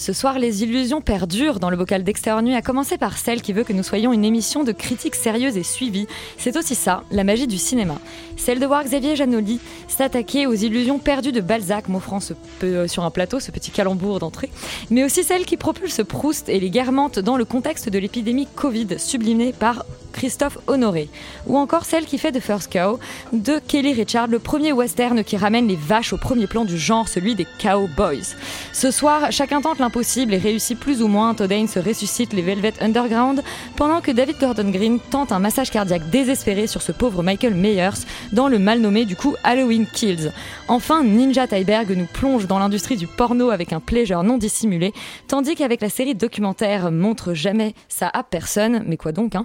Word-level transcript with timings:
Ce 0.00 0.14
soir, 0.14 0.38
les 0.38 0.62
illusions 0.62 1.02
perdurent 1.02 1.60
dans 1.60 1.68
le 1.68 1.76
bocal 1.76 2.04
d'extérieur 2.04 2.40
nuit, 2.40 2.54
à 2.54 2.62
commencer 2.62 2.96
par 2.96 3.18
celle 3.18 3.42
qui 3.42 3.52
veut 3.52 3.64
que 3.64 3.74
nous 3.74 3.82
soyons 3.82 4.14
une 4.14 4.24
émission 4.24 4.64
de 4.64 4.72
critiques 4.72 5.14
sérieuses 5.14 5.58
et 5.58 5.62
suivies. 5.62 6.06
C'est 6.38 6.56
aussi 6.56 6.74
ça, 6.74 7.04
la 7.10 7.22
magie 7.22 7.46
du 7.46 7.58
cinéma. 7.58 7.96
Celle 8.38 8.60
de 8.60 8.66
voir 8.66 8.82
Xavier 8.82 9.14
Janoli 9.14 9.60
s'attaquer 9.88 10.46
aux 10.46 10.54
illusions 10.54 10.98
perdues 10.98 11.32
de 11.32 11.42
Balzac, 11.42 11.88
m'offrant 11.88 12.20
euh, 12.62 12.88
sur 12.88 13.04
un 13.04 13.10
plateau 13.10 13.40
ce 13.40 13.50
petit 13.50 13.70
calembour 13.70 14.20
d'entrée, 14.20 14.48
mais 14.88 15.04
aussi 15.04 15.22
celle 15.22 15.44
qui 15.44 15.58
propulse 15.58 16.00
Proust 16.02 16.48
et 16.48 16.60
les 16.60 16.70
guermantes 16.70 17.18
dans 17.18 17.36
le 17.36 17.44
contexte 17.44 17.90
de 17.90 17.98
l'épidémie 17.98 18.48
Covid, 18.56 18.98
sublimée 18.98 19.52
par 19.52 19.84
Christophe 20.12 20.58
Honoré, 20.66 21.08
ou 21.46 21.56
encore 21.56 21.84
celle 21.84 22.04
qui 22.04 22.18
fait 22.18 22.32
The 22.32 22.40
First 22.40 22.72
Cow 22.72 22.98
de 23.32 23.60
Kelly 23.66 23.92
Richard, 23.92 24.26
le 24.26 24.38
premier 24.38 24.72
western 24.72 25.24
qui 25.24 25.36
ramène 25.36 25.68
les 25.68 25.76
vaches 25.76 26.12
au 26.12 26.16
premier 26.16 26.46
plan 26.46 26.64
du 26.64 26.78
genre, 26.78 27.08
celui 27.08 27.34
des 27.34 27.46
cowboys. 27.60 28.36
Ce 28.72 28.90
soir, 28.90 29.30
chacun 29.30 29.60
tente 29.60 29.78
l'impossible 29.78 30.34
et 30.34 30.38
réussit 30.38 30.78
plus 30.78 31.02
ou 31.02 31.08
moins. 31.08 31.34
Todd 31.34 31.50
Haynes 31.50 31.68
ressuscite 31.84 32.32
les 32.32 32.42
Velvet 32.42 32.74
Underground, 32.80 33.42
pendant 33.76 34.00
que 34.00 34.10
David 34.10 34.36
Gordon 34.38 34.70
Green 34.70 34.98
tente 35.10 35.32
un 35.32 35.38
massage 35.38 35.70
cardiaque 35.70 36.10
désespéré 36.10 36.66
sur 36.66 36.82
ce 36.82 36.92
pauvre 36.92 37.22
Michael 37.22 37.54
Myers 37.54 38.04
dans 38.32 38.48
le 38.48 38.58
mal 38.58 38.80
nommé 38.80 39.04
du 39.04 39.16
coup 39.16 39.34
Halloween 39.44 39.86
Kills. 39.86 40.32
Enfin, 40.68 41.02
Ninja 41.02 41.46
Tyberg 41.46 41.90
nous 41.96 42.06
plonge 42.06 42.46
dans 42.46 42.58
l'industrie 42.58 42.96
du 42.96 43.06
porno 43.06 43.50
avec 43.50 43.72
un 43.72 43.80
pleasure 43.80 44.22
non 44.22 44.38
dissimulé, 44.38 44.92
tandis 45.28 45.54
qu'avec 45.54 45.80
la 45.80 45.88
série 45.88 46.14
documentaire 46.14 46.90
Montre 46.90 47.34
jamais 47.34 47.74
ça 47.88 48.10
à 48.12 48.22
personne, 48.22 48.82
mais 48.86 48.96
quoi 48.96 49.12
donc, 49.12 49.34
hein, 49.34 49.44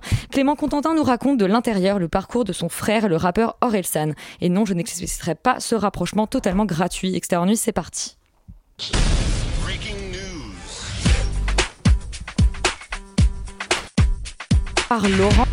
Contentin 0.56 0.96
nous 0.96 1.04
raconte 1.04 1.38
de 1.38 1.46
l'intérieur 1.46 2.00
le 2.00 2.08
parcours 2.08 2.46
de 2.46 2.54
son 2.54 2.70
frère, 2.70 3.10
le 3.10 3.18
rappeur 3.18 3.58
Orelsan. 3.62 4.12
Et 4.42 4.50
non, 4.50 4.66
je 4.66 4.74
n'expliciterai 4.74 5.36
pas 5.36 5.60
ce 5.60 5.76
rapprochement 5.76 6.28
totalement 6.28 6.66
gratuit. 6.66 7.16
Extérieur 7.16 7.46
Nuit, 7.46 7.58
c'est 7.58 7.72
parti. 7.72 8.18
Par 14.88 15.08
Laurent. 15.10 15.48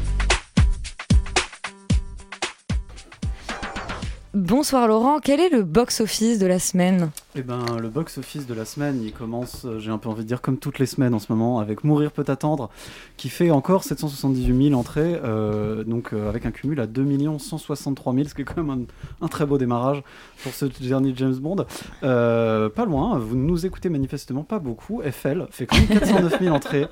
Bonsoir 4.35 4.89
Laurent, 4.89 5.19
quel 5.21 5.41
est 5.41 5.51
le 5.51 5.63
box-office 5.63 6.39
de 6.39 6.47
la 6.47 6.59
semaine? 6.59 7.11
Eh 7.35 7.41
ben, 7.41 7.65
le 7.81 7.89
box-office 7.89 8.47
de 8.47 8.53
la 8.53 8.67
semaine, 8.67 9.03
il 9.03 9.11
commence, 9.11 9.65
euh, 9.65 9.79
j'ai 9.79 9.91
un 9.91 9.97
peu 9.97 10.11
envie 10.11 10.23
de 10.23 10.29
dire, 10.29 10.43
comme 10.43 10.59
toutes 10.59 10.79
les 10.79 10.85
semaines 10.85 11.15
en 11.15 11.19
ce 11.19 11.33
moment, 11.33 11.61
avec 11.61 11.83
Mourir 11.83 12.13
peut 12.13 12.27
attendre, 12.29 12.69
qui 13.17 13.31
fait 13.31 13.51
encore 13.51 13.85
778 13.85 14.69
000 14.69 14.79
entrées, 14.79 15.19
euh, 15.25 15.83
donc 15.83 16.13
euh, 16.13 16.29
avec 16.29 16.45
un 16.45 16.51
cumul 16.51 16.79
à 16.79 16.87
2 16.87 17.39
163 17.39 18.13
000, 18.13 18.29
ce 18.29 18.35
qui 18.35 18.43
est 18.43 18.45
quand 18.45 18.63
même 18.63 18.87
un, 19.23 19.29
très 19.29 19.47
beau 19.47 19.57
démarrage 19.57 20.03
pour 20.43 20.53
ce 20.53 20.67
dernier 20.67 21.15
James 21.17 21.37
Bond. 21.37 21.65
Pas 22.03 22.85
loin, 22.85 23.17
vous 23.17 23.37
nous 23.37 23.65
écoutez 23.65 23.89
manifestement 23.89 24.43
pas 24.43 24.59
beaucoup. 24.59 25.01
FL 25.01 25.47
fait 25.51 25.65
quand 25.65 25.77
même 25.77 25.89
409 25.89 26.39
000 26.39 26.55
entrées. 26.55 26.87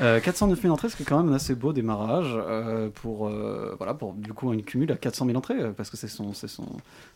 Euh, 0.00 0.18
409 0.18 0.62
000 0.62 0.72
entrées, 0.72 0.88
ce 0.88 0.96
qui 0.96 1.02
est 1.02 1.06
quand 1.06 1.22
même 1.22 1.30
un 1.30 1.36
assez 1.36 1.54
beau 1.54 1.74
démarrage 1.74 2.34
pour, 2.94 3.30
voilà, 3.76 3.92
pour 3.92 4.14
du 4.14 4.32
coup 4.32 4.48
un 4.48 4.56
cumul 4.60 4.90
à 4.92 4.96
400 4.96 5.26
000 5.26 5.36
entrées, 5.36 5.72
parce 5.76 5.90
que 5.90 5.98
c'est 5.98 6.08
son, 6.08 6.32
son, 6.32 6.64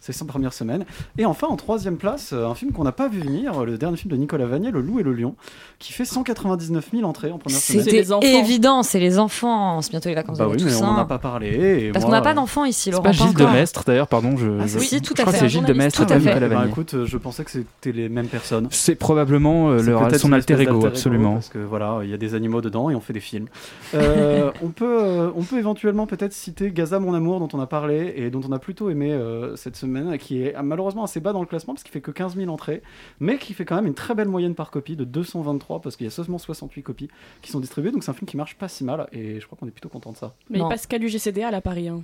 sa 0.01 0.25
première 0.27 0.53
semaine. 0.53 0.85
Et 1.17 1.25
enfin, 1.25 1.47
en 1.47 1.57
troisième 1.57 1.97
place, 1.97 2.35
un 2.35 2.58
film 2.59 2.73
qu'on 2.73 2.85
n'a 2.85 2.93
pas 2.93 3.09
vu 3.09 3.21
venir, 3.21 3.65
le 3.65 3.79
dernier 3.79 3.97
film 3.97 4.11
de 4.13 4.17
Nicolas 4.17 4.47
Vanier, 4.47 4.71
Le 4.71 4.81
Loup 4.81 5.01
et 5.01 5.03
le 5.03 5.13
Lion, 5.13 5.35
qui 5.79 5.93
fait 5.93 6.05
199 6.05 6.91
000 6.93 7.05
entrées 7.09 7.31
en 7.31 7.39
première 7.39 7.59
semaine. 7.59 7.83
C'était 7.85 8.35
évident, 8.39 8.83
c'est 8.83 9.01
les 9.01 9.19
enfants. 9.19 9.81
C'est 9.83 9.91
bientôt 9.91 10.09
les 10.09 10.15
vacances 10.15 10.39
Bah 10.39 10.45
de 10.47 10.51
oui, 10.51 10.57
mais 10.59 10.65
on 10.65 10.67
Toussaint. 10.75 10.87
n'en 10.87 10.99
a 10.99 11.05
pas 11.05 11.19
parlé. 11.19 11.87
et 11.87 11.93
Parce 11.93 12.05
qu'on 12.05 12.11
n'a 12.11 12.21
pas 12.21 12.33
euh, 12.33 12.35
d'enfants 12.35 12.65
ici, 12.65 12.91
Laurent. 12.91 13.03
pas 13.05 13.13
Gilles 13.13 13.29
encore. 13.29 13.47
Demestre 13.49 13.85
d'ailleurs, 13.85 14.09
pardon. 14.09 14.37
Je, 14.37 14.47
Ah, 14.61 14.67
je- 14.67 14.79
si, 14.79 15.01
tout 15.01 15.15
je 15.17 15.23
à 15.23 15.25
crois 15.25 15.33
fait. 15.33 15.39
c'est 15.41 15.49
Gilles 15.49 15.61
Journaliste. 15.67 15.79
Demestre 15.99 16.07
Tout 16.07 16.13
à 16.13 16.17
et 16.17 16.21
fait. 16.21 16.29
Nicolas 16.35 16.49
Vanier. 16.49 16.71
écoute, 16.71 16.95
euh, 16.95 17.07
je 17.07 17.17
pensais 17.17 17.45
que 17.45 17.51
c'était 17.51 17.93
les 17.93 18.09
mêmes 18.09 18.27
personnes. 18.29 18.69
C'est 18.71 18.95
probablement 18.97 19.71
euh, 19.71 19.83
leur- 19.83 20.15
son 20.17 20.33
alter 20.33 20.61
ego, 20.61 20.85
absolument. 20.87 21.35
Parce 21.35 21.49
que 21.49 21.59
voilà, 21.59 22.01
il 22.03 22.11
y 22.11 22.15
a 22.15 22.19
des 22.19 22.35
animaux 22.35 22.61
dedans 22.61 22.91
et 22.91 22.95
on 22.95 23.01
fait 23.01 23.13
des 23.13 23.21
films. 23.21 23.47
Euh, 23.95 24.51
on, 24.63 24.69
peut, 24.69 24.99
euh, 25.03 25.31
on 25.37 25.43
peut 25.43 25.59
éventuellement 25.59 26.07
peut-être 26.07 26.33
citer 26.33 26.71
Gaza 26.71 26.99
Mon 26.99 27.15
Amour 27.15 27.39
dont 27.41 27.49
on 27.53 27.61
a 27.61 27.67
parlé 27.67 28.15
et 28.17 28.31
dont 28.31 28.41
on 28.49 28.53
a 28.53 28.59
plutôt 28.59 28.91
aimé 28.91 29.17
cette 29.57 29.77
semaine, 29.77 30.17
qui 30.19 30.43
est 30.43 30.55
malheureusement 30.63 31.05
assez 31.05 31.21
bas 31.21 31.33
dans 31.33 31.41
le 31.41 31.47
classement 31.47 31.75
parce 31.75 31.83
qu'il 31.85 31.93
fait 31.93 32.01
que 32.01 32.11
15 32.11 32.37
000 32.37 32.48
entrées, 32.51 32.83
mais 33.21 33.39
qui 33.39 33.55
fait 33.55 33.65
quand 33.65 33.77
même 33.77 33.87
une 33.87 33.95
très 33.95 34.15
belle 34.15 34.29
moyenne 34.29 34.55
par 34.55 34.71
copie 34.71 34.97
de 34.97 35.05
223 35.05 35.81
parce 35.81 35.97
qu'il 35.97 36.05
y 36.05 36.09
a 36.09 36.11
seulement 36.11 36.39
68 36.39 36.83
copies 36.83 37.09
qui 37.43 37.51
sont 37.51 37.61
distribuées. 37.61 37.91
Donc 37.93 38.05
c'est 38.05 38.11
un 38.11 38.15
film 38.15 38.29
qui 38.29 38.37
marche 38.37 38.57
pas 38.57 38.69
si 38.69 38.85
mal 38.85 39.09
et 39.13 39.41
je 39.41 39.47
crois 39.47 39.59
qu'on 39.59 39.67
est 39.67 39.73
plutôt 39.73 39.89
content 39.89 40.13
de 40.13 40.17
ça. 40.17 40.35
Mais 40.51 40.59
Non. 40.59 40.67
il 40.67 40.69
passe 40.71 40.87
qu'à 40.87 40.99
du 40.99 41.09
GCDA 41.09 41.49
à 41.49 41.61
Paris, 41.61 41.89
hein, 41.89 42.03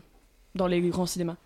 dans 0.54 0.66
les 0.66 0.80
grands 0.80 1.06
cinémas. 1.06 1.36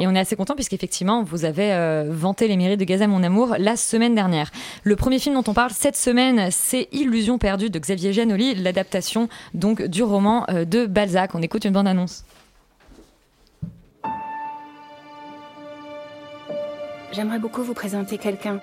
Et 0.00 0.08
on 0.08 0.14
est 0.14 0.18
assez 0.18 0.34
content 0.34 0.54
puisqu'effectivement, 0.56 1.22
vous 1.22 1.44
avez 1.44 1.72
euh, 1.72 2.08
vanté 2.10 2.48
les 2.48 2.56
mérites 2.56 2.80
de 2.80 2.84
Gaza 2.84 3.06
Mon 3.06 3.22
Amour 3.22 3.54
la 3.58 3.76
semaine 3.76 4.14
dernière. 4.14 4.50
Le 4.82 4.96
premier 4.96 5.20
film 5.20 5.36
dont 5.36 5.44
on 5.48 5.54
parle 5.54 5.70
cette 5.70 5.94
semaine, 5.96 6.50
c'est 6.50 6.88
Illusion 6.90 7.38
perdue 7.38 7.70
de 7.70 7.78
Xavier 7.78 8.12
Giannoli, 8.12 8.56
l'adaptation 8.56 9.28
donc 9.54 9.82
du 9.82 10.02
roman 10.02 10.44
euh, 10.50 10.64
de 10.64 10.86
Balzac. 10.86 11.36
On 11.36 11.42
écoute 11.42 11.64
une 11.64 11.72
bande-annonce. 11.74 12.24
J'aimerais 17.12 17.38
beaucoup 17.38 17.62
vous 17.62 17.74
présenter 17.74 18.16
quelqu'un. 18.16 18.58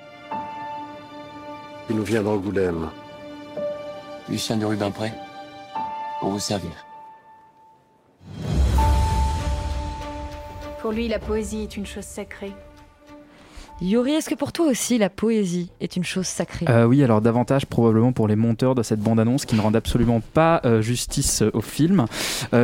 Il 1.88 1.96
nous 1.96 2.04
vient 2.04 2.24
d'Angoulême. 2.24 2.90
Lucien 4.28 4.58
de 4.58 4.66
Rubempré, 4.66 5.12
pour 6.20 6.30
vous 6.30 6.40
servir. 6.40 6.72
Pour 10.82 10.92
lui, 10.92 11.08
la 11.08 11.20
poésie 11.20 11.64
est 11.64 11.78
une 11.78 11.86
chose 11.86 12.06
sacrée. 12.06 12.54
Yuri, 13.82 14.12
est-ce 14.12 14.30
que 14.30 14.36
pour 14.36 14.52
toi 14.52 14.68
aussi 14.68 14.98
la 14.98 15.10
poésie 15.10 15.70
est 15.80 15.96
une 15.96 16.04
chose 16.04 16.26
sacrée? 16.26 16.66
Euh, 16.68 16.84
oui, 16.84 17.02
alors 17.02 17.22
davantage 17.22 17.66
probablement 17.66 18.12
pour 18.12 18.28
les 18.28 18.36
monteurs 18.36 18.76
de 18.76 18.84
cette 18.84 19.00
bande-annonce 19.00 19.46
qui 19.46 19.56
ne 19.56 19.62
rendent 19.62 19.78
absolument 19.78 20.20
pas 20.20 20.60
euh, 20.66 20.82
justice 20.82 21.44
euh, 21.44 21.50
au 21.54 21.62
film, 21.62 22.06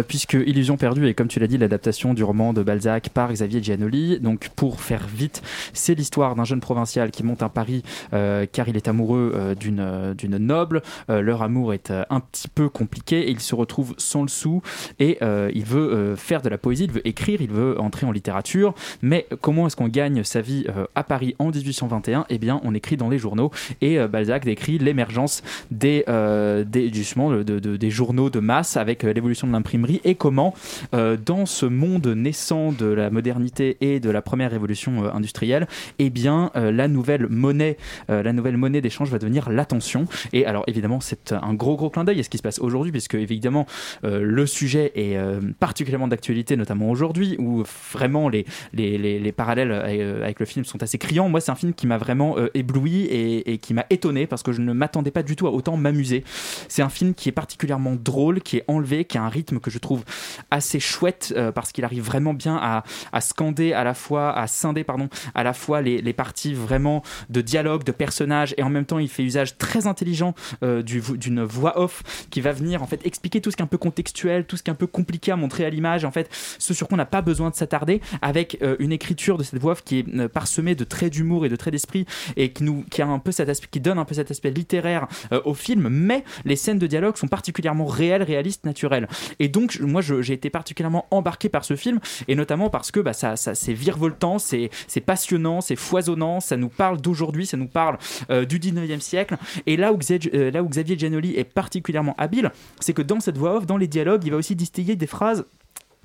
puisque 0.07 0.33
Illusion 0.33 0.75
perdue 0.75 1.07
est, 1.07 1.13
comme 1.13 1.29
tu 1.29 1.39
l'as 1.39 1.47
dit, 1.47 1.57
l'adaptation 1.57 2.13
du 2.13 2.23
roman 2.23 2.51
de 2.51 2.63
Balzac 2.63 3.09
par 3.09 3.31
Xavier 3.31 3.63
Giannoli. 3.63 4.19
Donc, 4.19 4.49
pour 4.55 4.81
faire 4.81 5.07
vite, 5.07 5.41
c'est 5.73 5.95
l'histoire 5.95 6.35
d'un 6.35 6.43
jeune 6.43 6.59
provincial 6.59 7.11
qui 7.11 7.23
monte 7.23 7.43
un 7.43 7.49
pari 7.49 7.83
car 8.11 8.67
il 8.67 8.75
est 8.75 8.87
amoureux 8.87 9.55
d'une 9.59 10.13
d'une 10.17 10.37
noble. 10.37 10.81
Leur 11.07 11.41
amour 11.41 11.73
est 11.73 11.91
un 11.91 12.19
petit 12.19 12.47
peu 12.47 12.69
compliqué 12.69 13.27
et 13.27 13.31
il 13.31 13.39
se 13.39 13.55
retrouve 13.55 13.93
sans 13.97 14.21
le 14.21 14.27
sou 14.27 14.61
et 14.99 15.19
il 15.21 15.65
veut 15.65 16.15
faire 16.15 16.41
de 16.41 16.49
la 16.49 16.57
poésie, 16.57 16.85
il 16.85 16.91
veut 16.91 17.07
écrire, 17.07 17.41
il 17.41 17.51
veut 17.51 17.79
entrer 17.79 18.05
en 18.05 18.11
littérature. 18.11 18.73
Mais 19.01 19.27
comment 19.41 19.67
est-ce 19.67 19.75
qu'on 19.75 19.87
gagne 19.87 20.23
sa 20.23 20.41
vie 20.41 20.65
Paris 21.05 21.35
en 21.39 21.51
1821 21.51 22.25
Eh 22.29 22.37
bien, 22.37 22.59
on 22.63 22.73
écrit 22.73 22.97
dans 22.97 23.09
les 23.09 23.17
journaux 23.17 23.51
et 23.81 23.99
euh, 23.99 24.07
Balzac 24.07 24.45
décrit 24.45 24.77
l'émergence 24.77 25.43
des, 25.71 26.03
euh, 26.09 26.63
justement, 26.93 27.31
de- 27.31 27.43
de- 27.59 27.77
des 27.77 27.89
journaux 27.89 28.29
de 28.29 28.39
masse 28.39 28.77
avec 28.77 29.03
euh, 29.03 29.13
l'évolution 29.13 29.47
de 29.47 29.51
l'imprimerie 29.53 30.01
et 30.03 30.15
comment, 30.15 30.53
dans 30.93 31.45
ce 31.45 31.65
monde 31.65 32.07
naissant 32.07 32.71
de 32.71 32.85
la 32.85 33.09
modernité 33.09 33.77
et 33.81 33.99
de 33.99 34.09
la 34.09 34.21
première 34.21 34.51
révolution 34.51 35.13
industrielle, 35.13 35.67
eh 35.99 36.09
bien, 36.09 36.51
la 36.55 36.87
nouvelle 36.87 37.27
monnaie, 37.29 37.77
la 38.09 38.33
nouvelle 38.33 38.57
monnaie 38.57 38.81
d'échange 38.81 39.09
va 39.09 39.19
devenir 39.19 39.49
l'attention. 39.49 40.05
Et 40.33 40.45
alors, 40.45 40.63
évidemment, 40.67 40.99
c'est 40.99 41.33
un 41.33 41.53
gros, 41.53 41.75
gros 41.75 41.89
clin 41.89 42.03
d'œil 42.03 42.19
à 42.19 42.23
ce 42.23 42.29
qui 42.29 42.37
se 42.37 42.43
passe 42.43 42.59
aujourd'hui, 42.59 42.91
puisque 42.91 43.15
évidemment, 43.15 43.65
le 44.03 44.45
sujet 44.45 44.91
est 44.95 45.17
particulièrement 45.59 46.07
d'actualité, 46.07 46.55
notamment 46.57 46.89
aujourd'hui, 46.89 47.35
où 47.39 47.63
vraiment 47.93 48.29
les, 48.29 48.45
les, 48.73 48.97
les, 48.97 49.19
les 49.19 49.31
parallèles 49.31 49.71
avec 49.71 50.39
le 50.39 50.45
film 50.45 50.65
sont 50.65 50.81
assez 50.83 50.94
assez 50.95 50.97
criant. 50.97 51.29
Moi, 51.29 51.41
c'est 51.41 51.51
un 51.51 51.55
film 51.55 51.73
qui 51.73 51.87
m'a 51.87 51.97
vraiment 51.97 52.37
euh, 52.37 52.49
ébloui 52.53 53.05
et, 53.05 53.57
qui 53.57 53.73
m'a 53.73 53.85
étonné 53.89 54.27
parce 54.27 54.43
que 54.43 54.51
je 54.51 54.61
ne 54.61 54.73
m'attendais 54.73 55.11
pas 55.11 55.23
du 55.23 55.35
tout 55.35 55.47
à 55.47 55.51
autant 55.51 55.77
m'amuser. 55.77 56.23
C'est 56.67 56.81
un 56.81 56.89
film 56.89 57.13
qui 57.13 57.29
est 57.29 57.33
particulièrement 57.33 57.95
drôle, 57.95 58.41
qui 58.41 58.57
est 58.57 58.63
enlevé, 58.67 59.05
qui 59.05 59.17
a 59.17 59.23
un 59.23 59.29
rythme 59.29 59.59
que 59.59 59.69
je 59.69 59.79
trouve 59.79 60.03
assez 60.51 60.79
chouette 60.79 61.33
euh, 61.35 61.51
parce 61.51 61.71
qu'il 61.71 61.83
arrive 61.83 62.03
vraiment 62.03 62.33
bien 62.33 62.55
à, 62.55 62.83
scander 63.21 63.73
à 63.73 63.83
la 63.83 63.93
fois, 63.93 64.37
à 64.37 64.47
scinder 64.47 64.83
pardon, 64.83 65.09
à 65.33 65.43
la 65.43 65.53
fois 65.53 65.81
les, 65.81 66.13
parties 66.13 66.53
vraiment 66.53 67.01
de 67.29 67.41
dialogue, 67.41 67.83
de 67.83 67.91
personnages 67.91 68.53
et 68.57 68.63
en 68.63 68.69
même 68.69 68.85
temps 68.85 68.99
il 68.99 69.09
fait 69.09 69.23
usage 69.23 69.57
très 69.57 69.87
intelligent 69.87 70.33
euh, 70.63 70.81
d'une 70.81 71.43
voix 71.43 71.79
off 71.79 72.03
qui 72.29 72.39
va 72.39 72.51
venir 72.51 72.83
en 72.83 72.87
fait 72.87 73.05
expliquer 73.05 73.41
tout 73.41 73.51
ce 73.51 73.57
qui 73.57 73.61
est 73.61 73.65
un 73.65 73.67
peu 73.67 73.77
contextuel, 73.77 74.45
tout 74.45 74.55
ce 74.55 74.63
qui 74.63 74.69
est 74.69 74.73
un 74.73 74.77
peu 74.77 74.87
compliqué 74.87 75.31
à 75.31 75.35
montrer 75.35 75.65
à 75.65 75.69
l'image, 75.69 76.05
en 76.05 76.11
fait 76.11 76.29
ce 76.59 76.73
sur 76.73 76.87
quoi 76.87 76.95
on 76.95 76.97
n'a 76.97 77.05
pas 77.05 77.21
besoin 77.21 77.49
de 77.49 77.55
s'attarder 77.55 78.01
avec 78.21 78.59
euh, 78.61 78.75
une 78.79 78.91
écriture 78.91 79.37
de 79.37 79.43
cette 79.43 79.59
voix 79.59 79.73
off 79.73 79.83
qui 79.83 79.99
est 79.99 80.27
parsemée 80.29 80.75
de 80.75 80.84
traits 80.85 81.13
d'humour 81.13 81.45
et 81.45 81.49
de 81.49 81.55
traits 81.55 81.71
d'esprit 81.71 82.05
et 82.35 82.51
qui 82.51 82.63
nous 82.63 82.83
qui 82.89 83.01
a 83.01 83.07
un 83.07 83.19
peu 83.19 83.31
cet 83.31 83.49
aspect 83.49 83.67
qui 83.69 83.79
donne 83.79 83.97
un 83.97 84.05
peu 84.05 84.15
cet 84.15 84.31
aspect 84.31 84.51
littéraire 84.51 85.07
euh, 85.31 85.41
au 85.45 85.53
film 85.53 85.87
mais 85.89 86.23
les 86.45 86.55
scènes 86.55 86.79
de 86.79 86.87
dialogue 86.87 87.17
sont 87.17 87.27
particulièrement 87.27 87.85
réelles, 87.85 88.23
réalistes, 88.23 88.65
naturelles. 88.65 89.07
Et 89.39 89.47
donc 89.47 89.79
moi 89.81 90.01
j'ai 90.01 90.33
été 90.33 90.49
particulièrement 90.49 91.05
embarqué 91.11 91.49
par 91.49 91.65
ce 91.65 91.75
film 91.75 91.99
et 92.27 92.35
notamment 92.35 92.69
parce 92.69 92.91
que 92.91 92.99
bah, 92.99 93.13
ça, 93.13 93.35
c'est 93.35 93.73
virevoltant, 93.73 94.39
c'est 94.39 94.69
c'est 94.87 95.01
passionnant, 95.01 95.61
c'est 95.61 95.75
foisonnant, 95.75 96.39
ça 96.39 96.57
nous 96.57 96.69
parle 96.69 97.01
d'aujourd'hui, 97.01 97.45
ça 97.45 97.57
nous 97.57 97.67
parle 97.67 97.97
euh, 98.29 98.45
du 98.45 98.59
19e 98.59 98.99
siècle. 98.99 99.37
Et 99.65 99.77
là 99.77 99.93
où, 99.93 99.97
Xavier, 99.97 100.31
euh, 100.33 100.51
là 100.51 100.63
où 100.63 100.69
Xavier 100.69 100.97
Giannoli 100.97 101.35
est 101.35 101.43
particulièrement 101.43 102.15
habile, 102.17 102.51
c'est 102.79 102.93
que 102.93 103.01
dans 103.01 103.19
cette 103.19 103.37
voix 103.37 103.57
off, 103.57 103.65
dans 103.65 103.77
les 103.77 103.87
dialogues, 103.87 104.23
il 104.25 104.31
va 104.31 104.37
aussi 104.37 104.55
distiller 104.55 104.95
des 104.95 105.07
phrases 105.07 105.45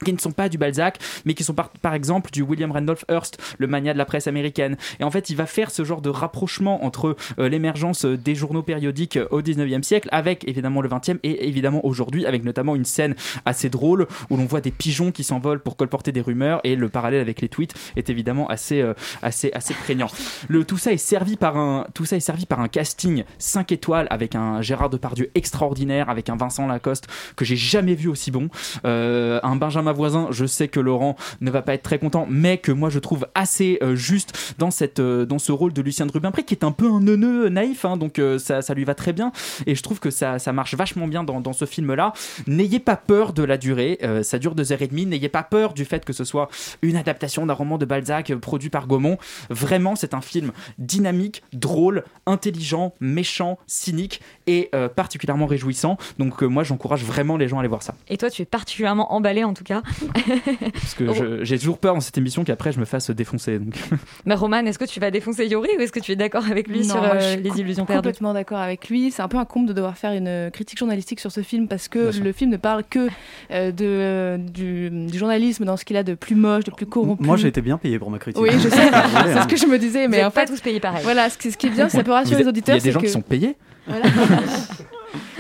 qui 0.05 0.13
ne 0.13 0.19
sont 0.19 0.33
pas 0.33 0.49
du 0.49 0.59
Balzac, 0.59 0.99
mais 1.25 1.35
qui 1.35 1.45
sont 1.45 1.55
par, 1.55 1.95
exemple 1.95 2.31
du 2.31 2.43
William 2.43 2.71
Randolph 2.71 3.05
Hearst, 3.11 3.39
le 3.59 3.67
mania 3.67 3.93
de 3.93 3.99
la 3.99 4.05
presse 4.05 4.27
américaine. 4.27 4.77
Et 4.99 5.05
en 5.05 5.11
fait, 5.11 5.31
il 5.31 5.37
va 5.37 5.47
faire 5.47 5.71
ce 5.71 5.85
genre 5.85 6.01
de 6.01 6.11
rapprochement 6.11 6.85
entre 6.85 7.17
euh, 7.39 7.49
l'émergence 7.49 8.05
euh, 8.05 8.17
des 8.17 8.35
journaux 8.35 8.63
périodiques 8.63 9.17
euh, 9.17 9.27
au 9.31 9.43
19e 9.43 9.83
siècle, 9.83 10.09
avec 10.13 10.47
évidemment 10.49 10.81
le 10.81 10.89
20e 10.89 11.19
et 11.23 11.49
évidemment 11.49 11.85
aujourd'hui, 11.85 12.27
avec 12.27 12.45
notamment 12.45 12.77
une 12.77 12.85
scène 12.85 13.15
assez 13.45 13.69
drôle 13.69 14.07
où 14.29 14.37
l'on 14.37 14.47
voit 14.47 14.61
des 14.61 14.71
pigeons 14.71 15.13
qui 15.13 15.25
s'envolent 15.25 15.61
pour 15.61 15.77
colporter 15.77 16.13
des 16.13 16.21
rumeurs, 16.21 16.61
et 16.65 16.77
le 16.77 16.89
parallèle 16.89 17.21
avec 17.21 17.41
les 17.41 17.49
tweets 17.49 17.75
est 17.97 18.11
évidemment 18.11 18.49
assez, 18.49 18.81
euh, 18.81 18.95
assez, 19.23 19.51
assez 19.55 19.75
prégnant. 19.75 20.09
Le, 20.49 20.65
tout 20.65 20.79
ça 20.79 20.93
est 20.93 20.97
servi 20.97 21.37
par 21.37 21.57
un, 21.57 21.87
tout 21.95 22.05
ça 22.05 22.17
est 22.17 22.21
servi 22.21 22.47
par 22.47 22.61
un 22.61 22.69
casting 22.69 23.25
5 23.39 23.73
étoiles 23.73 24.07
avec 24.11 24.35
un 24.35 24.63
Gérard 24.63 24.91
Depardieu 24.91 25.31
extraordinaire, 25.35 26.11
avec 26.11 26.29
un 26.29 26.37
Vincent 26.37 26.67
Lacoste 26.67 27.07
que 27.37 27.45
j'ai 27.45 27.57
jamais 27.57 27.95
vu 27.95 28.09
aussi 28.09 28.31
bon, 28.31 28.49
euh, 28.85 29.41
un 29.43 29.57
Benjamin 29.57 29.90
Voisin. 29.93 30.29
Je 30.31 30.47
sais 30.47 30.69
que 30.69 30.81
Laurent 30.81 31.17
ne 31.41 31.51
va 31.51 31.63
pas 31.63 31.75
être 31.75 31.83
très 31.83 31.99
content, 31.99 32.27
mais 32.29 32.59
que 32.59 32.73
moi 32.73 32.91
je 32.91 32.99
trouve 32.99 33.27
assez 33.35 33.79
euh, 33.83 33.95
juste 33.95 34.55
dans 34.59 34.71
cette, 34.71 35.01
euh, 35.01 35.25
dans 35.25 35.39
ce 35.39 35.53
rôle 35.53 35.73
de 35.73 35.83
Lucien 35.83 36.07
de 36.07 36.13
Rubempré 36.13 36.45
qui 36.45 36.55
est 36.55 36.65
un 36.65 36.73
peu 36.73 36.91
un 36.91 37.01
neuneu 37.01 37.49
naïf, 37.49 37.85
hein, 37.85 37.97
donc 37.97 38.19
euh, 38.19 38.39
ça, 38.39 38.63
ça 38.63 38.75
lui 38.75 38.85
va 38.85 38.95
très 38.95 39.13
bien. 39.13 39.33
Et 39.67 39.75
je 39.75 39.83
trouve 39.83 40.01
que 40.01 40.11
ça, 40.11 40.39
ça 40.39 40.53
marche 40.53 40.75
vachement 40.75 41.07
bien 41.07 41.25
dans, 41.25 41.53
ce 41.53 41.65
film-là. 41.65 42.13
N'ayez 42.47 42.79
pas 42.79 42.97
peur 42.97 43.33
de 43.33 43.43
la 43.43 43.59
durée, 43.59 43.99
euh, 44.03 44.23
ça 44.23 44.39
dure 44.39 44.55
deux 44.55 44.73
heures 44.73 44.83
et 44.83 44.87
demie. 44.87 45.07
N'ayez 45.07 45.29
pas 45.29 45.43
peur 45.43 45.75
du 45.75 45.85
fait 45.85 46.05
que 46.05 46.13
ce 46.13 46.25
soit 46.25 46.49
une 46.83 46.97
adaptation 46.97 47.47
d'un 47.47 47.55
roman 47.55 47.79
de 47.79 47.85
Balzac 47.85 48.31
euh, 48.31 48.39
produit 48.39 48.71
par 48.71 48.87
Gaumont. 48.87 49.19
Vraiment, 49.49 49.97
c'est 49.97 50.15
un 50.15 50.21
film 50.21 50.53
dynamique, 50.79 51.43
drôle, 51.53 52.05
intelligent, 52.27 52.95
méchant, 53.01 53.59
cynique 53.67 54.21
et 54.47 54.69
euh, 54.75 54.89
particulièrement 54.89 55.47
réjouissant. 55.47 55.97
Donc 56.19 56.43
euh, 56.43 56.47
moi, 56.47 56.65
j'encourage 56.65 57.05
vraiment 57.05 57.37
les 57.37 57.49
gens 57.49 57.57
à 57.57 57.61
aller 57.61 57.69
voir 57.69 57.83
ça. 57.83 57.95
Et 58.09 58.17
toi, 58.17 58.31
tu 58.31 58.43
es 58.43 58.45
particulièrement 58.45 59.13
emballé 59.13 59.45
en 59.45 59.55
tout 59.55 59.65
cas. 59.65 59.80
Parce 60.73 60.95
que 60.95 61.45
j'ai 61.45 61.59
toujours 61.59 61.79
peur 61.79 61.95
dans 61.95 62.01
cette 62.01 62.17
émission 62.19 62.45
qu'après 62.45 62.73
je 62.73 62.81
me 62.81 62.85
fasse 62.85 63.11
défoncer. 63.11 63.59
Donc. 63.59 63.75
Mais 64.27 64.35
Roman, 64.35 64.59
est-ce 64.59 64.79
que 64.79 64.85
tu 64.85 65.01
vas 65.01 65.11
défoncer 65.11 65.47
Yori 65.47 65.71
ou 65.79 65.81
est-ce 65.81 65.93
que 65.93 66.01
tu 66.01 66.13
es 66.13 66.17
d'accord 66.17 66.47
avec 66.51 66.69
lui 66.69 66.81
Non, 66.81 66.95
sur 66.95 66.97
moi, 66.99 67.15
euh, 67.15 67.21
je 67.21 67.27
suis 67.27 67.43
les 67.43 67.61
illusions 67.61 67.87
perdues? 67.87 68.09
Complètement 68.09 68.35
d'accord 68.35 68.59
avec 68.59 68.89
lui. 68.89 69.11
C'est 69.11 69.23
un 69.23 69.29
peu 69.29 69.39
un 69.39 69.45
comble 69.45 69.69
de 69.69 69.73
devoir 69.73 69.97
faire 69.97 70.13
une 70.13 70.51
critique 70.51 70.79
journalistique 70.79 71.21
sur 71.21 71.33
ce 71.33 71.43
film 71.43 71.69
parce 71.69 71.89
que 71.89 72.11
le 72.23 72.33
film 72.33 72.51
ne 72.51 72.57
parle 72.57 72.85
que 72.89 73.09
euh, 73.51 73.73
de, 73.73 73.85
euh, 73.85 74.39
du, 74.39 74.91
du 74.91 75.19
journalisme 75.19 75.65
dans 75.65 75.77
ce 75.77 75.85
qu'il 75.85 75.97
a 75.97 76.03
de 76.03 76.15
plus 76.15 76.37
moche, 76.37 76.65
de 76.65 76.71
plus 76.71 76.87
corrompu. 76.87 77.25
Moi, 77.25 77.37
j'ai 77.37 77.49
été 77.49 77.61
bien 77.61 77.79
payé 77.79 77.99
pour 77.99 78.11
ma 78.11 78.19
critique. 78.19 78.43
Oui, 78.43 78.51
je 78.53 78.69
sais. 78.69 78.91
Désolé, 78.91 78.91
c'est 78.91 79.39
hein. 79.39 79.43
ce 79.43 79.49
que 79.49 79.57
je 79.57 79.67
me 79.67 79.79
disais, 79.79 80.07
Vous 80.07 80.11
mais 80.11 80.19
êtes 80.19 80.27
en 80.27 80.31
pas 80.31 80.47
fait, 80.47 80.53
tous 80.53 80.61
payés 80.61 80.81
pareil. 80.81 81.03
voilà, 81.03 81.31
ce 81.31 81.39
qui, 81.39 81.49
est 81.49 81.71
bien, 81.71 81.89
ça 81.89 82.03
peut 82.03 82.13
rassurer 82.13 82.37
Vous 82.37 82.43
les 82.43 82.49
auditeurs. 82.49 82.77
Il 82.77 82.79
y 82.79 82.83
a 82.83 82.85
des 82.85 82.93
gens 82.93 83.01
que... 83.01 83.07
qui 83.07 83.13
sont 83.13 83.23
payés. 83.23 83.57
Voilà. 83.87 84.07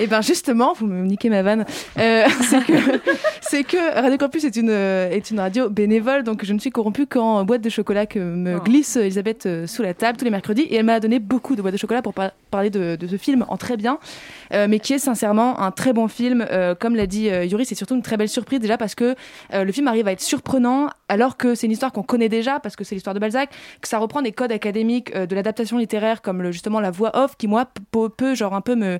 Et 0.02 0.06
ben 0.06 0.23
justement, 0.23 0.73
vous 0.73 0.87
me 0.87 1.05
niquez 1.05 1.29
ma 1.29 1.43
vanne. 1.43 1.67
Euh, 1.99 2.25
c'est 3.43 3.64
que 3.64 4.00
Radio 4.00 4.17
Campus 4.17 4.44
est 4.44 4.56
une 4.56 4.70
est 4.70 5.31
une 5.31 5.38
radio 5.38 5.69
bénévole, 5.69 6.23
donc 6.23 6.43
je 6.43 6.55
ne 6.55 6.58
suis 6.58 6.70
corrompue 6.70 7.06
qu'en 7.06 7.44
boîte 7.44 7.61
de 7.61 7.69
chocolat 7.69 8.06
que 8.06 8.19
me 8.19 8.58
glisse 8.61 8.97
Elisabeth 8.97 9.44
euh, 9.44 9.67
sous 9.67 9.82
la 9.82 9.93
table 9.93 10.17
tous 10.17 10.25
les 10.25 10.31
mercredis, 10.31 10.62
et 10.62 10.76
elle 10.76 10.87
m'a 10.87 11.00
donné 11.00 11.19
beaucoup 11.19 11.55
de 11.55 11.61
boîtes 11.61 11.75
de 11.75 11.79
chocolat 11.79 12.00
pour 12.00 12.14
par- 12.14 12.31
parler 12.50 12.70
de, 12.70 12.97
de 12.97 13.06
ce 13.06 13.17
film 13.19 13.44
en 13.49 13.58
très 13.58 13.76
bien, 13.76 13.99
euh, 14.55 14.69
mais 14.70 14.79
qui 14.79 14.94
est 14.94 14.99
sincèrement 14.99 15.61
un 15.61 15.70
très 15.70 15.93
bon 15.93 16.08
film. 16.08 16.47
Euh, 16.50 16.75
comme 16.75 16.97
l'a 16.97 17.06
dit 17.06 17.26
Yuri, 17.26 17.67
c'est 17.67 17.75
surtout 17.75 17.94
une 17.94 18.00
très 18.02 18.17
belle 18.17 18.31
surprise 18.31 18.61
déjà 18.61 18.79
parce 18.79 18.94
que 18.94 19.14
le 19.52 19.70
film 19.70 19.87
arrive 19.87 20.08
à 20.08 20.12
être 20.12 20.23
surprenant 20.23 20.88
alors 21.11 21.37
que 21.37 21.55
c'est 21.55 21.67
une 21.67 21.73
histoire 21.73 21.93
qu'on 21.93 22.02
connaît 22.02 22.31
déjà 22.31 22.58
parce 22.58 22.75
que 22.75 22.85
c'est 22.85 22.94
l'histoire 22.94 23.12
de 23.12 23.20
Balzac, 23.20 23.50
que 23.82 23.88
ça 23.88 23.99
reprend 23.99 24.23
des 24.23 24.32
codes 24.32 24.52
académiques 24.52 25.14
de 25.14 25.35
l'adaptation 25.35 25.76
littéraire 25.76 26.23
comme 26.23 26.41
le, 26.41 26.52
justement 26.52 26.81
la 26.81 26.91
voix 26.91 27.11
off 27.14 27.37
qui 27.37 27.49
moi 27.49 27.67
peut, 27.91 28.08
peut 28.08 28.35
genre 28.35 28.55
un 28.55 28.62
peu 28.62 28.76
me 28.76 28.99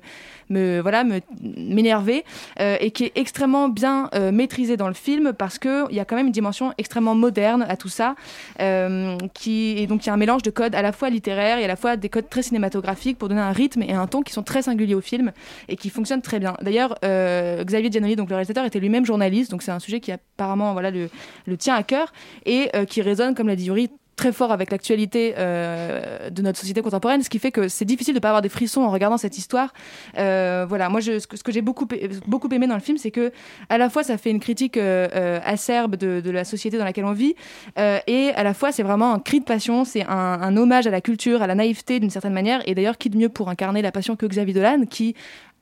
me 0.49 0.79
voilà 0.81 0.90
me 1.03 1.21
m'énerver 1.41 2.23
euh, 2.59 2.77
et 2.79 2.91
qui 2.91 3.05
est 3.05 3.11
extrêmement 3.15 3.69
bien 3.69 4.09
euh, 4.13 4.31
maîtrisé 4.31 4.77
dans 4.77 4.87
le 4.87 4.93
film 4.93 5.33
parce 5.33 5.57
que 5.57 5.89
il 5.89 5.95
y 5.95 5.99
a 5.99 6.05
quand 6.05 6.15
même 6.15 6.27
une 6.27 6.31
dimension 6.31 6.73
extrêmement 6.77 7.15
moderne 7.15 7.65
à 7.67 7.77
tout 7.77 7.89
ça 7.89 8.15
euh, 8.59 9.17
qui 9.33 9.75
et 9.77 9.87
donc 9.87 10.05
il 10.05 10.07
y 10.07 10.09
a 10.09 10.13
un 10.13 10.17
mélange 10.17 10.43
de 10.43 10.51
codes 10.51 10.75
à 10.75 10.81
la 10.81 10.91
fois 10.91 11.09
littéraires 11.09 11.57
et 11.57 11.65
à 11.65 11.67
la 11.67 11.75
fois 11.75 11.97
des 11.97 12.09
codes 12.09 12.29
très 12.29 12.43
cinématographiques 12.43 13.17
pour 13.17 13.29
donner 13.29 13.41
un 13.41 13.51
rythme 13.51 13.83
et 13.83 13.93
un 13.93 14.07
ton 14.07 14.21
qui 14.21 14.33
sont 14.33 14.43
très 14.43 14.61
singuliers 14.61 14.95
au 14.95 15.01
film 15.01 15.31
et 15.67 15.75
qui 15.75 15.89
fonctionnent 15.89 16.21
très 16.21 16.39
bien. 16.39 16.55
D'ailleurs, 16.61 16.95
Xavier 17.01 17.91
Giannoli, 17.91 18.15
donc 18.15 18.29
le 18.29 18.35
réalisateur, 18.35 18.65
était 18.65 18.79
lui-même 18.79 19.05
journaliste, 19.05 19.51
donc 19.51 19.63
c'est 19.63 19.71
un 19.71 19.79
sujet 19.79 19.99
qui 19.99 20.11
apparemment 20.11 20.73
voilà 20.73 20.91
le, 20.91 21.09
le 21.45 21.57
tient 21.57 21.75
à 21.75 21.83
cœur 21.83 22.13
et 22.45 22.69
qui 22.87 23.01
résonne, 23.01 23.35
comme 23.35 23.47
l'a 23.47 23.55
dit 23.55 23.65
Yuri, 23.65 23.89
très 24.15 24.31
fort 24.31 24.51
avec 24.51 24.71
l'actualité 24.71 25.33
euh, 25.37 26.29
de 26.29 26.41
notre 26.41 26.59
société 26.59 26.81
contemporaine, 26.81 27.23
ce 27.23 27.29
qui 27.29 27.39
fait 27.39 27.51
que 27.51 27.67
c'est 27.67 27.85
difficile 27.85 28.13
de 28.13 28.19
pas 28.19 28.29
avoir 28.29 28.41
des 28.41 28.49
frissons 28.49 28.81
en 28.81 28.91
regardant 28.91 29.17
cette 29.17 29.37
histoire. 29.37 29.73
Euh, 30.17 30.65
voilà, 30.67 30.89
moi 30.89 30.99
je, 30.99 31.17
ce 31.19 31.27
que, 31.27 31.51
j'ai 31.51 31.61
beaucoup 31.61 31.87
beaucoup 32.27 32.49
aimé 32.49 32.67
dans 32.67 32.75
le 32.75 32.81
film, 32.81 32.97
c'est 32.97 33.09
que 33.11 33.31
à 33.69 33.77
la 33.77 33.89
fois 33.89 34.03
ça 34.03 34.17
fait 34.17 34.29
une 34.29 34.39
critique 34.39 34.77
euh, 34.77 35.39
acerbe 35.43 35.95
de, 35.95 36.21
de 36.21 36.29
la 36.31 36.43
société 36.43 36.77
dans 36.77 36.85
laquelle 36.85 37.05
on 37.05 37.13
vit, 37.13 37.35
euh, 37.79 37.99
et 38.05 38.29
à 38.35 38.43
la 38.43 38.53
fois 38.53 38.71
c'est 38.71 38.83
vraiment 38.83 39.13
un 39.13 39.19
cri 39.19 39.39
de 39.39 39.45
passion, 39.45 39.85
c'est 39.85 40.03
un, 40.05 40.09
un 40.41 40.57
hommage 40.57 40.85
à 40.87 40.91
la 40.91 41.01
culture, 41.01 41.41
à 41.41 41.47
la 41.47 41.55
naïveté 41.55 41.99
d'une 41.99 42.09
certaine 42.11 42.33
manière. 42.33 42.61
Et 42.67 42.75
d'ailleurs, 42.75 42.97
qui 42.97 43.09
de 43.09 43.17
mieux 43.17 43.29
pour 43.29 43.49
incarner 43.49 43.81
la 43.81 43.91
passion 43.91 44.15
que 44.15 44.25
Xavier 44.25 44.53
Dolan, 44.53 44.85
qui 44.89 45.15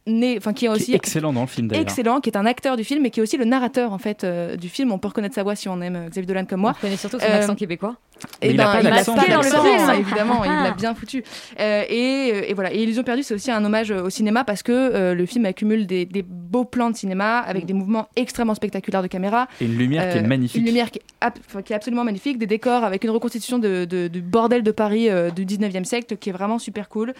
né, 0.07 0.37
enfin 0.37 0.53
qui 0.53 0.65
est 0.65 0.69
aussi 0.69 0.85
Qui 0.85 0.91
est 0.93 0.95
excellent 0.95 1.33
dans 1.33 1.41
le 1.41 1.47
film 1.47 1.67
d'ailleurs. 1.67 1.83
excellent, 1.83 2.19
qui 2.19 2.29
est 2.29 2.37
un 2.37 2.45
acteur 2.45 2.77
du 2.77 2.83
film, 2.83 3.03
mais 3.03 3.11
qui 3.11 3.19
est 3.19 3.23
aussi 3.23 3.37
le 3.37 3.45
narrateur 3.45 3.93
en 3.93 3.97
fait 3.99 4.23
euh, 4.23 4.55
du 4.55 4.67
film. 4.69 4.91
On 4.91 4.97
peut 4.97 5.07
reconnaître 5.09 5.35
sa 5.35 5.43
voix 5.43 5.55
si 5.55 5.69
on 5.69 5.79
aime 5.81 6.07
Xavier 6.09 6.25
Dolan 6.25 6.45
comme 6.45 6.61
moi. 6.61 6.73
On 6.77 6.81
connaît 6.81 6.97
surtout 6.97 7.19
son 7.19 7.25
Euh, 7.25 7.39
accent 7.39 7.55
québécois. 7.55 7.95
Et 8.41 8.51
il 8.51 8.57
ben, 8.57 8.81
l'a 8.81 8.81
d'accent, 8.81 9.15
pas 9.15 9.23
il 9.27 9.31
a 9.31 9.35
dans 9.35 9.41
le 9.41 9.49
l'accent. 9.49 9.63
film, 9.63 9.99
évidemment, 9.99 10.43
il 10.43 10.51
l'a 10.51 10.71
bien 10.71 10.93
foutu. 10.95 11.23
Euh, 11.59 11.83
et, 11.89 12.49
et 12.49 12.53
voilà, 12.53 12.73
et 12.73 12.81
Illusion 12.83 13.03
perdue, 13.03 13.23
c'est 13.23 13.33
aussi 13.33 13.51
un 13.51 13.63
hommage 13.63 13.91
au 13.91 14.09
cinéma 14.09 14.43
parce 14.43 14.63
que 14.63 14.71
euh, 14.71 15.13
le 15.13 15.25
film 15.25 15.45
accumule 15.45 15.87
des, 15.87 16.05
des 16.05 16.23
beaux 16.23 16.65
plans 16.65 16.89
de 16.89 16.95
cinéma 16.95 17.39
avec 17.39 17.65
des 17.65 17.73
mouvements 17.73 18.07
extrêmement 18.15 18.55
spectaculaires 18.55 19.01
de 19.01 19.07
caméra. 19.07 19.47
Et 19.61 19.65
une 19.65 19.77
lumière 19.77 20.09
qui 20.11 20.17
est 20.17 20.23
Euh, 20.23 20.27
magnifique. 20.27 20.59
Une 20.61 20.67
lumière 20.67 20.91
qui 20.91 20.99
est, 20.99 21.61
qui 21.63 21.73
absolument 21.73 22.03
magnifique, 22.03 22.37
des 22.37 22.47
décors 22.47 22.83
avec 22.83 23.03
une 23.03 23.09
reconstitution 23.11 23.59
de, 23.59 23.85
bordel 24.19 24.63
de 24.63 24.71
Paris 24.71 25.09
euh, 25.09 25.29
du 25.31 25.45
19e 25.45 25.83
siècle 25.83 26.17
qui 26.17 26.29
est 26.29 26.33
vraiment 26.33 26.59
super 26.59 26.89
cool. 26.89 27.13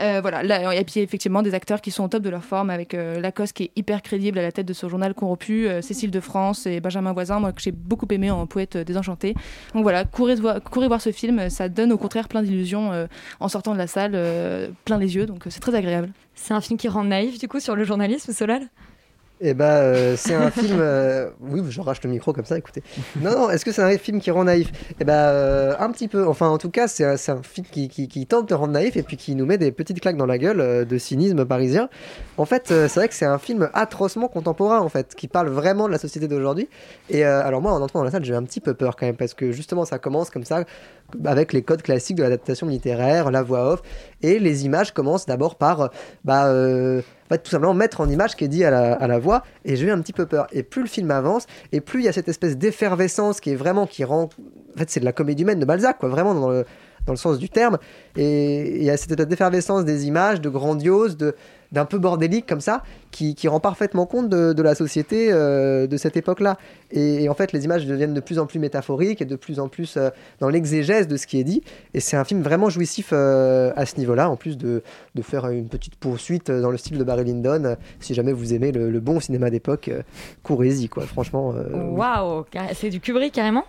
Euh, 0.00 0.20
voilà, 0.20 0.42
là, 0.42 0.74
et 0.74 0.84
puis 0.84 1.00
effectivement 1.00 1.42
des 1.42 1.54
acteurs 1.54 1.80
qui 1.80 1.90
sont 1.90 2.04
au 2.04 2.08
top 2.08 2.22
de 2.22 2.30
leur 2.30 2.44
forme 2.44 2.70
avec 2.70 2.94
euh, 2.94 3.20
Lacoste 3.20 3.54
qui 3.54 3.64
est 3.64 3.70
hyper 3.76 4.02
crédible 4.02 4.38
à 4.38 4.42
la 4.42 4.52
tête 4.52 4.66
de 4.66 4.72
ce 4.72 4.88
journal 4.88 5.14
corrompu, 5.14 5.68
euh, 5.68 5.80
Cécile 5.82 6.10
de 6.10 6.20
France 6.20 6.66
et 6.66 6.80
Benjamin 6.80 7.12
Voisin, 7.12 7.40
moi 7.40 7.52
que 7.52 7.60
j'ai 7.62 7.72
beaucoup 7.72 8.06
aimé 8.10 8.30
en 8.30 8.46
poète 8.46 8.76
euh, 8.76 8.84
désenchanté. 8.84 9.34
Donc 9.74 9.82
voilà, 9.82 10.04
courez, 10.04 10.34
voir- 10.46 10.62
courez 10.62 10.88
voir 10.88 11.00
ce 11.00 11.12
film, 11.12 11.50
ça 11.50 11.68
donne 11.68 11.92
au 11.92 11.98
contraire 11.98 12.28
plein 12.28 12.42
d'illusions 12.42 12.92
euh, 12.92 13.06
en 13.40 13.48
sortant 13.48 13.72
de 13.72 13.78
la 13.78 13.86
salle, 13.86 14.12
euh, 14.14 14.68
plein 14.84 14.98
les 14.98 15.14
yeux, 15.16 15.26
donc 15.26 15.46
euh, 15.46 15.50
c'est 15.50 15.60
très 15.60 15.74
agréable. 15.74 16.10
C'est 16.34 16.54
un 16.54 16.60
film 16.60 16.78
qui 16.78 16.88
rend 16.88 17.04
naïf 17.04 17.38
du 17.38 17.48
coup 17.48 17.60
sur 17.60 17.76
le 17.76 17.84
journalisme, 17.84 18.32
Solal? 18.32 18.68
Eh 19.38 19.52
ben, 19.52 19.64
euh, 19.66 20.14
c'est 20.16 20.34
un 20.34 20.50
film. 20.50 20.78
euh, 20.80 21.28
Oui, 21.42 21.60
je 21.68 21.78
rachète 21.82 22.04
le 22.04 22.10
micro 22.10 22.32
comme 22.32 22.46
ça, 22.46 22.56
écoutez. 22.56 22.82
Non, 23.20 23.32
non, 23.32 23.50
est-ce 23.50 23.66
que 23.66 23.72
c'est 23.72 23.82
un 23.82 23.98
film 23.98 24.18
qui 24.18 24.30
rend 24.30 24.44
naïf? 24.44 24.72
Eh 24.98 25.04
ben, 25.04 25.12
euh, 25.12 25.74
un 25.78 25.90
petit 25.90 26.08
peu. 26.08 26.26
Enfin, 26.26 26.48
en 26.48 26.56
tout 26.56 26.70
cas, 26.70 26.88
c'est 26.88 27.04
un, 27.04 27.16
un 27.34 27.42
film 27.42 27.66
qui, 27.70 27.88
qui- 27.88 28.26
tente 28.26 28.48
de 28.48 28.54
rendre 28.54 28.72
naïf 28.72 28.96
et 28.96 29.02
puis 29.02 29.18
qui 29.18 29.34
nous 29.34 29.44
met 29.44 29.58
des 29.58 29.72
petites 29.72 30.00
claques 30.00 30.16
dans 30.16 30.24
la 30.24 30.38
gueule 30.38 30.86
de 30.86 30.98
cynisme 30.98 31.44
parisien. 31.44 31.90
En 32.38 32.46
fait, 32.46 32.68
c'est 32.68 32.94
vrai 32.94 33.08
que 33.08 33.14
c'est 33.14 33.26
un 33.26 33.38
film 33.38 33.68
atrocement 33.74 34.28
contemporain, 34.28 34.80
en 34.80 34.88
fait, 34.88 35.14
qui 35.14 35.28
parle 35.28 35.48
vraiment 35.48 35.86
de 35.86 35.92
la 35.92 35.98
société 35.98 36.28
d'aujourd'hui. 36.28 36.68
Et 37.10 37.22
alors, 37.24 37.60
moi, 37.60 37.72
en 37.72 37.82
entrant 37.82 37.98
dans 37.98 38.04
la 38.06 38.10
salle, 38.10 38.24
j'ai 38.24 38.34
un 38.34 38.42
petit 38.42 38.60
peu 38.60 38.72
peur 38.72 38.96
quand 38.96 39.04
même, 39.06 39.16
parce 39.16 39.34
que 39.34 39.52
justement, 39.52 39.84
ça 39.84 39.98
commence 39.98 40.30
comme 40.30 40.44
ça, 40.44 40.64
avec 41.26 41.52
les 41.52 41.62
codes 41.62 41.82
classiques 41.82 42.16
de 42.16 42.22
l'adaptation 42.22 42.66
littéraire, 42.68 43.30
la 43.30 43.42
voix 43.42 43.74
off, 43.74 43.82
et 44.22 44.38
les 44.38 44.64
images 44.64 44.92
commencent 44.92 45.26
d'abord 45.26 45.56
par. 45.56 45.90
Bah, 46.24 46.50
fait, 47.28 47.38
tout 47.38 47.50
simplement 47.50 47.74
mettre 47.74 48.00
en 48.00 48.08
image 48.08 48.30
ce 48.30 48.36
qui 48.36 48.44
est 48.44 48.48
dit 48.48 48.64
à 48.64 48.70
la, 48.70 48.92
à 48.92 49.06
la 49.06 49.18
voix, 49.18 49.42
et 49.64 49.76
j'ai 49.76 49.86
eu 49.86 49.90
un 49.90 50.00
petit 50.00 50.12
peu 50.12 50.26
peur. 50.26 50.46
Et 50.52 50.62
plus 50.62 50.82
le 50.82 50.88
film 50.88 51.10
avance, 51.10 51.46
et 51.72 51.80
plus 51.80 52.00
il 52.00 52.04
y 52.04 52.08
a 52.08 52.12
cette 52.12 52.28
espèce 52.28 52.56
d'effervescence 52.56 53.40
qui 53.40 53.50
est 53.50 53.56
vraiment, 53.56 53.86
qui 53.86 54.04
rend, 54.04 54.24
en 54.24 54.78
fait, 54.78 54.90
c'est 54.90 55.00
de 55.00 55.04
la 55.04 55.12
comédie 55.12 55.42
humaine 55.42 55.60
de 55.60 55.64
Balzac, 55.64 55.98
quoi, 55.98 56.08
vraiment 56.08 56.34
dans 56.34 56.50
le, 56.50 56.64
dans 57.06 57.12
le 57.12 57.18
sens 57.18 57.38
du 57.38 57.48
terme. 57.48 57.78
Et 58.16 58.76
il 58.76 58.84
y 58.84 58.90
a 58.90 58.96
cette 58.96 59.32
effervescence 59.32 59.84
des 59.84 60.06
images, 60.06 60.40
de 60.40 60.48
grandiose, 60.48 61.16
de 61.16 61.34
d'un 61.72 61.84
peu 61.84 61.98
bordélique 61.98 62.46
comme 62.46 62.60
ça, 62.60 62.82
qui, 63.10 63.34
qui 63.34 63.48
rend 63.48 63.60
parfaitement 63.60 64.06
compte 64.06 64.28
de, 64.28 64.62
la 64.62 64.74
société 64.74 65.28
euh, 65.30 65.86
de 65.86 65.96
cette 65.96 66.16
époque-là. 66.16 66.58
Et, 66.90 67.28
en 67.28 67.34
fait, 67.34 67.52
les 67.52 67.64
images 67.64 67.86
deviennent 67.86 68.14
de 68.14 68.20
plus 68.20 68.38
en 68.38 68.46
plus 68.46 68.58
métaphoriques 68.58 69.22
et 69.22 69.24
de 69.24 69.36
plus 69.36 69.60
en 69.60 69.68
plus 69.68 69.96
euh, 69.96 70.10
dans 70.40 70.48
l'exégèse 70.48 71.08
de 71.08 71.16
ce 71.16 71.26
qui 71.26 71.38
est 71.40 71.44
dit. 71.44 71.62
Et 71.94 72.00
c'est 72.00 72.16
un 72.16 72.24
film 72.24 72.42
vraiment 72.42 72.70
jouissif 72.70 73.10
euh, 73.12 73.72
à 73.76 73.86
ce 73.86 73.98
niveau-là, 73.98 74.30
en 74.30 74.36
plus 74.36 74.56
de, 74.56 74.82
de 75.14 75.22
faire 75.22 75.48
une 75.48 75.68
petite 75.68 75.96
poursuite 75.96 76.50
dans 76.50 76.70
le 76.70 76.76
style 76.76 76.98
de 76.98 77.04
Barry 77.04 77.24
Lyndon. 77.24 77.76
Si 78.00 78.14
jamais 78.14 78.32
vous 78.32 78.54
aimez 78.54 78.72
le, 78.72 79.00
bon 79.00 79.20
cinéma 79.20 79.50
d'époque, 79.50 79.90
courez-y, 80.42 80.88
quoi. 80.88 81.04
Franchement. 81.04 81.54
Waouh, 81.72 82.44
car- 82.50 82.70
c'est 82.74 82.90
du 82.90 83.00
Kubrick 83.00 83.32
carrément? 83.32 83.64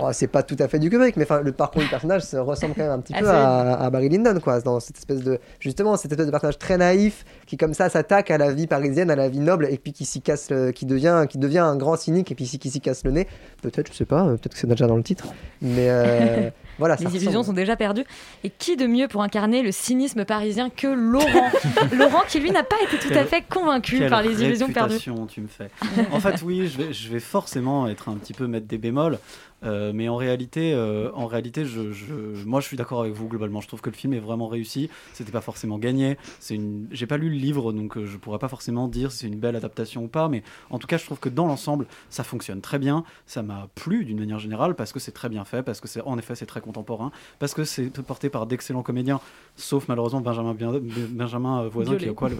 Oh, 0.00 0.08
c'est 0.12 0.26
pas 0.26 0.42
tout 0.42 0.56
à 0.58 0.68
fait 0.68 0.78
du 0.78 0.88
Kubrick, 0.90 1.16
mais 1.16 1.24
enfin, 1.24 1.40
le 1.42 1.52
parcours 1.52 1.82
du 1.82 1.88
personnage 1.88 2.22
ça 2.22 2.40
ressemble 2.42 2.74
quand 2.74 2.82
même 2.82 2.92
un 2.92 3.00
petit 3.00 3.12
peu 3.12 3.28
à, 3.28 3.74
à 3.80 3.90
Barry 3.90 4.08
Lyndon, 4.08 4.38
quoi, 4.40 4.60
dans 4.60 4.80
cette 4.80 4.96
espèce 4.96 5.22
de 5.22 5.38
justement 5.60 5.96
cette 5.96 6.10
espèce 6.12 6.26
de 6.26 6.30
personnage 6.30 6.58
très 6.58 6.76
naïf 6.78 7.24
qui 7.46 7.56
comme 7.56 7.74
ça 7.74 7.88
s'attaque 7.88 8.30
à 8.30 8.38
la 8.38 8.52
vie 8.52 8.66
parisienne, 8.66 9.10
à 9.10 9.16
la 9.16 9.28
vie 9.28 9.40
noble, 9.40 9.66
et 9.70 9.76
puis 9.78 9.92
qui 9.92 10.04
s'y 10.04 10.20
casse, 10.22 10.50
le- 10.50 10.70
qui 10.72 10.86
devient, 10.86 11.26
qui 11.28 11.38
devient 11.38 11.58
un 11.58 11.76
grand 11.76 11.96
cynique, 11.96 12.30
et 12.32 12.34
puis 12.34 12.44
qui 12.46 12.70
s'y 12.70 12.80
casse 12.80 13.04
le 13.04 13.10
nez. 13.10 13.28
Peut-être, 13.62 13.92
je 13.92 13.96
sais 13.96 14.04
pas, 14.04 14.22
euh, 14.24 14.30
peut-être 14.36 14.54
que 14.54 14.58
c'est 14.58 14.66
déjà 14.66 14.86
dans 14.86 14.96
le 14.96 15.02
titre, 15.02 15.26
mais 15.60 15.88
euh, 15.90 16.50
voilà. 16.78 16.96
Les 16.96 17.04
illusions 17.06 17.28
ressemble. 17.30 17.44
sont 17.46 17.52
déjà 17.52 17.76
perdues. 17.76 18.04
Et 18.44 18.50
qui 18.50 18.76
de 18.76 18.86
mieux 18.86 19.08
pour 19.08 19.22
incarner 19.22 19.62
le 19.62 19.72
cynisme 19.72 20.24
parisien 20.24 20.70
que 20.70 20.86
Laurent? 20.86 21.50
Laurent 21.96 22.22
qui 22.28 22.40
lui 22.40 22.50
n'a 22.50 22.62
pas 22.64 22.76
été 22.82 22.98
tout 22.98 23.12
à 23.14 23.24
fait 23.24 23.42
convaincu 23.48 23.98
Quelle 23.98 24.10
par 24.10 24.22
les 24.22 24.42
illusions 24.42 24.68
perdues. 24.72 24.94
réputation 24.94 25.26
tu 25.26 25.40
me 25.42 25.48
fais. 25.48 25.68
en 26.12 26.20
fait, 26.20 26.42
oui, 26.42 26.66
je 26.68 26.78
vais, 26.78 26.92
je 26.92 27.10
vais 27.12 27.20
forcément 27.20 27.86
être 27.88 28.08
un 28.08 28.14
petit 28.14 28.32
peu 28.32 28.46
mettre 28.46 28.66
des 28.66 28.78
bémols, 28.78 29.18
euh, 29.64 29.92
mais 29.94 30.08
en 30.08 30.16
réalité, 30.16 30.72
euh, 30.74 31.10
en 31.14 31.26
réalité, 31.26 31.64
je, 31.64 31.92
je- 31.92 32.44
moi, 32.46 32.60
je 32.60 32.66
suis 32.66 32.76
d'accord 32.76 33.00
avec 33.02 33.12
vous 33.14 33.28
globalement. 33.28 33.60
Je 33.60 33.68
trouve 33.68 33.80
que 33.80 33.90
le 33.90 33.94
film 33.96 34.12
est 34.12 34.18
vraiment 34.20 34.48
réussi. 34.48 34.90
C'était 35.12 35.32
pas 35.32 35.40
forcément 35.40 35.78
gagné. 35.78 36.16
C'est 36.40 36.54
une, 36.54 36.86
j'ai 36.90 37.06
pas 37.06 37.16
lu 37.16 37.28
le 37.30 37.36
livre, 37.36 37.72
donc 37.72 37.96
euh, 37.96 38.06
je 38.06 38.16
pourrais 38.16 38.38
pas 38.38 38.48
forcément 38.48 38.88
dire 38.88 39.12
si 39.12 39.18
c'est 39.18 39.26
une 39.28 39.38
belle 39.38 39.56
adaptation 39.56 40.04
ou 40.04 40.08
pas, 40.08 40.28
mais 40.28 40.42
en 40.70 40.78
tout 40.78 40.86
cas, 40.86 40.96
je 40.98 41.04
trouve 41.04 41.18
que 41.20 41.28
dans 41.28 41.46
l'ensemble, 41.46 41.86
ça 42.10 42.24
fonctionne 42.24 42.60
très 42.60 42.78
bien. 42.78 43.04
Ça 43.26 43.42
m'a 43.42 43.68
plu 43.74 44.04
d'une 44.04 44.18
manière 44.18 44.38
générale 44.38 44.74
parce 44.74 44.92
que 44.92 45.00
c'est 45.00 45.12
très 45.12 45.28
bien 45.28 45.44
fait, 45.44 45.62
parce 45.62 45.80
que 45.80 45.88
c'est, 45.88 46.02
en 46.02 46.18
effet, 46.18 46.34
c'est 46.34 46.46
très 46.46 46.60
contemporain, 46.60 47.12
parce 47.38 47.54
que 47.54 47.64
c'est 47.64 47.90
porté 48.02 48.28
par 48.30 48.46
d'excellents 48.46 48.82
comédiens, 48.82 49.20
sauf 49.56 49.88
malheureusement 49.88 50.20
Benjamin, 50.20 50.54
Bien- 50.54 50.72
Benjamin 51.10 51.68
Voisin 51.68 51.96
qui 51.96 52.08
a 52.08 52.12
quoi 52.12 52.28
le, 52.30 52.36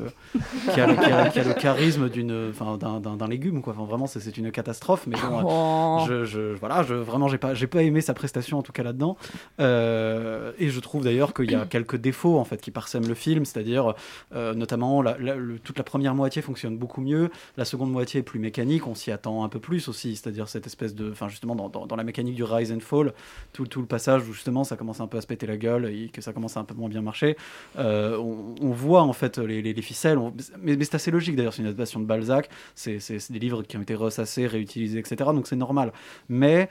qui 0.73 0.81
a 0.81 0.87
le, 0.87 0.95
qui 0.95 1.05
a- 1.11 1.29
qui 1.29 1.39
a 1.41 1.45
le 1.45 1.55
charisme 1.55 2.09
d'une, 2.09 2.53
d'un, 2.81 3.01
d'un- 3.01 3.17
d'un 3.17 3.29
légume 3.29 3.63
quoi. 3.63 3.75
Enfin, 3.77 3.85
vraiment, 3.85 4.07
c'est, 4.07 4.21
c'est 4.21 4.37
une 4.37 4.51
catastrophe. 4.51 5.07
Mais 5.07 5.17
bon, 5.17 5.43
Oh. 5.45 6.05
je, 6.09 6.25
je- 6.25 6.55
voilà, 6.55 6.83
je, 6.83 6.95
vraiment, 7.13 7.29
j'ai 7.29 7.39
pas, 7.39 7.55
j'ai 7.55 7.67
pas 7.69 7.83
aimé 7.83 8.01
sa 8.01 8.15
prestation 8.15 8.59
en 8.59 8.63
tout 8.63 8.73
cas 8.73 8.83
là-dedans. 8.83 9.17
Euh, 9.61 10.53
et 10.59 10.69
je 10.69 10.81
trouve 10.81 11.05
d'ailleurs 11.05 11.35
qu'il 11.35 11.51
y 11.51 11.55
a 11.55 11.65
quelques 11.71 11.97
défauts 11.97 12.39
en 12.39 12.45
fait 12.45 12.61
qui 12.61 12.71
parsèment 12.71 13.07
le 13.07 13.15
film, 13.15 13.45
c'est-à-dire 13.45 13.95
euh, 14.35 14.55
notamment 14.55 15.03
la- 15.03 15.17
la- 15.19 15.37
le- 15.37 15.59
toute 15.59 15.79
la 15.79 15.85
première 15.85 16.15
moitié 16.15 16.43
fonctionne 16.43 16.77
beaucoup 16.77 17.01
mieux, 17.01 17.31
la 17.57 17.65
seconde 17.65 17.91
moitié 17.93 18.21
est 18.21 18.23
plus 18.25 18.41
mécanique, 18.41 18.87
on 18.87 18.95
s'y 18.95 19.11
attend 19.11 19.45
un 19.45 19.49
peu 19.49 19.61
plus 19.61 19.89
aussi, 19.89 20.17
c'est-à-dire 20.17 20.49
cette 20.49 20.67
espèce 20.67 20.95
de, 20.95 21.11
enfin 21.11 21.29
justement 21.29 21.55
dans, 21.55 21.69
dans- 21.69 21.87
dans 21.87 21.97
la 21.97 22.05
mécanique 22.05 22.35
du 22.35 22.45
rise 22.45 22.73
and 22.73 22.81
fall, 22.81 23.13
tout, 23.53 23.67
tout 23.67 23.81
le 23.81 23.87
passage 23.87 24.29
où 24.29 24.33
justement 24.33 24.65
ça 24.65 24.77
commence 24.77 25.01
un 25.01 25.07
peu 25.07 25.19
à 25.19 25.21
se 25.21 25.27
péter 25.27 25.47
la 25.47 25.57
gueule 25.57 25.87
et 25.87 26.09
que 26.09 26.21
ça 26.21 26.33
commence 26.33 26.57
à 26.57 26.61
un 26.61 26.65
peu 26.65 26.75
moins 26.75 26.89
bien 26.89 27.03
marcher. 27.03 27.37
Euh, 27.79 28.17
on, 28.19 28.55
on 28.61 28.71
voit 28.71 29.03
en 29.03 29.13
fait 29.13 29.39
les, 29.39 29.63
les- 29.63 29.73
les 29.75 29.83
ficelles, 29.83 30.19
on- 30.19 30.33
mais, 30.61 30.77
mais 30.77 30.85
c'est 30.85 30.95
assez 30.97 31.11
logique 31.11 31.37
d'ailleurs, 31.37 31.53
c'est 31.53 31.63
une 31.63 31.69
adaptation 31.69 32.01
de 32.01 32.07
Balzac, 32.07 32.49
c'est 32.75 32.99
des 33.31 33.39
livres 33.39 33.63
qui 33.63 33.77
ont 33.77 33.83
été 33.83 33.95
ressassés, 33.95 34.47
réutilisés, 34.47 34.99
etc. 34.99 35.17
Donc 35.35 35.47
c'est 35.47 35.57
normal. 35.57 35.93
Mais 36.29 36.69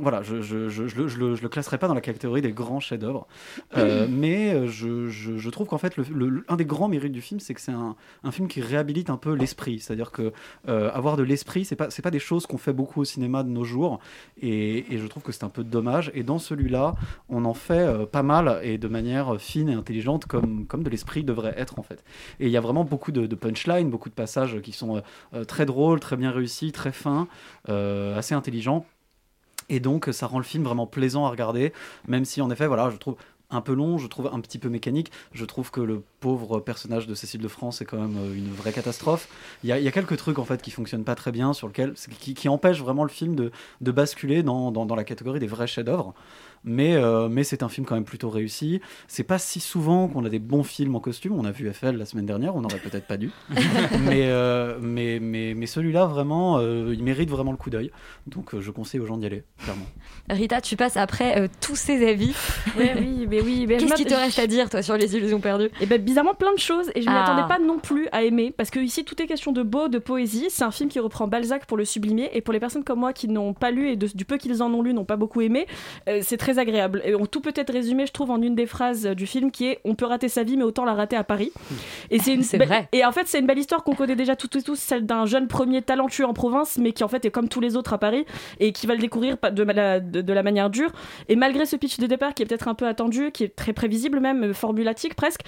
voilà, 0.00 0.22
je, 0.22 0.40
je, 0.42 0.68
je, 0.68 0.86
je 0.86 0.96
le, 0.96 1.08
je 1.08 1.42
le- 1.42 1.48
classerai 1.48 1.78
pas 1.78 1.88
dans 1.88 1.94
la 1.94 2.00
catégorie 2.00 2.42
des 2.42 2.52
grands 2.52 2.80
chefs-d'œuvre. 2.80 3.26
Euh, 3.76 4.06
mais 4.10 4.52
euh, 4.54 4.66
je, 4.66 5.50
trouve 5.50 5.66
qu'en 5.66 5.78
fait, 5.78 5.96
le, 5.96 6.04
le- 6.12 6.44
un 6.48 6.56
des 6.56 6.64
grands 6.64 6.88
mérites 6.88 7.12
du 7.12 7.20
film, 7.22 7.40
c'est 7.40 7.54
que 7.54 7.60
c'est 7.60 7.72
un, 7.72 7.96
un 8.24 8.30
film 8.30 8.48
qui 8.48 8.60
réhabilite 8.60 9.10
un 9.10 9.16
peu 9.16 9.32
l'esprit. 9.34 9.80
C'est-à-dire 9.80 10.10
que 10.12 10.32
euh, 10.68 10.90
avoir 10.92 11.16
de 11.16 11.22
l'esprit, 11.22 11.64
c'est 11.64 11.76
pas, 11.76 11.90
c'est 11.90 12.02
pas 12.02 12.10
des 12.10 12.18
choses 12.18 12.46
qu'on 12.46 12.58
fait 12.58 12.72
beaucoup 12.72 13.00
au 13.00 13.04
cinéma 13.04 13.42
de 13.42 13.48
nos 13.48 13.64
jours. 13.64 14.00
Et, 14.40 14.92
et 14.94 14.98
je 14.98 15.06
trouve 15.06 15.22
que 15.22 15.32
c'est 15.32 15.44
un 15.44 15.48
peu 15.48 15.64
dommage. 15.64 16.10
Et 16.14 16.22
dans 16.22 16.38
celui-là, 16.38 16.94
on 17.28 17.44
en 17.44 17.54
fait 17.54 17.80
euh, 17.80 18.06
pas 18.06 18.22
mal 18.22 18.60
et 18.62 18.78
de 18.78 18.88
manière 18.88 19.40
fine 19.40 19.68
et 19.68 19.74
intelligente, 19.74 20.26
comme, 20.26 20.66
comme 20.66 20.82
de 20.82 20.90
l'esprit 20.90 21.24
devrait 21.24 21.54
être 21.56 21.78
en 21.78 21.82
fait. 21.82 22.04
Et 22.40 22.46
il 22.46 22.50
y 22.52 22.56
a 22.56 22.60
vraiment 22.60 22.84
beaucoup 22.84 23.12
de, 23.12 23.26
de 23.26 23.34
punchlines, 23.34 23.90
beaucoup 23.90 24.08
de 24.08 24.14
passages 24.14 24.60
qui 24.60 24.72
sont 24.72 24.96
euh, 24.96 25.00
euh, 25.34 25.44
très 25.44 25.66
drôles, 25.66 26.00
très 26.00 26.16
bien 26.16 26.30
réussis, 26.30 26.72
très 26.72 26.92
fins, 26.92 27.28
euh, 27.68 28.16
assez 28.16 28.34
intelligents. 28.34 28.84
Et 29.68 29.80
donc, 29.80 30.08
ça 30.12 30.26
rend 30.26 30.38
le 30.38 30.44
film 30.44 30.64
vraiment 30.64 30.86
plaisant 30.86 31.26
à 31.26 31.30
regarder, 31.30 31.72
même 32.06 32.24
si, 32.24 32.40
en 32.40 32.50
effet, 32.50 32.66
voilà, 32.66 32.90
je 32.90 32.96
trouve 32.96 33.16
un 33.50 33.60
peu 33.60 33.74
long, 33.74 33.98
je 33.98 34.06
trouve 34.06 34.28
un 34.32 34.40
petit 34.40 34.58
peu 34.58 34.68
mécanique. 34.68 35.12
Je 35.32 35.44
trouve 35.44 35.70
que 35.70 35.80
le 35.80 36.02
pauvre 36.20 36.60
personnage 36.60 37.06
de 37.06 37.14
Cécile 37.14 37.40
de 37.40 37.48
France 37.48 37.80
est 37.80 37.84
quand 37.84 37.98
même 37.98 38.16
euh, 38.18 38.34
une 38.34 38.52
vraie 38.52 38.72
catastrophe. 38.72 39.28
Il 39.62 39.68
y 39.68 39.72
a, 39.72 39.78
il 39.78 39.84
y 39.84 39.88
a 39.88 39.92
quelques 39.92 40.16
trucs 40.16 40.38
en 40.38 40.44
fait 40.44 40.62
qui 40.62 40.70
fonctionnent 40.70 41.04
pas 41.04 41.14
très 41.14 41.32
bien, 41.32 41.52
sur 41.52 41.68
lequel, 41.68 41.94
qui, 41.94 42.48
empêchent 42.48 42.80
vraiment 42.80 43.04
le 43.04 43.10
film 43.10 43.34
de, 43.36 43.52
basculer 43.80 44.42
dans, 44.42 44.70
dans 44.72 44.94
la 44.94 45.04
catégorie 45.04 45.40
des 45.40 45.46
vrais 45.46 45.66
chefs-d'œuvre. 45.66 46.14
Mais, 46.64 46.94
euh, 46.96 47.28
mais 47.28 47.44
c'est 47.44 47.62
un 47.62 47.68
film 47.68 47.86
quand 47.86 47.94
même 47.94 48.04
plutôt 48.04 48.30
réussi. 48.30 48.80
C'est 49.08 49.22
pas 49.24 49.38
si 49.38 49.60
souvent 49.60 50.08
qu'on 50.08 50.24
a 50.24 50.28
des 50.28 50.38
bons 50.38 50.62
films 50.64 50.94
en 50.96 51.00
costume. 51.00 51.32
On 51.38 51.44
a 51.44 51.50
vu 51.52 51.72
FL 51.72 51.96
la 51.96 52.04
semaine 52.06 52.26
dernière, 52.26 52.56
on 52.56 52.60
n'aurait 52.60 52.78
peut-être 52.78 53.06
pas 53.06 53.16
dû. 53.16 53.30
mais, 54.04 54.26
euh, 54.26 54.78
mais, 54.80 55.18
mais, 55.20 55.54
mais 55.54 55.66
celui-là, 55.66 56.06
vraiment, 56.06 56.58
euh, 56.58 56.92
il 56.94 57.02
mérite 57.04 57.30
vraiment 57.30 57.50
le 57.52 57.56
coup 57.56 57.70
d'œil. 57.70 57.90
Donc 58.26 58.54
euh, 58.54 58.60
je 58.60 58.70
conseille 58.70 59.00
aux 59.00 59.06
gens 59.06 59.16
d'y 59.16 59.26
aller, 59.26 59.44
clairement. 59.62 59.86
Rita, 60.28 60.60
tu 60.60 60.76
passes 60.76 60.96
après 60.96 61.38
euh, 61.40 61.48
tous 61.60 61.76
ces 61.76 62.06
avis. 62.08 62.34
Ouais, 62.76 62.94
oui, 62.98 63.26
mais 63.28 63.40
oui. 63.40 63.66
mais 63.68 63.78
je 63.78 63.84
Qu'est-ce 63.86 63.94
qui 63.94 64.04
te 64.06 64.14
reste 64.14 64.38
à 64.38 64.46
dire, 64.46 64.68
toi, 64.70 64.82
sur 64.82 64.96
les 64.96 65.14
illusions 65.16 65.40
perdues? 65.40 65.70
Et 65.80 65.86
ben 65.86 66.00
bizarrement 66.02 66.34
plein 66.34 66.52
de 66.52 66.58
choses 66.58 66.90
et 66.94 67.02
je 67.02 67.08
Ah. 67.08 67.12
m'attendais 67.12 67.46
pas 67.48 67.58
non 67.58 67.78
plus 67.78 68.08
à 68.12 68.22
aimer 68.24 68.52
parce 68.56 68.70
que 68.70 68.78
ici 68.80 69.04
tout 69.04 69.20
est 69.22 69.26
question 69.26 69.52
de 69.52 69.62
beau, 69.62 69.88
de 69.88 69.98
poésie. 69.98 70.46
C'est 70.50 70.64
un 70.64 70.70
film 70.70 70.88
qui 70.88 70.98
reprend 71.00 71.28
Balzac 71.28 71.66
pour 71.66 71.76
le 71.76 71.84
sublimer 71.84 72.30
et 72.32 72.40
pour 72.40 72.52
les 72.52 72.60
personnes 72.60 72.84
comme 72.84 73.00
moi 73.00 73.12
qui 73.12 73.28
n'ont 73.28 73.54
pas 73.54 73.70
lu 73.70 73.88
et 73.90 73.96
de- 73.96 74.08
du 74.14 74.24
peu 74.24 74.36
qu'ils 74.38 74.62
en 74.62 74.72
ont 74.72 74.82
lu 74.82 74.94
n'ont 74.94 75.04
pas 75.04 75.16
beaucoup 75.16 75.40
aimé, 75.40 75.66
euh, 76.08 76.20
c'est 76.22 76.36
très 76.36 76.55
agréable. 76.58 77.02
Et 77.04 77.14
on 77.14 77.26
tout 77.26 77.40
peut 77.40 77.52
être 77.54 77.72
résumé, 77.72 78.06
je 78.06 78.12
trouve, 78.12 78.30
en 78.30 78.40
une 78.42 78.54
des 78.54 78.66
phrases 78.66 79.06
du 79.06 79.26
film 79.26 79.50
qui 79.50 79.66
est 79.66 79.80
"On 79.84 79.94
peut 79.94 80.06
rater 80.06 80.28
sa 80.28 80.42
vie 80.42 80.56
mais 80.56 80.64
autant 80.64 80.84
la 80.84 80.94
rater 80.94 81.16
à 81.16 81.24
Paris". 81.24 81.52
Et 82.10 82.18
c'est 82.18 82.34
une 82.34 82.42
C'est 82.42 82.58
be- 82.58 82.66
vrai. 82.66 82.88
Et 82.92 83.04
en 83.04 83.12
fait 83.12 83.26
c'est 83.26 83.38
une 83.38 83.46
belle 83.46 83.58
histoire 83.58 83.82
qu'on 83.84 83.94
connaît 83.94 84.16
déjà 84.16 84.36
toutes 84.36 84.56
et 84.56 84.62
tous, 84.62 84.78
celle 84.78 85.06
d'un 85.06 85.26
jeune 85.26 85.48
premier 85.48 85.82
talentueux 85.82 86.24
en 86.26 86.32
province 86.32 86.78
mais 86.78 86.92
qui 86.92 87.04
en 87.04 87.08
fait 87.08 87.24
est 87.24 87.30
comme 87.30 87.48
tous 87.48 87.60
les 87.60 87.76
autres 87.76 87.92
à 87.92 87.98
Paris 87.98 88.24
et 88.60 88.72
qui 88.72 88.86
va 88.86 88.94
le 88.94 89.00
découvrir 89.00 89.36
de 89.52 89.62
la, 89.62 90.00
de, 90.00 90.20
de 90.20 90.32
la 90.32 90.42
manière 90.42 90.70
dure. 90.70 90.90
Et 91.28 91.36
malgré 91.36 91.66
ce 91.66 91.76
pitch 91.76 91.98
de 91.98 92.06
départ 92.06 92.34
qui 92.34 92.42
est 92.42 92.46
peut-être 92.46 92.68
un 92.68 92.74
peu 92.74 92.86
attendu, 92.86 93.30
qui 93.32 93.44
est 93.44 93.54
très 93.54 93.72
prévisible 93.72 94.20
même, 94.20 94.44
euh, 94.44 94.52
formulatique 94.52 95.14
presque, 95.14 95.40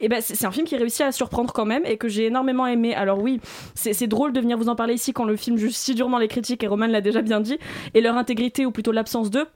et 0.00 0.08
ben 0.08 0.20
c'est 0.20 0.44
un 0.46 0.50
film 0.50 0.66
qui 0.66 0.76
réussit 0.76 1.02
à 1.02 1.12
surprendre 1.12 1.52
quand 1.52 1.64
même 1.66 1.82
et 1.84 1.96
que 1.96 2.08
j'ai 2.08 2.26
énormément 2.26 2.66
aimé. 2.66 2.94
Alors 2.94 3.20
oui, 3.22 3.40
c'est 3.74 4.06
drôle 4.06 4.32
de 4.32 4.40
venir 4.40 4.56
vous 4.58 4.68
en 4.68 4.76
parler 4.76 4.94
ici 4.94 5.12
quand 5.12 5.24
le 5.24 5.36
film 5.36 5.56
juge 5.56 5.72
si 5.72 5.94
durement 5.94 6.18
les 6.18 6.28
critiques 6.28 6.62
et 6.64 6.66
Roman 6.66 6.86
l'a 6.86 7.00
déjà 7.00 7.22
bien 7.22 7.40
dit 7.40 7.58
et 7.94 8.00
leur 8.00 8.16
intégrité 8.16 8.66
ou 8.66 8.70
plutôt 8.70 8.92
l'absence 8.92 9.30
d'eux. 9.30 9.46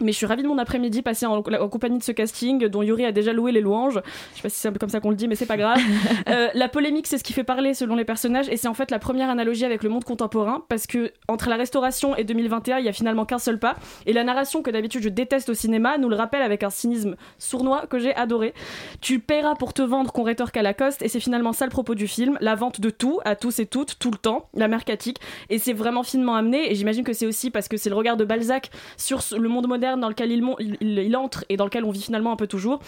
Mais 0.00 0.12
je 0.12 0.16
suis 0.16 0.26
ravie 0.26 0.42
de 0.42 0.48
mon 0.48 0.58
après-midi 0.58 1.00
passé 1.00 1.24
en, 1.24 1.36
en 1.38 1.68
compagnie 1.68 1.98
de 1.98 2.02
ce 2.02 2.12
casting 2.12 2.66
dont 2.66 2.82
Yuri 2.82 3.06
a 3.06 3.12
déjà 3.12 3.32
loué 3.32 3.50
les 3.50 3.62
louanges. 3.62 4.00
Je 4.32 4.36
sais 4.36 4.42
pas 4.42 4.48
si 4.50 4.56
c'est 4.56 4.68
un 4.68 4.72
peu 4.72 4.78
comme 4.78 4.90
ça 4.90 5.00
qu'on 5.00 5.10
le 5.10 5.16
dit, 5.16 5.26
mais 5.26 5.34
c'est 5.34 5.46
pas 5.46 5.56
grave. 5.56 5.78
Euh, 6.28 6.48
la 6.54 6.68
polémique, 6.68 7.06
c'est 7.06 7.18
ce 7.18 7.24
qui 7.24 7.32
fait 7.32 7.44
parler 7.44 7.72
selon 7.72 7.94
les 7.94 8.04
personnages 8.04 8.48
et 8.48 8.56
c'est 8.56 8.68
en 8.68 8.74
fait 8.74 8.90
la 8.90 8.98
première 8.98 9.30
analogie 9.30 9.64
avec 9.64 9.82
le 9.82 9.90
monde 9.90 10.04
contemporain 10.04 10.64
parce 10.68 10.86
que 10.86 11.12
entre 11.28 11.48
la 11.48 11.56
restauration 11.56 12.16
et 12.16 12.24
2021, 12.24 12.78
il 12.78 12.84
y 12.84 12.88
a 12.88 12.92
finalement 12.92 13.24
qu'un 13.24 13.38
seul 13.38 13.58
pas. 13.58 13.76
Et 14.06 14.12
la 14.12 14.24
narration 14.24 14.62
que 14.62 14.70
d'habitude 14.70 15.02
je 15.02 15.08
déteste 15.08 15.48
au 15.48 15.54
cinéma 15.54 15.98
nous 15.98 16.08
le 16.08 16.16
rappelle 16.16 16.42
avec 16.42 16.62
un 16.62 16.70
cynisme 16.70 17.16
sournois 17.38 17.86
que 17.86 17.98
j'ai 17.98 18.14
adoré. 18.14 18.54
Tu 19.00 19.20
paieras 19.20 19.54
pour 19.54 19.72
te 19.72 19.82
vendre 19.82 20.12
qu'on 20.12 20.24
rétorque 20.24 20.56
à 20.56 20.62
Lacoste 20.62 21.02
et 21.02 21.08
c'est 21.08 21.20
finalement 21.20 21.52
ça 21.52 21.64
le 21.64 21.70
propos 21.70 21.94
du 21.94 22.08
film, 22.08 22.38
la 22.40 22.54
vente 22.54 22.80
de 22.80 22.90
tout 22.90 23.20
à 23.24 23.36
tous 23.36 23.60
et 23.60 23.66
toutes 23.66 23.98
tout 23.98 24.10
le 24.10 24.18
temps, 24.18 24.48
la 24.54 24.68
mercatique 24.68 25.18
et 25.48 25.58
c'est 25.58 25.74
vraiment 25.74 26.02
finement 26.02 26.34
amené 26.34 26.70
et 26.70 26.74
j'imagine 26.74 27.04
que 27.04 27.12
c'est 27.12 27.26
aussi 27.26 27.50
parce 27.50 27.68
que 27.68 27.76
c'est 27.76 27.90
le 27.90 27.96
regard 27.96 28.16
de 28.16 28.24
Balzac 28.24 28.70
sur 28.96 29.20
le 29.36 29.48
monde 29.48 29.68
moderne 29.68 29.85
dans 29.96 30.08
lequel 30.08 30.32
il, 30.32 31.16
entre 31.16 31.44
et 31.48 31.56
dans 31.56 31.64
lequel 31.64 31.84
on 31.84 31.90
vit 31.90 32.02
finalement 32.02 32.32
un 32.32 32.36
peu 32.36 32.46
toujours. 32.46 32.80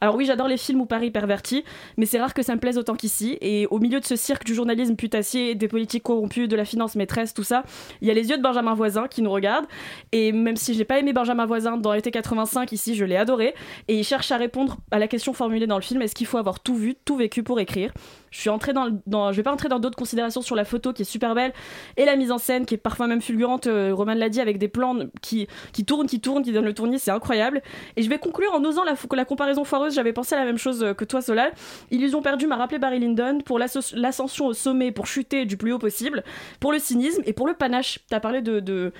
Alors 0.00 0.14
oui, 0.14 0.26
j'adore 0.26 0.48
les 0.48 0.56
films 0.56 0.80
où 0.80 0.86
Paris 0.86 1.10
perverti, 1.10 1.64
mais 1.96 2.06
c'est 2.06 2.20
rare 2.20 2.34
que 2.34 2.42
ça 2.42 2.54
me 2.54 2.60
plaise 2.60 2.78
autant 2.78 2.94
qu'ici. 2.94 3.38
Et 3.40 3.66
au 3.70 3.78
milieu 3.78 4.00
de 4.00 4.04
ce 4.04 4.16
cirque 4.16 4.44
du 4.44 4.54
journalisme 4.54 4.96
putassier, 4.96 5.54
des 5.54 5.68
politiques 5.68 6.02
corrompues, 6.02 6.48
de 6.48 6.56
la 6.56 6.64
finance 6.64 6.96
maîtresse, 6.96 7.34
tout 7.34 7.42
ça, 7.42 7.64
il 8.00 8.08
y 8.08 8.10
a 8.10 8.14
les 8.14 8.28
yeux 8.30 8.36
de 8.36 8.42
Benjamin 8.42 8.74
Voisin 8.74 9.08
qui 9.08 9.22
nous 9.22 9.30
regardent. 9.30 9.66
Et 10.12 10.32
même 10.32 10.56
si 10.56 10.74
j'ai 10.74 10.84
pas 10.84 10.98
aimé 10.98 11.12
Benjamin 11.12 11.46
Voisin 11.46 11.76
dans 11.76 11.92
l'été 11.92 12.10
85, 12.10 12.72
ici 12.72 12.94
je 12.94 13.04
l'ai 13.04 13.16
adoré. 13.16 13.54
Et 13.88 13.98
il 13.98 14.04
cherche 14.04 14.30
à 14.32 14.36
répondre 14.36 14.78
à 14.90 14.98
la 14.98 15.08
question 15.08 15.32
formulée 15.32 15.66
dans 15.66 15.76
le 15.76 15.82
film 15.82 16.02
est-ce 16.02 16.14
qu'il 16.14 16.26
faut 16.26 16.38
avoir 16.38 16.60
tout 16.60 16.76
vu, 16.76 16.94
tout 17.04 17.16
vécu 17.16 17.42
pour 17.42 17.60
écrire? 17.60 17.92
Je 18.36 18.42
suis 18.42 18.50
entrée 18.50 18.74
dans, 18.74 19.32
je 19.32 19.36
vais 19.36 19.42
pas 19.42 19.50
entrer 19.52 19.70
dans 19.70 19.78
d'autres 19.78 19.96
considérations 19.96 20.42
sur 20.42 20.56
la 20.56 20.66
photo 20.66 20.92
qui 20.92 21.02
est 21.02 21.04
super 21.06 21.34
belle 21.34 21.54
et 21.96 22.04
la 22.04 22.16
mise 22.16 22.30
en 22.30 22.36
scène 22.36 22.66
qui 22.66 22.74
est 22.74 22.76
parfois 22.78 23.06
même 23.06 23.22
fulgurante. 23.22 23.66
euh, 23.66 23.94
Roman 23.94 24.12
l'a 24.12 24.28
dit 24.28 24.42
avec 24.42 24.58
des 24.58 24.68
plans 24.68 24.94
qui 25.22 25.46
qui 25.72 25.86
tournent, 25.86 26.06
qui 26.06 26.20
tournent, 26.20 26.42
qui 26.42 26.52
donnent 26.52 26.66
le 26.66 26.74
tournis, 26.74 26.98
c'est 26.98 27.10
incroyable. 27.10 27.62
Et 27.96 28.02
je 28.02 28.10
vais 28.10 28.18
conclure 28.18 28.52
en 28.52 28.62
osant 28.62 28.84
la, 28.84 28.92
la 29.14 29.24
comparaison 29.24 29.64
foireuse. 29.64 29.94
J'avais 29.94 30.12
pensé 30.12 30.34
à 30.34 30.38
la 30.38 30.44
même 30.44 30.58
chose 30.58 30.82
euh, 30.82 30.92
que 30.92 31.06
toi, 31.06 31.22
Solal. 31.22 31.50
Illusion 31.90 32.20
perdue 32.20 32.46
m'a 32.46 32.56
rappelé 32.56 32.78
Barry 32.78 32.98
Lyndon 32.98 33.38
pour 33.42 33.58
l'ascension 33.58 34.46
au 34.46 34.52
sommet, 34.52 34.92
pour 34.92 35.06
chuter 35.06 35.46
du 35.46 35.56
plus 35.56 35.72
haut 35.72 35.78
possible, 35.78 36.22
pour 36.60 36.72
le 36.72 36.78
cynisme 36.78 37.22
et 37.24 37.32
pour 37.32 37.46
le 37.48 37.54
panache. 37.54 38.00
T'as 38.10 38.20
parlé 38.20 38.42
de 38.42 38.60
de 38.60 38.92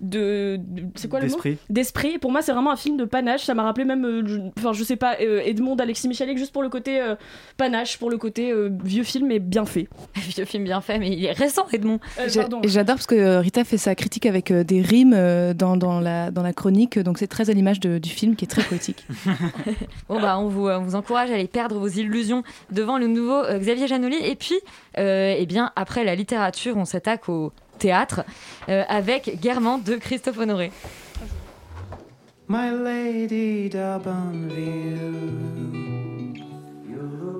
de, 0.00 0.56
de- 0.58 0.82
c'est 0.94 1.08
quoi 1.08 1.20
le 1.20 1.26
mot? 1.26 1.32
D'esprit. 1.68 2.18
Pour 2.18 2.32
moi, 2.32 2.40
c'est 2.42 2.52
vraiment 2.52 2.70
un 2.72 2.76
film 2.76 2.96
de 2.96 3.04
panache. 3.04 3.44
Ça 3.44 3.54
m'a 3.54 3.62
rappelé 3.62 3.84
même, 3.84 4.04
euh, 4.04 4.22
je- 4.26 4.38
enfin, 4.58 4.72
je 4.72 4.82
sais 4.82 4.96
pas, 4.96 5.16
euh, 5.20 5.40
Edmond 5.44 5.76
Alexis 5.76 6.08
Michalik 6.08 6.38
juste 6.38 6.52
pour 6.52 6.62
le 6.62 6.70
côté 6.70 7.00
euh, 7.00 7.16
panache, 7.58 7.98
pour 7.98 8.10
le 8.10 8.16
côté 8.16 8.50
vieux 8.84 9.04
film 9.04 9.30
et 9.30 9.38
bien 9.38 9.64
fait. 9.64 9.88
Vieux 10.16 10.44
film 10.44 10.64
bien 10.64 10.80
fait, 10.80 10.98
mais 10.98 11.10
il 11.10 11.24
est 11.24 11.32
récent, 11.32 11.66
Edmond. 11.72 11.98
Euh, 12.18 12.28
J'adore 12.28 12.96
parce 12.96 13.06
que 13.06 13.14
euh, 13.14 13.40
Rita 13.40 13.64
fait 13.64 13.78
sa 13.78 13.94
critique 13.94 14.26
avec 14.26 14.50
euh, 14.50 14.64
des 14.64 14.80
rimes 14.80 15.14
euh, 15.16 15.54
dans, 15.54 15.76
dans, 15.76 16.00
la, 16.00 16.30
dans 16.30 16.42
la 16.42 16.52
chronique, 16.52 16.98
donc 16.98 17.18
c'est 17.18 17.26
très 17.26 17.50
à 17.50 17.52
l'image 17.52 17.80
du 17.80 18.10
film 18.10 18.36
qui 18.36 18.44
est 18.44 18.48
très 18.48 18.62
poétique. 18.62 19.06
Bon 20.08 20.20
bah 20.20 20.38
on 20.38 20.48
vous, 20.48 20.68
on 20.68 20.82
vous 20.82 20.94
encourage 20.94 21.30
à 21.30 21.34
aller 21.34 21.48
perdre 21.48 21.78
vos 21.78 21.88
illusions 21.88 22.42
devant 22.70 22.98
le 22.98 23.06
nouveau 23.06 23.44
euh, 23.44 23.58
Xavier 23.58 23.86
Janoli. 23.86 24.16
Et 24.16 24.36
puis, 24.36 24.56
euh, 24.98 25.34
eh 25.36 25.46
bien 25.46 25.72
après 25.76 26.04
la 26.04 26.14
littérature, 26.14 26.76
on 26.76 26.84
s'attaque 26.84 27.28
au 27.28 27.52
théâtre 27.78 28.24
euh, 28.68 28.82
avec 28.88 29.40
Guermantes 29.40 29.84
de 29.84 29.96
Christophe 29.96 30.38
Honoré. 30.38 30.70
My 32.48 32.70
lady. 32.72 33.70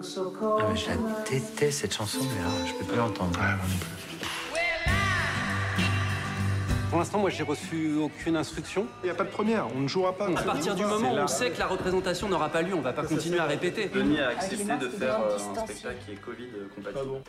Ah, 0.03 0.67
mais 0.71 0.77
je 0.77 0.89
la 0.89 0.97
déteste 1.29 1.81
cette 1.81 1.95
chanson, 1.95 2.21
mais 2.21 2.43
là, 2.43 2.67
je 2.67 2.73
peux 2.73 2.85
plus 2.85 2.97
l'entendre. 2.97 3.39
Pour 6.89 6.99
l'instant, 6.99 7.19
moi, 7.19 7.29
j'ai 7.29 7.43
reçu 7.43 7.97
aucune 7.97 8.37
instruction. 8.37 8.87
Il 9.03 9.07
n'y 9.07 9.11
a 9.11 9.15
pas 9.15 9.25
de 9.25 9.31
première, 9.31 9.67
on 9.77 9.81
ne 9.81 9.89
jouera 9.89 10.15
pas. 10.17 10.29
À 10.29 10.43
partir 10.43 10.75
du 10.75 10.85
moment 10.85 11.13
où 11.13 11.17
on 11.17 11.27
sait 11.27 11.51
que 11.51 11.59
la 11.59 11.67
représentation 11.67 12.29
n'aura 12.29 12.49
pas 12.49 12.63
lieu, 12.63 12.75
on 12.75 12.81
va 12.81 12.93
pas 12.93 13.05
continuer 13.05 13.39
à 13.39 13.45
répéter. 13.45 13.89
Denis 13.89 14.21
a 14.21 14.29
accepté 14.29 14.65
de 14.65 14.89
faire 14.89 15.21
euh, 15.21 15.37
un 15.37 15.67
spectacle 15.67 15.97
qui 16.07 16.13
est 16.13 16.17
Covid 16.17 16.49
compatible. 16.75 17.21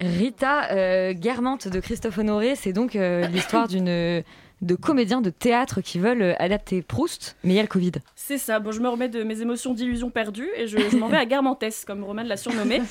Rita 0.00 0.70
euh, 0.70 1.12
Guermantes 1.12 1.66
de 1.66 1.80
Christophe 1.80 2.18
Honoré, 2.18 2.54
c'est 2.54 2.72
donc 2.72 2.94
euh, 2.94 3.26
l'histoire 3.26 3.66
d'une 3.66 4.22
de 4.62 4.74
comédiens 4.74 5.20
de 5.20 5.30
théâtre 5.30 5.80
qui 5.80 5.98
veulent 5.98 6.22
euh, 6.22 6.34
adapter 6.38 6.82
Proust, 6.82 7.36
mais 7.44 7.54
il 7.54 7.56
y 7.56 7.60
a 7.60 7.62
le 7.62 7.68
Covid. 7.68 7.92
C'est 8.28 8.38
ça. 8.38 8.58
Bon, 8.58 8.72
je 8.72 8.80
me 8.80 8.88
remets 8.88 9.08
de 9.08 9.22
mes 9.22 9.40
émotions 9.40 9.72
d'illusion 9.72 10.10
perdues 10.10 10.50
et 10.56 10.66
je, 10.66 10.76
je 10.76 10.96
m'en 10.96 11.08
vais 11.08 11.16
à 11.16 11.24
Guermantes, 11.24 11.64
comme 11.86 12.04
Roman 12.04 12.24
l'a 12.24 12.36
surnommé. 12.36 12.82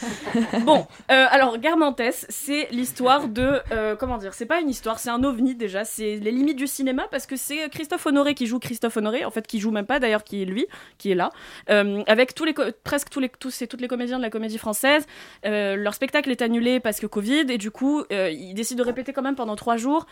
Bon, 0.65 0.87
euh, 1.11 1.25
alors 1.29 1.57
Guermantes, 1.57 2.01
c'est 2.29 2.67
l'histoire 2.71 3.27
de 3.27 3.59
euh, 3.71 3.95
comment 3.95 4.17
dire 4.17 4.33
C'est 4.33 4.45
pas 4.45 4.59
une 4.59 4.69
histoire, 4.69 4.99
c'est 4.99 5.09
un 5.09 5.23
ovni 5.23 5.55
déjà. 5.55 5.85
C'est 5.85 6.15
les 6.15 6.31
limites 6.31 6.57
du 6.57 6.67
cinéma 6.67 7.07
parce 7.11 7.25
que 7.25 7.35
c'est 7.35 7.69
Christophe 7.69 8.05
Honoré 8.05 8.33
qui 8.33 8.47
joue 8.47 8.59
Christophe 8.59 8.97
Honoré, 8.97 9.25
en 9.25 9.31
fait 9.31 9.45
qui 9.45 9.59
joue 9.59 9.71
même 9.71 9.85
pas 9.85 9.99
d'ailleurs, 9.99 10.23
qui 10.23 10.41
est 10.41 10.45
lui, 10.45 10.65
qui 10.97 11.11
est 11.11 11.15
là, 11.15 11.29
euh, 11.69 12.01
avec 12.07 12.33
tous 12.33 12.45
les 12.45 12.55
presque 12.83 13.09
tous 13.09 13.19
les 13.19 13.29
tous 13.29 13.61
et 13.61 13.67
toutes 13.67 13.81
les 13.81 13.87
comédiens 13.87 14.17
de 14.17 14.23
la 14.23 14.29
comédie 14.29 14.57
française. 14.57 15.05
Leur 15.43 15.93
spectacle 15.93 16.31
est 16.31 16.41
annulé 16.41 16.79
parce 16.79 16.99
que 16.99 17.07
Covid 17.07 17.45
et 17.49 17.57
du 17.57 17.71
coup 17.71 18.03
ils 18.09 18.53
décident 18.53 18.83
de 18.83 18.87
répéter 18.87 19.13
quand 19.13 19.21
même 19.21 19.35
pendant 19.35 19.55
trois 19.55 19.77
jours. 19.77 20.05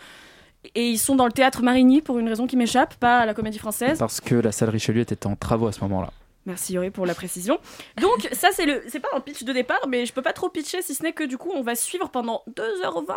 Et 0.74 0.90
ils 0.90 0.98
sont 0.98 1.14
dans 1.14 1.26
le 1.26 1.32
théâtre 1.32 1.62
Marigny 1.62 2.02
pour 2.02 2.18
une 2.18 2.28
raison 2.28 2.46
qui 2.46 2.56
m'échappe, 2.56 2.94
pas 2.96 3.20
à 3.20 3.26
la 3.26 3.34
comédie 3.34 3.58
française. 3.58 3.98
Parce 3.98 4.20
que 4.20 4.34
la 4.34 4.52
salle 4.52 4.70
Richelieu 4.70 5.00
était 5.00 5.26
en 5.26 5.36
travaux 5.36 5.68
à 5.68 5.72
ce 5.72 5.80
moment-là. 5.82 6.10
Merci 6.46 6.74
Yori 6.74 6.90
pour 6.90 7.06
la 7.06 7.14
précision. 7.14 7.58
Donc 8.00 8.28
ça 8.32 8.50
c'est 8.52 8.66
le 8.66 8.82
c'est 8.88 9.00
pas 9.00 9.08
un 9.12 9.20
pitch 9.20 9.42
de 9.42 9.52
départ 9.52 9.84
mais 9.88 10.06
je 10.06 10.12
peux 10.12 10.22
pas 10.22 10.32
trop 10.32 10.48
pitcher 10.48 10.80
si 10.80 10.94
ce 10.94 11.02
n'est 11.02 11.12
que 11.12 11.24
du 11.24 11.36
coup 11.36 11.50
on 11.52 11.62
va 11.62 11.74
suivre 11.74 12.08
pendant 12.08 12.42
2h20 12.56 13.14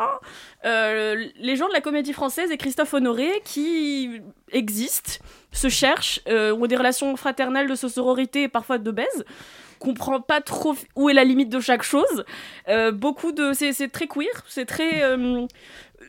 euh, 0.66 1.28
les 1.36 1.56
gens 1.56 1.68
de 1.68 1.74
la 1.74 1.82
comédie 1.82 2.12
française 2.12 2.52
et 2.52 2.58
Christophe 2.58 2.94
Honoré 2.96 3.30
qui 3.46 4.22
existent, 4.52 5.24
se 5.52 5.70
cherchent, 5.70 6.22
euh, 6.28 6.56
ont 6.56 6.66
des 6.66 6.76
relations 6.76 7.16
fraternelles 7.16 7.70
de 7.70 7.76
sororité 7.76 8.44
et 8.44 8.48
parfois 8.48 8.80
de 8.80 8.92
baise 8.92 9.26
comprend 9.78 10.20
pas 10.20 10.42
trop 10.42 10.76
où 10.98 11.10
est 11.10 11.14
la 11.14 11.24
limite 11.24 11.48
de 11.48 11.62
chaque 11.62 11.84
chose. 11.84 12.26
Euh, 12.68 12.92
beaucoup 12.92 13.32
de 13.32 13.54
c'est 13.54 13.72
c'est 13.74 13.88
très 13.88 14.08
queer, 14.08 14.44
c'est 14.48 14.66
très 14.66 15.04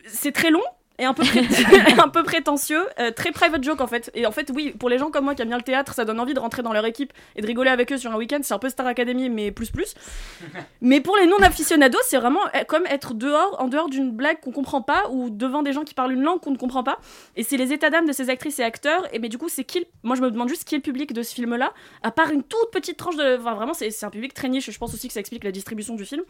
c'est 0.06 0.32
très 0.32 0.50
long 0.50 0.62
et 1.00 1.04
un 1.06 1.14
peu, 1.14 1.22
un 1.98 2.08
peu 2.08 2.22
prétentieux, 2.22 2.86
euh, 3.00 3.10
très 3.10 3.32
private 3.32 3.64
joke 3.64 3.80
en 3.80 3.86
fait. 3.86 4.10
Et 4.14 4.26
en 4.26 4.32
fait, 4.32 4.50
oui, 4.54 4.72
pour 4.78 4.88
les 4.88 4.98
gens 4.98 5.10
comme 5.10 5.24
moi 5.24 5.34
qui 5.34 5.42
aiment 5.42 5.48
bien 5.48 5.56
le 5.56 5.64
théâtre, 5.64 5.94
ça 5.94 6.04
donne 6.04 6.20
envie 6.20 6.34
de 6.34 6.38
rentrer 6.38 6.62
dans 6.62 6.72
leur 6.72 6.84
équipe 6.84 7.12
et 7.36 7.42
de 7.42 7.46
rigoler 7.46 7.70
avec 7.70 7.90
eux 7.92 7.98
sur 7.98 8.12
un 8.12 8.16
week-end. 8.16 8.38
C'est 8.42 8.54
un 8.54 8.58
peu 8.58 8.68
Star 8.68 8.86
Academy, 8.86 9.30
mais 9.30 9.50
plus 9.50 9.70
plus. 9.70 9.94
Mais 10.82 11.00
pour 11.00 11.16
les 11.16 11.26
non-aficionados, 11.26 11.98
c'est 12.04 12.18
vraiment 12.18 12.40
euh, 12.54 12.64
comme 12.68 12.86
être 12.86 13.14
dehors, 13.14 13.56
en 13.58 13.68
dehors 13.68 13.88
d'une 13.88 14.12
blague 14.12 14.40
qu'on 14.40 14.52
comprend 14.52 14.82
pas 14.82 15.08
ou 15.10 15.30
devant 15.30 15.62
des 15.62 15.72
gens 15.72 15.84
qui 15.84 15.94
parlent 15.94 16.12
une 16.12 16.22
langue 16.22 16.40
qu'on 16.40 16.50
ne 16.50 16.58
comprend 16.58 16.82
pas. 16.82 16.98
Et 17.36 17.42
c'est 17.42 17.56
les 17.56 17.72
états 17.72 17.90
d'âme 17.90 18.06
de 18.06 18.12
ces 18.12 18.28
actrices 18.28 18.58
et 18.58 18.62
acteurs. 18.62 19.06
Et 19.12 19.18
mais 19.18 19.28
du 19.28 19.38
coup, 19.38 19.48
c'est 19.48 19.64
qui 19.64 19.86
Moi, 20.02 20.16
je 20.16 20.22
me 20.22 20.30
demande 20.30 20.48
juste 20.48 20.64
qui 20.64 20.74
est 20.74 20.78
le 20.78 20.82
public 20.82 21.12
de 21.12 21.22
ce 21.22 21.34
film-là, 21.34 21.72
à 22.02 22.10
part 22.10 22.30
une 22.30 22.42
toute 22.42 22.70
petite 22.72 22.96
tranche 22.98 23.16
de. 23.16 23.38
Enfin, 23.38 23.54
vraiment, 23.54 23.74
c'est 23.74 24.04
un 24.04 24.10
public 24.10 24.34
très 24.34 24.48
niche. 24.48 24.70
Je 24.70 24.78
pense 24.78 24.92
aussi 24.92 25.08
que 25.08 25.14
ça 25.14 25.20
explique 25.20 25.44
la 25.44 25.52
distribution 25.52 25.94
du 25.94 26.04
film. 26.04 26.22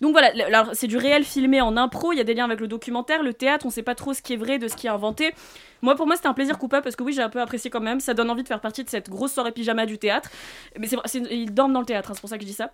Donc 0.00 0.12
voilà, 0.12 0.32
c'est 0.74 0.86
du 0.86 0.96
réel 0.96 1.24
filmé 1.24 1.60
en 1.60 1.76
impro, 1.76 2.12
il 2.12 2.18
y 2.18 2.20
a 2.20 2.24
des 2.24 2.34
liens 2.34 2.44
avec 2.44 2.60
le 2.60 2.68
documentaire, 2.68 3.22
le 3.22 3.32
théâtre, 3.32 3.66
on 3.66 3.70
sait 3.70 3.82
pas 3.82 3.94
trop 3.94 4.05
ce 4.14 4.22
qui 4.22 4.34
est 4.34 4.36
vrai 4.36 4.58
de 4.58 4.68
ce 4.68 4.76
qui 4.76 4.86
est 4.86 4.90
inventé. 4.90 5.34
Moi, 5.82 5.94
pour 5.94 6.06
moi, 6.06 6.16
c'était 6.16 6.28
un 6.28 6.34
plaisir 6.34 6.58
coupable 6.58 6.82
parce 6.82 6.96
que 6.96 7.02
oui, 7.02 7.12
j'ai 7.12 7.22
un 7.22 7.28
peu 7.28 7.40
apprécié 7.40 7.70
quand 7.70 7.80
même. 7.80 8.00
Ça 8.00 8.14
donne 8.14 8.30
envie 8.30 8.42
de 8.42 8.48
faire 8.48 8.60
partie 8.60 8.84
de 8.84 8.90
cette 8.90 9.10
grosse 9.10 9.32
soirée 9.32 9.52
pyjama 9.52 9.86
du 9.86 9.98
théâtre. 9.98 10.30
Mais 10.78 10.86
c'est 10.86 11.18
ils 11.30 11.52
dorment 11.52 11.72
dans 11.72 11.80
le 11.80 11.86
théâtre, 11.86 12.10
hein, 12.10 12.14
c'est 12.14 12.20
pour 12.20 12.30
ça 12.30 12.36
que 12.38 12.42
je 12.42 12.48
dis 12.48 12.54
ça. 12.54 12.72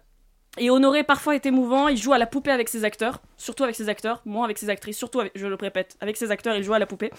Et 0.58 0.68
Honoré 0.68 1.02
parfois 1.02 1.34
est 1.34 1.46
émouvant, 1.46 1.88
il 1.88 1.96
joue 1.96 2.12
à 2.12 2.18
la 2.18 2.26
poupée 2.26 2.50
avec 2.50 2.68
ses 2.68 2.84
acteurs, 2.84 3.22
surtout 3.38 3.64
avec 3.64 3.74
ses 3.74 3.88
acteurs, 3.88 4.20
moins 4.26 4.44
avec 4.44 4.58
ses 4.58 4.68
actrices, 4.68 4.98
surtout 4.98 5.20
avec, 5.20 5.32
je 5.34 5.46
le 5.46 5.54
répète, 5.54 5.96
avec 6.02 6.18
ses 6.18 6.30
acteurs, 6.30 6.54
il 6.54 6.62
joue 6.62 6.74
à 6.74 6.78
la 6.78 6.84
poupée, 6.84 7.10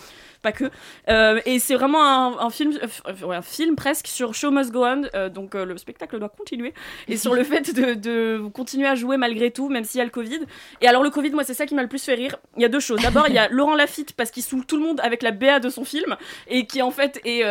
pas 0.43 0.51
que. 0.51 0.65
Euh, 1.09 1.41
et 1.47 1.57
c'est 1.57 1.73
vraiment 1.73 2.03
un, 2.03 2.45
un 2.45 2.49
film, 2.51 2.77
euh, 2.83 3.25
ouais, 3.25 3.35
un 3.35 3.41
film 3.41 3.75
presque 3.75 4.05
sur 4.05 4.35
Show 4.35 4.51
Must 4.51 4.71
Go 4.71 4.85
On, 4.85 5.01
euh, 5.15 5.29
donc 5.29 5.55
le 5.55 5.75
spectacle 5.77 6.19
doit 6.19 6.29
continuer, 6.29 6.75
et 7.07 7.17
sur 7.17 7.33
le 7.33 7.43
fait 7.43 7.73
de, 7.73 7.95
de 7.95 8.47
continuer 8.53 8.85
à 8.85 8.93
jouer 8.93 9.17
malgré 9.17 9.49
tout, 9.49 9.67
même 9.67 9.83
s'il 9.83 9.97
y 9.97 10.01
a 10.01 10.05
le 10.05 10.11
Covid. 10.11 10.41
Et 10.81 10.87
alors 10.87 11.01
le 11.01 11.09
Covid, 11.09 11.31
moi 11.31 11.43
c'est 11.43 11.55
ça 11.55 11.65
qui 11.65 11.73
m'a 11.73 11.81
le 11.81 11.89
plus 11.89 12.03
fait 12.03 12.13
rire. 12.13 12.37
Il 12.55 12.61
y 12.61 12.65
a 12.65 12.69
deux 12.69 12.79
choses. 12.79 13.01
D'abord, 13.01 13.27
il 13.29 13.33
y 13.33 13.39
a 13.39 13.47
Laurent 13.49 13.73
Lafitte 13.73 14.13
parce 14.13 14.29
qu'il 14.29 14.43
saoule 14.43 14.67
tout 14.67 14.77
le 14.77 14.83
monde 14.83 14.99
avec 15.01 15.23
la 15.23 15.31
BA 15.31 15.59
de 15.59 15.69
son 15.69 15.85
film 15.85 16.17
et 16.47 16.67
qui 16.67 16.83
en 16.83 16.91
fait 16.91 17.19
est 17.25 17.41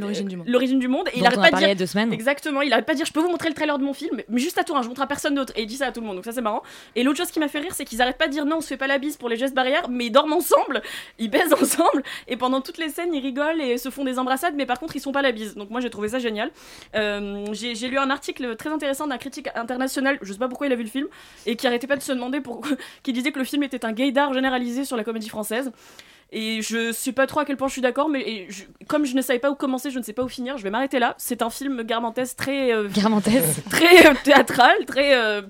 L'origine 0.00 0.26
du 0.26 0.36
monde. 0.36 0.48
L'origine 0.48 0.80
du 0.80 0.88
monde. 0.88 1.06
Et 1.12 1.18
il 1.18 1.20
Dont 1.20 1.26
arrête 1.26 1.38
on 1.38 1.42
a 1.42 1.44
pas 1.44 1.50
parlé 1.52 1.66
dire 1.66 1.68
il 1.68 1.74
y 1.74 1.76
a 1.76 1.78
deux 1.78 1.86
semaines. 1.86 2.12
Exactement, 2.12 2.62
il 2.62 2.72
arrête 2.72 2.86
pas 2.86 2.94
de 2.94 2.96
dire 2.96 3.06
je 3.06 3.12
peux 3.12 3.20
vous 3.20 3.30
montrer 3.30 3.48
le 3.48 3.54
trailer 3.54 3.78
de 3.78 3.84
mon 3.84 3.94
film, 3.94 4.20
mais 4.28 4.38
juste 4.40 4.58
à 4.58 4.64
hein, 4.79 4.79
je 4.82 4.88
montre 4.88 5.02
à 5.02 5.06
personne 5.06 5.34
d'autre. 5.34 5.52
Et 5.56 5.62
il 5.62 5.66
dit 5.66 5.76
ça 5.76 5.86
à 5.86 5.92
tout 5.92 6.00
le 6.00 6.06
monde, 6.06 6.16
donc 6.16 6.24
ça 6.24 6.32
c'est 6.32 6.40
marrant. 6.40 6.62
Et 6.96 7.02
l'autre 7.02 7.18
chose 7.18 7.30
qui 7.30 7.40
m'a 7.40 7.48
fait 7.48 7.60
rire, 7.60 7.74
c'est 7.74 7.84
qu'ils 7.84 8.00
arrêtent 8.02 8.18
pas 8.18 8.26
de 8.26 8.32
dire 8.32 8.44
non, 8.44 8.56
on 8.58 8.60
se 8.60 8.68
fait 8.68 8.76
pas 8.76 8.86
la 8.86 8.98
bise 8.98 9.16
pour 9.16 9.28
les 9.28 9.36
gestes 9.36 9.54
barrières, 9.54 9.88
mais 9.88 10.06
ils 10.06 10.10
dorment 10.10 10.34
ensemble, 10.34 10.82
ils 11.18 11.30
baisent 11.30 11.52
ensemble, 11.60 12.02
et 12.28 12.36
pendant 12.36 12.60
toutes 12.60 12.78
les 12.78 12.88
scènes, 12.88 13.14
ils 13.14 13.22
rigolent 13.22 13.60
et 13.60 13.78
se 13.78 13.90
font 13.90 14.04
des 14.04 14.18
embrassades, 14.18 14.54
mais 14.56 14.66
par 14.66 14.78
contre, 14.78 14.96
ils 14.96 15.00
sont 15.00 15.12
pas 15.12 15.22
la 15.22 15.32
bise. 15.32 15.54
Donc 15.54 15.70
moi 15.70 15.80
j'ai 15.80 15.90
trouvé 15.90 16.08
ça 16.08 16.18
génial. 16.18 16.50
Euh, 16.94 17.46
j'ai 17.52 17.88
lu 17.88 17.98
un 17.98 18.10
article 18.10 18.56
très 18.56 18.70
intéressant 18.70 19.06
d'un 19.06 19.18
critique 19.18 19.48
international, 19.54 20.18
je 20.22 20.32
sais 20.32 20.38
pas 20.38 20.48
pourquoi 20.48 20.66
il 20.66 20.72
a 20.72 20.76
vu 20.76 20.84
le 20.84 20.88
film, 20.88 21.06
et 21.46 21.56
qui 21.56 21.66
arrêtait 21.66 21.86
pas 21.86 21.96
de 21.96 22.02
se 22.02 22.12
demander 22.12 22.40
pour... 22.40 22.62
qui 23.02 23.12
disait 23.12 23.32
que 23.32 23.38
le 23.38 23.44
film 23.44 23.62
était 23.62 23.84
un 23.84 23.92
gaydar 23.92 24.32
généralisé 24.32 24.84
sur 24.84 24.96
la 24.96 25.04
comédie 25.04 25.28
française. 25.28 25.70
Et 26.32 26.62
je 26.62 26.92
sais 26.92 27.12
pas 27.12 27.26
trop 27.26 27.40
à 27.40 27.44
quel 27.44 27.56
point 27.56 27.66
je 27.68 27.72
suis 27.72 27.82
d'accord, 27.82 28.08
mais 28.08 28.46
je- 28.50 28.62
comme 28.86 29.04
je 29.04 29.14
ne 29.16 29.22
savais 29.22 29.38
pas 29.40 29.50
où 29.50 29.54
commencer, 29.56 29.90
je 29.90 29.98
ne 29.98 30.04
sais 30.04 30.12
pas 30.12 30.22
où 30.22 30.28
finir, 30.28 30.56
je 30.58 30.62
vais 30.62 30.70
m'arrêter 30.70 30.98
là. 30.98 31.14
C'est 31.18 31.42
un 31.42 31.50
film 31.50 31.82
garmentesque 31.82 32.36
très. 32.36 32.72
euh, 32.72 32.88
très 33.70 34.06
euh, 34.06 34.14
théâtral, 34.22 34.76
très. 34.86 35.14
euh, 35.16 35.42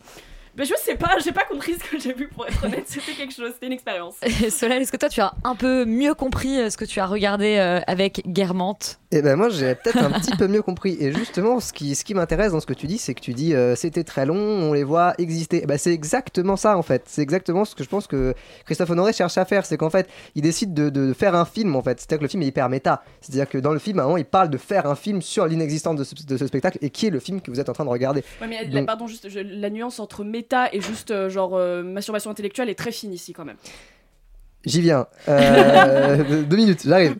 ben, 0.55 0.65
je 0.67 0.73
sais 0.83 0.95
pas, 0.97 1.17
j'ai 1.23 1.33
pas 1.33 1.45
compris 1.45 1.75
ce 1.75 1.85
que 1.91 1.99
j'ai 1.99 2.13
vu 2.15 2.29
pour 2.29 2.47
être 2.47 2.65
honnête, 2.65 2.85
c'était 2.87 3.13
quelque 3.13 3.35
chose, 3.35 3.51
c'était 3.55 3.67
une 3.67 3.73
expérience. 3.73 4.15
Solal, 4.49 4.81
est-ce 4.83 4.91
que 4.93 4.97
toi 4.97 5.09
tu 5.09 5.21
as 5.21 5.33
un 5.45 5.55
peu 5.55 5.85
mieux 5.85 6.15
compris 6.15 6.59
euh, 6.59 6.71
ce 6.71 6.77
que 6.77 6.85
tu 6.87 6.99
as 7.01 7.07
regardé 7.07 7.57
euh, 7.59 7.81
avec 7.87 8.23
Guermantes? 8.27 9.00
Eh 9.13 9.23
ben 9.23 9.35
moi 9.35 9.49
j'ai 9.49 9.75
peut-être 9.75 9.99
un 9.99 10.11
petit 10.21 10.37
peu 10.37 10.47
mieux 10.47 10.63
compris. 10.63 10.97
Et 11.01 11.13
justement, 11.13 11.59
ce 11.59 11.73
qui, 11.73 11.97
ce 11.97 12.05
qui 12.05 12.15
m'intéresse 12.15 12.53
dans 12.53 12.61
ce 12.61 12.67
que 12.67 12.75
tu 12.75 12.87
dis, 12.87 12.97
c'est 12.97 13.13
que 13.13 13.21
tu 13.21 13.33
dis 13.35 13.55
euh, 13.57 13.75
c'était 13.75 14.05
très 14.05 14.25
long, 14.25 14.37
on 14.37 14.73
les 14.73 14.85
voit 14.85 15.15
exister. 15.19 15.61
Eh 15.65 15.67
ben, 15.67 15.77
c'est 15.79 15.93
exactement 15.93 16.57
ça 16.57 16.77
en 16.79 16.83
fait. 16.83 17.03
C'est 17.07 17.21
exactement 17.21 17.65
ce 17.65 17.75
que 17.75 17.83
je 17.83 17.89
pense 17.89 18.07
que 18.07 18.35
Christophe 18.67 18.91
Honoré 18.91 19.13
cherche 19.13 19.37
à 19.37 19.45
faire. 19.45 19.67
C'est 19.67 19.77
qu'en 19.77 19.91
fait, 19.91 20.09
il 20.37 20.43
décide 20.43 20.75
de, 20.75 20.91
de 20.91 21.13
faire 21.13 21.35
un 21.35 21.45
film 21.45 21.75
en 21.75 21.83
fait. 21.83 21.99
C'est-à-dire 21.99 22.19
que 22.19 22.23
le 22.25 22.29
film 22.29 22.43
est 22.45 22.47
hyper 22.47 22.69
méta. 22.69 23.03
C'est-à-dire 23.21 23.49
que 23.49 23.59
dans 23.59 23.73
le 23.73 23.81
film, 23.81 23.99
à 23.99 24.03
un 24.03 24.07
moment, 24.07 24.17
il 24.17 24.25
parle 24.25 24.49
de 24.49 24.59
faire 24.59 24.87
un 24.87 24.95
film 24.95 25.23
sur 25.23 25.45
l'inexistence 25.47 25.97
de 25.97 26.05
ce, 26.05 26.15
de 26.15 26.37
ce 26.37 26.47
spectacle 26.47 26.79
et 26.81 26.91
qui 26.91 27.07
est 27.07 27.11
le 27.11 27.19
film 27.19 27.41
que 27.41 27.51
vous 27.51 27.59
êtes 27.59 27.69
en 27.69 27.73
train 27.73 27.85
de 27.85 27.91
regarder. 27.91 28.23
Ouais, 28.41 28.47
mais 28.47 28.65
la, 28.69 28.85
pardon, 28.85 29.09
juste, 29.09 29.29
je- 29.29 29.41
la 29.41 29.71
nuance 29.71 29.99
entre 29.99 30.23
méta 30.23 30.69
et 30.73 30.81
juste 30.81 31.11
euh, 31.11 31.29
genre 31.29 31.57
euh, 31.57 31.83
masturbation 31.83 32.31
intellectuelle 32.31 32.69
est 32.69 32.77
très 32.79 32.93
fine 32.93 33.13
ici 33.13 33.33
quand 33.33 33.45
même. 33.45 33.57
J'y 34.67 34.83
viens. 34.83 35.07
Euh, 35.29 36.45
deux 36.49 36.57
minutes, 36.57 36.83
j'arrive. 36.85 37.17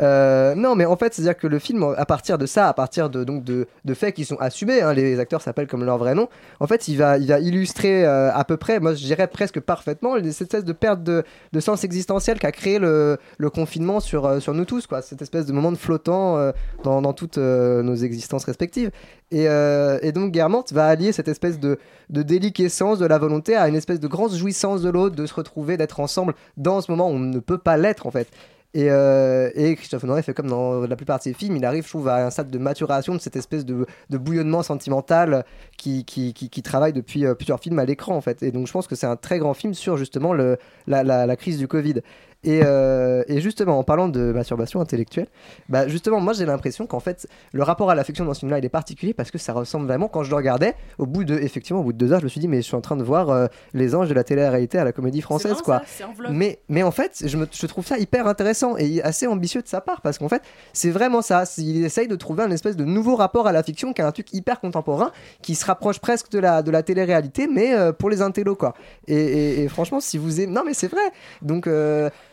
Euh, 0.00 0.54
non, 0.54 0.74
mais 0.74 0.86
en 0.86 0.96
fait, 0.96 1.12
c'est-à-dire 1.12 1.36
que 1.36 1.46
le 1.46 1.58
film, 1.58 1.82
à 1.96 2.06
partir 2.06 2.38
de 2.38 2.46
ça, 2.46 2.68
à 2.68 2.72
partir 2.72 3.10
de, 3.10 3.24
donc 3.24 3.44
de, 3.44 3.66
de 3.84 3.94
faits 3.94 4.14
qui 4.14 4.24
sont 4.24 4.36
assumés, 4.36 4.80
hein, 4.80 4.94
les 4.94 5.18
acteurs 5.20 5.42
s'appellent 5.42 5.66
comme 5.66 5.84
leur 5.84 5.98
vrai 5.98 6.14
nom, 6.14 6.28
en 6.60 6.66
fait, 6.66 6.88
il 6.88 6.96
va, 6.96 7.18
il 7.18 7.26
va 7.26 7.40
illustrer 7.40 8.06
euh, 8.06 8.32
à 8.32 8.44
peu 8.44 8.56
près, 8.56 8.80
moi 8.80 8.94
je 8.94 9.04
dirais 9.04 9.26
presque 9.26 9.60
parfaitement, 9.60 10.14
cette 10.16 10.42
espèce 10.42 10.64
de 10.64 10.72
perte 10.72 11.02
de, 11.02 11.24
de 11.52 11.60
sens 11.60 11.84
existentiel 11.84 12.38
qu'a 12.38 12.52
créé 12.52 12.78
le, 12.78 13.18
le 13.36 13.50
confinement 13.50 14.00
sur, 14.00 14.40
sur 14.40 14.54
nous 14.54 14.64
tous, 14.64 14.86
quoi. 14.86 15.02
Cette 15.02 15.20
espèce 15.20 15.44
de 15.46 15.52
moment 15.52 15.72
de 15.72 15.76
flottant 15.78 16.52
dans, 16.84 17.02
dans 17.02 17.12
toutes 17.12 17.38
nos 17.38 17.96
existences 17.96 18.44
respectives. 18.44 18.90
Et, 19.30 19.48
euh, 19.48 19.98
et 20.02 20.12
donc 20.12 20.32
Guermantes 20.32 20.72
va 20.72 20.86
allier 20.86 21.12
cette 21.12 21.28
espèce 21.28 21.60
de, 21.60 21.78
de 22.08 22.22
déliquescence 22.22 22.98
de 22.98 23.06
la 23.06 23.18
volonté 23.18 23.56
à 23.56 23.68
une 23.68 23.74
espèce 23.74 24.00
de 24.00 24.08
grande 24.08 24.34
jouissance 24.34 24.80
de 24.82 24.88
l'autre, 24.88 25.16
de 25.16 25.26
se 25.26 25.34
retrouver, 25.34 25.76
d'être 25.76 26.00
ensemble 26.00 26.34
dans 26.56 26.80
ce 26.80 26.90
moment 26.90 27.08
où 27.08 27.14
on 27.14 27.18
ne 27.18 27.38
peut 27.38 27.58
pas 27.58 27.76
l'être 27.76 28.06
en 28.06 28.10
fait. 28.10 28.28
Et, 28.74 28.90
euh, 28.90 29.50
et 29.54 29.76
Christophe 29.76 30.04
Honoré 30.04 30.22
fait 30.22 30.34
comme 30.34 30.48
dans 30.48 30.82
la 30.86 30.96
plupart 30.96 31.18
de 31.18 31.22
ses 31.22 31.32
films, 31.32 31.56
il 31.56 31.64
arrive, 31.64 31.84
je 31.84 31.88
trouve, 31.88 32.08
à 32.08 32.26
un 32.26 32.30
stade 32.30 32.50
de 32.50 32.58
maturation 32.58 33.14
de 33.14 33.18
cette 33.18 33.34
espèce 33.34 33.64
de, 33.64 33.86
bouillonnement 34.10 34.62
sentimental 34.62 35.44
qui, 35.78 36.04
qui, 36.04 36.62
travaille 36.62 36.92
depuis 36.92 37.24
euh, 37.24 37.34
plusieurs 37.34 37.60
films 37.60 37.78
à 37.78 37.86
l'écran 37.86 38.14
en 38.14 38.20
fait. 38.20 38.42
Et 38.42 38.50
donc 38.50 38.66
je 38.66 38.72
pense 38.72 38.86
que 38.86 38.94
c'est 38.94 39.06
un 39.06 39.16
très 39.16 39.38
grand 39.38 39.54
film 39.54 39.72
sur 39.72 39.96
justement 39.96 40.34
le, 40.34 40.58
la 40.86 41.36
crise 41.36 41.58
du 41.58 41.66
Covid. 41.66 42.02
Et, 42.44 42.60
euh, 42.62 43.24
et 43.26 43.40
justement, 43.40 43.78
en 43.80 43.82
parlant 43.82 44.08
de 44.08 44.30
masturbation 44.32 44.80
intellectuelle, 44.80 45.26
bah 45.68 45.88
justement, 45.88 46.20
moi 46.20 46.32
j'ai 46.34 46.46
l'impression 46.46 46.86
qu'en 46.86 47.00
fait, 47.00 47.26
le 47.52 47.64
rapport 47.64 47.90
à 47.90 47.96
la 47.96 48.04
fiction 48.04 48.24
dans 48.24 48.32
ce 48.32 48.40
film-là, 48.40 48.58
il 48.58 48.64
est 48.64 48.68
particulier 48.68 49.12
parce 49.12 49.32
que 49.32 49.38
ça 49.38 49.52
ressemble 49.52 49.86
vraiment, 49.88 50.06
quand 50.06 50.22
je 50.22 50.30
le 50.30 50.36
regardais, 50.36 50.74
au 50.98 51.06
bout 51.06 51.24
de, 51.24 51.36
effectivement, 51.36 51.80
au 51.80 51.82
bout 51.84 51.92
de 51.92 51.98
deux 51.98 52.12
heures, 52.12 52.20
je 52.20 52.24
me 52.24 52.28
suis 52.28 52.38
dit, 52.40 52.46
mais 52.46 52.58
je 52.58 52.62
suis 52.62 52.76
en 52.76 52.80
train 52.80 52.94
de 52.94 53.02
voir 53.02 53.30
euh, 53.30 53.46
les 53.74 53.96
anges 53.96 54.08
de 54.08 54.14
la 54.14 54.22
télé-réalité 54.22 54.78
à 54.78 54.84
la 54.84 54.92
comédie 54.92 55.20
française, 55.20 55.54
quoi. 55.64 55.78
ça, 55.98 56.04
mais, 56.32 56.60
mais 56.68 56.84
en 56.84 56.92
fait, 56.92 57.22
je, 57.26 57.36
me, 57.36 57.46
je 57.50 57.66
trouve 57.66 57.84
ça 57.84 57.98
hyper 57.98 58.28
intéressant 58.28 58.76
et 58.76 59.02
assez 59.02 59.26
ambitieux 59.26 59.60
de 59.62 59.66
sa 59.68 59.80
part 59.80 60.00
parce 60.00 60.18
qu'en 60.18 60.28
fait, 60.28 60.42
c'est 60.72 60.90
vraiment 60.90 61.22
ça. 61.22 61.42
Il 61.58 61.84
essaye 61.84 62.06
de 62.06 62.14
trouver 62.16 62.44
un 62.44 62.50
espèce 62.52 62.76
de 62.76 62.84
nouveau 62.84 63.16
rapport 63.16 63.48
à 63.48 63.52
la 63.52 63.64
fiction 63.64 63.92
qui 63.92 64.00
est 64.00 64.04
un 64.04 64.12
truc 64.12 64.32
hyper 64.32 64.60
contemporain 64.60 65.10
qui 65.42 65.56
se 65.56 65.64
rapproche 65.66 65.98
presque 65.98 66.30
de 66.30 66.38
la, 66.38 66.62
de 66.62 66.70
la 66.70 66.84
télé-réalité, 66.84 67.48
mais 67.48 67.74
euh, 67.74 67.90
pour 67.92 68.10
les 68.10 68.22
intellos, 68.22 68.54
quoi. 68.54 68.74
Et, 69.08 69.16
et- 69.16 69.62
et 69.64 69.68
franchement, 69.68 69.98
si 69.98 70.18
vous 70.18 70.40
aimez. 70.40 70.52
Non, 70.52 70.62
mais 70.64 70.74
c'est 70.74 70.86
vrai. 70.88 71.02
Donc, 71.42 71.66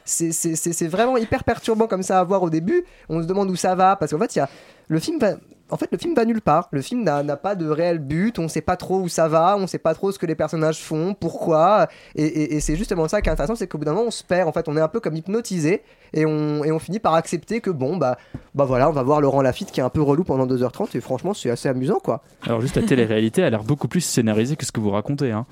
c'est- 0.06 0.32
c'est 0.32 0.56
c'est- 0.56 0.74
c'est 0.74 0.88
vraiment 0.88 1.18
hyper 1.18 1.44
perturbant 1.44 1.88
comme 1.88 2.04
ça 2.04 2.20
à 2.20 2.24
voir 2.24 2.42
au 2.44 2.50
début. 2.50 2.84
On 3.10 3.22
se 3.22 3.28
demande 3.28 3.50
où 3.50 3.56
ça 3.56 3.76
va 3.76 3.96
parce 3.96 4.12
qu'en 4.12 4.20
fait, 4.20 4.36
il 4.36 4.40
y 4.40 4.42
a. 4.42 4.50
Le 4.88 5.00
film 5.00 5.20
va. 5.20 5.32
En 5.72 5.78
fait, 5.78 5.88
le 5.92 5.98
film 5.98 6.14
va 6.14 6.26
nulle 6.26 6.42
part. 6.44 6.68
Le 6.72 6.80
film 6.84 7.04
n'a 7.04 7.24
n'a 7.24 7.38
pas 7.38 7.56
de 7.56 7.68
réel 7.68 7.98
but. 7.98 8.38
On 8.38 8.48
sait 8.48 8.62
pas 8.62 8.78
trop 8.78 9.00
où 9.00 9.08
ça 9.08 9.28
va. 9.28 9.58
On 9.58 9.66
sait 9.66 9.80
pas 9.80 9.96
trop 9.96 10.12
ce 10.12 10.20
que 10.20 10.28
les 10.28 10.36
personnages 10.36 10.80
font, 10.80 11.16
pourquoi. 11.20 11.88
Et, 12.14 12.24
et- 12.24 12.56
et 12.56 12.60
c'est 12.60 12.76
justement 12.76 13.08
ça 13.08 13.20
qui 13.24 13.30
est 13.30 13.32
intéressant, 13.32 13.56
c'est 13.56 13.66
qu'au 13.66 13.80
bout 13.80 13.86
d'un 13.86 13.94
moment, 13.94 14.06
on 14.08 14.12
se 14.12 14.24
perd. 14.24 14.48
En 14.48 14.52
fait, 14.52 14.68
on 14.70 14.78
est 14.78 14.82
un 14.82 14.88
peu 14.88 15.00
comme 15.00 15.16
hypnotisé 15.16 15.82
et 16.14 16.24
on, 16.28 16.64
et 16.64 16.72
on 16.72 16.78
finit 16.78 17.00
par 17.00 17.16
accepter 17.16 17.62
que 17.62 17.72
bon, 17.72 17.98
bah, 17.98 18.18
bah 18.54 18.66
voilà, 18.66 18.88
on 18.90 18.92
va 18.94 19.02
voir 19.02 19.22
Laurent 19.22 19.42
Lafitte 19.42 19.72
qui 19.72 19.80
est 19.80 19.84
un 19.84 19.90
peu 19.90 20.04
relou 20.04 20.24
pendant 20.24 20.46
2h30 20.46 20.96
et 20.96 21.02
franchement, 21.02 21.34
c'est 21.34 21.50
assez 21.50 21.68
amusant, 21.68 21.98
quoi. 22.00 22.22
Alors 22.44 22.62
juste 22.62 22.76
la 22.76 22.84
télé-réalité 22.84 23.42
a 23.42 23.50
l'air 23.50 23.64
beaucoup 23.64 23.88
plus 23.88 24.02
scénarisée 24.02 24.56
que 24.58 24.66
ce 24.68 24.72
que 24.72 24.80
vous 24.80 24.92
racontez. 24.92 25.32
Hein. 25.32 25.48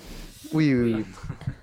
Oui, 0.53 0.75
oui, 0.75 0.93
oui. 0.97 1.05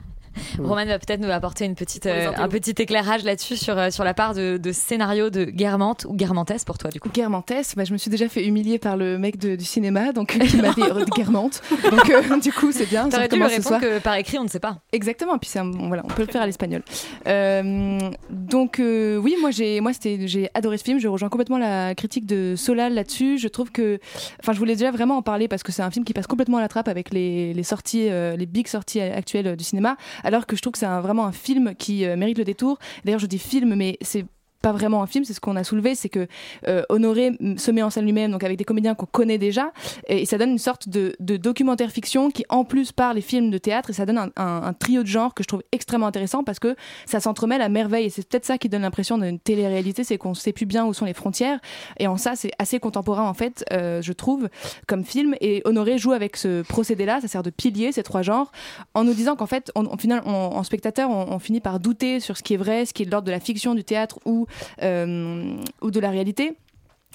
Roman 0.58 0.84
va 0.86 0.98
peut-être 0.98 1.20
nous 1.20 1.30
apporter 1.30 1.64
une 1.64 1.74
petite, 1.74 2.06
euh, 2.06 2.30
un 2.36 2.48
petit 2.48 2.74
éclairage 2.78 3.24
là-dessus 3.24 3.56
sur, 3.56 3.76
euh, 3.78 3.90
sur 3.90 4.04
la 4.04 4.14
part 4.14 4.34
de, 4.34 4.56
de 4.58 4.72
scénario 4.72 5.30
de 5.30 5.44
Guermantes 5.44 6.06
ou 6.08 6.14
Guermantes 6.14 6.64
pour 6.64 6.78
toi 6.78 6.90
du 6.90 7.00
coup. 7.00 7.08
Guermantes, 7.10 7.52
bah, 7.76 7.84
je 7.84 7.92
me 7.92 7.98
suis 7.98 8.10
déjà 8.10 8.28
fait 8.28 8.44
humilier 8.46 8.78
par 8.78 8.96
le 8.96 9.18
mec 9.18 9.38
de- 9.38 9.56
du 9.56 9.64
cinéma, 9.64 10.12
donc 10.12 10.38
qui 10.38 10.56
m'a 10.56 10.70
dit 10.72 10.82
euh, 10.82 11.04
Guermantes. 11.16 11.62
Donc 11.90 12.08
euh, 12.10 12.38
du 12.42 12.52
coup, 12.52 12.72
c'est 12.72 12.86
bien. 12.88 13.08
T'aurais 13.08 13.28
dû 13.28 13.36
ce 13.38 13.42
répondre 13.44 13.62
soir. 13.66 13.80
que 13.80 13.98
par 13.98 14.14
écrit 14.16 14.38
on 14.38 14.44
ne 14.44 14.48
sait 14.48 14.60
pas. 14.60 14.78
Exactement, 14.92 15.38
puis 15.38 15.50
un- 15.58 15.64
bon, 15.64 15.88
voilà, 15.88 16.02
on 16.04 16.08
peut 16.08 16.22
le 16.24 16.30
faire 16.32 16.42
à 16.42 16.46
l'espagnol. 16.46 16.82
Euh, 17.26 17.98
donc 18.30 18.76
oui, 18.80 19.34
moi 19.40 19.50
j'ai 19.50 19.80
moi 19.80 19.92
c'était 19.92 20.26
j'ai 20.26 20.48
adoré 20.54 20.78
ce 20.78 20.84
film, 20.84 20.98
je 20.98 21.08
rejoins 21.08 21.28
complètement 21.28 21.58
la 21.58 21.94
critique 21.94 22.26
de 22.26 22.54
Solal 22.56 22.94
là-dessus. 22.94 23.38
Je 23.38 23.48
trouve 23.48 23.70
que 23.70 23.98
enfin 24.40 24.52
je 24.52 24.58
voulais 24.58 24.74
déjà 24.74 24.90
vraiment 24.90 25.16
en 25.16 25.22
parler 25.22 25.48
parce 25.48 25.62
que 25.62 25.72
c'est 25.72 25.82
un 25.82 25.90
film 25.90 26.04
qui 26.04 26.12
passe 26.12 26.26
complètement 26.26 26.58
à 26.58 26.60
la 26.60 26.68
trappe 26.68 26.88
avec 26.88 27.12
les, 27.12 27.52
les 27.54 27.62
sorties 27.62 28.08
les 28.10 28.46
big 28.46 28.66
sorties 28.66 29.00
actuelles 29.00 29.56
du 29.56 29.64
cinéma 29.64 29.96
alors 30.24 30.46
que 30.46 30.56
je 30.56 30.62
trouve 30.62 30.72
que 30.72 30.78
c'est 30.78 30.86
vraiment 30.86 31.26
un 31.26 31.32
film 31.32 31.74
qui 31.74 32.04
euh, 32.04 32.16
mérite 32.16 32.38
le 32.38 32.44
détour. 32.44 32.78
D'ailleurs, 33.04 33.20
je 33.20 33.26
dis 33.26 33.38
film 33.38 33.74
mais 33.74 33.98
c'est 34.02 34.24
pas 34.62 34.72
vraiment 34.72 35.02
un 35.02 35.06
film, 35.06 35.24
c'est 35.24 35.32
ce 35.32 35.40
qu'on 35.40 35.56
a 35.56 35.64
soulevé, 35.64 35.94
c'est 35.94 36.08
que 36.08 36.26
euh, 36.68 36.82
Honoré 36.88 37.32
se 37.56 37.70
met 37.70 37.82
en 37.82 37.90
scène 37.90 38.04
lui-même, 38.04 38.30
donc 38.30 38.44
avec 38.44 38.58
des 38.58 38.64
comédiens 38.64 38.94
qu'on 38.94 39.06
connaît 39.06 39.38
déjà, 39.38 39.72
et, 40.08 40.26
ça 40.26 40.36
donne 40.38 40.50
une 40.50 40.58
sorte 40.58 40.88
de, 40.88 41.14
de 41.18 41.36
documentaire 41.36 41.90
fiction 41.90 42.30
qui 42.30 42.44
en 42.48 42.64
plus 42.64 42.92
parle 42.92 43.16
les 43.16 43.22
films 43.22 43.50
de 43.50 43.58
théâtre, 43.58 43.90
et 43.90 43.92
ça 43.92 44.06
donne 44.06 44.18
un, 44.18 44.30
un- 44.36 44.62
un 44.64 44.72
trio 44.74 45.02
de 45.02 45.06
genres 45.08 45.34
que 45.34 45.42
je 45.42 45.48
trouve 45.48 45.62
extrêmement 45.72 46.06
intéressant 46.06 46.44
parce 46.44 46.58
que 46.58 46.76
ça 47.06 47.20
s'entremêle 47.20 47.62
à 47.62 47.68
merveille, 47.68 48.06
et 48.06 48.10
c'est 48.10 48.26
peut-être 48.28 48.44
ça 48.44 48.58
qui 48.58 48.68
donne 48.68 48.82
l'impression 48.82 49.16
d'une 49.18 49.38
télé-réalité, 49.38 50.04
c'est 50.04 50.18
qu'on 50.18 50.34
sait 50.34 50.52
plus 50.52 50.66
bien 50.66 50.84
où 50.84 50.92
sont 50.94 51.04
les 51.06 51.14
frontières, 51.14 51.58
et 51.98 52.06
en 52.06 52.16
ça 52.16 52.36
c'est 52.36 52.50
assez 52.58 52.78
contemporain 52.80 53.28
en 53.28 53.34
fait, 53.34 53.64
euh, 53.72 54.02
je 54.02 54.12
trouve, 54.12 54.48
comme 54.86 55.04
film, 55.04 55.34
et 55.40 55.62
Honoré 55.64 55.98
joue 55.98 56.12
avec 56.12 56.36
ce 56.36 56.62
procédé-là, 56.62 57.20
ça 57.20 57.28
sert 57.28 57.42
de 57.42 57.50
pilier 57.50 57.92
ces 57.92 58.02
trois 58.02 58.22
genres, 58.22 58.52
en 58.94 59.04
nous 59.04 59.14
disant 59.14 59.36
qu'en 59.36 59.46
fait, 59.46 59.70
on, 59.74 59.86
on- 59.86 60.30
en 60.30 60.62
spectateur, 60.62 61.10
on, 61.10 61.32
on 61.32 61.38
finit 61.38 61.60
par 61.60 61.80
douter 61.80 62.20
sur 62.20 62.36
ce 62.36 62.42
qui 62.42 62.54
est 62.54 62.56
vrai, 62.58 62.84
ce 62.86 62.92
qui 62.92 63.02
est 63.02 63.06
de 63.06 63.10
l'ordre 63.10 63.26
de 63.26 63.32
la 63.32 63.40
fiction, 63.40 63.74
du 63.74 63.84
théâtre 63.84 64.18
ou, 64.24 64.46
ou 64.80 65.90
de 65.90 66.00
la 66.00 66.10
réalité. 66.10 66.56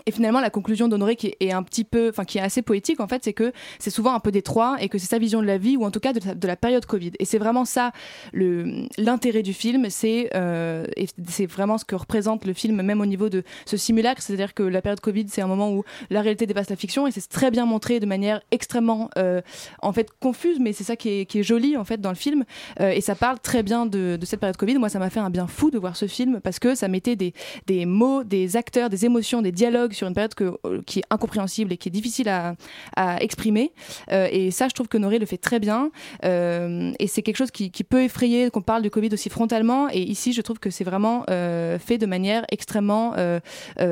Et 0.05 0.11
finalement, 0.11 0.39
la 0.39 0.49
conclusion 0.49 0.87
d'Honoré 0.87 1.15
qui 1.15 1.35
est 1.39 1.51
un 1.51 1.63
petit 1.63 1.83
peu, 1.83 2.09
enfin 2.09 2.25
qui 2.25 2.37
est 2.37 2.41
assez 2.41 2.61
poétique 2.61 2.99
en 2.99 3.07
fait, 3.07 3.23
c'est 3.23 3.33
que 3.33 3.51
c'est 3.79 3.89
souvent 3.89 4.13
un 4.13 4.19
peu 4.19 4.31
détroit 4.31 4.77
et 4.79 4.89
que 4.89 4.97
c'est 4.97 5.07
sa 5.07 5.19
vision 5.19 5.41
de 5.41 5.47
la 5.47 5.57
vie 5.57 5.77
ou 5.77 5.85
en 5.85 5.91
tout 5.91 5.99
cas 5.99 6.13
de, 6.13 6.47
la 6.47 6.55
période 6.55 6.85
Covid. 6.85 7.11
Et 7.19 7.25
c'est 7.25 7.37
vraiment 7.37 7.65
ça 7.65 7.91
l'intérêt 8.33 9.41
du 9.41 9.53
film, 9.53 9.89
c'est 9.89 10.29
euh, 10.35 10.85
c'est 11.27 11.45
vraiment 11.45 11.77
ce 11.77 11.85
que 11.85 11.95
représente 11.95 12.45
le 12.45 12.53
film, 12.53 12.81
même 12.81 13.01
au 13.01 13.05
niveau 13.05 13.29
de 13.29 13.43
ce 13.65 13.77
simulacre, 13.77 14.21
c'est-à-dire 14.21 14.53
que 14.53 14.63
la 14.63 14.81
période 14.81 14.99
Covid, 14.99 15.25
c'est 15.29 15.41
un 15.41 15.47
moment 15.47 15.71
où 15.71 15.83
la 16.09 16.21
réalité 16.21 16.45
dépasse 16.45 16.69
la 16.69 16.75
fiction 16.75 17.07
et 17.07 17.11
c'est 17.11 17.27
très 17.27 17.51
bien 17.51 17.65
montré 17.65 17.99
de 17.99 18.05
manière 18.05 18.41
extrêmement 18.51 19.09
euh, 19.17 19.41
en 19.81 19.93
fait 19.93 20.09
confuse, 20.19 20.59
mais 20.59 20.73
c'est 20.73 20.83
ça 20.83 20.95
qui 20.95 21.09
est, 21.09 21.25
qui 21.25 21.39
est 21.39 21.43
joli 21.43 21.77
en 21.77 21.83
fait 21.83 21.99
dans 22.01 22.09
le 22.09 22.15
film 22.15 22.45
Euh, 22.79 22.91
et 22.91 23.01
ça 23.01 23.15
parle 23.15 23.39
très 23.39 23.63
bien 23.63 23.85
de, 23.85 24.17
de 24.19 24.25
cette 24.25 24.39
période 24.39 24.57
Covid. 24.57 24.77
Moi, 24.77 24.89
ça 24.89 24.99
m'a 24.99 25.09
fait 25.09 25.19
un 25.19 25.29
bien 25.29 25.47
fou 25.47 25.71
de 25.71 25.77
voir 25.77 25.95
ce 25.95 26.07
film 26.07 26.39
parce 26.41 26.59
que 26.59 26.75
ça 26.75 26.87
mettait 26.87 27.15
des, 27.15 27.33
des 27.67 27.85
mots, 27.85 28.23
des 28.23 28.57
acteurs, 28.57 28.89
des 28.89 29.05
émotions, 29.05 29.41
des 29.41 29.51
dialogues 29.51 29.93
sur 29.95 30.07
une 30.07 30.13
période 30.13 30.33
euh, 30.41 30.81
qui 30.85 30.99
est 30.99 31.03
incompréhensible 31.09 31.73
et 31.73 31.77
qui 31.77 31.89
est 31.89 31.91
difficile 31.91 32.29
à, 32.29 32.55
exprimer. 33.19 33.71
Euh, 34.11 34.27
et 34.31 34.51
ça, 34.51 34.67
je 34.67 34.73
trouve 34.73 34.87
que 34.87 34.97
Noré 34.97 35.19
le 35.19 35.25
fait 35.25 35.37
très 35.37 35.59
bien. 35.59 35.91
Euh, 36.23 36.91
et 36.99 37.07
c'est 37.07 37.21
quelque 37.21 37.37
chose 37.37 37.51
qui, 37.51 37.71
peut 37.83 38.03
effrayer 38.03 38.49
qu'on 38.49 38.61
parle 38.61 38.81
du 38.81 38.89
Covid 38.89 39.09
aussi 39.13 39.29
frontalement. 39.29 39.89
Et 39.89 40.01
ici, 40.01 40.33
je 40.33 40.41
trouve 40.41 40.59
que 40.59 40.69
c'est 40.69 40.83
vraiment 40.83 41.23
fait 41.25 41.97
de 41.97 42.05
manière 42.05 42.45
extrêmement 42.51 43.13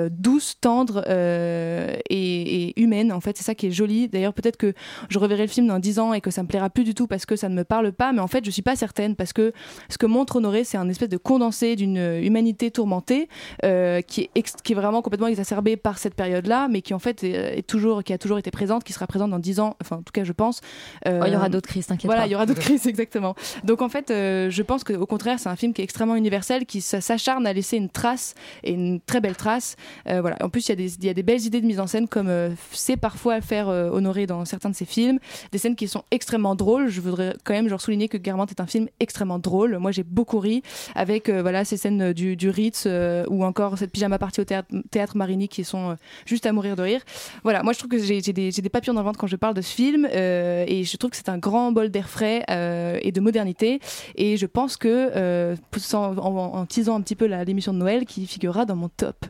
douce, 0.09 0.55
tendre 0.59 1.03
et, 1.07 2.81
humaine. 2.81 3.11
En 3.11 3.21
fait, 3.21 3.37
c'est 3.37 3.43
ça 3.43 3.55
qui 3.55 3.67
est 3.67 3.71
joli. 3.71 4.09
D'ailleurs, 4.09 4.33
peut-être 4.33 4.57
que 4.57 4.73
je 5.09 5.19
reverrai 5.19 5.43
le 5.43 5.47
film 5.47 5.67
dans 5.67 5.79
10 5.79 5.99
ans 5.99 6.13
et 6.13 6.21
que 6.21 6.31
ça 6.31 6.43
me 6.43 6.47
plaira 6.47 6.69
plus 6.69 6.83
du 6.83 6.93
tout 6.93 7.07
parce 7.07 7.25
que 7.25 7.35
ça 7.35 7.49
ne 7.49 7.55
me 7.55 7.63
parle 7.63 7.91
pas. 7.93 8.11
Mais 8.13 8.19
en 8.19 8.27
fait, 8.27 8.43
je 8.45 8.51
suis 8.51 8.61
pas 8.61 8.75
certaine 8.75 9.15
parce 9.15 9.33
que 9.33 9.53
ce 9.89 9.97
que 9.97 10.05
montre 10.05 10.37
Honoré, 10.37 10.63
c'est 10.63 10.77
un 10.77 10.89
espèce 10.89 11.09
de 11.09 11.17
condensé 11.17 11.75
d'une 11.75 11.97
humanité 11.97 12.71
tourmentée 12.71 13.29
qui, 13.61 14.29
est 14.33 14.73
vraiment 14.73 15.01
complètement 15.01 15.27
exacerbée 15.27 15.77
cette 15.97 16.15
période-là, 16.15 16.67
mais 16.69 16.81
qui 16.81 16.93
en 16.93 16.99
fait 16.99 17.23
est, 17.23 17.59
est 17.59 17.67
toujours, 17.67 18.03
qui 18.03 18.13
a 18.13 18.17
toujours 18.17 18.37
été 18.37 18.51
présente, 18.51 18.83
qui 18.83 18.93
sera 18.93 19.07
présente 19.07 19.31
dans 19.31 19.39
10 19.39 19.59
ans. 19.59 19.75
Enfin, 19.81 19.97
en 19.97 20.01
tout 20.01 20.11
cas, 20.13 20.23
je 20.23 20.31
pense. 20.33 20.61
Euh, 21.07 21.19
Oh, 21.21 21.25
il 21.27 21.33
y 21.33 21.35
aura 21.35 21.49
d'autres 21.49 21.69
crises, 21.69 21.87
t'inquiète 21.87 22.05
Voilà, 22.05 22.25
il 22.25 22.31
y 22.31 22.35
aura 22.35 22.45
d'autres 22.45 22.59
crises, 22.61 22.87
exactement. 22.87 23.35
Donc 23.63 23.81
en 23.81 23.89
fait, 23.89 24.11
euh, 24.11 24.49
je 24.49 24.61
pense 24.63 24.83
qu'au 24.83 25.05
contraire, 25.05 25.39
c'est 25.39 25.49
un 25.49 25.55
film 25.55 25.73
qui 25.73 25.81
est 25.81 25.83
extrêmement 25.83 26.15
universel, 26.15 26.65
qui 26.65 26.81
s'acharne 26.81 27.45
à 27.47 27.53
laisser 27.53 27.77
une 27.77 27.89
trace 27.89 28.35
et 28.63 28.71
une 28.73 28.99
très 29.01 29.21
belle 29.21 29.35
trace. 29.35 29.75
Euh, 30.09 30.21
voilà. 30.21 30.37
En 30.41 30.49
plus, 30.49 30.67
il 30.67 30.69
y, 30.69 30.73
a 30.73 30.75
des- 30.75 30.93
il 30.95 31.05
y 31.05 31.09
a 31.09 31.13
des 31.13 31.23
belles 31.23 31.41
idées 31.41 31.61
de 31.61 31.65
mise 31.65 31.79
en 31.79 31.87
scène, 31.87 32.07
comme 32.07 32.27
euh, 32.29 32.49
c'est 32.71 32.97
parfois 32.97 33.41
faire 33.41 33.69
euh, 33.69 33.89
honorer 33.89 34.25
dans 34.25 34.43
certains 34.45 34.69
de 34.69 34.75
ses 34.75 34.85
films, 34.85 35.19
des 35.51 35.57
scènes 35.57 35.75
qui 35.75 35.87
sont 35.87 36.03
extrêmement 36.11 36.55
drôles. 36.55 36.87
Je 36.89 37.01
voudrais 37.01 37.35
quand 37.43 37.53
même 37.53 37.67
genre 37.69 37.81
souligner 37.81 38.07
que 38.09 38.17
Guermantes 38.17 38.51
est 38.51 38.61
un 38.61 38.67
film 38.67 38.87
extrêmement 38.99 39.39
drôle. 39.39 39.77
Moi, 39.77 39.91
j'ai 39.91 40.03
beaucoup 40.03 40.39
ri 40.39 40.63
avec 40.95 41.29
euh, 41.29 41.41
voilà 41.41 41.65
ces 41.65 41.77
scènes 41.77 42.01
euh, 42.01 42.13
du, 42.13 42.35
du 42.35 42.49
Ritz 42.49 42.83
euh, 42.87 43.25
ou 43.29 43.43
encore 43.45 43.77
cette 43.77 43.91
pyjama 43.91 44.17
partie 44.19 44.41
au 44.41 44.45
théâtre, 44.45 44.67
théâtre 44.91 45.15
Marigny 45.17 45.47
qui 45.47 45.63
sont 45.63 45.82
euh, 45.91 45.95
juste 46.25 46.45
à 46.45 46.51
mourir 46.51 46.75
de 46.75 46.81
rire. 46.81 47.01
Voilà, 47.43 47.63
moi 47.63 47.73
je 47.73 47.79
trouve 47.79 47.91
que 47.91 47.99
j'ai 47.99 48.21
des, 48.21 48.69
papillons 48.69 48.93
dans 48.93 49.01
le 49.01 49.05
ventre 49.05 49.19
quand 49.19 49.27
je 49.27 49.35
parle 49.35 49.53
de 49.53 49.61
ce 49.61 49.73
film 49.73 50.07
euh, 50.11 50.65
et 50.67 50.83
je 50.83 50.97
trouve 50.97 51.11
que 51.11 51.17
c'est 51.17 51.29
un 51.29 51.37
grand 51.37 51.71
bol 51.71 51.89
d'air 51.89 52.09
frais 52.09 52.43
euh, 52.49 52.97
et 53.01 53.11
de 53.11 53.21
modernité 53.21 53.79
et 54.15 54.37
je 54.37 54.45
pense 54.45 54.77
que 54.77 55.55
en, 55.93 56.17
en 56.19 56.65
teasant 56.65 56.95
un 56.95 57.01
petit 57.01 57.15
peu 57.15 57.25
l'émission 57.25 57.73
de 57.73 57.77
Noël 57.77 58.05
qui 58.05 58.25
figurera 58.25 58.65
dans 58.65 58.75
mon 58.75 58.89
top. 58.89 59.25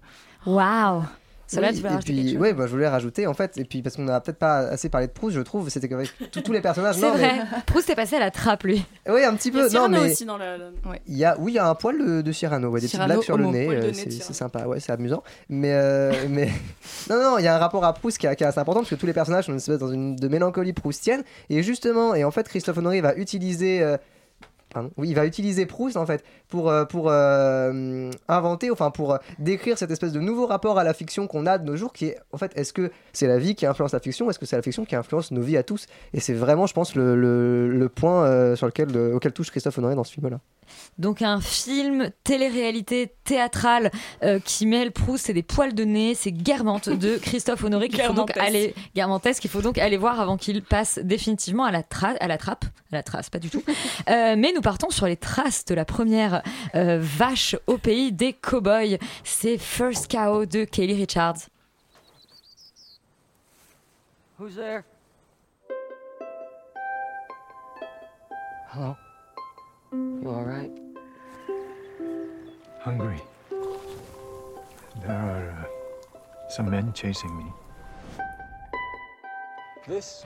Waouh 0.46 1.04
Oui, 1.62 1.76
tu 1.76 1.82
veux 1.84 1.90
et 1.90 1.98
puis, 2.00 2.30
chose 2.34 2.42
ouais, 2.42 2.54
bah, 2.54 2.66
je 2.68 2.72
voulais 2.72 2.88
rajouter 2.88 3.28
en 3.28 3.34
fait, 3.34 3.58
et 3.58 3.64
puis 3.66 3.82
parce 3.82 3.96
qu'on 3.96 4.04
n'a 4.04 4.20
peut-être 4.22 4.38
pas 4.40 4.58
assez 4.60 4.90
parlé 4.90 5.08
de 5.08 5.12
Proust, 5.12 5.36
je 5.36 5.42
trouve, 5.42 5.70
c'était 5.70 5.88
qu'avec 5.90 6.10
tous- 6.32 6.42
tous 6.42 6.52
les 6.52 6.62
personnages. 6.62 6.96
C'est 6.96 7.10
vrai. 7.10 7.34
mais- 7.38 7.62
Proust 7.66 7.90
est 7.90 7.96
passé 7.96 8.16
à 8.16 8.20
la 8.20 8.32
trappe 8.32 8.64
lui. 8.64 8.84
Oui, 9.10 9.24
un 9.24 9.36
petit 9.36 9.50
Il 9.50 9.56
y 9.56 9.60
a 9.60 9.62
peu. 9.62 9.66
Non, 9.66 9.70
Cyrano 9.70 10.02
mais 10.04 10.12
aussi 10.12 10.26
dans 10.26 10.38
il 11.08 11.18
y 11.18 11.26
a, 11.26 11.36
oui, 11.40 11.52
il 11.54 11.56
y 11.56 11.60
a 11.60 11.68
un 11.68 11.76
poil 11.76 11.98
de, 11.98 12.22
de 12.22 12.32
Cyrano, 12.32 12.70
ouais, 12.70 12.80
des 12.82 12.88
petites 12.88 13.02
blagues 13.04 13.22
sur 13.22 13.38
le 13.38 13.46
nez, 13.46 13.68
euh, 13.70 13.92
c'est 13.94 14.12
sympa, 14.34 14.66
ouais, 14.66 14.80
c'est 14.80 14.92
amusant. 14.92 15.24
Mais, 15.50 15.74
euh, 15.74 16.12
mais 16.30 16.50
non, 17.10 17.22
non, 17.22 17.38
il 17.38 17.44
y 17.44 17.48
a 17.48 17.56
un 17.56 17.60
rapport 17.60 17.84
à 17.86 17.94
Proust 17.94 18.18
qui, 18.18 18.28
est- 18.28 18.36
qui 18.36 18.44
est 18.44 18.48
assez 18.48 18.60
important 18.60 18.82
parce 18.82 18.90
que 18.90 18.96
tous 18.96 19.06
les 19.06 19.14
personnages 19.14 19.46
sont 19.46 19.52
une 19.52 19.58
espèce 19.58 19.80
dans 19.80 19.92
une 19.92 20.16
de 20.16 20.28
mélancolie 20.28 20.74
proustienne, 20.74 21.24
et 21.50 21.64
justement, 21.64 22.16
et 22.16 22.24
en 22.24 22.32
fait, 22.32 22.48
Christophe 22.48 22.78
Honoré 22.78 23.02
va 23.02 23.16
utiliser. 23.16 23.82
euh, 23.82 23.98
Il 25.04 25.16
va 25.16 25.26
utiliser 25.26 25.66
Proust 25.66 25.98
en 25.98 26.06
fait 26.06 26.24
pour, 26.50 26.70
euh, 26.70 26.86
pour 26.86 27.10
euh, 27.10 28.10
inventer, 28.28 28.72
enfin 28.72 28.92
pour 28.92 29.14
euh, 29.14 29.18
décrire 29.40 29.78
cette 29.78 29.92
espèce 29.92 30.12
de 30.12 30.20
nouveau 30.20 30.46
rapport 30.46 30.80
à 30.80 30.84
la 30.84 30.94
fiction 30.94 31.28
qu'on 31.28 31.46
a 31.46 31.58
de 31.58 31.66
nos 31.66 31.76
jours 31.76 31.94
qui 31.94 32.06
est 32.06 32.18
en 32.32 32.38
fait 32.38 32.52
est-ce 32.56 32.74
que 32.74 32.92
c'est 33.12 33.28
la 33.28 33.38
vie 33.38 33.56
qui 33.56 33.66
influence 33.66 33.94
la 33.94 34.00
fiction 34.00 34.30
est-ce 34.30 34.40
que 34.40 34.46
c'est 34.46 34.56
la 34.56 34.62
fiction 34.62 34.86
qui 34.86 34.96
influence 34.96 35.32
nos 35.32 35.42
vies 35.42 35.58
à 35.58 35.64
tous? 35.64 35.88
Et 36.14 36.20
c'est 36.20 36.34
vraiment, 36.34 36.68
je 36.68 36.74
pense, 36.74 36.96
le, 36.96 37.16
le, 37.16 37.90
point 37.90 38.56
sur 38.56 38.66
lequel, 38.66 38.96
auquel 38.98 39.34
touche 39.34 39.52
Christophe 39.52 39.78
Honoré 39.78 39.96
dans 39.96 40.04
ce 40.04 40.14
film-là. 40.14 40.40
Donc 40.98 41.22
un 41.22 41.40
film 41.42 42.10
télé-réalité 42.24 43.14
théâtrale 43.24 43.92
euh, 44.24 44.40
qui 44.40 44.66
mêle 44.66 44.92
Proust 44.92 45.30
et 45.30 45.34
des 45.34 45.44
poils 45.44 45.74
de 45.74 45.84
nez, 45.84 46.16
c'est 46.16 46.32
Guermantes 46.32 46.90
de 46.90 47.18
Christophe 47.22 47.64
Honoré 47.64 47.90
qu'il 47.90 48.02
faut 48.02 48.14
donc 48.14 48.36
aller 48.38 48.74
qu'il 49.40 49.50
faut 49.50 49.62
donc 49.62 49.78
aller 49.78 49.98
voir 49.98 50.20
avant 50.20 50.38
qu'il 50.38 50.62
passe 50.64 51.00
définitivement 51.00 51.66
à 51.66 51.72
la 51.72 51.82
tra- 51.82 52.18
à 52.20 52.28
la 52.28 52.38
trappe, 52.38 52.66
à 52.92 52.96
la 52.96 53.04
trace 53.04 53.30
pas 53.30 53.40
du 53.40 53.50
tout. 53.50 53.64
Euh, 54.10 54.36
mais 54.38 54.52
nous 54.54 54.62
partons 54.62 54.90
sur 54.90 55.06
les 55.08 55.16
traces 55.16 55.66
de 55.66 55.74
la 55.76 55.86
première 55.86 56.42
euh, 56.76 57.00
vache 57.02 57.56
au 57.68 57.78
pays 57.78 58.12
des 58.12 58.34
cowboys. 58.34 58.98
C'est 59.24 59.58
First 59.58 60.12
Cow 60.12 60.46
de 60.46 60.66
Kaylee 60.66 60.96
Richards. 60.96 61.48
Who's 64.40 64.56
there? 64.56 64.84
Hello? 68.74 68.96
You? 69.94 70.72
Hungry. 72.84 73.22
There 75.02 75.12
are 75.12 75.50
uh, 75.50 76.50
some 76.50 76.70
men 76.70 76.92
chasing 76.94 77.30
me. 77.38 77.46
This 79.88 80.26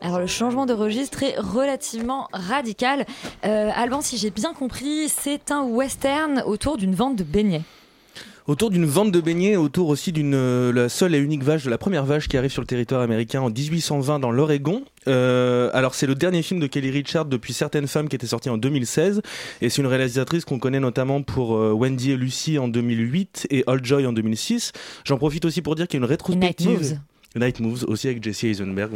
Alors 0.00 0.20
le 0.20 0.26
changement 0.26 0.66
de 0.66 0.72
registre 0.72 1.22
est 1.24 1.36
relativement 1.38 2.28
radical. 2.32 3.04
Euh, 3.44 3.70
Alban, 3.74 4.00
si 4.00 4.16
j'ai 4.16 4.30
bien 4.30 4.54
compris, 4.54 5.08
c'est 5.08 5.50
un 5.50 5.62
western 5.62 6.42
autour 6.46 6.76
d'une 6.76 6.94
vente 6.94 7.16
de 7.16 7.24
beignets. 7.24 7.64
Autour 8.48 8.70
d'une 8.70 8.86
vente 8.86 9.12
de 9.12 9.20
beignets, 9.20 9.56
autour 9.56 9.90
aussi 9.90 10.10
d'une 10.10 10.32
euh, 10.34 10.72
la 10.72 10.88
seule 10.88 11.14
et 11.14 11.18
unique 11.18 11.44
vache 11.44 11.64
de 11.64 11.70
la 11.70 11.76
première 11.76 12.06
vache 12.06 12.28
qui 12.28 12.38
arrive 12.38 12.50
sur 12.50 12.62
le 12.62 12.66
territoire 12.66 13.02
américain 13.02 13.42
en 13.42 13.50
1820 13.50 14.20
dans 14.20 14.30
l'Oregon. 14.30 14.84
Euh, 15.06 15.68
alors 15.74 15.94
c'est 15.94 16.06
le 16.06 16.14
dernier 16.14 16.40
film 16.40 16.58
de 16.58 16.66
Kelly 16.66 16.90
Richard 16.90 17.26
depuis 17.26 17.52
Certaines 17.52 17.86
femmes 17.86 18.08
qui 18.08 18.16
était 18.16 18.26
sorti 18.26 18.48
en 18.48 18.56
2016 18.56 19.20
et 19.60 19.68
c'est 19.68 19.82
une 19.82 19.86
réalisatrice 19.86 20.46
qu'on 20.46 20.58
connaît 20.58 20.80
notamment 20.80 21.20
pour 21.20 21.56
euh, 21.56 21.72
Wendy 21.72 22.12
et 22.12 22.16
Lucy 22.16 22.58
en 22.58 22.68
2008 22.68 23.48
et 23.50 23.64
All 23.66 23.84
Joy 23.84 24.06
en 24.06 24.14
2006. 24.14 24.72
J'en 25.04 25.18
profite 25.18 25.44
aussi 25.44 25.60
pour 25.60 25.74
dire 25.74 25.86
qu'il 25.86 26.00
y 26.00 26.02
a 26.02 26.04
une 26.04 26.10
rétrospective. 26.10 26.70
Night 26.70 26.80
Moves. 26.80 26.98
Night 27.36 27.60
Moves 27.60 27.84
aussi 27.86 28.08
avec 28.08 28.24
Jesse 28.24 28.44
Eisenberg. 28.44 28.92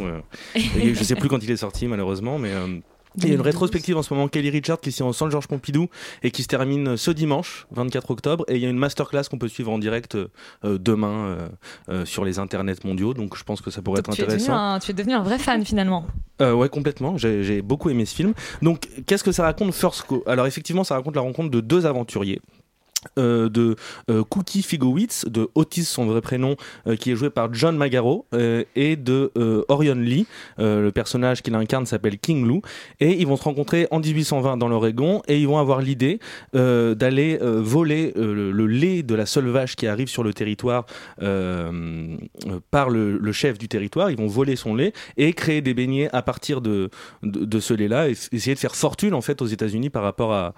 Et 0.55 0.95
je 0.95 1.03
sais 1.03 1.13
plus 1.13 1.29
quand 1.29 1.43
il 1.43 1.51
est 1.51 1.57
sorti 1.57 1.85
malheureusement, 1.85 2.39
mais 2.39 2.49
euh, 2.53 2.79
il 3.17 3.27
y 3.27 3.31
a 3.31 3.35
une 3.35 3.41
rétrospective 3.41 3.97
en 3.97 4.03
ce 4.03 4.13
moment 4.13 4.27
Kelly 4.27 4.49
Richard 4.49 4.79
qui 4.79 4.89
est 4.89 5.01
en 5.01 5.13
Centre 5.13 5.31
Georges 5.31 5.47
Pompidou 5.47 5.87
et 6.23 6.31
qui 6.31 6.43
se 6.43 6.47
termine 6.47 6.97
ce 6.97 7.11
dimanche 7.11 7.67
24 7.71 8.11
octobre 8.11 8.45
et 8.47 8.55
il 8.55 8.61
y 8.61 8.65
a 8.65 8.69
une 8.69 8.77
masterclass 8.77 9.23
qu'on 9.29 9.37
peut 9.37 9.47
suivre 9.47 9.71
en 9.71 9.79
direct 9.79 10.15
euh, 10.15 10.27
demain 10.63 11.25
euh, 11.25 11.47
euh, 11.89 12.05
sur 12.05 12.25
les 12.25 12.39
internets 12.39 12.83
mondiaux 12.83 13.13
donc 13.13 13.37
je 13.37 13.43
pense 13.43 13.61
que 13.61 13.71
ça 13.71 13.81
pourrait 13.81 13.99
être 13.99 14.11
Tu 14.11 14.21
es, 14.21 14.25
devenu 14.25 14.41
intéressant. 14.41 14.57
un, 14.57 14.79
tu 14.79 14.91
es 14.91 14.93
devenu 14.93 15.13
un 15.13 15.23
vrai 15.23 15.39
fan 15.39 15.65
finalement. 15.65 16.05
Ouais, 16.39 16.67
complètement. 16.67 17.15
J'ai 17.15 17.41
j'ai 17.43 17.61
beaucoup 17.61 17.89
aimé 17.89 18.03
ce 18.05 18.13
film. 18.13 18.33
Donc, 18.61 18.89
qu'est-ce 19.05 19.23
que 19.23 19.31
ça 19.31 19.43
raconte 19.43 19.73
First 19.73 20.01
Co? 20.01 20.23
Alors, 20.27 20.45
effectivement, 20.45 20.83
ça 20.83 20.95
raconte 20.95 21.15
la 21.15 21.21
rencontre 21.21 21.49
de 21.49 21.61
deux 21.61 21.85
aventuriers. 21.85 22.41
Euh, 23.17 23.49
de 23.49 23.75
euh, 24.09 24.23
Cookie 24.23 24.63
Figowitz, 24.63 25.25
de 25.25 25.49
Otis, 25.55 25.85
son 25.85 26.05
vrai 26.05 26.21
prénom, 26.21 26.55
euh, 26.87 26.95
qui 26.95 27.11
est 27.11 27.15
joué 27.15 27.29
par 27.29 27.53
John 27.53 27.77
Magaro, 27.77 28.25
et 28.75 28.95
de 28.95 29.31
Orion 29.67 29.95
Lee, 29.95 30.25
le 30.57 30.89
personnage 30.89 31.41
qu'il 31.41 31.55
incarne 31.55 31.85
s'appelle 31.85 32.17
King 32.17 32.45
Lou, 32.47 32.61
et 32.99 33.19
ils 33.19 33.27
vont 33.27 33.37
se 33.37 33.43
rencontrer 33.43 33.87
en 33.91 33.99
1820 33.99 34.57
dans 34.57 34.67
l'Oregon, 34.67 35.21
et 35.27 35.39
ils 35.39 35.47
vont 35.47 35.57
avoir 35.57 35.81
l'idée 35.81 36.19
d'aller 36.53 37.37
voler 37.41 38.13
le, 38.15 38.67
lait 38.67 39.03
de 39.03 39.15
la 39.15 39.25
seule 39.25 39.47
vache 39.47 39.75
qui 39.75 39.87
arrive 39.87 40.07
sur 40.07 40.23
le 40.23 40.33
territoire 40.33 40.85
par 42.71 42.89
le, 42.89 43.31
chef 43.31 43.57
du 43.57 43.67
territoire. 43.67 44.11
Ils 44.11 44.17
vont 44.17 44.27
voler 44.27 44.55
son 44.55 44.75
lait 44.75 44.93
et 45.17 45.33
créer 45.33 45.61
des 45.61 45.73
beignets 45.73 46.09
à 46.13 46.21
partir 46.21 46.61
de, 46.61 46.89
de, 47.23 47.59
ce 47.59 47.73
lait-là, 47.73 48.09
et 48.09 48.15
essayer 48.31 48.55
de 48.55 48.59
faire 48.59 48.75
fortune 48.75 49.13
en 49.13 49.21
fait 49.21 49.41
aux 49.41 49.47
États-Unis 49.47 49.89
par 49.89 50.03
rapport 50.03 50.33
à 50.33 50.53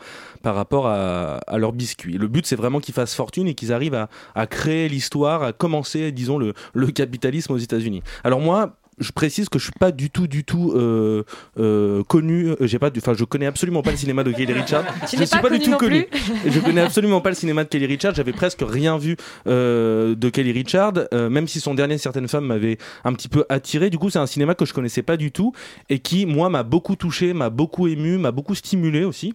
à, 0.86 1.40
à 1.48 1.58
leurs 1.58 1.74
biscuits. 1.74 2.18
Le 2.18 2.28
but, 2.36 2.46
c'est 2.46 2.56
vraiment 2.56 2.80
qu'ils 2.80 2.94
fassent 2.94 3.16
fortune 3.16 3.48
et 3.48 3.54
qu'ils 3.56 3.72
arrivent 3.74 3.96
à, 3.96 4.10
à 4.36 4.46
créer 4.48 4.90
l'histoire, 4.90 5.42
à 5.44 5.54
commencer, 5.54 6.12
disons, 6.12 6.38
le, 6.38 6.54
le 6.74 6.88
capitalisme 6.88 7.54
aux 7.54 7.58
États-Unis. 7.58 8.02
Alors 8.24 8.40
moi, 8.42 8.78
je 8.98 9.12
précise 9.12 9.50
que 9.50 9.60
je 9.60 9.66
suis 9.66 9.74
pas 9.78 9.92
du 9.92 10.10
tout, 10.10 10.26
du 10.26 10.46
tout 10.46 10.72
euh, 10.74 11.24
euh, 11.60 12.02
connu. 12.04 12.48
euh, 12.48 12.56
J'ai 12.62 12.80
pas, 12.80 12.90
enfin, 12.98 13.14
je 13.14 13.26
connais 13.26 13.46
absolument 13.46 13.82
pas 13.82 13.92
le 13.92 13.98
cinéma 13.98 14.24
de 14.24 14.32
Kelly 14.32 14.54
Richard. 14.54 14.86
Tu 15.10 15.18
je 15.18 15.24
suis 15.24 15.36
pas 15.36 15.50
pas 15.50 15.58
du 15.58 15.60
tout 15.60 15.76
connu. 15.76 16.08
je 16.48 16.60
connais 16.62 16.80
absolument 16.82 17.20
pas 17.20 17.30
le 17.30 17.36
cinéma 17.36 17.64
de 17.66 17.70
Kelly 17.70 17.88
Richard. 17.88 18.16
J'avais 18.16 18.32
presque 18.32 18.64
rien 18.66 18.98
vu 18.98 19.18
de 19.46 20.30
Kelly 20.30 20.54
Richard, 20.54 20.94
même 21.12 21.48
si 21.48 21.60
son 21.60 21.74
dernier 21.74 21.98
Certaines 21.98 22.30
femmes 22.30 22.46
m'avait 22.46 22.78
un 23.04 23.12
petit 23.14 23.28
peu 23.28 23.44
attiré. 23.50 23.90
Du 23.90 23.98
coup, 23.98 24.10
c'est 24.10 24.20
un 24.20 24.28
cinéma 24.28 24.56
que 24.56 24.66
je 24.66 24.74
connaissais 24.74 25.04
pas 25.04 25.18
du 25.18 25.32
tout 25.32 25.52
et 25.90 26.00
qui, 26.00 26.26
moi, 26.26 26.48
m'a 26.50 26.64
beaucoup 26.64 26.96
touché, 26.96 27.34
m'a 27.34 27.50
beaucoup 27.50 27.88
ému, 27.88 28.18
m'a 28.18 28.32
beaucoup 28.32 28.56
stimulé 28.56 29.04
aussi. 29.04 29.34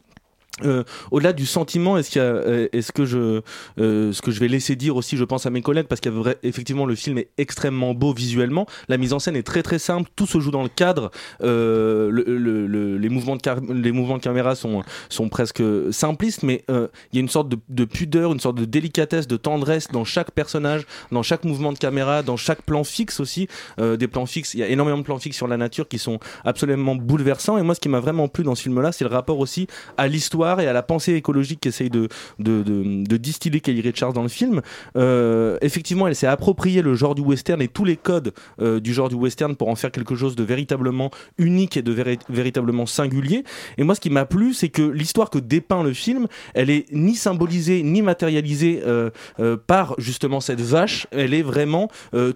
Euh, 0.65 0.85
au-delà 1.11 1.33
du 1.33 1.47
sentiment, 1.47 1.97
est-ce 1.97 2.19
euh, 2.19 2.69
que 2.95 3.05
je, 3.05 3.41
euh, 3.79 4.13
ce 4.13 4.21
que 4.23 4.31
je 4.31 4.41
vais 4.41 4.49
laisser 4.49 4.77
dire 4.77 4.97
aussi, 4.97 5.17
je 5.17 5.25
pense 5.25 5.47
à 5.47 5.51
mes 5.51 5.63
collègues, 5.63 5.87
parce 5.87 6.01
qu'effectivement 6.01 6.87
le 6.87 6.95
film 6.95 7.19
est 7.19 7.29
extrêmement 7.39 7.95
beau 7.95 8.13
visuellement. 8.13 8.67
La 8.89 8.97
mise 8.99 9.13
en 9.13 9.19
scène 9.19 9.37
est 9.37 9.43
très 9.43 9.63
très 9.63 9.79
simple, 9.79 10.11
tout 10.17 10.27
se 10.27 10.41
joue 10.41 10.51
dans 10.51 10.63
le 10.63 10.69
cadre. 10.69 11.11
Le- 11.41 12.11
le- 12.11 12.67
le- 12.67 12.97
les 12.99 13.09
mouvements 13.09 13.37
de 13.37 14.23
caméra 14.23 14.55
sont 14.55 15.29
presque 15.31 15.63
simplistes, 15.91 16.43
mais 16.43 16.65
il 16.69 17.15
y 17.15 17.19
a 17.19 17.21
une 17.21 17.29
sorte 17.29 17.49
de, 17.49 17.59
de 17.69 17.85
pudeur, 17.85 18.33
une 18.33 18.41
sorte 18.41 18.57
de 18.57 18.65
délicatesse, 18.65 19.27
de 19.27 19.37
tendresse 19.37 19.89
dans 19.93 20.05
chaque 20.05 20.31
personnage, 20.33 20.83
dans 21.13 21.23
chaque 21.23 21.45
mouvement 21.45 21.73
de 21.73 21.79
caméra, 21.79 22.23
dans 22.23 22.37
chaque 22.37 22.63
plan 22.63 22.85
fixe 22.85 23.21
aussi. 23.21 23.49
Des 23.79 24.09
plans 24.09 24.27
fixes, 24.27 24.55
il 24.55 24.61
y 24.61 24.63
a 24.63 24.69
énormément 24.69 24.99
de 24.99 25.03
plans 25.05 25.19
fixes 25.19 25.37
sur 25.37 25.49
la 25.49 25.57
nature 25.57 25.89
qui 25.89 25.99
sont 25.99 26.19
absolument 26.45 26.97
bouleversants. 26.97 27.59
Et 27.59 27.63
moi, 27.63 27.75
ce 27.75 27.81
qui 27.81 27.89
m'a 27.89 28.01
vraiment 28.01 28.29
plu 28.29 28.45
dans 28.45 28.55
ce 28.55 28.63
film-là, 28.63 28.93
c'est 28.93 29.05
le 29.05 29.11
rapport 29.11 29.39
aussi 29.39 29.67
à 29.97 30.09
l'histoire 30.09 30.50
et 30.59 30.67
à 30.67 30.73
la 30.73 30.83
pensée 30.83 31.15
écologique 31.15 31.61
qu'essaye 31.61 31.91
de, 31.91 32.09
de, 32.39 32.63
de, 32.63 33.17
distiller 33.17 33.61
Kelly 33.61 33.83
Richards 33.83 34.13
dans 34.15 34.23
le 34.23 34.29
film. 34.29 34.63
Euh, 34.97 35.59
effectivement, 35.61 36.09
elle 36.09 36.17
s'est 36.17 36.27
approprié 36.27 36.83
le 36.83 36.95
genre 36.95 37.15
du 37.15 37.23
western 37.23 37.61
et 37.63 37.69
tous 37.69 37.85
les 37.85 37.97
codes 37.97 38.33
euh, 38.61 38.81
du 38.81 38.93
genre 38.93 39.09
du 39.09 39.15
western 39.15 39.55
pour 39.55 39.69
en 39.69 39.77
faire 39.77 39.93
quelque 39.93 40.17
chose 40.17 40.35
de 40.35 40.43
véritablement 40.43 41.11
unique 41.39 41.77
et 41.77 41.83
de 41.83 41.93
véri- 41.93 42.19
véritablement 42.29 42.87
singulier. 42.87 43.45
Et 43.79 43.85
moi, 43.85 43.95
ce 43.95 44.01
qui 44.01 44.11
m'a 44.11 44.25
plu, 44.25 44.55
c'est 44.55 44.71
que 44.71 44.83
l'histoire 44.83 45.31
que 45.31 45.39
dépeint 45.39 45.83
le 45.85 45.93
film, 45.93 46.27
elle 46.55 46.71
est 46.71 46.87
ni 46.93 47.15
symbolisée 47.15 47.83
ni 47.83 48.03
matérialisée 48.03 48.83
euh, 48.87 49.11
par 49.67 49.95
justement 49.99 50.41
cette 50.41 50.61
vache. 50.61 51.07
Elle 51.11 51.35
est 51.35 51.43
vraiment 51.43 51.89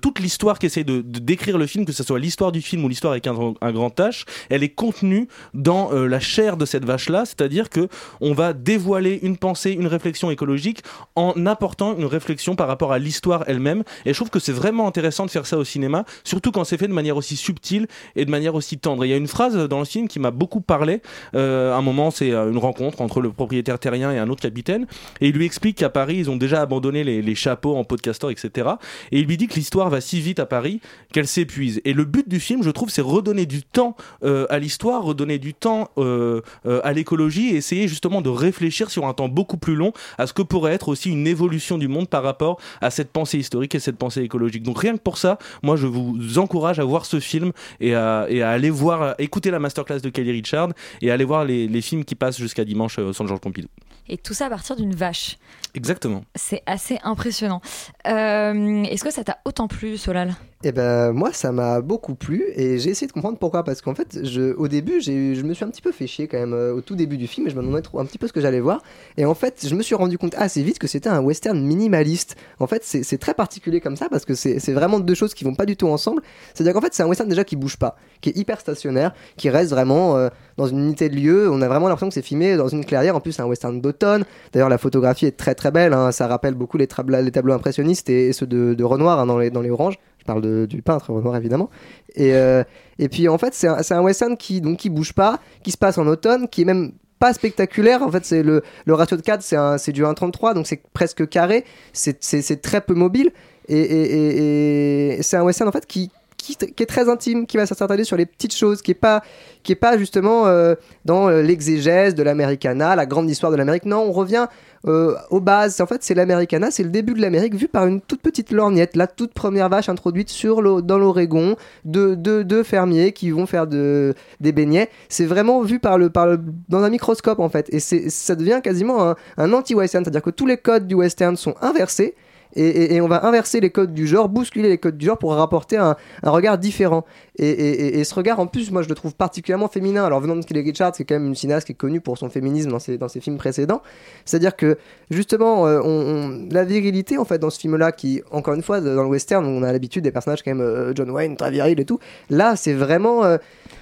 toute 0.03 0.19
l'histoire 0.21 0.59
qu'essaye 0.59 0.85
de, 0.85 1.01
décrire 1.01 1.57
le 1.57 1.67
film, 1.67 1.85
que 1.87 1.93
ce 1.93 2.03
soit 2.03 2.19
l'histoire 2.19 2.53
du 2.53 2.61
film 2.61 2.85
ou 2.85 2.89
l'histoire 2.89 3.13
avec 3.13 3.27
un, 3.27 3.33
grand- 3.33 3.55
un 3.61 3.73
grand 3.73 3.99
H, 3.99 4.25
elle 4.51 4.63
est 4.63 4.69
contenue 4.69 5.29
dans 5.55 5.91
la 5.93 6.21
chair 6.21 6.57
de 6.57 6.67
cette 6.67 6.85
vache-là, 6.85 7.25
c'est-à-dire 7.25 7.71
que 7.71 7.89
on 8.21 8.33
va 8.33 8.53
dévoiler 8.53 9.19
une 9.23 9.37
pensée, 9.37 9.73
une 9.73 9.87
réflexion 9.87 10.31
écologique 10.31 10.83
en 11.17 11.47
apportant 11.47 11.97
une 11.97 12.07
réflexion 12.07 12.57
par 12.57 12.69
rapport 12.69 12.93
à 12.93 12.99
l'histoire 12.99 13.45
elle-même. 13.47 13.85
Et 14.07 14.13
je 14.13 14.19
trouve 14.19 14.31
que 14.31 14.39
c'est 14.39 14.53
vraiment 14.53 14.87
intéressant 14.87 15.27
de 15.27 15.31
faire 15.31 15.47
ça 15.47 15.59
au 15.59 15.65
cinéma, 15.65 16.05
surtout 16.25 16.53
quand 16.53 16.65
c'est 16.65 16.79
fait 16.79 16.89
de 16.89 16.93
manière 16.93 17.17
aussi 17.17 17.37
subtile 17.37 17.87
et 18.17 18.25
de 18.25 18.31
manière 18.31 18.55
aussi 18.55 18.79
tendre. 18.79 19.05
Il 19.05 19.09
y 19.09 19.13
a 19.13 19.17
une 19.17 19.29
phrase 19.29 19.57
dans 19.69 19.79
le 19.79 19.85
film 19.85 20.09
qui 20.09 20.19
m'a 20.19 20.31
beaucoup 20.31 20.61
parlé. 20.61 21.01
Euh, 21.35 21.73
à 21.73 21.77
un 21.77 21.83
moment, 21.83 22.11
c'est 22.11 22.33
euh, 22.33 22.51
une 22.51 22.59
rencontre 22.59 23.01
entre 23.01 23.21
le 23.21 23.31
propriétaire 23.31 23.79
terrien 23.79 24.13
et 24.13 24.19
un 24.19 24.29
autre 24.29 24.43
capitaine, 24.43 24.87
et 25.21 25.29
il 25.29 25.35
lui 25.35 25.45
explique 25.45 25.79
qu'à 25.79 25.91
Paris, 25.91 26.17
ils 26.19 26.31
ont 26.31 26.37
déjà 26.37 26.61
abandonné 26.61 27.05
les, 27.05 27.35
chapeaux 27.35 27.77
en 27.77 27.85
castor, 27.85 28.31
etc. 28.31 28.69
Et 29.11 29.19
il 29.19 29.27
lui 29.27 29.37
dit 29.37 29.49
que 29.49 29.55
l'histoire 29.55 29.91
va 29.91 30.01
si 30.01 30.21
vite 30.21 30.39
à 30.39 30.47
Paris 30.47 30.81
qu'elle 31.13 31.27
s'épuise. 31.27 31.81
Et 31.85 31.93
le 31.93 32.05
but 32.05 32.29
du 32.29 32.39
film, 32.39 32.63
je 32.63 32.71
trouve, 32.71 32.91
c'est 32.91 33.03
redonner 33.03 33.45
du 33.45 33.63
temps 33.63 33.97
euh, 34.23 34.47
à 34.51 34.59
l'histoire, 34.59 35.03
redonner 35.03 35.39
du 35.39 35.53
temps 35.53 35.91
à 35.97 36.93
l'écologie 36.93 37.57
et 37.57 37.61
essayer 37.85 37.89
justement 37.89 38.23
de 38.23 38.29
réfléchir 38.29 38.91
sur 38.91 39.07
un 39.07 39.15
temps 39.15 39.29
beaucoup 39.29 39.57
plus 39.57 39.75
long 39.75 39.93
à 40.19 40.27
ce 40.27 40.33
que 40.33 40.43
pourrait 40.43 40.73
être 40.73 40.89
aussi 40.89 41.11
une 41.11 41.27
évolution 41.27 41.79
du 41.79 41.89
monde 41.89 42.09
par 42.09 42.23
rapport 42.23 42.59
à 42.81 42.91
cette 42.91 43.11
pensée 43.11 43.39
historique 43.39 43.75
et 43.75 43.81
cette 43.81 43.97
pensée 43.97 44.23
écologique. 44.23 44.63
Donc 44.63 44.79
rien 44.79 44.97
que 44.97 45.03
pour 45.03 45.19
ça, 45.19 45.39
moi 45.63 45.77
je 45.77 45.87
vous 45.87 46.39
encourage 46.39 46.79
à 46.79 46.85
voir 46.85 47.07
ce 47.07 47.21
film 47.21 47.53
et 47.81 47.95
à, 47.95 48.27
et 48.29 48.43
à 48.43 48.51
aller 48.51 48.71
voir, 48.71 49.03
à 49.03 49.15
écouter 49.19 49.51
la 49.51 49.59
masterclass 49.59 50.01
de 50.01 50.11
Kelly 50.11 50.33
Richard 50.33 50.71
et 51.03 51.11
à 51.11 51.15
aller 51.15 51.25
voir 51.25 51.45
les, 51.45 51.69
les 51.69 51.83
films 51.83 52.05
qui 52.05 52.15
passent 52.15 52.39
jusqu'à 52.39 52.65
dimanche 52.65 52.99
euh, 52.99 53.09
au 53.09 53.13
Centre 53.13 53.29
Georges 53.29 53.41
Pompidou. 53.41 53.69
Et 54.09 54.19
tout 54.19 54.35
ça 54.35 54.47
à 54.47 54.51
partir 54.51 54.77
d'une 54.77 54.95
vache. 54.95 55.39
Exactement. 55.75 56.25
C'est 56.35 56.63
assez 56.67 56.99
impressionnant. 57.05 57.61
Euh, 58.07 58.85
Est-ce 58.85 59.03
que 59.03 59.11
ça 59.11 59.25
t'a 59.25 59.39
autant 59.45 59.67
plu, 59.67 59.97
Solal? 59.97 60.35
Et 60.67 60.73
ben 60.73 61.13
moi 61.13 61.31
ça 61.35 61.53
m'a 61.53 61.83
beaucoup 61.83 62.15
plu 62.15 62.43
et 62.57 62.79
j'ai 62.79 62.89
essayé 62.89 63.07
de 63.07 63.13
comprendre 63.13 63.37
pourquoi 63.37 63.65
parce 63.65 63.83
qu'en 63.83 63.95
fait 63.95 64.19
au 64.57 64.67
début 64.67 65.03
je 65.03 65.43
me 65.43 65.53
suis 65.53 65.63
un 65.63 65.69
petit 65.69 65.83
peu 65.83 65.93
fait 65.93 66.07
chier 66.07 66.27
quand 66.27 66.39
même 66.39 66.55
euh, 66.55 66.73
au 66.73 66.81
tout 66.81 66.97
début 66.97 67.19
du 67.19 67.27
film 67.27 67.47
et 67.47 67.51
je 67.51 67.55
me 67.55 67.61
demandais 67.61 67.83
trop- 67.83 67.99
un 67.99 68.07
petit 68.07 68.17
peu 68.17 68.27
ce 68.27 68.33
que 68.33 68.41
j'allais 68.41 68.61
voir. 68.61 68.83
Et 69.19 69.27
en 69.27 69.35
fait 69.35 69.67
je 69.69 69.75
me 69.75 69.83
suis 69.83 69.95
rendu 69.95 70.17
compte 70.17 70.35
assez 70.39 70.63
vite 70.63 70.79
que 70.79 70.87
c'était 70.87 71.11
un 71.11 71.21
western 71.21 71.61
minimaliste. 71.61 72.37
En 72.61 72.67
fait 72.67 72.83
c'est 72.83 73.19
très 73.19 73.35
particulier 73.35 73.83
comme 73.83 73.97
ça 73.97 74.09
parce 74.09 74.25
que 74.25 74.35
c'est 74.35 74.73
vraiment 74.73 75.01
deux 75.01 75.15
choses 75.15 75.35
qui 75.35 75.45
vont 75.45 75.55
pas 75.55 75.67
du 75.67 75.77
tout 75.77 75.87
ensemble. 75.89 76.23
C'est 76.55 76.63
à 76.63 76.65
dire 76.65 76.73
qu'en 76.73 76.81
fait 76.81 76.95
c'est 76.95 77.03
un 77.03 77.09
western 77.09 77.29
déjà 77.29 77.45
qui 77.45 77.57
bouge 77.57 77.77
pas 77.77 77.99
qui 78.23 78.31
est 78.31 78.37
hyper 78.39 78.59
stationnaire 78.59 79.13
qui 79.37 79.51
reste 79.51 79.69
vraiment 79.69 80.17
euh, 80.17 80.31
dans 80.57 80.67
une 80.67 80.79
unité 80.79 81.11
de 81.11 81.17
lieu. 81.17 81.51
On 81.51 81.61
a 81.61 81.69
vraiment 81.69 81.89
l'impression 81.89 82.09
que 82.09 82.15
c'est 82.15 82.23
filmé 82.23 82.57
dans 82.57 82.69
une 82.69 82.87
clairière. 82.87 83.15
En 83.15 83.21
plus 83.21 83.33
c'est 83.33 83.43
un 83.43 83.47
western 83.47 83.83
d'automne. 83.83 84.25
D'ailleurs 84.55 84.71
la 84.71 84.79
photographie 84.79 85.27
est 85.27 85.37
très 85.37 85.55
très 85.55 85.71
belle 85.71 85.93
hein. 85.93 86.11
ça 86.11 86.27
rappelle 86.27 86.55
beaucoup 86.55 86.79
les, 86.79 86.87
tableaux 86.87 87.53
impressionnistes 87.53 88.09
et, 88.09 88.33
ceux 88.33 88.47
de, 88.47 88.83
Renoir 88.83 89.19
hein, 89.19 89.27
dans 89.27 89.39
les 89.39 89.71
oranges 89.71 89.99
parle 90.25 90.43
de- 90.43 90.67
du 90.67 90.83
peintre 90.83 91.13
Renoir 91.13 91.37
évidemment. 91.37 91.71
Et, 92.17 92.35
euh, 92.35 92.65
et 92.99 93.09
puis 93.09 93.29
en 93.29 93.39
fait, 93.39 93.55
c'est 93.55 93.69
un, 93.69 93.79
un 93.91 94.01
western 94.03 94.37
qui 94.37 94.61
donc 94.61 94.79
qui 94.79 94.91
bouge 94.91 95.13
pas, 95.13 95.39
qui 95.63 95.71
se 95.71 95.79
passe 95.79 95.99
en 95.99 96.07
automne, 96.07 96.49
qui 96.49 96.63
est 96.63 96.65
même 96.67 96.93
pas 97.19 97.33
spectaculaire. 97.33 98.03
En 98.03 98.11
fait, 98.11 98.25
c'est 98.25 98.43
le, 98.43 98.63
le 98.85 98.95
ratio 98.95 99.17
de 99.17 99.23
4, 99.23 99.43
c'est 99.79 99.93
du 99.93 100.03
1,33, 100.05 100.55
donc 100.55 100.67
c'est 100.67 100.83
presque 100.93 101.29
carré. 101.29 101.65
C'est- 101.93 102.61
très 102.61 102.81
peu 102.81 102.95
mobile. 102.95 103.31
Et, 103.69 105.19
c'est 105.23 105.37
un 105.37 105.43
western 105.43 105.69
en 105.69 105.73
fait 105.73 105.87
qui, 105.87 106.11
qui, 106.37 106.57
qui 106.57 106.83
est 106.83 106.87
très 106.87 107.09
intime, 107.09 107.47
qui 107.47 107.57
va 107.57 107.67
s'attarder 107.67 108.05
sur 108.05 108.17
les 108.17 108.27
petites 108.27 108.55
choses, 108.55 108.83
qui 108.83 108.91
est 108.91 108.95
pas, 108.95 109.23
qui 109.63 109.73
est 109.73 109.77
pas 109.77 109.97
justement 109.99 110.47
euh, 110.47 110.75
dans 111.05 111.29
euh, 111.29 111.43
l'exégèse 111.43 112.15
de 112.15 112.23
l'Americana, 112.23 112.97
la 112.97 113.07
grande 113.07 113.31
histoire 113.31 113.51
de 113.53 113.57
l'Amérique. 113.57 113.85
Non, 113.87 114.03
on 114.03 114.13
revient 114.13 114.47
euh, 114.87 115.15
aux 115.31 115.41
bases. 115.41 115.81
En 115.81 115.87
fait, 115.87 116.03
c'est 116.03 116.15
l'Americana, 116.15 116.71
c'est 116.71 116.83
le 116.83 116.91
début 116.91 117.15
de 117.15 117.21
l'Amérique 117.21 117.55
vu 117.55 117.69
par 117.69 117.87
une 117.87 118.01
toute 118.01 118.21
petite 118.23 118.53
lorgnette, 118.53 118.97
la 118.97 119.07
toute 119.07 119.33
première 119.33 119.69
vache 119.69 119.89
introduite 119.89 120.29
sur 120.31 120.83
dans 120.83 120.99
l'Oregon, 120.99 121.57
de 121.85 122.15
deux 122.15 122.63
fermiers 122.63 123.13
qui 123.13 123.31
vont 123.31 123.47
faire 123.47 123.67
de, 123.67 124.15
des 124.41 124.53
beignets. 124.53 124.89
C'est 125.09 125.27
vraiment 125.27 125.63
vu 125.63 125.79
par 125.79 125.99
le, 125.99 126.11
par 126.11 126.27
le- 126.27 126.41
dans 126.69 126.83
un 126.83 126.91
microscope 126.91 127.39
en 127.41 127.49
fait, 127.49 127.69
et 127.73 127.81
ça 127.81 128.35
devient 128.35 128.61
quasiment 128.63 129.11
un, 129.11 129.17
un 129.37 129.53
anti-western, 129.53 130.05
c'est-à-dire 130.05 130.23
que 130.23 130.31
tous 130.31 130.47
les 130.47 130.57
codes 130.57 130.87
du 130.87 130.95
western 130.95 131.37
sont 131.37 131.55
inversés. 131.61 132.15
Et, 132.55 132.65
et- 132.67 132.95
et 132.95 133.01
on 133.01 133.09
va 133.09 133.25
inverser 133.27 133.61
les 133.61 133.71
codes 133.71 133.93
du 133.93 134.07
genre, 134.07 134.29
bousculer 134.29 134.69
les 134.69 134.79
codes 134.79 134.97
du 134.97 135.07
genre 135.07 135.19
pour 135.19 135.33
rapporter 135.35 135.77
un, 135.77 135.97
un 136.23 136.31
regard 136.31 136.57
différent. 136.59 137.05
Et, 137.37 138.05
ce 138.05 138.15
regard, 138.15 138.39
en 138.39 138.47
plus, 138.47 138.71
moi, 138.71 138.83
je 138.83 138.89
le 138.89 138.95
trouve 138.95 139.15
particulièrement 139.15 139.67
féminin. 139.69 140.05
Alors, 140.05 140.21
venant 140.21 140.37
de 140.37 140.45
Kelly 140.45 140.61
Richards, 140.61 140.93
c'est 140.95 141.05
quand 141.05 141.17
même 141.17 141.27
une 141.27 141.35
cinéaste 141.35 141.67
qui 141.67 141.73
est 141.73 141.77
connue 141.77 142.01
pour 142.01 142.17
son 142.17 142.31
féminisme 142.31 142.71
dans 142.71 142.79
ses, 142.79 142.97
dans 142.97 143.09
ses 143.09 143.21
films 143.21 143.39
précédents. 143.39 143.83
C'est-à-dire 144.25 144.55
que, 144.57 144.79
justement, 145.11 145.67
euh, 145.67 145.81
on, 145.83 145.89
on- 145.89 146.49
la 146.53 146.65
virilité, 146.65 147.19
en 147.19 147.25
fait, 147.25 147.39
dans 147.39 147.51
ce 147.51 147.59
film-là, 147.59 147.91
qui, 147.93 148.23
encore 148.31 148.55
une 148.55 148.63
fois, 148.63 148.81
dans 148.81 149.03
le 149.03 149.09
western, 149.09 149.45
on 149.45 149.63
a 149.65 149.73
l'habitude 149.73 150.05
des 150.05 150.13
personnages 150.13 150.43
quand 150.45 150.53
même, 150.55 150.61
euh, 150.61 150.93
John 150.95 151.11
Wayne, 151.11 151.37
très 151.37 151.51
viril 151.51 151.81
et 151.81 151.85
tout. 151.85 151.99
Là, 152.31 152.55
c'est 152.57 152.73
vraiment. 152.75 153.25
euh, 153.25 153.39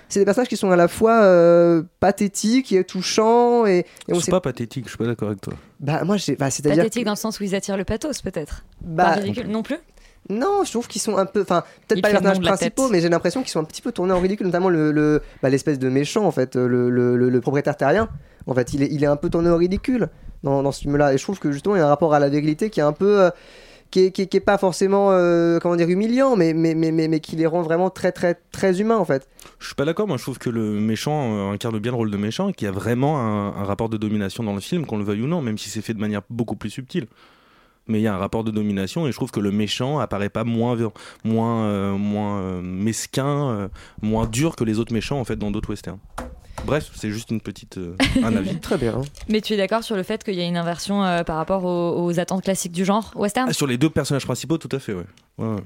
c'est 0.09 0.21
des 0.21 0.25
personnages 0.27 0.49
qui 0.49 0.57
sont 0.59 0.71
à 0.71 0.77
la 0.77 0.89
fois 0.89 1.23
euh, 1.23 1.83
pathétiques 2.01 2.73
et 2.73 2.85
touchants. 2.85 3.65
Et, 3.67 3.79
et 3.79 3.85
on 4.09 4.15
C'est 4.17 4.27
sait 4.27 4.31
pas 4.31 4.41
pathétique, 4.43 4.85
je 4.85 4.91
suis 4.91 4.99
pas 4.99 5.07
d'accord 5.07 5.29
avec 5.29 5.41
toi. 5.41 5.55
Bah, 5.83 6.05
moi, 6.05 6.17
j'ai- 6.17 6.37
bah, 6.37 6.49
c'est-à-dire. 6.51 6.85
Pathétique 6.85 7.05
dans 7.05 7.13
le 7.13 7.17
sens 7.17 7.39
où 7.41 7.43
ils 7.45 7.55
attirent 7.55 7.77
le 7.77 7.85
pathos, 7.85 8.23
peut-être. 8.23 8.65
Bah, 8.81 9.05
Pas 9.05 9.11
ridicule 9.21 9.49
non 9.49 9.63
plus. 9.63 9.77
Non, 10.31 10.63
je 10.65 10.71
trouve 10.71 10.87
qu'ils 10.87 11.03
sont 11.03 11.17
un 11.19 11.27
peu. 11.27 11.43
Enfin, 11.43 11.65
peut-être 11.89 12.01
pas 12.01 12.09
les 12.09 12.13
personnages 12.13 12.37
principaux, 12.57 12.89
mais 12.89 13.01
j'ai 13.01 13.09
l'impression 13.09 13.41
qu'ils 13.43 13.51
sont 13.51 13.59
un 13.59 13.65
petit 13.65 13.83
peu 13.83 13.91
tournés 13.91 14.13
en 14.13 14.21
ridicule, 14.21 14.47
notamment 14.47 14.69
le, 14.69 14.93
le- 14.93 15.21
bah, 15.43 15.51
l'espèce 15.51 15.81
de 15.81 15.89
méchant, 15.89 16.25
en 16.25 16.31
fait, 16.31 16.55
le, 16.55 16.89
le- 16.91 17.17
le- 17.17 17.29
le 17.29 17.41
propriétaire 17.41 17.77
terrien. 17.77 18.09
En 18.47 18.55
fait, 18.55 18.73
il 18.73 18.83
est, 18.85 18.89
il 18.93 19.03
est 19.03 19.07
un 19.09 19.17
peu 19.17 19.29
tourné 19.31 19.51
au 19.51 19.57
ridicule 19.57 20.09
dans, 20.45 20.63
dans 20.63 20.71
ce 20.73 20.81
film-là. 20.83 21.13
Et 21.13 21.19
je 21.19 21.23
trouve 21.25 21.41
que 21.41 21.51
justement, 21.51 21.75
il 21.75 21.79
y 21.79 21.83
a 21.83 21.87
un 21.87 21.89
rapport 21.89 22.15
à 22.15 22.21
la 22.21 22.29
virilité 22.29 22.71
qui 22.71 22.79
est 22.79 22.85
un 22.85 22.93
peu. 22.93 23.21
euh, 23.23 23.31
qui 23.93 24.37
est, 24.37 24.41
pas 24.41 24.59
forcément, 24.59 25.11
euh, 25.11 25.59
comment 25.59 25.77
dire, 25.77 25.89
humiliant, 25.89 26.35
mais, 26.35 26.55
mais, 26.55 26.75
mais, 26.75 26.91
mais, 26.91 27.09
mais 27.09 27.21
qui 27.21 27.37
les 27.37 27.47
rend 27.47 27.63
vraiment 27.63 27.91
très, 27.91 28.11
très, 28.11 28.35
très 28.51 28.81
humains, 28.81 28.97
en 28.97 29.05
fait. 29.05 29.29
Je 29.59 29.67
suis 29.67 29.75
pas 29.75 29.85
d'accord, 29.85 30.09
moi 30.09 30.17
je 30.17 30.23
trouve 30.23 30.39
que 30.39 30.51
le 30.51 30.63
méchant 30.63 31.35
euh, 31.35 31.53
incarne 31.53 31.79
bien 31.79 31.93
le 31.93 31.97
rôle 31.97 32.11
de 32.11 32.17
méchant 32.17 32.51
qu'il 32.53 32.65
y 32.65 32.69
a 32.69 32.73
vraiment 32.73 33.21
un, 33.21 33.65
rapport 33.65 33.89
de 33.89 33.99
domination 33.99 34.43
dans 34.43 34.55
le 34.55 34.61
film, 34.61 34.87
qu'on 34.87 34.97
le 34.97 35.05
veuille 35.05 35.23
ou 35.23 35.27
non, 35.27 35.43
même 35.43 35.59
si 35.59 35.69
c'est 35.69 35.83
fait 35.83 35.95
de 35.95 36.01
manière 36.01 36.23
beaucoup 36.31 36.57
plus 36.57 36.71
subtile. 36.71 37.07
Mais 37.87 37.99
il 37.99 38.03
y 38.03 38.07
a 38.07 38.15
un 38.15 38.19
rapport 38.19 38.45
de 38.45 38.51
domination 38.51 39.07
et 39.07 39.13
je 39.13 39.17
trouve 39.17 39.33
que 39.33 39.41
le 39.41 39.51
méchant 39.51 39.99
apparaît 39.99 40.29
pas 40.29 40.45
moins, 40.45 40.77
moins, 41.25 41.65
euh, 41.65 41.97
moins 41.97 42.39
euh, 42.39 42.63
mesquin, 42.63 43.71
moins 44.01 44.27
dur 44.27 44.57
que 44.57 44.65
les 44.65 44.79
autres 44.79 44.93
méchants 44.93 45.21
en 45.21 45.25
fait 45.25 45.37
dans 45.37 45.51
d'autres 45.51 45.71
westerns. 45.71 45.99
Bref, 46.65 46.91
c'est 46.95 47.11
juste 47.11 47.31
une 47.31 47.41
petite 47.41 47.79
euh, 47.79 47.97
un 48.23 48.37
avis. 48.37 48.57
Très 48.61 48.79
bien. 48.79 49.01
Mais 49.29 49.41
tu 49.41 49.55
es 49.55 49.57
d'accord 49.57 49.83
sur 49.83 49.97
le 49.97 50.03
fait 50.03 50.23
qu'il 50.23 50.35
y 50.35 50.41
a 50.41 50.45
une 50.45 50.57
inversion 50.57 51.05
euh, 51.05 51.23
par 51.25 51.37
rapport 51.37 51.65
aux, 51.65 52.05
aux 52.05 52.21
attentes 52.21 52.43
classiques 52.43 52.73
du 52.73 52.85
genre 52.85 53.11
western? 53.17 53.49
Ah, 53.49 53.53
sur 53.53 53.67
les 53.67 53.79
deux 53.79 53.91
personnages 53.91 54.25
principaux, 54.25 54.59
tout 54.59 54.75
à 54.75 54.79
fait, 54.79 54.95
ouais. 54.95 55.05
Ouais, 55.39 55.49
ouais. 55.49 55.63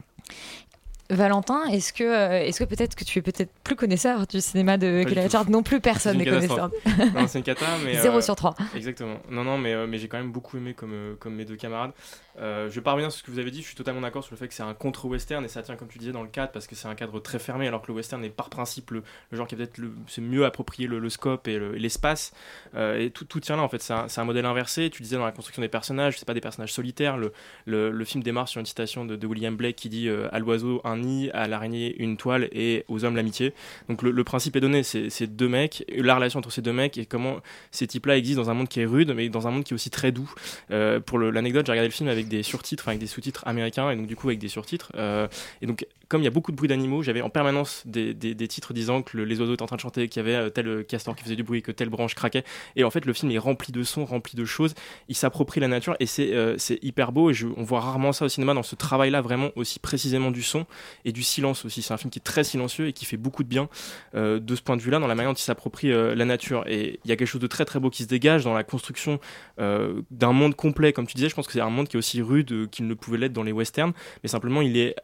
Valentin, 1.10 1.64
est-ce 1.66 1.92
que, 1.92 2.02
euh, 2.02 2.42
est-ce 2.44 2.58
que 2.58 2.64
peut-être 2.64 2.96
que 2.96 3.04
tu 3.04 3.18
es 3.18 3.22
peut-être 3.22 3.52
plus 3.62 3.76
connaisseur 3.76 4.26
du 4.26 4.40
cinéma 4.40 4.76
de 4.76 5.04
Kelly. 5.04 5.20
Richard 5.20 5.48
Non 5.48 5.62
plus, 5.62 5.80
personne 5.80 6.18
n'est 6.18 6.24
connaisseur. 6.24 6.70
non, 7.14 7.28
c'est 7.28 7.38
une 7.38 7.44
cata, 7.44 7.66
mais. 7.84 7.94
Zéro 8.02 8.18
euh, 8.18 8.20
sur 8.20 8.34
trois. 8.34 8.54
Exactement. 8.74 9.18
Non, 9.30 9.44
non, 9.44 9.56
mais, 9.56 9.72
euh, 9.72 9.86
mais 9.86 9.98
j'ai 9.98 10.08
quand 10.08 10.18
même 10.18 10.32
beaucoup 10.32 10.56
aimé 10.56 10.74
comme, 10.74 10.92
euh, 10.92 11.14
comme 11.18 11.34
mes 11.34 11.44
deux 11.44 11.56
camarades. 11.56 11.92
Euh, 12.38 12.68
je 12.68 12.74
vais 12.74 12.80
pas 12.82 12.92
revenir 12.92 13.10
sur 13.10 13.20
ce 13.20 13.24
que 13.24 13.30
vous 13.30 13.38
avez 13.38 13.50
dit, 13.50 13.62
je 13.62 13.66
suis 13.66 13.74
totalement 13.76 14.00
d'accord 14.00 14.22
sur 14.22 14.34
le 14.34 14.38
fait 14.38 14.48
que 14.48 14.54
c'est 14.54 14.62
un 14.62 14.74
contre-western 14.74 15.44
et 15.44 15.48
ça 15.48 15.62
tient, 15.62 15.76
comme 15.76 15.88
tu 15.88 15.98
disais, 15.98 16.12
dans 16.12 16.22
le 16.22 16.28
cadre 16.28 16.52
parce 16.52 16.66
que 16.66 16.74
c'est 16.74 16.88
un 16.88 16.94
cadre 16.94 17.18
très 17.20 17.38
fermé 17.38 17.66
alors 17.66 17.82
que 17.82 17.88
le 17.88 17.94
western 17.94 18.22
est 18.24 18.30
par 18.30 18.50
principe 18.50 18.90
le, 18.90 19.02
le 19.30 19.36
genre 19.36 19.46
qui 19.46 19.56
peut-être 19.56 19.80
c'est 20.06 20.20
mieux 20.20 20.44
approprié 20.44 20.86
le, 20.88 20.98
le 20.98 21.08
scope 21.10 21.48
et 21.48 21.58
le- 21.58 21.76
et 21.76 21.78
l'espace. 21.78 22.32
Euh, 22.74 22.98
et 22.98 23.10
tout, 23.10 23.24
tout 23.24 23.40
tient 23.40 23.56
là 23.56 23.62
en 23.62 23.68
fait, 23.68 23.82
c'est 23.82 23.92
un, 23.92 24.06
un 24.16 24.24
modèle 24.24 24.44
inversé. 24.46 24.90
Tu 24.90 25.02
disais 25.02 25.16
dans 25.16 25.24
la 25.24 25.32
construction 25.32 25.62
des 25.62 25.68
personnages, 25.68 26.18
c'est 26.18 26.26
pas 26.26 26.34
des 26.34 26.40
personnages 26.40 26.72
solitaires. 26.72 27.16
Le, 27.16 27.32
le, 27.64 28.04
film 28.04 28.22
démarre 28.22 28.48
sur 28.48 28.60
une 28.60 28.66
citation 28.66 29.04
de, 29.04 29.26
William 29.26 29.56
Blake 29.56 29.76
qui 29.76 29.88
dit 29.88 30.08
euh, 30.08 30.28
À 30.32 30.38
l'oiseau, 30.38 30.80
un 30.84 30.98
nid, 30.98 31.30
à 31.32 31.48
l'araignée, 31.48 31.96
une 31.98 32.16
toile 32.16 32.48
et 32.52 32.84
aux 32.88 33.04
hommes, 33.04 33.16
l'amitié. 33.16 33.54
Donc 33.88 34.02
le, 34.02 34.24
principe 34.24 34.56
est 34.56 34.60
donné, 34.60 34.82
c'est 34.82 35.26
deux 35.26 35.48
mecs, 35.48 35.84
la 35.88 36.14
relation 36.14 36.38
entre 36.38 36.50
ces 36.50 36.62
deux 36.62 36.72
mecs 36.72 36.98
et 36.98 37.06
comment 37.06 37.38
ces 37.70 37.86
types-là 37.86 38.16
existent 38.16 38.42
dans 38.42 38.50
un 38.50 38.54
monde 38.54 38.68
qui 38.68 38.80
est 38.80 38.84
rude, 38.86 39.12
mais 39.14 39.28
dans 39.28 39.46
un 39.48 39.50
monde 39.50 39.64
qui 39.64 39.72
est 39.72 39.74
aussi 39.74 39.90
très 39.90 40.12
doux. 40.12 40.32
Euh, 40.70 41.00
pour 41.00 41.18
l'anecdote, 41.18 41.66
j'ai 41.66 41.72
regardé 41.72 41.88
le 41.88 41.92
film 41.94 42.08
avec 42.08 42.25
des 42.28 42.42
surtitres, 42.42 42.88
avec 42.88 43.00
des 43.00 43.06
sous-titres 43.06 43.46
américains, 43.46 43.90
et 43.90 43.96
donc 43.96 44.06
du 44.06 44.16
coup 44.16 44.28
avec 44.28 44.38
des 44.38 44.48
surtitres. 44.48 44.92
Euh, 44.96 45.28
et 45.60 45.66
donc, 45.66 45.86
comme 46.08 46.20
il 46.22 46.24
y 46.24 46.28
a 46.28 46.30
beaucoup 46.30 46.52
de 46.52 46.56
bruit 46.56 46.68
d'animaux, 46.68 47.02
j'avais 47.02 47.20
en 47.22 47.30
permanence 47.30 47.82
des, 47.86 48.14
des- 48.14 48.48
titres 48.48 48.72
disant 48.72 49.02
que 49.02 49.16
le- 49.16 49.24
les 49.24 49.40
oiseaux 49.40 49.54
étaient 49.54 49.62
en 49.62 49.66
train 49.66 49.76
de 49.76 49.80
chanter, 49.80 50.08
qu'il 50.08 50.22
y 50.22 50.26
avait 50.26 50.36
euh, 50.36 50.50
tel 50.50 50.68
euh, 50.68 50.82
castor 50.82 51.16
qui 51.16 51.24
faisait 51.24 51.36
du 51.36 51.42
bruit, 51.42 51.62
que 51.62 51.72
telle 51.72 51.88
branche 51.88 52.14
craquait. 52.14 52.44
Et 52.76 52.84
en 52.84 52.90
fait, 52.90 53.04
le 53.04 53.12
film 53.12 53.32
est 53.32 53.38
rempli 53.38 53.72
de 53.72 53.82
sons, 53.82 54.04
rempli 54.04 54.36
de 54.36 54.44
choses. 54.44 54.74
Il 55.08 55.16
s'approprie 55.16 55.60
la 55.60 55.68
nature 55.68 55.96
et 55.98 56.06
c'est 56.06 56.32
euh, 56.32 56.56
hyper 56.82 57.12
beau. 57.12 57.30
Et 57.30 57.34
on 57.56 57.62
voit 57.64 57.80
rarement 57.80 58.12
ça 58.12 58.24
au 58.24 58.28
cinéma 58.28 58.54
dans 58.54 58.62
ce 58.62 58.76
travail-là, 58.76 59.20
vraiment 59.20 59.50
aussi 59.56 59.78
précisément 59.78 60.30
du 60.30 60.42
son 60.42 60.64
et 61.04 61.12
du 61.12 61.22
silence 61.22 61.64
aussi. 61.64 61.82
C'est 61.82 61.92
un 61.92 61.96
film 61.96 62.10
qui 62.10 62.18
est 62.18 62.22
très 62.22 62.44
silencieux 62.44 62.86
et 62.86 62.92
qui 62.92 63.04
fait 63.04 63.16
beaucoup 63.16 63.42
de 63.42 63.48
bien 63.48 63.68
euh, 64.14 64.38
de 64.38 64.54
ce 64.54 64.62
point 64.62 64.76
de 64.76 64.82
vue-là, 64.82 64.98
dans 65.00 65.08
la 65.08 65.14
manière 65.14 65.32
dont 65.32 65.36
il 65.38 65.42
s'approprie 65.42 65.88
la 65.90 66.24
nature. 66.24 66.64
Et 66.68 67.00
il 67.04 67.08
y 67.08 67.12
a 67.12 67.16
quelque 67.16 67.28
chose 67.28 67.40
de 67.40 67.46
très 67.46 67.64
très 67.64 67.80
beau 67.80 67.90
qui 67.90 68.02
se 68.04 68.08
dégage 68.08 68.44
dans 68.44 68.54
la 68.54 68.64
construction 68.64 69.18
d'un 69.58 70.32
monde 70.32 70.54
complet. 70.54 70.92
Comme 70.92 71.06
tu 71.06 71.14
disais, 71.14 71.28
je 71.28 71.34
pense 71.34 71.46
que 71.46 71.52
c'est 71.52 71.60
un 71.60 71.70
monde 71.70 71.88
qui 71.88 71.96
est 71.96 71.98
aussi 71.98 72.22
rude 72.22 72.68
qu'il 72.70 72.86
ne 72.86 72.94
pouvait 72.94 73.18
l'être 73.18 73.32
dans 73.32 73.42
les 73.42 73.52
westerns, 73.52 73.92
mais 74.22 74.28
simplement 74.28 74.62
il 74.62 74.76
est 74.76 74.94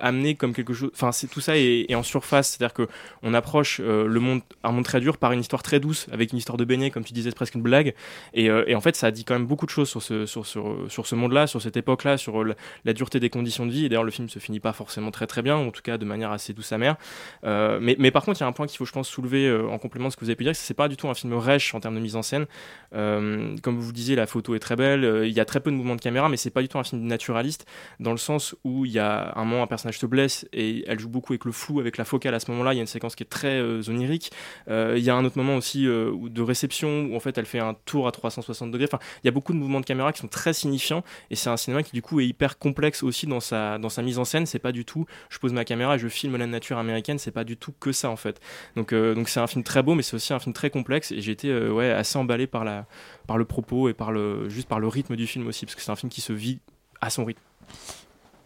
amené 0.00 0.34
comme 0.34 0.51
quelque 0.52 0.72
chose. 0.74 0.90
Enfin, 0.94 1.10
tout 1.30 1.40
ça 1.40 1.56
est, 1.56 1.94
en 1.94 2.02
surface, 2.02 2.50
c'est-à-dire 2.50 2.74
que 2.74 2.88
on 3.22 3.34
approche 3.34 3.80
euh, 3.82 4.06
le 4.06 4.20
monde, 4.20 4.40
un 4.62 4.72
monde 4.72 4.84
très 4.84 5.00
dur 5.00 5.18
par 5.18 5.32
une 5.32 5.40
histoire 5.40 5.62
très 5.62 5.80
douce, 5.80 6.06
avec 6.12 6.32
une 6.32 6.38
histoire 6.38 6.56
de 6.56 6.64
beignet, 6.64 6.90
comme 6.90 7.04
tu 7.04 7.12
disais, 7.12 7.30
presque 7.32 7.54
une 7.54 7.62
blague. 7.62 7.94
Et, 8.34 8.50
euh, 8.50 8.64
et 8.66 8.74
en 8.74 8.80
fait, 8.80 8.96
ça 8.96 9.10
dit 9.10 9.24
quand 9.24 9.34
même 9.34 9.46
beaucoup 9.46 9.66
de 9.66 9.70
choses 9.70 9.88
sur 9.88 10.02
ce, 10.02 10.26
sur, 10.26 10.46
sur, 10.46 10.86
sur 10.88 11.06
ce 11.06 11.14
monde-là, 11.14 11.46
sur 11.46 11.60
cette 11.60 11.76
époque-là, 11.76 12.16
sur 12.16 12.44
la, 12.44 12.54
la 12.84 12.92
dureté 12.92 13.20
des 13.20 13.30
conditions 13.30 13.66
de 13.66 13.72
vie. 13.72 13.86
Et 13.86 13.88
d'ailleurs, 13.88 14.04
le 14.04 14.10
film 14.10 14.28
se 14.28 14.38
finit 14.38 14.60
pas 14.60 14.72
forcément 14.72 15.10
très 15.10 15.26
très 15.26 15.42
bien, 15.42 15.56
ou 15.58 15.68
en 15.68 15.70
tout 15.70 15.82
cas 15.82 15.98
de 15.98 16.04
manière 16.04 16.30
assez 16.30 16.52
douce 16.52 16.72
amère. 16.72 16.96
Euh, 17.44 17.78
mais, 17.80 17.96
mais 17.98 18.10
par 18.10 18.24
contre, 18.24 18.40
il 18.40 18.42
y 18.42 18.44
a 18.44 18.48
un 18.48 18.52
point 18.52 18.66
qu'il 18.66 18.78
faut, 18.78 18.84
je 18.84 18.92
pense, 18.92 19.08
soulever 19.08 19.46
euh, 19.46 19.68
en 19.68 19.78
complément 19.78 20.08
de 20.08 20.12
ce 20.12 20.16
que 20.16 20.24
vous 20.24 20.30
avez 20.30 20.36
pu 20.36 20.44
dire, 20.44 20.56
c'est 20.56 20.74
pas 20.74 20.88
du 20.88 20.96
tout 20.96 21.08
un 21.08 21.14
film 21.14 21.34
rêche 21.34 21.74
en 21.74 21.80
termes 21.80 21.94
de 21.94 22.00
mise 22.00 22.16
en 22.16 22.22
scène. 22.22 22.46
Euh, 22.94 23.56
comme 23.62 23.78
vous 23.78 23.92
disiez, 23.92 24.16
la 24.16 24.26
photo 24.26 24.54
est 24.54 24.58
très 24.58 24.76
belle. 24.76 25.04
euh, 25.04 25.26
Il 25.26 25.32
y 25.32 25.40
a 25.40 25.44
très 25.44 25.60
peu 25.60 25.70
de 25.70 25.76
mouvements 25.76 25.96
de 25.96 26.00
caméra, 26.00 26.28
mais 26.28 26.36
c'est 26.36 26.50
pas 26.50 26.62
du 26.62 26.68
tout 26.68 26.78
un 26.78 26.84
film 26.84 27.02
naturaliste 27.02 27.66
dans 28.00 28.12
le 28.12 28.18
sens 28.18 28.54
où 28.64 28.84
il 28.84 28.92
y 28.92 28.98
a 28.98 29.32
un 29.36 29.44
moment 29.44 29.62
un 29.62 29.66
personnage 29.66 29.98
se 29.98 30.06
blesse 30.06 30.41
et 30.52 30.84
elle 30.86 30.98
joue 30.98 31.08
beaucoup 31.08 31.32
avec 31.32 31.44
le 31.44 31.52
flou, 31.52 31.80
avec 31.80 31.96
la 31.96 32.04
focale 32.04 32.34
à 32.34 32.40
ce 32.40 32.50
moment-là. 32.50 32.72
Il 32.72 32.76
y 32.76 32.80
a 32.80 32.82
une 32.82 32.86
séquence 32.86 33.14
qui 33.14 33.22
est 33.22 33.26
très 33.26 33.60
euh, 33.60 33.82
onirique. 33.88 34.30
Euh, 34.68 34.94
il 34.96 35.04
y 35.04 35.10
a 35.10 35.14
un 35.14 35.24
autre 35.24 35.38
moment 35.38 35.56
aussi 35.56 35.86
euh, 35.86 36.12
de 36.28 36.42
réception 36.42 37.06
où 37.06 37.16
en 37.16 37.20
fait 37.20 37.36
elle 37.38 37.46
fait 37.46 37.58
un 37.58 37.74
tour 37.84 38.06
à 38.06 38.12
360 38.12 38.70
degrés. 38.70 38.88
Enfin, 38.90 39.02
il 39.22 39.26
y 39.26 39.28
a 39.28 39.32
beaucoup 39.32 39.52
de 39.52 39.58
mouvements 39.58 39.80
de 39.80 39.86
caméra 39.86 40.12
qui 40.12 40.20
sont 40.20 40.28
très 40.28 40.52
signifiants 40.52 41.04
et 41.30 41.36
c'est 41.36 41.50
un 41.50 41.56
cinéma 41.56 41.82
qui 41.82 41.92
du 41.92 42.02
coup 42.02 42.20
est 42.20 42.26
hyper 42.26 42.58
complexe 42.58 43.02
aussi 43.02 43.26
dans 43.26 43.40
sa 43.40 43.78
dans 43.78 43.88
sa 43.88 44.02
mise 44.02 44.18
en 44.18 44.24
scène. 44.24 44.46
C'est 44.46 44.58
pas 44.58 44.72
du 44.72 44.84
tout. 44.84 45.06
Je 45.30 45.38
pose 45.38 45.52
ma 45.52 45.64
caméra 45.64 45.96
et 45.96 45.98
je 45.98 46.08
filme 46.08 46.36
la 46.36 46.46
nature 46.46 46.78
américaine. 46.78 47.18
C'est 47.18 47.30
pas 47.30 47.44
du 47.44 47.56
tout 47.56 47.72
que 47.78 47.92
ça 47.92 48.10
en 48.10 48.16
fait. 48.16 48.40
Donc 48.76 48.94
donc 48.94 49.28
c'est 49.28 49.40
un 49.40 49.46
film 49.46 49.64
très 49.64 49.82
beau, 49.82 49.94
mais 49.94 50.02
c'est 50.02 50.16
aussi 50.16 50.32
un 50.32 50.38
film 50.38 50.52
très 50.52 50.70
complexe 50.70 51.12
et 51.12 51.20
j'ai 51.20 51.32
été 51.32 51.52
ouais 51.68 51.90
assez 51.90 52.18
emballé 52.18 52.46
par 52.46 52.64
la 52.64 52.86
par 53.26 53.38
le 53.38 53.44
propos 53.44 53.88
et 53.88 53.94
par 53.94 54.12
le 54.12 54.48
juste 54.48 54.68
par 54.68 54.80
le 54.80 54.88
rythme 54.88 55.16
du 55.16 55.26
film 55.26 55.46
aussi 55.46 55.66
parce 55.66 55.74
que 55.74 55.82
c'est 55.82 55.90
un 55.90 55.96
film 55.96 56.10
qui 56.10 56.20
se 56.20 56.32
vit 56.32 56.60
à 57.00 57.10
son 57.10 57.24
rythme. 57.24 57.42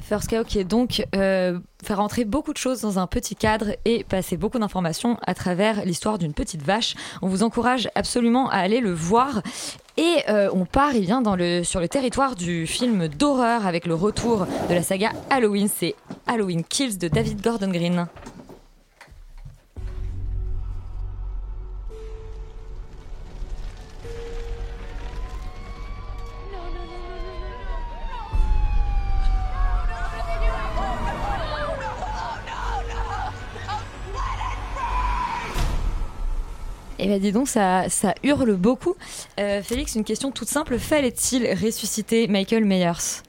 First 0.07 0.31
Cow 0.31 0.45
qui 0.45 0.61
est 0.61 0.65
donc 0.65 1.05
euh, 1.17 1.59
faire 1.85 1.99
entrer 1.99 2.25
beaucoup 2.25 2.53
de 2.53 2.59
choses 2.59 2.81
dans 2.81 3.01
un 3.01 3.09
petit 3.09 3.35
cadre 3.35 3.77
et 3.85 4.05
passer 4.05 4.37
beaucoup 4.37 4.59
d'informations 4.59 5.19
à 5.27 5.35
travers 5.35 5.85
l'histoire 5.85 6.19
d'une 6.19 6.33
petite 6.33 6.63
vache. 6.63 6.95
On 7.23 7.29
vous 7.29 7.43
encourage 7.43 7.89
absolument 7.97 8.49
à 8.49 8.59
aller 8.59 8.81
le 8.81 8.93
voir. 8.93 9.43
Et 9.97 10.19
euh, 10.29 10.49
on 10.53 10.65
part 10.65 10.91
eh 10.95 11.01
bien, 11.01 11.23
sur 11.65 11.81
le 11.81 11.89
territoire 11.89 12.37
du 12.37 12.67
film 12.69 13.09
d'horreur 13.09 13.67
avec 13.67 13.87
le 13.87 13.95
retour 13.95 14.47
de 14.69 14.75
la 14.75 14.83
saga 14.83 15.11
Halloween. 15.31 15.69
C'est 15.75 15.97
Halloween 16.27 16.63
Kills 16.63 16.99
de 16.99 17.09
David 17.09 17.43
Gordon 17.43 17.71
Green. 17.71 18.07
Eh 36.99 37.07
bien 37.07 37.19
dis 37.19 37.33
donc, 37.33 37.49
ça, 37.49 37.89
ça 37.89 38.15
hurle 38.25 38.55
beaucoup. 38.57 38.95
Euh, 39.39 39.63
Félix, 39.63 39.95
une 39.95 40.05
question 40.05 40.31
toute 40.31 40.49
simple. 40.49 40.79
Fallait-il 40.79 41.47
ressusciter 41.63 42.27
Michael 42.27 42.65
Myers? 42.65 43.23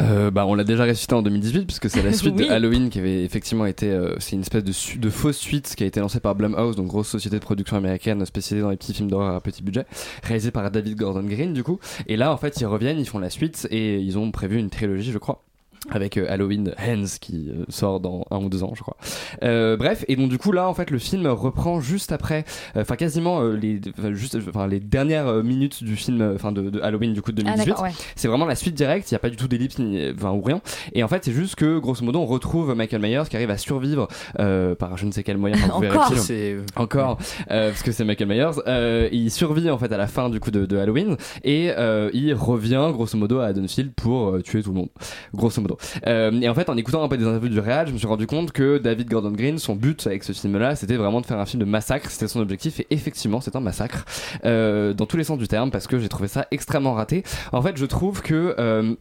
Euh, 0.00 0.30
bah, 0.30 0.46
on 0.46 0.54
l'a 0.54 0.64
déjà 0.64 0.84
ressuscité 0.84 1.14
en 1.14 1.22
2018 1.22 1.66
puisque 1.66 1.88
c'est 1.90 2.02
la 2.02 2.12
suite 2.14 2.34
Oui. 2.36 2.46
de 2.48 2.50
Halloween 2.52 2.88
qui 2.88 2.98
avait 2.98 3.22
effectivement 3.24 3.66
été 3.66 3.90
euh, 3.90 4.16
c'est 4.18 4.32
une 4.34 4.40
espèce 4.40 4.64
de, 4.64 4.98
de 4.98 5.10
fausse 5.10 5.36
suite 5.36 5.74
qui 5.76 5.84
a 5.84 5.86
été 5.86 6.00
lancée 6.00 6.18
par 6.18 6.34
Blumhouse 6.34 6.76
donc 6.76 6.86
grosse 6.88 7.08
société 7.08 7.38
de 7.38 7.44
production 7.44 7.76
américaine 7.76 8.24
spécialisée 8.24 8.62
dans 8.64 8.70
les 8.70 8.78
petits 8.78 8.94
films 8.94 9.10
d'horreur 9.10 9.36
à 9.36 9.40
petit 9.42 9.62
budget 9.62 9.84
réalisé 10.24 10.50
par 10.50 10.68
David 10.70 10.96
Gordon 10.96 11.22
Green 11.24 11.52
du 11.52 11.62
coup 11.62 11.78
et 12.08 12.16
là 12.16 12.32
en 12.32 12.38
fait 12.38 12.58
ils 12.58 12.64
reviennent 12.66 12.98
ils 12.98 13.06
font 13.06 13.18
la 13.18 13.28
suite 13.30 13.68
et 13.70 13.98
ils 13.98 14.16
ont 14.18 14.30
prévu 14.32 14.58
une 14.58 14.70
trilogie 14.70 15.12
je 15.12 15.18
crois 15.18 15.44
avec 15.90 16.16
euh, 16.16 16.26
Halloween 16.28 16.72
Hands 16.78 17.04
qui 17.20 17.48
euh, 17.50 17.64
sort 17.68 18.00
dans 18.00 18.24
un 18.30 18.38
ou 18.38 18.48
deux 18.48 18.62
ans 18.62 18.72
je 18.74 18.82
crois 18.82 18.96
Euh, 19.42 19.76
bref 19.76 20.04
et 20.08 20.16
donc 20.16 20.28
du 20.30 20.38
coup 20.38 20.52
là 20.52 20.68
en 20.68 20.74
fait 20.74 20.90
le 20.90 20.98
film 20.98 21.26
reprend 21.26 21.80
juste 21.80 22.12
après 22.12 22.44
euh, 22.76 22.82
enfin 22.82 22.96
quasiment 22.96 23.40
euh, 23.42 23.56
les 23.56 23.80
enfin, 23.98 24.12
juste 24.12 24.36
enfin 24.48 24.66
les 24.66 24.80
dernières 24.80 25.42
minutes 25.42 25.82
du 25.82 25.96
film 25.96 26.32
enfin 26.34 26.52
de, 26.52 26.70
de 26.70 26.80
Halloween 26.80 27.12
du 27.12 27.22
coup 27.22 27.32
de 27.32 27.42
Ah, 27.42 27.56
2018 27.56 27.68
d'accord, 27.68 27.84
ouais. 27.84 27.90
c'est 28.16 28.28
vraiment 28.28 28.46
la 28.46 28.54
suite 28.54 28.74
directe, 28.74 29.10
il 29.10 29.14
n'y 29.14 29.16
a 29.16 29.20
pas 29.20 29.30
du 29.30 29.36
tout 29.36 29.48
d'ellipse 29.48 29.78
ni 29.78 30.10
enfin, 30.14 30.30
ou 30.30 30.40
rien. 30.42 30.60
Et 30.92 31.02
en 31.02 31.08
fait, 31.08 31.24
c'est 31.24 31.32
juste 31.32 31.56
que 31.56 31.78
grosso 31.78 32.04
modo, 32.04 32.20
on 32.20 32.26
retrouve 32.26 32.74
Michael 32.74 33.00
Myers 33.02 33.22
qui 33.28 33.36
arrive 33.36 33.50
à 33.50 33.56
survivre 33.58 34.08
euh, 34.38 34.74
par 34.74 34.96
je 34.96 35.06
ne 35.06 35.10
sais 35.12 35.22
quel 35.22 35.36
moyen. 35.38 35.56
Enfin, 35.56 35.74
vous 35.74 35.80
verrez 35.80 35.96
Encore. 35.98 36.16
C'est 36.16 36.56
Encore, 36.76 37.18
euh, 37.50 37.70
parce 37.70 37.82
que 37.82 37.92
c'est 37.92 38.04
Michael 38.04 38.28
Myers. 38.28 38.60
Euh, 38.66 39.08
il 39.12 39.30
survit 39.30 39.68
en 39.70 39.78
fait 39.78 39.92
à 39.92 39.96
la 39.96 40.06
fin 40.06 40.30
du 40.30 40.38
coup 40.40 40.50
de, 40.50 40.66
de 40.66 40.76
Halloween 40.76 41.16
et 41.44 41.70
euh, 41.76 42.10
il 42.12 42.32
revient 42.34 42.88
grosso 42.92 43.16
modo 43.18 43.40
à 43.40 43.46
Haddonfield 43.46 43.92
pour 43.94 44.28
euh, 44.28 44.40
tuer 44.42 44.62
tout 44.62 44.70
le 44.70 44.76
monde, 44.76 44.88
grosso 45.34 45.60
modo. 45.60 45.71
Euh, 46.06 46.30
et 46.40 46.48
en 46.48 46.54
fait, 46.54 46.68
en 46.68 46.76
écoutant 46.76 47.02
un 47.02 47.08
peu 47.08 47.16
des 47.16 47.26
interviews 47.26 47.48
du 47.48 47.60
réal, 47.60 47.86
je 47.88 47.92
me 47.92 47.98
suis 47.98 48.06
rendu 48.06 48.26
compte 48.26 48.52
que 48.52 48.78
David 48.78 49.08
Gordon 49.08 49.32
Green, 49.32 49.58
son 49.58 49.74
but 49.74 50.06
avec 50.06 50.24
ce 50.24 50.32
film-là, 50.32 50.76
c'était 50.76 50.96
vraiment 50.96 51.20
de 51.20 51.26
faire 51.26 51.38
un 51.38 51.46
film 51.46 51.60
de 51.60 51.68
massacre. 51.68 52.10
C'était 52.10 52.28
son 52.28 52.40
objectif 52.40 52.80
et 52.80 52.86
effectivement, 52.90 53.40
c'est 53.40 53.56
un 53.56 53.60
massacre 53.60 54.04
euh, 54.44 54.94
dans 54.94 55.06
tous 55.06 55.16
les 55.16 55.24
sens 55.24 55.38
du 55.38 55.48
terme 55.48 55.70
parce 55.70 55.86
que 55.86 55.98
j'ai 55.98 56.08
trouvé 56.08 56.28
ça 56.28 56.46
extrêmement 56.50 56.94
raté. 56.94 57.22
En 57.52 57.62
fait, 57.62 57.76
je 57.76 57.86
trouve 57.86 58.22
que 58.22 58.54
euh, 58.58 58.94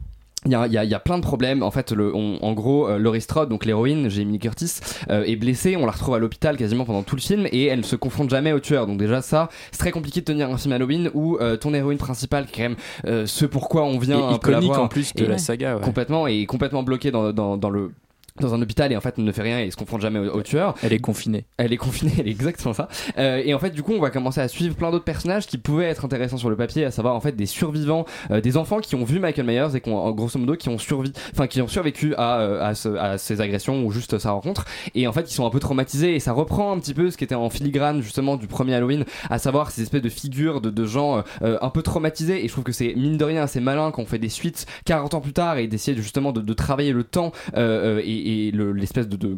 il 0.46 0.52
y, 0.52 0.56
a, 0.56 0.66
il, 0.66 0.74
y 0.74 0.78
a, 0.78 0.84
il 0.84 0.90
y 0.90 0.94
a 0.96 1.00
plein 1.00 1.18
de 1.18 1.24
problèmes. 1.24 1.62
En 1.62 1.70
fait, 1.72 1.92
le, 1.92 2.16
on- 2.16 2.40
en 2.42 2.54
gros, 2.54 2.88
euh, 2.88 2.98
Laurie 2.98 3.22
Strode, 3.22 3.50
donc 3.50 3.64
l'héroïne, 3.66 4.10
Jamie 4.10 4.40
Curtis, 4.40 4.80
euh, 5.10 5.24
est 5.24 5.36
blessée. 5.36 5.76
On 5.78 5.86
la 5.86 5.92
retrouve 5.92 6.16
à 6.16 6.20
l'hôpital 6.20 6.58
quasiment 6.58 6.84
pendant 6.86 7.04
tout 7.04 7.16
le 7.16 7.22
film 7.22 7.46
et 7.52 7.66
elle 7.66 7.80
ne 7.80 7.84
se 7.84 7.96
confronte 7.96 8.30
jamais 8.30 8.52
au 8.52 8.60
tueur. 8.60 8.88
Donc 8.88 8.98
déjà 8.98 9.22
ça, 9.22 9.50
c'est 9.72 9.78
très 9.80 9.92
compliqué 9.92 10.22
de 10.22 10.26
tenir 10.26 10.50
un 10.50 10.58
film 10.58 10.74
Halloween 10.74 11.12
où 11.14 11.38
euh, 11.38 11.58
ton 11.58 11.74
héroïne 11.74 12.00
principale, 12.00 12.48
qui 12.48 12.54
est 12.62 12.64
quand 12.64 12.70
même 12.70 12.78
euh, 13.06 13.26
ce 13.28 13.46
pourquoi 13.46 13.84
on 13.84 14.00
vient 14.00 14.18
Et 14.20 14.34
un 14.34 14.38
peu 14.40 14.50
la 14.52 14.58
iconique 14.58 14.72
voir, 14.74 14.84
en 14.84 14.88
plus 14.88 15.14
de 15.14 15.26
la 15.26 15.38
saga, 15.38 15.76
ouais. 15.76 15.82
complètement 15.82 16.26
et 16.26 16.46
complètement 16.48 16.82
bloquée 16.84 17.12
dans, 17.12 17.32
dans, 17.34 17.58
dans 17.58 17.70
le 17.70 17.92
dans 18.40 18.54
un 18.54 18.62
hôpital 18.62 18.92
et 18.92 18.96
en 18.98 19.02
fait 19.02 19.18
ne 19.18 19.32
fait 19.32 19.42
rien 19.42 19.60
et 19.60 19.72
se 19.72 19.76
confronte 19.76 20.02
jamais 20.02 20.20
au, 20.20 20.34
au 20.36 20.42
tueur. 20.42 20.76
Elle 20.84 20.94
est 20.94 21.00
confinée. 21.00 21.46
Elle 21.58 21.74
est 21.74 21.78
confinée, 21.78 22.12
elle 22.20 22.28
est 22.28 22.32
exactement 22.32 22.74
ça. 22.74 22.88
Euh, 23.18 23.42
et 23.44 23.54
en 23.54 23.60
fait, 23.60 23.72
du 23.72 23.84
coup, 23.84 23.94
on 23.94 24.00
va 24.00 24.10
commencer 24.10 24.42
à 24.42 24.48
suivre 24.48 24.76
plein 24.76 24.92
d'autres 24.92 25.06
personnages 25.06 25.48
qui 25.48 25.58
pouvaient 25.58 25.86
être 25.86 26.06
intéressants 26.06 26.38
sur 26.38 26.50
le 26.50 26.56
papier, 26.56 26.86
à 26.86 26.92
savoir 26.92 27.16
en 27.16 27.20
fait 27.22 27.36
des 27.36 27.46
survivants, 27.46 28.06
euh, 28.32 28.42
des 28.42 28.58
enfants 28.58 28.80
qui 28.80 28.96
ont 28.96 29.04
vu 29.04 29.20
Michael 29.20 29.46
Myers 29.46 29.76
et 29.76 29.82
qui 29.82 29.90
ont, 29.90 30.12
grosso 30.12 30.40
modo, 30.40 30.56
qui 30.56 30.70
ont 30.70 30.78
survécu, 30.78 31.14
enfin 31.34 31.48
qui 31.48 31.62
ont 31.62 31.68
survécu 31.68 32.16
à, 32.16 32.40
euh, 32.40 32.64
à, 32.64 32.76
ce- 32.76 32.90
à 32.96 33.18
ces 33.18 33.42
agressions 33.42 33.84
ou 33.86 33.92
juste 33.92 34.18
sa 34.20 34.32
rencontre. 34.32 34.66
Et 34.96 35.08
en 35.08 35.12
fait, 35.14 35.30
ils 35.30 35.34
sont 35.34 35.46
un 35.46 35.50
peu 35.50 35.60
traumatisés 35.60 36.16
et 36.16 36.20
ça 36.20 36.32
reprend 36.34 36.72
un 36.72 36.80
petit 36.80 36.94
peu 36.94 37.12
ce 37.12 37.18
qui 37.18 37.24
était 37.24 37.36
en 37.36 37.50
filigrane 37.50 38.02
justement 38.02 38.38
du 38.38 38.48
premier 38.48 38.76
Halloween, 38.76 39.06
à 39.30 39.38
savoir 39.40 39.72
ces 39.72 39.82
espèces 39.84 40.02
de 40.02 40.10
figures 40.10 40.62
de, 40.62 40.70
de 40.70 40.86
gens 40.86 41.24
euh, 41.42 41.58
un 41.62 41.70
peu 41.70 41.82
traumatisés. 41.82 42.44
Et 42.44 42.48
je 42.48 42.52
trouve 42.54 42.64
que 42.64 42.72
c'est 42.72 42.94
mine 42.96 43.18
de 43.18 43.26
rien 43.26 43.44
assez 43.44 43.60
malin 43.60 43.92
qu'on 43.92 44.06
fait 44.06 44.20
des 44.20 44.30
suites 44.30 44.66
40 44.86 45.14
ans 45.16 45.22
plus 45.22 45.34
tard 45.34 45.58
et 45.58 45.68
d'essayer 45.68 45.96
de, 45.96 46.02
justement 46.02 46.32
de, 46.32 46.42
de 46.42 46.54
travailler 46.54 46.92
le 46.94 47.04
temps 47.04 47.32
euh, 47.58 48.02
et, 48.22 48.48
et 48.48 48.52
le- 48.52 48.72
l'espèce 48.74 49.08
de 49.08 49.38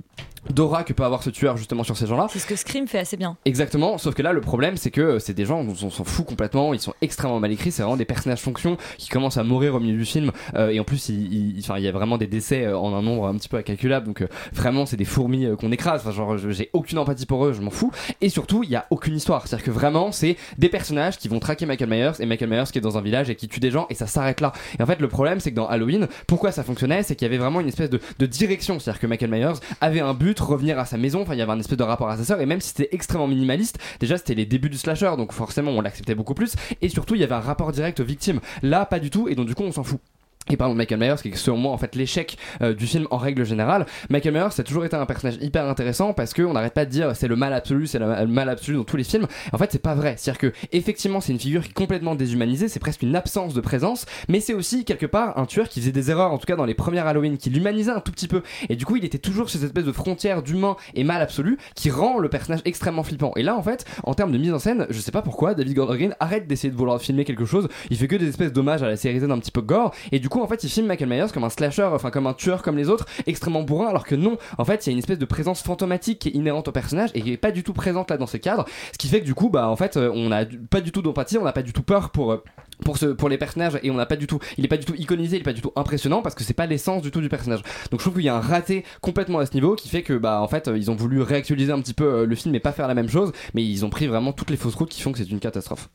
d'aura 0.50 0.84
que 0.84 0.94
peut 0.94 1.04
avoir 1.04 1.24
ce 1.24 1.30
tueur 1.30 1.58
justement 1.58 1.84
sur 1.84 1.98
ces 1.98 2.08
gens-là. 2.08 2.28
C'est 2.30 2.40
ce 2.40 2.46
que 2.48 2.56
Scream 2.56 2.88
fait 2.88 3.00
assez 3.00 3.18
bien. 3.18 3.38
Exactement, 3.46 3.98
sauf 3.98 4.14
que 4.16 4.22
là 4.22 4.34
le 4.34 4.42
problème 4.42 4.78
c'est 4.78 4.92
que 4.92 5.02
euh, 5.02 5.20
c'est 5.20 5.34
des 5.34 5.46
gens 5.46 5.64
dont 5.64 5.76
on 5.84 5.90
s'en 5.90 6.04
fout 6.04 6.26
complètement, 6.26 6.74
ils 6.74 6.80
sont 6.80 6.94
extrêmement 7.02 7.40
mal 7.40 7.52
écrits, 7.52 7.72
c'est 7.72 7.82
vraiment 7.84 7.98
des 7.98 8.06
personnages 8.06 8.40
fonction 8.42 8.78
qui 8.98 9.10
commencent 9.10 9.38
à 9.38 9.44
mourir 9.44 9.76
au 9.76 9.80
milieu 9.80 9.98
du 9.98 10.06
film 10.06 10.32
euh, 10.56 10.70
et 10.70 10.80
en 10.80 10.84
plus 10.84 11.10
il, 11.10 11.58
il- 11.58 11.60
enfin, 11.60 11.78
il 11.78 11.84
y 11.84 11.88
a 11.88 11.92
vraiment 11.92 12.18
des 12.18 12.28
décès 12.28 12.66
euh, 12.66 12.78
en 12.78 12.94
un 12.94 13.02
nombre 13.02 13.28
un 13.28 13.36
petit 13.36 13.50
peu 13.50 13.58
incalculable 13.58 14.06
donc 14.06 14.22
euh, 14.22 14.28
vraiment 14.54 14.86
c'est 14.86 14.98
des 14.98 15.06
fourmis 15.06 15.46
euh, 15.46 15.56
qu'on 15.56 15.72
écrase, 15.72 16.02
enfin, 16.02 16.12
genre 16.12 16.38
j'ai 16.38 16.70
aucune 16.74 16.98
empathie 16.98 17.26
pour 17.26 17.46
eux, 17.46 17.54
je 17.54 17.62
m'en 17.62 17.72
fous 17.72 17.92
et 18.22 18.30
surtout 18.30 18.64
il 18.64 18.70
y 18.70 18.76
a 18.76 18.86
aucune 18.90 19.16
histoire, 19.16 19.48
c'est-à-dire 19.48 19.66
que 19.66 19.72
vraiment 19.72 20.12
c'est 20.12 20.36
des 20.58 20.70
personnages 20.70 21.18
qui 21.18 21.28
vont 21.28 21.40
traquer 21.40 21.66
Michael 21.66 21.90
Myers 21.90 22.12
et 22.20 22.26
Michael 22.26 22.50
Myers 22.50 22.64
qui 22.72 22.78
est 22.78 22.82
dans 22.82 22.98
un 22.98 23.02
village 23.02 23.30
et 23.30 23.36
qui 23.36 23.48
tue 23.48 23.60
des 23.60 23.72
gens 23.72 23.88
et 23.90 23.96
ça 23.96 24.08
s'arrête 24.08 24.42
là. 24.42 24.52
Et 24.80 24.84
en 24.84 24.86
fait 24.86 25.00
le 25.00 25.08
problème 25.08 25.40
c'est 25.40 25.52
que 25.52 25.56
dans 25.56 25.68
Halloween, 25.68 26.08
pourquoi 26.28 26.52
ça 26.52 26.64
fonctionnait, 26.64 27.04
c'est 27.04 27.16
qu'il 27.16 27.26
y 27.26 27.30
avait 27.30 27.38
vraiment 27.38 27.60
une 27.62 27.68
espèce 27.68 27.90
de, 27.90 28.00
de 28.20 28.26
direction, 28.26 28.80
c'est-à-dire 28.80 29.00
que 29.00 29.08
Michael 29.08 29.30
Myers 29.32 29.54
avait 29.82 30.00
un 30.02 30.14
but, 30.14 30.33
revenir 30.42 30.80
à 30.80 30.86
sa 30.86 30.98
maison, 30.98 31.22
enfin 31.22 31.34
il 31.34 31.40
y 31.40 31.42
avait 31.42 31.52
un 31.52 31.60
espèce 31.60 31.78
de 31.78 31.84
rapport 31.84 32.10
à 32.10 32.18
sa 32.18 32.24
sœur 32.24 32.42
et 32.42 32.46
même 32.46 32.62
si 32.62 32.70
c'était 32.70 32.90
extrêmement 32.92 33.28
minimaliste, 33.28 33.78
déjà 34.00 34.18
c'était 34.18 34.36
les 34.36 34.46
débuts 34.46 34.70
du 34.70 34.78
slasher 34.78 35.14
donc 35.18 35.32
forcément 35.32 35.72
on 35.72 35.82
l'acceptait 35.82 36.16
beaucoup 36.16 36.34
plus 36.34 36.56
et 36.82 36.90
surtout 36.90 37.16
il 37.16 37.22
y 37.22 37.24
avait 37.24 37.36
un 37.36 37.40
rapport 37.40 37.72
direct 37.72 38.00
aux 38.00 38.06
victimes. 38.06 38.40
Là 38.62 38.86
pas 38.86 39.00
du 39.00 39.10
tout 39.10 39.28
et 39.28 39.36
donc 39.36 39.48
du 39.48 39.56
coup 39.56 39.64
on 39.64 39.72
s'en 39.72 39.84
fout. 39.84 40.00
Et 40.50 40.58
parlons 40.58 40.74
de 40.74 40.78
Michael 40.78 41.00
Myers, 41.00 41.16
qui 41.22 41.30
est 41.30 41.36
selon 41.36 41.58
moi 41.58 41.72
en 41.72 41.78
fait 41.78 41.96
l'échec 41.96 42.38
euh, 42.62 42.74
du 42.74 42.86
film 42.86 43.08
en 43.12 43.18
règle 43.18 43.46
générale. 43.46 43.86
Michael 44.10 44.34
Myers, 44.34 44.60
a 44.60 44.64
toujours 44.64 44.84
été 44.84 44.96
un 44.96 45.06
personnage 45.06 45.38
hyper 45.42 45.66
intéressant 45.66 46.14
parce 46.14 46.34
qu'on 46.34 46.54
n'arrête 46.54 46.74
pas 46.74 46.86
de 46.86 46.90
dire 46.90 47.16
c'est 47.16 47.30
le 47.30 47.38
mal 47.38 47.54
absolu, 47.54 47.88
c'est 47.88 48.00
le 48.00 48.28
mal 48.28 48.50
absolu 48.50 48.78
dans 48.78 48.84
tous 48.84 48.98
les 48.98 49.06
films. 49.06 49.26
En 49.54 49.58
fait, 49.58 49.72
c'est 49.72 49.82
pas 49.82 49.96
vrai. 49.96 50.16
C'est-à-dire 50.18 50.40
que 50.40 50.54
effectivement, 50.74 51.22
c'est 51.22 51.32
une 51.32 51.40
figure 51.40 51.74
complètement 51.74 52.16
déshumanisée, 52.16 52.68
c'est 52.68 52.80
presque 52.80 53.04
une 53.04 53.16
absence 53.16 53.54
de 53.54 53.62
présence, 53.62 54.06
mais 54.28 54.42
c'est 54.42 54.54
aussi 54.54 54.84
quelque 54.84 55.06
part 55.06 55.38
un 55.38 55.46
tueur 55.46 55.70
qui 55.70 55.80
faisait 55.80 55.94
des 55.94 56.12
erreurs, 56.12 56.34
en 56.34 56.38
tout 56.38 56.46
cas 56.46 56.58
dans 56.58 56.66
les 56.66 56.74
premières 56.74 57.08
Halloween, 57.08 57.38
qui 57.38 57.50
l'humanisait 57.50 57.92
un 57.92 58.02
tout 58.02 58.12
petit 58.12 58.28
peu. 58.28 58.44
Et 58.68 58.76
du 58.76 58.86
coup, 58.86 58.98
il 58.98 59.06
était 59.06 59.20
toujours 59.20 59.50
sur 59.50 59.60
cette 59.60 59.70
espèce 59.70 59.86
de 59.86 59.92
frontière 59.94 60.44
d'humain 60.44 60.76
et 60.94 61.06
mal 61.06 61.22
absolu 61.22 61.58
qui 61.76 61.90
rend 61.90 62.20
le 62.20 62.28
personnage 62.28 62.62
extrêmement 62.66 63.04
flippant. 63.04 63.32
Et 63.38 63.44
là, 63.44 63.56
en 63.56 63.64
fait, 63.64 63.86
en 64.04 64.14
termes 64.14 64.32
de 64.32 64.38
mise 64.38 64.54
en 64.54 64.60
scène, 64.60 64.88
je 64.90 65.00
sais 65.00 65.12
pas 65.12 65.22
pourquoi 65.22 65.54
David 65.54 65.74
Gordon 65.74 65.96
Green 65.96 66.16
arrête 66.20 66.48
d'essayer 66.48 66.72
de 66.72 66.78
vouloir 66.78 67.02
filmer 67.02 67.24
quelque 67.24 67.46
chose. 67.46 67.70
Il 67.90 67.98
fait 67.98 68.08
que 68.08 68.18
des 68.18 68.28
espèces 68.28 68.52
d'hommages 68.52 68.84
à 68.84 68.88
la 68.88 68.98
série 68.98 69.22
Z 69.22 69.24
un 69.24 69.40
petit 69.40 69.52
peu 69.52 69.62
gore. 69.62 69.94
Et 70.12 70.20
du 70.20 70.30
coup, 70.34 70.42
en 70.42 70.48
fait, 70.48 70.64
il 70.64 70.70
filme 70.70 70.88
Michael 70.88 71.08
Myers 71.10 71.28
comme 71.34 71.44
un 71.44 71.50
slasher, 71.50 71.84
enfin 71.94 72.10
comme 72.12 72.28
un 72.28 72.34
tueur 72.34 72.62
comme 72.62 72.76
les 72.78 72.90
autres, 72.90 73.06
extrêmement 73.28 73.64
bourrin, 73.64 73.88
alors 73.88 74.06
que 74.06 74.16
non. 74.16 74.38
En 74.58 74.66
fait, 74.66 74.86
il 74.86 74.90
y 74.90 74.92
a 74.92 74.94
une 74.94 75.00
espèce 75.00 75.20
de 75.20 75.26
présence 75.26 75.62
fantomatique 75.62 76.20
qui 76.20 76.30
est 76.30 76.32
inhérente 76.32 76.68
au 76.68 76.72
personnage 76.72 77.12
et 77.14 77.22
qui 77.22 77.32
est 77.32 77.38
pas 77.38 77.52
du 77.52 77.64
tout 77.64 77.74
présente 77.74 78.10
là 78.10 78.18
dans 78.18 78.28
ce 78.28 78.38
cadre. 78.38 78.66
Ce 78.92 78.98
qui 78.98 79.08
fait 79.08 79.22
que 79.22 79.26
du 79.26 79.34
coup, 79.36 79.50
bah 79.50 79.70
en 79.70 79.76
fait, 79.76 79.96
euh, 79.98 80.12
on 80.14 80.32
a 80.32 80.46
du- 80.46 80.58
pas 80.60 80.82
du 80.82 80.92
tout 80.92 81.02
d'empathie, 81.02 81.38
on 81.38 81.44
n'a 81.44 81.54
pas 81.54 81.62
du 81.64 81.74
tout 81.74 81.84
peur 81.84 82.10
pour. 82.10 82.32
euh, 82.34 82.44
pour, 82.84 82.98
ce, 82.98 83.06
pour 83.06 83.30
les 83.30 83.38
personnages 83.38 83.80
et 83.84 83.92
on 83.92 83.94
n'a 83.94 84.08
pas 84.08 84.16
du 84.16 84.26
tout 84.26 84.40
il 84.58 84.66
est 84.66 84.68
pas 84.68 84.78
du 84.78 84.84
tout 84.84 84.96
iconisé 84.98 85.38
il 85.38 85.42
est 85.42 85.44
pas 85.44 85.54
du 85.54 85.62
tout 85.62 85.72
impressionnant 85.76 86.22
parce 86.24 86.34
que 86.34 86.44
c'est 86.44 86.56
pas 86.56 86.66
l'essence 86.66 87.04
du 87.04 87.12
tout 87.12 87.22
du 87.22 87.30
personnage 87.30 87.62
donc 87.92 88.00
je 88.00 88.04
trouve 88.04 88.16
qu'il 88.16 88.24
y 88.26 88.30
a 88.30 88.36
un 88.36 88.42
raté 88.42 88.84
complètement 89.00 89.38
à 89.40 89.46
ce 89.46 89.54
niveau 89.54 89.76
qui 89.76 89.90
fait 89.90 90.02
que 90.02 90.14
bah 90.14 90.42
en 90.42 90.48
fait 90.48 90.68
euh, 90.68 90.78
ils 90.78 90.90
ont 90.90 90.96
voulu 90.96 91.22
réactualiser 91.22 91.72
un 91.72 91.80
petit 91.80 91.94
peu 91.94 92.26
le 92.26 92.36
film 92.36 92.54
et 92.56 92.60
pas 92.60 92.72
faire 92.72 92.88
la 92.88 92.96
même 92.96 93.10
chose 93.10 93.32
mais 93.54 93.64
ils 93.64 93.86
ont 93.86 93.90
pris 93.92 94.08
vraiment 94.08 94.34
toutes 94.34 94.50
les 94.50 94.58
fausses 94.58 94.76
routes 94.76 94.90
qui 94.90 95.02
font 95.02 95.12
que 95.12 95.20
c'est 95.20 95.30
une 95.30 95.40
catastrophe 95.40 95.88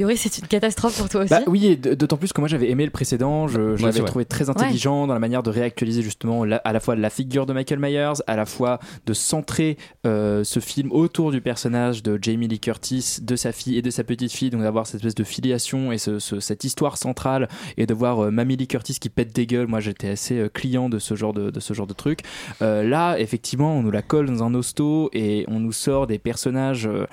Yuri, 0.00 0.16
c'est 0.16 0.38
une 0.38 0.46
catastrophe 0.46 0.98
pour 0.98 1.08
toi 1.08 1.22
aussi. 1.22 1.30
Bah 1.30 1.40
oui, 1.46 1.76
d'autant 1.76 2.16
plus 2.16 2.32
que 2.32 2.40
moi 2.40 2.48
j'avais 2.48 2.70
aimé 2.70 2.84
le 2.84 2.90
précédent, 2.90 3.46
je, 3.48 3.54
je 3.54 3.60
Ouais, 3.60 3.76
c'est 3.78 3.98
l'avais 3.98 4.04
trouvé 4.04 4.24
très 4.24 4.50
intelligent 4.50 5.06
dans 5.06 5.14
la 5.14 5.20
manière 5.20 5.42
de 5.42 5.50
réactualiser 5.50 6.02
justement 6.02 6.44
la- 6.44 6.56
à 6.58 6.72
la 6.72 6.80
fois 6.80 6.96
la 6.96 7.10
figure 7.10 7.46
de 7.46 7.52
Michael 7.52 7.78
Myers, 7.78 8.20
à 8.26 8.36
la 8.36 8.46
fois 8.46 8.80
de 9.06 9.12
centrer 9.12 9.76
euh, 10.06 10.42
ce 10.44 10.60
film 10.60 10.90
autour 10.92 11.30
du 11.30 11.40
personnage 11.40 12.02
de 12.02 12.18
Jamie 12.20 12.48
Lee 12.48 12.60
Curtis, 12.60 13.18
de 13.22 13.36
sa 13.36 13.52
fille 13.52 13.76
et 13.78 13.82
de 13.82 13.90
sa 13.90 14.04
petite 14.04 14.32
fille, 14.32 14.50
donc 14.50 14.62
d'avoir 14.62 14.86
cette 14.86 14.96
espèce 14.96 15.14
de 15.14 15.24
filiation 15.24 15.92
et 15.92 15.98
ce- 15.98 16.18
ce- 16.18 16.40
cette 16.40 16.64
histoire 16.64 16.96
centrale 16.96 17.48
et 17.76 17.86
de 17.86 17.94
voir 17.94 18.24
euh, 18.24 18.30
Mamie 18.30 18.56
Lee 18.56 18.66
Curtis 18.66 18.98
qui 19.00 19.08
pète 19.08 19.34
des 19.34 19.46
gueules. 19.46 19.66
Moi 19.68 19.80
j'étais 19.80 20.08
assez 20.08 20.38
euh, 20.38 20.48
client 20.48 20.88
de 20.88 20.98
ce 20.98 21.14
genre 21.14 21.32
de, 21.32 21.50
de 21.50 21.60
ce 21.60 21.74
genre 21.74 21.86
de 21.86 21.92
truc. 21.94 22.20
Euh, 22.62 22.82
là, 22.82 23.16
effectivement, 23.18 23.74
on 23.76 23.82
nous 23.82 23.90
la 23.90 24.02
colle 24.02 24.26
dans 24.26 24.42
un 24.44 24.54
hosto 24.54 25.10
et 25.12 25.44
on 25.48 25.60
nous 25.60 25.72
sort 25.72 26.06
des 26.06 26.18
personnages 26.18 26.86
euh, 26.86 27.06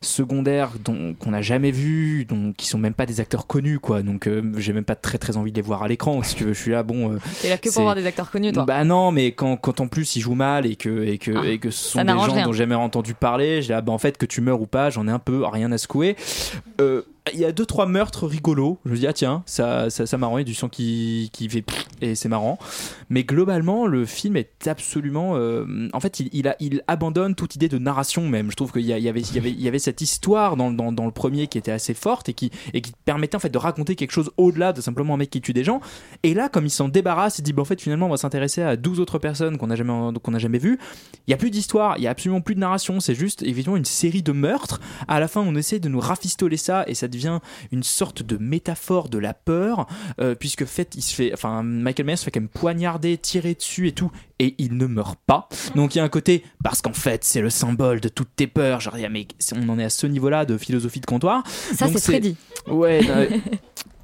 secondaires 0.00 0.72
dont 0.84 1.14
qu'on 1.14 1.30
n'a 1.30 1.42
jamais 1.42 1.70
vus, 1.70 2.24
qui 2.56 2.66
sont 2.66 2.78
même 2.78 2.94
pas 2.94 3.06
des 3.06 3.20
acteurs 3.20 3.46
connus, 3.46 3.78
quoi. 3.80 4.02
Donc 4.02 4.26
euh, 4.26 4.42
j'ai 4.56 4.72
même 4.72 4.84
pas 4.84 4.94
très 4.96 5.18
très 5.18 5.36
envie 5.36 5.50
de 5.52 5.56
les 5.56 5.62
voir 5.62 5.82
à 5.82 5.88
l'écran. 5.88 6.22
Si 6.22 6.34
tu 6.34 6.44
veux, 6.44 6.52
je 6.52 6.60
suis 6.60 6.70
là, 6.70 6.82
bon. 6.82 7.12
euh, 7.12 7.18
T'es 7.42 7.48
là 7.48 7.58
que 7.58 7.68
pour 7.72 7.82
voir 7.82 7.94
des 7.94 8.06
acteurs 8.06 8.30
connus, 8.30 8.52
toi. 8.52 8.64
Bah 8.64 8.84
non, 8.84 9.10
mais 9.12 9.32
quand, 9.32 9.56
quand 9.56 9.80
en 9.80 9.88
plus 9.88 10.16
ils 10.16 10.20
jouent 10.20 10.34
mal 10.34 10.66
et 10.66 10.76
que, 10.76 11.04
et 11.04 11.18
que, 11.18 11.32
Ah, 11.36 11.46
et 11.46 11.58
que 11.58 11.70
ce 11.70 11.90
sont 11.90 12.02
des 12.02 12.08
gens 12.12 12.32
rien. 12.32 12.44
dont 12.46 12.52
j'ai 12.52 12.58
jamais 12.58 12.74
entendu 12.74 13.14
parler, 13.14 13.62
j'ai 13.62 13.72
là, 13.72 13.80
bah 13.80 13.92
en 13.92 13.98
fait, 13.98 14.16
que 14.18 14.26
tu 14.26 14.40
meurs 14.40 14.60
ou 14.60 14.66
pas, 14.66 14.90
j'en 14.90 15.06
ai 15.08 15.10
un 15.10 15.18
peu 15.18 15.44
rien 15.44 15.70
à 15.72 15.78
secouer. 15.78 16.16
Euh, 16.80 17.02
Il 17.32 17.40
y 17.40 17.46
a 17.46 17.52
deux 17.52 17.64
trois 17.64 17.86
meurtres 17.86 18.26
rigolos. 18.26 18.78
Je 18.84 18.90
me 18.90 18.96
dis 18.96 19.06
ah 19.06 19.14
tiens 19.14 19.42
ça 19.46 19.88
ça, 19.88 20.18
marrant 20.18 20.36
il 20.36 20.42
y 20.42 20.42
a 20.42 20.44
du 20.44 20.52
sang 20.52 20.68
qui 20.68 21.30
qui 21.32 21.48
fait 21.48 21.64
et 22.02 22.14
c'est 22.14 22.28
marrant. 22.28 22.58
Mais 23.08 23.24
globalement 23.24 23.86
le 23.86 24.04
film 24.04 24.36
est 24.36 24.68
absolument 24.68 25.32
euh, 25.36 25.88
en 25.94 26.00
fait 26.00 26.20
il, 26.20 26.48
a 26.48 26.54
il 26.60 26.82
abandonne 26.86 27.34
toute 27.34 27.54
idée 27.54 27.70
de 27.70 27.78
narration 27.78 28.28
même. 28.28 28.50
Je 28.50 28.56
trouve 28.56 28.72
qu'il 28.72 28.82
y, 28.82 28.88
y 28.88 29.08
avait 29.08 29.22
il 29.22 29.34
y 29.34 29.38
avait 29.38 29.50
il 29.50 29.60
y 29.62 29.68
avait 29.68 29.78
cette 29.78 30.02
histoire 30.02 30.58
dans, 30.58 30.70
dans, 30.70 31.06
le 31.06 31.12
premier 31.12 31.46
qui 31.46 31.56
était 31.56 31.72
assez 31.72 31.94
forte 31.94 32.28
et 32.28 32.34
qui 32.34 32.50
et 32.74 32.82
qui 32.82 32.92
permettait 33.06 33.36
en 33.36 33.40
fait 33.40 33.48
de 33.48 33.56
raconter 33.56 33.96
quelque 33.96 34.12
chose 34.12 34.30
au-delà 34.36 34.74
de 34.74 34.82
simplement 34.82 35.14
un 35.14 35.16
mec 35.16 35.30
qui 35.30 35.40
tue 35.40 35.54
des 35.54 35.64
gens. 35.64 35.80
Et 36.24 36.34
là 36.34 36.50
comme 36.50 36.66
il 36.66 36.70
s'en 36.70 36.88
débarrasse 36.88 37.38
il 37.38 37.42
dit 37.42 37.54
bah 37.54 37.62
en 37.62 37.64
fait 37.64 37.80
finalement 37.80 38.06
on 38.06 38.10
va 38.10 38.18
s'intéresser 38.18 38.60
à 38.60 38.76
12 38.76 39.00
autres 39.00 39.18
personnes 39.18 39.56
qu'on 39.56 39.68
n'a 39.68 39.76
jamais 39.76 39.94
qu'on 40.22 40.30
n'a 40.30 40.38
jamais 40.38 40.58
vues. 40.58 40.78
Il 41.26 41.30
y 41.30 41.34
a 41.34 41.38
plus 41.38 41.50
d'histoire, 41.50 41.96
il 41.96 42.02
y 42.02 42.06
a 42.06 42.10
absolument 42.10 42.42
plus 42.42 42.54
de 42.54 42.60
narration, 42.60 43.00
c'est 43.00 43.14
juste 43.14 43.42
évidemment 43.42 43.78
une 43.78 43.86
série 43.86 44.22
de 44.22 44.32
meurtres. 44.32 44.78
À 45.08 45.20
la 45.20 45.28
fin, 45.28 45.40
on 45.40 45.54
essaie 45.54 45.78
de 45.78 45.88
nous 45.88 46.00
rafistoler 46.00 46.58
ça 46.58 46.84
et 46.86 46.94
ça 46.94 47.08
devient 47.14 47.40
une 47.72 47.82
sorte 47.82 48.22
de 48.22 48.36
métaphore 48.36 49.08
de 49.08 49.18
la 49.18 49.34
peur, 49.34 49.86
euh, 50.20 50.34
puisque 50.34 50.64
fait, 50.64 50.94
il 50.96 51.02
se 51.02 51.14
fait, 51.14 51.32
enfin, 51.32 51.62
Michael 51.62 52.06
Myers 52.06 52.16
se 52.16 52.24
fait 52.24 52.30
quand 52.30 52.40
même 52.40 52.48
poignarder, 52.48 53.16
tirer 53.18 53.54
dessus 53.54 53.88
et 53.88 53.92
tout, 53.92 54.10
et 54.38 54.54
il 54.58 54.76
ne 54.76 54.86
meurt 54.86 55.18
pas. 55.26 55.48
Donc 55.74 55.94
il 55.94 55.98
y 55.98 56.00
a 56.00 56.04
un 56.04 56.08
côté 56.08 56.44
parce 56.62 56.82
qu'en 56.82 56.92
fait 56.92 57.24
c'est 57.24 57.40
le 57.40 57.50
symbole 57.50 58.00
de 58.00 58.08
toutes 58.08 58.34
tes 58.36 58.46
peurs. 58.46 58.80
Genre, 58.80 58.96
mais 59.10 59.26
on 59.54 59.68
en 59.68 59.78
est 59.78 59.84
à 59.84 59.90
ce 59.90 60.06
niveau-là 60.06 60.44
de 60.44 60.56
philosophie 60.58 61.00
de 61.00 61.06
comptoir. 61.06 61.42
Ça, 61.46 61.86
c'est 61.88 62.00
Freddy. 62.02 62.36
Ouais. 62.66 63.00
non, 63.02 63.40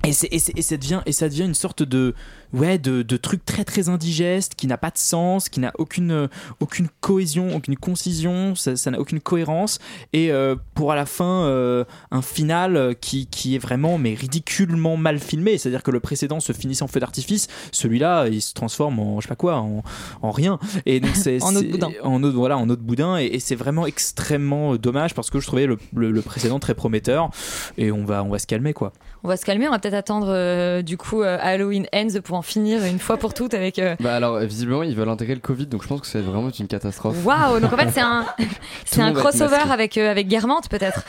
Et, 0.05 0.13
c'est- 0.13 0.29
et, 0.29 0.41
et 0.57 0.63
ça 0.63 0.77
devient, 0.79 1.03
et 1.05 1.13
ça 1.13 1.29
devient 1.29 1.45
une 1.45 1.55
sorte 1.55 1.83
de, 1.83 2.15
ouais, 2.53 2.79
de, 2.79 3.03
de 3.03 3.17
truc 3.17 3.45
très 3.45 3.65
très 3.65 3.89
indigeste, 3.89 4.55
qui 4.55 4.67
n'a 4.67 4.79
pas 4.79 4.91
de 4.91 4.99
sens, 4.99 5.49
qui 5.49 5.61
n'a 5.61 5.73
aucune, 5.79 6.11
euh, 6.13 6.29
aucune 6.61 6.89
cohésion, 7.01 7.55
aucune 7.57 7.77
concision, 7.77 8.55
ça 8.55 8.91
n'a 8.91 8.99
aucune 9.01 9.21
cohérence. 9.21 9.79
Et 10.13 10.31
euh, 10.33 10.57
pour 10.75 10.93
à 10.93 10.97
la 10.97 11.07
fin, 11.07 11.45
euh, 11.45 11.85
un 12.11 12.23
final 12.23 12.95
qui, 13.01 13.27
qui 13.27 13.55
est 13.55 13.59
vraiment 13.59 13.99
mais 13.99 14.15
ridiculement 14.15 14.97
mal 14.97 15.19
filmé. 15.19 15.59
C'est-à-dire 15.59 15.83
que 15.83 15.91
le 15.91 16.01
précédent 16.01 16.41
se 16.41 16.53
finissait 16.53 16.83
en 16.83 16.89
feu 16.89 17.01
d'artifice, 17.01 17.49
celui-là 17.73 18.29
il 18.29 18.41
se 18.43 18.55
transforme 18.55 18.99
en 18.99 19.21
je 19.21 19.27
sais 19.27 19.29
pas 19.29 19.37
quoi, 19.37 19.57
en, 19.59 19.83
en 20.23 20.31
rien. 20.31 20.59
Et 20.87 21.01
donc 21.01 21.15
c'est 21.15 21.43
En 21.51 21.55
autre 21.57 21.69
boudin. 21.71 21.89
En 22.03 22.23
autre, 22.23 22.37
voilà, 22.37 22.59
en 22.59 22.69
autre 22.69 22.83
boudin. 22.83 23.19
Et, 23.19 23.27
et 23.27 23.41
c'est 23.41 23.55
vraiment 23.55 23.87
extrêmement 23.87 24.77
dommage 24.77 25.15
parce 25.15 25.31
que 25.31 25.41
je 25.41 25.47
trouvais 25.47 25.67
le, 25.67 25.79
le- 25.95 26.11
le 26.11 26.23
précédent 26.23 26.59
très 26.59 26.75
prometteur. 26.75 27.31
Et 27.79 27.93
on 27.93 28.05
va, 28.05 28.23
on 28.25 28.29
va 28.31 28.39
se 28.39 28.47
calmer 28.47 28.73
quoi. 28.73 28.93
On 29.23 29.29
va 29.29 29.37
se 29.37 29.45
calmer, 29.45 29.69
on 29.69 29.71
va 29.71 29.79
peut-être 29.79 29.95
attendre 29.95 30.29
euh, 30.31 30.83
du 30.83 30.97
coup 30.97 31.23
Halloween 31.23 31.87
Ends 31.95 32.21
pour 32.25 32.37
en 32.41 32.43
finir 32.43 32.83
une 32.87 32.99
fois 32.99 33.19
pour 33.19 33.35
toutes 33.35 33.53
avec. 33.53 33.79
euh, 33.79 33.97
Bah 34.01 34.17
alors, 34.17 34.39
visiblement, 34.41 34.83
ils 34.83 34.97
veulent 34.97 35.11
intégrer 35.11 35.35
le 35.35 35.41
Covid, 35.43 35.67
donc 35.67 35.83
je 35.83 35.89
pense 35.89 36.01
que 36.01 36.07
c'est 36.07 36.23
vraiment 36.23 36.49
une 36.49 36.69
catastrophe. 36.69 37.17
Waouh 37.23 37.61
Donc 37.61 37.71
en 37.71 37.77
fait 37.77 37.91
c'est 37.91 38.01
un 38.01 38.25
c'est 38.87 39.03
un 39.03 39.13
va 39.13 39.21
être 39.21 39.29
crossover 39.29 39.71
avec 39.71 39.99
euh, 39.99 40.11
avec 40.11 40.27
Guermantes 40.27 40.71
peut-être. 40.71 41.05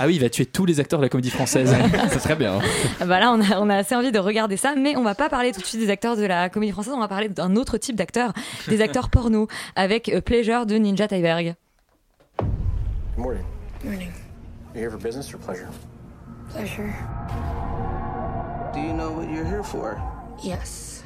Ah 0.00 0.06
oui, 0.06 0.16
il 0.16 0.20
va 0.20 0.28
tuer 0.28 0.46
tous 0.46 0.66
les 0.66 0.80
acteurs 0.80 0.98
de 0.98 1.04
la 1.04 1.08
comédie 1.08 1.30
française. 1.30 1.72
ça 2.10 2.18
serait 2.18 2.34
bien. 2.34 2.58
bah 3.06 3.20
là 3.20 3.30
on 3.32 3.40
a 3.40 3.60
on 3.60 3.70
a 3.70 3.76
assez 3.76 3.94
envie 3.94 4.10
de 4.10 4.18
regarder 4.18 4.56
ça, 4.56 4.74
mais 4.76 4.96
on 4.96 5.02
va 5.04 5.14
pas 5.14 5.28
parler 5.28 5.52
tout 5.52 5.60
de 5.60 5.66
suite 5.66 5.80
des 5.80 5.90
acteurs 5.90 6.16
de 6.16 6.24
la 6.24 6.48
comédie 6.48 6.72
française, 6.72 6.92
on 6.96 7.00
va 7.00 7.06
parler 7.08 7.28
d'un 7.28 7.54
autre 7.54 7.78
type 7.78 7.94
d'acteurs, 7.94 8.32
des 8.68 8.80
acteurs 8.80 9.08
porno 9.10 9.46
avec 9.76 10.08
euh, 10.08 10.20
Pleasure 10.20 10.66
de 10.66 10.74
Ninja 10.74 11.06
Tyberg. 11.06 11.54
Good 12.38 13.22
morning. 13.22 13.44
Morning. 13.84 14.10
You 14.74 14.80
here 14.80 14.90
for 14.90 14.98
business 14.98 15.32
or 15.32 15.38
pleasure? 15.38 15.68
Pleasure. 16.52 16.92
Do 18.74 18.80
you 18.80 18.92
know 18.92 19.10
what 19.12 19.30
you're 19.30 19.46
here 19.46 19.62
for? 19.62 19.96
Yes. 20.42 21.02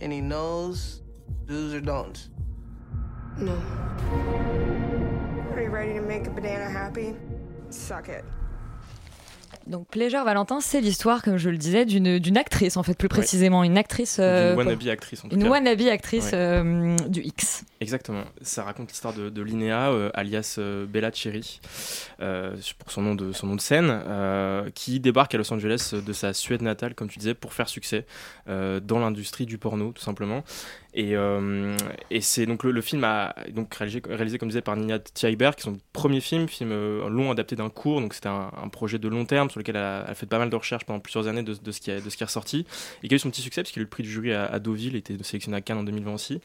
Any 0.00 0.20
no's, 0.20 1.02
do's, 1.46 1.74
or 1.74 1.80
don'ts? 1.80 2.28
No. 3.38 3.54
Are 5.52 5.62
you 5.62 5.70
ready 5.70 5.94
to 5.94 6.00
make 6.00 6.26
a 6.26 6.30
banana 6.30 6.68
happy? 6.68 7.16
Suck 7.70 8.08
it. 8.08 8.24
Donc 9.66 9.86
Pleasure 9.88 10.24
Valentin, 10.24 10.60
c'est 10.60 10.80
l'histoire, 10.80 11.22
comme 11.22 11.36
je 11.36 11.48
le 11.48 11.56
disais, 11.56 11.84
d'une 11.84 12.36
actrice 12.36 12.76
en 12.76 12.82
fait 12.82 12.94
plus 12.96 13.08
précisément, 13.08 13.62
une 13.64 13.78
actrice. 13.78 14.16
euh, 14.20 14.50
D'une 14.50 14.58
wannabe 14.58 14.88
actrice, 14.88 15.24
en 15.24 15.28
tout 15.28 15.36
Une 15.36 15.44
cas. 15.44 15.48
wannabe 15.50 15.80
actrice 15.82 16.30
euh, 16.34 16.96
du 17.08 17.20
X. 17.22 17.64
Exactement. 17.80 18.24
Ça 18.42 18.64
raconte 18.64 18.90
l'histoire 18.90 19.14
de, 19.14 19.28
de 19.30 19.42
Linnea, 19.42 19.90
euh, 19.90 20.10
alias 20.14 20.56
euh, 20.58 20.86
Bella 20.86 21.10
Cherry, 21.12 21.60
pour 22.78 22.90
son 22.90 23.02
nom 23.02 23.14
de, 23.14 23.32
son 23.32 23.46
nom 23.46 23.56
de 23.56 23.60
scène, 23.60 24.02
qui 24.74 25.00
débarque 25.00 25.34
à 25.34 25.38
Los 25.38 25.52
Angeles 25.52 25.94
de 26.04 26.12
sa 26.12 26.32
Suède 26.32 26.62
natale, 26.62 26.94
comme 26.94 27.08
tu 27.08 27.18
disais, 27.18 27.34
pour 27.34 27.52
faire 27.52 27.68
succès 27.68 28.04
dans 28.46 28.98
l'industrie 28.98 29.46
du 29.46 29.58
porno, 29.58 29.92
tout 29.92 30.02
simplement. 30.02 30.42
Et, 30.94 31.16
euh, 31.16 31.74
et 32.10 32.20
c'est 32.20 32.44
donc 32.44 32.64
le, 32.64 32.70
le 32.70 32.80
film 32.82 33.02
a 33.04 33.34
donc 33.50 33.74
réalisé, 33.74 34.02
réalisé 34.06 34.38
comme 34.38 34.48
je 34.48 34.52
disais 34.52 34.62
par 34.62 34.76
Nina 34.76 34.98
Thieber, 34.98 35.56
qui 35.56 35.60
est 35.60 35.64
son 35.64 35.78
premier 35.92 36.20
film, 36.20 36.48
film 36.48 36.70
euh, 36.72 37.08
long 37.08 37.30
adapté 37.30 37.56
d'un 37.56 37.70
cours. 37.70 38.00
Donc 38.00 38.12
c'était 38.12 38.28
un, 38.28 38.50
projet 38.70 38.98
de 38.98 39.08
long 39.08 39.24
terme 39.24 39.48
sur 39.48 39.58
lequel 39.58 39.76
elle 39.76 39.82
a, 39.82 40.14
fait 40.14 40.26
pas 40.26 40.38
mal 40.38 40.50
de 40.50 40.56
recherches 40.56 40.84
pendant 40.84 41.00
plusieurs 41.00 41.28
années 41.28 41.42
de, 41.42 41.54
de 41.54 41.72
ce 41.72 41.80
qui 41.80 41.90
de 41.90 42.10
ce 42.10 42.16
qui 42.16 42.22
est 42.22 42.26
ressorti 42.26 42.66
et 43.02 43.08
qui 43.08 43.14
a 43.14 43.16
eu 43.16 43.18
son 43.18 43.30
petit 43.30 43.42
succès 43.42 43.62
parce 43.62 43.76
a 43.76 43.80
eu 43.80 43.84
le 43.84 43.88
prix 43.88 44.02
du 44.02 44.10
jury 44.10 44.32
à, 44.32 44.44
à 44.46 44.58
Deauville, 44.58 44.96
était 44.96 45.16
sélectionné 45.22 45.56
à 45.56 45.60
Cannes 45.62 45.78
en 45.78 45.84
2020 45.84 46.14
aussi. 46.14 46.40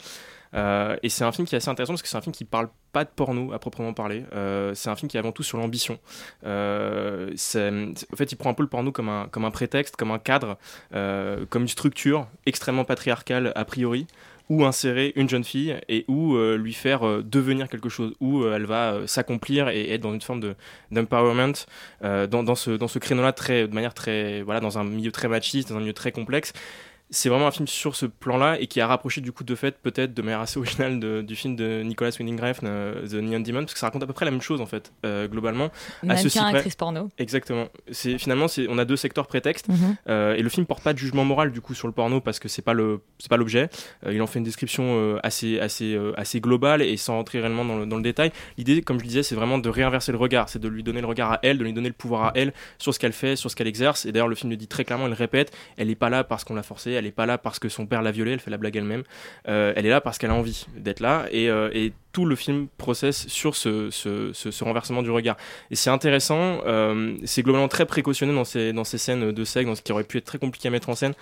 Euh, 0.54 0.98
et 1.04 1.10
c'est 1.10 1.24
un 1.24 1.32
film 1.32 1.48
qui 1.48 1.56
est 1.56 1.58
assez 1.58 1.70
intéressant 1.70 1.94
parce 1.94 2.02
que 2.02 2.08
c'est 2.08 2.18
un 2.18 2.22
film 2.22 2.34
qui 2.34 2.46
parle 2.46 2.70
pas 2.94 3.04
de 3.04 3.10
porno 3.10 3.54
à 3.54 3.60
proprement 3.60 3.94
parler. 3.94 4.24
Euh, 4.34 4.74
c'est 4.74 4.90
un 4.90 4.96
film 4.96 5.10
qui 5.10 5.18
est 5.18 5.20
avant 5.20 5.32
tout 5.32 5.44
sur 5.44 5.58
l'ambition. 5.58 6.00
Euh, 6.46 7.32
en 7.32 8.16
fait, 8.16 8.32
il 8.32 8.36
prend 8.36 8.50
un 8.50 8.54
peu 8.54 8.64
le 8.64 8.70
porno 8.70 8.92
comme 8.92 9.10
un, 9.10 9.28
comme 9.28 9.46
un 9.46 9.52
prétexte, 9.52 9.96
comme 9.96 10.12
un 10.12 10.20
cadre, 10.20 10.58
comme 10.92 11.62
une 11.64 11.68
structure 11.68 12.28
extrêmement 12.46 12.86
patriarcale 12.86 13.52
a 13.56 13.66
priori 13.66 14.08
où 14.50 14.64
insérer 14.64 15.12
une 15.18 15.28
jeune 15.28 15.44
fille 15.44 15.78
et 15.90 16.06
où 16.08 16.38
lui 16.38 16.74
faire 16.74 17.02
devenir 17.22 17.68
quelque 17.68 17.90
chose, 17.90 18.14
où 18.22 18.46
elle 18.46 18.66
va 18.66 19.06
s'accomplir 19.06 19.68
et 19.68 19.92
être 19.92 20.02
dans 20.02 20.14
une 20.14 20.22
forme 20.22 20.40
de 20.40 20.56
d'empowerment 20.92 21.66
dans, 22.02 22.44
dans 22.44 22.56
ce 22.56 22.72
dans 22.72 22.88
ce 22.88 23.00
créneau-là 23.00 23.34
de 23.34 23.74
manière 23.74 23.94
très 23.94 24.42
voilà 24.44 24.62
dans 24.62 24.78
un 24.78 24.86
milieu 24.86 25.12
très 25.12 25.28
machiste, 25.28 25.70
dans 25.70 25.76
un 25.76 25.82
milieu 25.82 25.94
très 25.94 26.12
complexe. 26.12 26.54
C'est 27.10 27.30
vraiment 27.30 27.48
un 27.48 27.52
film 27.52 27.68
sur 27.68 27.96
ce 27.96 28.06
plan-là 28.06 28.60
et 28.60 28.68
qui 28.68 28.82
a 28.82 28.88
rapproché 28.88 29.22
du 29.22 29.32
coup 29.32 29.46
de 29.46 29.56
fait 29.56 29.78
peut-être 29.78 30.14
de 30.14 30.22
manière 30.22 30.42
assez 30.42 30.58
originale 30.58 31.00
de- 31.00 31.22
du 31.22 31.36
film 31.38 31.56
de 31.56 31.82
Nicolas 31.82 32.12
Winding 32.20 32.40
Refn, 32.42 32.66
euh, 32.68 33.08
The 33.08 33.14
Neon 33.14 33.40
Demon, 33.40 33.60
parce 33.62 33.74
que 33.74 33.80
ça 33.80 33.86
raconte 33.88 34.04
à 34.04 34.08
peu 34.08 34.12
près 34.14 34.26
la 34.26 34.32
même 34.32 34.42
chose 34.42 34.60
en 34.60 34.66
fait 34.66 34.92
euh, 35.06 35.28
globalement. 35.30 35.70
À 36.08 36.18
ceci 36.18 36.38
Mannequin, 36.38 36.50
près- 36.50 36.58
actrice 36.60 36.76
porno. 36.76 37.10
Exactement. 37.18 37.68
C'est 37.92 38.18
finalement 38.18 38.50
c'est 38.50 38.68
on 38.70 38.78
a 38.78 38.84
deux 38.84 38.98
secteurs 38.98 39.28
prétextes 39.28 39.70
Mhm. 39.70 39.96
euh, 40.10 40.36
et 40.36 40.42
le 40.42 40.50
film 40.50 40.66
porte 40.66 40.84
pas 40.84 40.92
de 40.94 40.98
jugement 40.98 41.24
moral 41.24 41.52
du 41.54 41.62
coup 41.62 41.74
sur 41.74 41.88
le 41.88 41.94
porno 41.94 42.20
parce 42.20 42.40
que 42.40 42.50
c'est 42.50 42.62
pas 42.62 42.74
le 42.74 43.00
c'est 43.20 43.30
pas 43.30 43.38
l'objet. 43.38 43.70
Euh, 44.06 44.14
il 44.14 44.22
en 44.22 44.28
fait 44.28 44.40
une 44.40 44.46
description 44.46 45.18
assez 45.24 45.60
assez 45.60 45.98
assez 46.18 46.42
globale 46.42 46.82
et 46.82 46.98
sans 46.98 47.16
rentrer 47.16 47.40
réellement 47.40 47.64
dans 47.64 47.78
le, 47.80 47.86
dans 47.86 47.96
le 47.98 48.04
détail. 48.04 48.32
L'idée, 48.58 48.82
comme 48.82 49.00
je 49.00 49.06
disais, 49.06 49.24
c'est 49.24 49.36
vraiment 49.36 49.60
de 49.60 49.70
réinverser 49.70 50.12
le 50.12 50.18
regard, 50.18 50.50
c'est 50.50 50.60
de 50.60 50.68
lui 50.68 50.84
donner 50.84 51.00
le 51.00 51.08
regard 51.08 51.32
à 51.32 51.40
elle, 51.44 51.58
de 51.58 51.64
lui 51.64 51.72
donner 51.74 51.88
le 51.88 51.94
pouvoir 51.94 52.26
à 52.26 52.32
elle 52.36 52.52
sur 52.80 52.94
ce 52.94 53.00
qu'elle 53.00 53.14
fait, 53.14 53.36
sur 53.38 53.50
ce 53.50 53.56
qu'elle 53.56 53.68
exerce. 53.68 54.06
Et 54.06 54.12
d'ailleurs 54.12 54.28
le 54.28 54.36
film 54.36 54.50
le 54.52 54.58
dit 54.58 54.68
très 54.68 54.84
clairement, 54.84 55.08
il 55.08 55.14
répète, 55.14 55.54
elle 55.78 55.90
est 55.90 55.96
pas 55.96 56.10
là 56.10 56.24
parce 56.26 56.44
qu'on 56.44 56.54
l'a 56.56 56.64
forcée, 56.64 56.97
elle 56.98 57.06
est 57.06 57.12
pas 57.12 57.26
là 57.26 57.38
parce 57.38 57.60
que 57.60 57.70
son 57.70 57.86
père 57.86 58.02
l'a 58.02 58.12
violée, 58.12 58.32
elle 58.32 58.40
fait 58.40 58.52
la 58.52 58.58
blague 58.58 58.76
elle-même. 58.76 59.04
Euh, 59.48 59.74
elle 59.76 59.86
est 59.86 59.90
là 59.90 60.02
parce 60.02 60.18
qu'elle 60.18 60.32
a 60.32 60.36
envie 60.36 60.66
d'être 60.76 61.00
là 61.00 61.26
et, 61.32 61.50
euh, 61.50 61.90
tout 62.12 62.26
le 62.26 62.36
film 62.36 62.68
processe 62.80 63.28
sur 63.28 63.56
ce, 63.56 64.64
renversement 64.64 65.04
du 65.04 65.12
regard. 65.12 65.38
Et 65.70 65.76
c'est 65.76 65.92
intéressant, 65.92 66.62
euh, 66.66 67.16
c'est 67.26 67.44
globalement 67.44 67.68
très 67.68 67.86
précautionneux 67.86 68.34
dans 68.34 68.44
ces, 68.44 68.98
scènes 68.98 69.32
de 69.32 69.44
sexe, 69.44 69.68
dans 69.68 69.76
ce 69.76 69.84
qui 69.84 69.92
aurait 69.92 70.04
pu 70.04 70.18
être 70.18 70.26
très 70.26 70.40
compliqué 70.40 70.68
à 70.68 70.72
mettre 70.72 70.90
en 70.90 70.96
scène. 70.96 71.14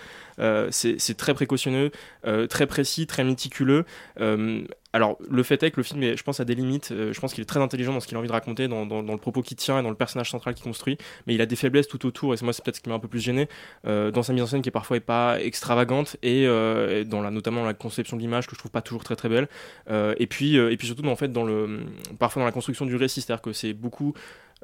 C'est 0.72 1.18
très 1.18 1.34
précautionneux, 1.34 1.92
très 2.50 2.66
précis, 2.66 3.08
très 3.08 3.26
méticuleux. 3.26 3.84
Alors, 4.96 5.18
le 5.30 5.44
fait 5.44 5.62
est 5.62 5.72
que 5.72 5.76
le 5.76 5.84
film, 5.84 6.02
est, 6.04 6.16
je 6.16 6.24
pense, 6.24 6.40
a 6.40 6.46
des 6.46 6.56
limites. 6.56 6.92
Euh, 6.94 7.12
je 7.12 7.20
pense 7.20 7.34
qu'il 7.34 7.42
est 7.42 7.46
très 7.46 7.60
intelligent 7.60 7.92
dans 7.92 8.00
ce 8.00 8.08
qu'il 8.08 8.16
a 8.16 8.20
envie 8.22 8.30
de 8.30 8.34
raconter, 8.34 8.70
dans, 8.70 8.86
le 8.86 9.18
propos 9.18 9.42
qu'il 9.42 9.58
tient 9.58 9.78
et 9.78 9.84
dans 9.84 9.90
le 9.90 9.96
personnage 9.96 10.32
central 10.32 10.54
qu'il 10.54 10.64
construit. 10.64 10.98
Mais 11.28 11.36
il 11.36 11.42
a 11.42 11.46
des 11.46 11.58
faiblesses 11.58 11.90
tout 11.90 12.06
autour, 12.06 12.34
et 12.34 12.38
moi, 12.44 12.54
c'est 12.54 12.64
peut-être 12.64 12.78
ce 12.78 12.82
qui 12.82 12.88
m'a 12.88 12.96
un 12.96 13.00
peu 13.00 13.10
plus 13.10 13.20
gêné, 13.20 13.50
euh, 13.86 14.10
dans 14.12 14.24
sa 14.24 14.32
mise 14.32 14.44
en 14.44 14.48
scène 14.48 14.62
qui 14.62 14.72
parfois 14.72 14.96
est 14.96 15.02
pas 15.02 15.42
extravagante, 15.42 16.16
et, 16.24 16.48
euh, 16.48 17.02
et 17.02 17.04
dans 17.04 17.22
la, 17.22 17.30
notamment 17.30 17.60
dans 17.60 17.68
la 17.68 17.74
conception 17.74 18.16
de 18.16 18.22
l'image 18.22 18.48
que 18.48 18.56
je 18.56 18.60
trouve 18.60 18.72
pas 18.72 18.82
toujours 18.82 19.04
très 19.04 19.18
très 19.18 19.28
belle. 19.28 19.50
Et, 20.18 20.28
puis, 20.28 20.56
et 20.56 20.78
puis 20.78 20.88
surtout, 20.88 21.02
dans, 21.02 21.12
en 21.12 21.18
fait, 21.18 21.28
dans 21.28 21.44
le, 21.44 21.82
parfois 22.18 22.42
dans 22.42 22.46
la 22.46 22.54
construction 22.54 22.86
du 22.86 22.96
récit, 22.96 23.20
c'est-à-dire 23.20 23.42
que 23.42 23.52
c'est 23.52 23.74
beaucoup. 23.74 24.14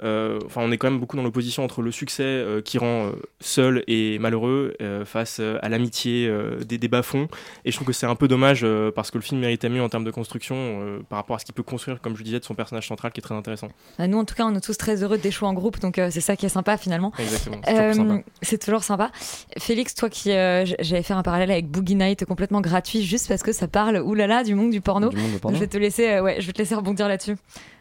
Euh, 0.04 0.40
Enfin, 0.46 0.62
on 0.64 0.72
est 0.72 0.78
quand 0.78 0.90
même 0.90 1.00
beaucoup 1.00 1.16
dans 1.18 1.24
l'opposition 1.24 1.64
entre 1.64 1.82
le 1.82 1.92
succès 1.92 2.24
euh, 2.24 2.62
qui 2.62 2.78
rend 2.78 3.08
euh, 3.08 3.12
seul 3.40 3.84
et 3.88 4.18
malheureux 4.20 4.74
euh, 4.82 5.06
face 5.06 5.40
à 5.40 5.70
l'amitié 5.70 6.28
euh, 6.28 6.60
des, 6.64 6.78
des 6.78 6.88
bas-fonds. 6.88 7.28
Et 7.66 7.72
je 7.72 7.76
trouve 7.76 7.88
que 7.88 7.94
c'est 7.94 8.06
un 8.06 8.16
peu 8.16 8.28
dommage 8.28 8.62
euh, 8.64 8.92
parce 8.92 9.12
que 9.12 9.18
le 9.18 9.22
film 9.24 9.42
méritait 9.42 9.70
mieux 9.70 9.82
en 9.82 9.90
termes 9.90 10.04
de 10.04 10.12
construction 10.12 10.56
euh, 10.58 11.00
par 11.10 11.18
rapport 11.18 11.36
à 11.36 11.40
ce 11.40 11.46
qu'il 11.46 11.54
peut 11.54 11.64
construire, 11.64 12.02
comme 12.02 12.16
je 12.18 12.24
disais, 12.24 12.40
de 12.40 12.46
son 12.46 12.56
personnage 12.56 12.88
central 12.88 13.12
qui 13.12 13.20
est 13.20 13.24
très 13.24 13.36
intéressant. 13.36 13.68
Euh, 14.00 14.08
Nous, 14.08 14.18
en 14.18 14.26
tout 14.26 14.36
cas, 14.36 14.46
on 14.46 14.56
est 14.56 14.62
tous 14.62 14.78
très 14.78 15.04
heureux 15.04 15.18
d'échouer 15.18 15.48
en 15.48 15.54
groupe, 15.54 15.80
donc 15.80 16.00
euh, 16.00 16.10
c'est 16.12 16.22
ça 16.22 16.36
qui 16.36 16.46
est 16.46 16.50
sympa 16.50 16.78
finalement. 16.78 17.12
Exactement, 17.20 17.58
c'est 17.64 17.74
toujours 17.74 17.94
sympa. 17.96 18.24
c'est 18.42 18.58
toujours 18.64 18.84
sympa. 18.84 19.12
Félix, 19.60 19.94
toi 19.96 20.10
qui 20.10 20.32
euh, 20.32 20.66
j- 20.66 20.76
j'avais 20.80 21.04
fait 21.04 21.14
un 21.14 21.24
parallèle 21.24 21.52
avec 21.52 21.68
Boogie 21.70 21.96
Night 21.96 22.26
complètement 22.26 22.62
gratuit, 22.62 23.04
juste 23.04 23.28
parce 23.28 23.44
que 23.44 23.52
ça 23.52 23.68
parle, 23.68 23.98
oulala, 23.98 24.44
du 24.44 24.56
monde 24.56 24.72
du 24.72 24.82
porno. 24.82 25.10
Du 25.10 25.18
monde 25.18 25.32
du 25.34 25.40
porno. 25.40 25.56
Je 25.56 25.62
vais 25.62 25.68
te 25.68 25.78
laisser, 25.78 26.08
euh, 26.10 26.22
ouais, 26.24 26.38
je 26.40 26.48
vais 26.48 26.54
te 26.54 26.58
laisser 26.60 26.76
rebondir 26.76 27.08
là-dessus. 27.08 27.36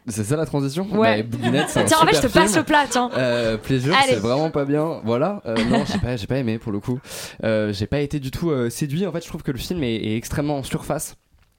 C'est 0.06 0.24
ça 0.24 0.36
la 0.36 0.46
transition 0.46 0.86
Ouais. 0.92 1.22
Bah, 1.22 1.38
c'est 1.68 1.80
un 1.80 1.84
Tiens, 1.84 1.98
en 2.02 2.06
fait, 2.06 2.16
je 2.16 2.22
te 2.22 2.32
passe 2.32 2.56
le 2.56 2.62
plat, 2.62 2.84
tiens. 2.88 3.10
Euh, 3.16 3.56
Pleasure, 3.56 3.94
Allez. 3.94 4.14
c'est 4.14 4.18
vraiment 4.20 4.50
pas 4.50 4.64
bien. 4.64 5.00
Voilà. 5.04 5.42
Euh, 5.46 5.56
non, 5.68 5.84
j'ai 5.92 5.98
pas, 5.98 6.16
j'ai 6.16 6.26
pas 6.26 6.36
aimé 6.38 6.58
pour 6.58 6.72
le 6.72 6.80
coup. 6.80 6.98
Euh, 7.44 7.72
j'ai 7.72 7.86
pas 7.86 8.00
été 8.00 8.18
du 8.18 8.30
tout 8.30 8.50
euh, 8.50 8.70
séduit. 8.70 9.06
En 9.06 9.12
fait, 9.12 9.22
je 9.22 9.28
trouve 9.28 9.42
que 9.42 9.52
le 9.52 9.58
film 9.58 9.82
est, 9.82 9.94
est 9.96 10.16
extrêmement 10.16 10.58
en 10.58 10.62
surface 10.62 11.16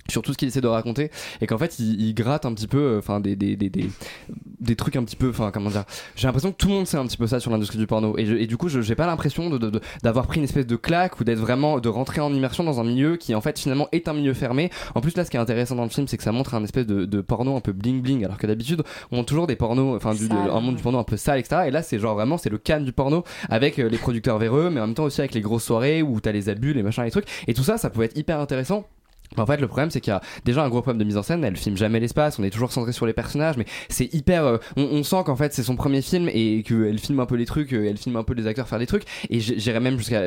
sur 0.09 0.21
tout 0.21 0.33
ce 0.33 0.37
qu'il 0.37 0.47
essaie 0.47 0.61
de 0.61 0.67
raconter 0.67 1.11
et 1.41 1.47
qu'en 1.47 1.57
fait 1.57 1.79
il, 1.79 2.01
il 2.01 2.13
gratte 2.13 2.45
un 2.45 2.53
petit 2.53 2.67
peu 2.67 2.77
euh, 2.79 2.99
enfin 2.99 3.19
des, 3.19 3.35
des, 3.35 3.55
des, 3.55 3.69
des, 3.69 3.89
des 4.59 4.75
trucs 4.75 4.95
un 4.95 5.03
petit 5.03 5.15
peu 5.15 5.29
enfin 5.29 5.51
comment 5.51 5.69
dire 5.69 5.83
j'ai 6.15 6.27
l'impression 6.27 6.51
que 6.51 6.57
tout 6.57 6.67
le 6.67 6.73
monde 6.73 6.87
sait 6.87 6.97
un 6.97 7.05
petit 7.05 7.17
peu 7.17 7.27
ça 7.27 7.39
sur 7.39 7.51
l'industrie 7.51 7.77
du 7.77 7.87
porno 7.87 8.17
et, 8.17 8.25
je- 8.25 8.35
et 8.35 8.47
du 8.47 8.57
coup 8.57 8.67
je- 8.69 8.81
j'ai 8.81 8.95
pas 8.95 9.05
l'impression 9.05 9.49
d'avoir 10.03 10.27
pris 10.27 10.37
une 10.39 10.43
espèce 10.43 10.65
de 10.67 10.75
claque 10.75 11.19
ou 11.19 11.23
d'être 11.23 11.39
vraiment 11.39 11.79
de 11.79 11.89
rentrer 11.89 12.21
en 12.21 12.33
immersion 12.33 12.63
dans 12.63 12.79
un 12.79 12.83
milieu 12.83 13.15
qui 13.17 13.35
en 13.35 13.41
fait 13.41 13.57
finalement 13.59 13.87
est 13.91 14.07
un 14.07 14.13
milieu 14.13 14.33
fermé. 14.33 14.69
En 14.95 15.01
plus 15.01 15.15
là 15.15 15.25
ce 15.25 15.31
qui 15.31 15.37
est 15.37 15.39
intéressant 15.39 15.75
dans 15.75 15.83
le 15.83 15.89
film 15.89 16.07
c'est 16.07 16.17
que 16.17 16.23
ça 16.23 16.31
montre 16.31 16.53
un 16.55 16.63
espèce 16.63 16.85
de, 16.87 17.05
de 17.05 17.21
porno 17.21 17.55
un 17.55 17.61
peu 17.61 17.71
bling 17.71 18.01
bling 18.01 18.25
alors 18.25 18.37
que 18.37 18.47
d'habitude 18.47 18.83
on 19.11 19.17
montre 19.17 19.27
toujours 19.29 19.47
des 19.47 19.55
pornos 19.55 19.95
enfin 19.97 20.11
un 20.31 20.59
monde 20.61 20.75
du 20.75 20.83
porno 20.83 20.99
un 20.99 21.03
peu 21.03 21.17
sale 21.17 21.39
etc 21.39 21.63
et 21.67 21.71
là 21.71 21.81
c'est 21.83 21.99
genre 21.99 22.15
vraiment 22.15 22.37
c'est 22.37 22.49
le 22.49 22.57
can 22.57 22.81
du 22.81 22.91
porno 22.91 23.23
avec 23.49 23.79
euh, 23.79 23.89
les 23.89 23.97
producteurs 23.97 24.37
véreux 24.37 24.69
mais 24.69 24.79
en 24.81 24.87
même 24.87 24.95
temps 24.95 25.03
aussi 25.03 25.21
avec 25.21 25.33
les 25.33 25.41
grosses 25.41 25.63
soirées 25.65 26.01
où 26.01 26.19
t'as 26.19 26.31
les 26.31 26.49
abus 26.49 26.73
les 26.73 26.83
machins 26.83 27.03
les 27.03 27.11
trucs 27.11 27.27
et 27.47 27.53
tout 27.53 27.63
ça 27.63 27.77
ça 27.77 27.89
pouvait 27.89 28.05
être 28.05 28.17
hyper 28.17 28.39
intéressant 28.39 28.85
En 29.38 29.45
fait, 29.45 29.57
le 29.57 29.67
problème, 29.67 29.89
c'est 29.91 30.01
qu'il 30.01 30.11
y 30.11 30.15
a 30.15 30.21
déjà 30.45 30.63
un 30.63 30.69
gros 30.69 30.82
problème 30.82 30.99
de 30.99 31.03
mise 31.05 31.17
en 31.17 31.23
scène. 31.23 31.43
Elle 31.43 31.55
filme 31.55 31.77
jamais 31.77 31.99
l'espace. 31.99 32.38
On 32.39 32.43
est 32.43 32.49
toujours 32.49 32.71
centré 32.71 32.91
sur 32.91 33.05
les 33.05 33.13
personnages, 33.13 33.55
mais 33.57 33.65
c'est 33.89 34.13
hyper. 34.13 34.43
euh, 34.45 34.57
on, 34.77 34.84
on 34.84 35.03
sent 35.03 35.23
qu'en 35.25 35.36
fait, 35.36 35.53
c'est 35.53 35.63
son 35.63 35.75
premier 35.75 36.01
film 36.01 36.29
et 36.34 36.63
qu'elle 36.63 36.99
filme 36.99 37.19
un 37.19 37.25
peu 37.25 37.36
les 37.36 37.45
trucs. 37.45 37.73
euh, 37.73 37.88
Elle 37.89 37.97
filme 37.97 38.15
un 38.17 38.23
peu 38.23 38.34
les 38.34 38.47
acteurs 38.47 38.67
faire 38.67 38.79
des 38.79 38.88
trucs. 38.88 39.03
Et 39.29 39.39
j'irais 39.39 39.79
même 39.79 39.97
jusqu'à 39.97 40.23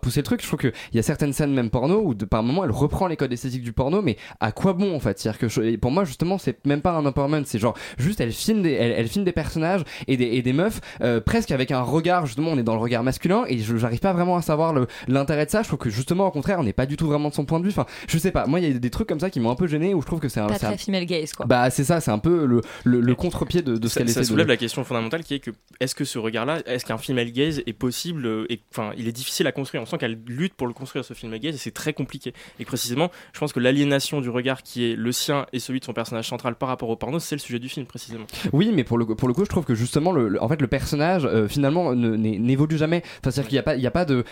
pousser 0.00 0.20
le 0.20 0.24
truc. 0.24 0.42
Je 0.42 0.46
trouve 0.46 0.60
qu'il 0.60 0.72
y 0.92 0.98
a 0.98 1.02
certaines 1.02 1.32
scènes, 1.32 1.52
même 1.54 1.70
porno, 1.70 2.02
où 2.04 2.14
de, 2.14 2.24
par 2.24 2.42
moment, 2.42 2.64
elle 2.64 2.70
reprend 2.70 3.06
les 3.06 3.16
codes 3.16 3.32
esthétiques 3.32 3.62
du 3.62 3.72
porno, 3.72 4.02
mais 4.02 4.16
à 4.40 4.52
quoi 4.52 4.72
bon 4.74 4.94
en 4.94 5.00
fait? 5.00 5.18
C'est-à-dire 5.18 5.38
que 5.38 5.48
je- 5.48 5.76
pour 5.76 5.90
moi, 5.90 6.04
justement, 6.04 6.38
c'est 6.38 6.64
même 6.66 6.80
pas 6.82 6.92
un 6.92 7.06
empowerment. 7.06 7.44
C'est 7.46 7.58
genre 7.58 7.74
juste, 7.98 8.20
elle 8.20 8.32
filme 8.32 8.62
des, 8.62 8.72
elle, 8.72 8.92
elle 8.92 9.08
filme 9.08 9.24
des 9.24 9.32
personnages 9.32 9.84
et 10.06 10.16
des, 10.16 10.24
et 10.26 10.42
des 10.42 10.52
meufs 10.52 10.80
euh, 11.02 11.20
presque 11.20 11.50
avec 11.50 11.70
un 11.70 11.80
regard. 11.82 12.26
Justement, 12.26 12.50
on 12.52 12.58
est 12.58 12.62
dans 12.62 12.74
le 12.74 12.80
regard 12.80 13.02
masculin 13.02 13.44
et 13.48 13.58
je- 13.58 13.76
j'arrive 13.76 14.00
pas 14.00 14.12
vraiment 14.12 14.36
à 14.36 14.42
savoir 14.42 14.74
l'intérêt 15.08 15.46
de 15.46 15.50
ça. 15.50 15.62
Je 15.62 15.68
trouve 15.68 15.78
que 15.78 15.90
justement, 15.90 16.26
au 16.26 16.30
contraire, 16.30 16.58
on 16.60 16.64
n'est 16.64 16.72
pas 16.72 16.86
du 16.86 16.96
tout 16.96 17.06
vraiment 17.06 17.28
de 17.30 17.34
son 17.34 17.44
point 17.44 17.58
de 17.60 17.64
vue. 17.64 17.70
Enfin, 17.70 17.86
je 18.08 18.18
sais 18.18 18.30
pas. 18.34 18.44
Moi, 18.46 18.60
il 18.60 18.70
y 18.70 18.76
a 18.76 18.78
des 18.78 18.90
trucs 18.90 19.08
comme 19.08 19.20
ça 19.20 19.30
qui 19.30 19.40
m'ont 19.40 19.50
un 19.50 19.54
peu 19.54 19.66
gêné 19.66 19.94
où 19.94 20.02
je 20.02 20.06
trouve 20.06 20.20
que 20.20 20.28
c'est 20.28 20.40
un. 20.40 20.46
Pas 20.48 20.58
c'est 20.58 20.66
un- 20.66 20.70
très 20.70 20.78
female 20.78 21.06
gaze, 21.06 21.32
quoi. 21.32 21.46
Bah, 21.46 21.70
c'est 21.70 21.84
ça. 21.84 22.00
C'est 22.02 22.10
un 22.10 22.18
peu 22.18 22.44
le, 22.44 22.60
le, 22.84 23.00
le 23.00 23.14
contre-pied 23.14 23.62
de, 23.62 23.76
de 23.78 23.88
ce 23.88 23.94
ça, 23.94 24.00
qu'elle 24.00 24.10
ça 24.10 24.20
essaie 24.20 24.28
soulève 24.28 24.46
de. 24.46 24.50
la 24.52 24.56
question 24.58 24.84
fondamentale 24.84 25.24
qui 25.24 25.32
est 25.34 25.38
que 25.40 25.52
est-ce 25.80 25.94
que 25.94 26.04
ce 26.04 26.18
regard-là, 26.18 26.58
est-ce 26.66 26.84
qu'un 26.84 26.98
female 26.98 27.32
gaze 27.32 27.62
est 27.66 27.72
possible 27.72 28.28
et 28.50 28.60
enfin 28.70 28.90
il 28.98 29.08
est 29.08 29.12
difficile 29.12 29.46
à 29.46 29.52
construire. 29.52 29.82
On 29.82 29.86
sent 29.86 29.96
qu'elle 29.98 30.18
lutte 30.26 30.54
pour 30.54 30.66
le 30.66 30.74
construire 30.74 31.04
ce 31.04 31.14
female 31.14 31.38
gaze 31.38 31.54
et 31.54 31.58
c'est 31.58 31.70
très 31.70 31.92
compliqué. 31.94 32.34
Et 32.60 32.64
précisément, 32.66 33.10
je 33.32 33.38
pense 33.40 33.52
que 33.54 33.60
l'aliénation 33.60 34.20
du 34.20 34.28
regard 34.28 34.62
qui 34.62 34.84
est 34.90 34.96
le 34.96 35.12
sien 35.12 35.46
et 35.52 35.60
celui 35.60 35.80
de 35.80 35.84
son 35.84 35.92
personnage 35.94 36.28
central 36.28 36.56
par 36.56 36.68
rapport 36.68 36.88
au 36.90 36.96
porno, 36.96 37.18
c'est 37.20 37.36
le 37.36 37.40
sujet 37.40 37.58
du 37.58 37.68
film 37.68 37.86
précisément. 37.86 38.26
Oui, 38.52 38.70
mais 38.74 38.84
pour 38.84 38.98
le, 38.98 39.06
pour 39.06 39.28
le 39.28 39.34
coup, 39.34 39.44
je 39.44 39.50
trouve 39.50 39.64
que 39.64 39.74
justement, 39.74 40.10
le, 40.12 40.28
le- 40.28 40.42
en 40.42 40.48
fait, 40.48 40.60
le 40.60 40.66
personnage, 40.66 41.24
euh, 41.24 41.46
finalement, 41.48 41.94
n'évolue 41.94 42.76
jamais. 42.76 43.02
Enfin, 43.20 43.30
c'est-à-dire 43.30 43.44
qu'il 43.48 43.54
n'y 43.56 43.60
a 43.60 43.62
pas, 43.62 43.76
il 43.76 43.82
y 43.82 43.86
a 43.86 43.90
pas 43.90 44.04
de. 44.04 44.24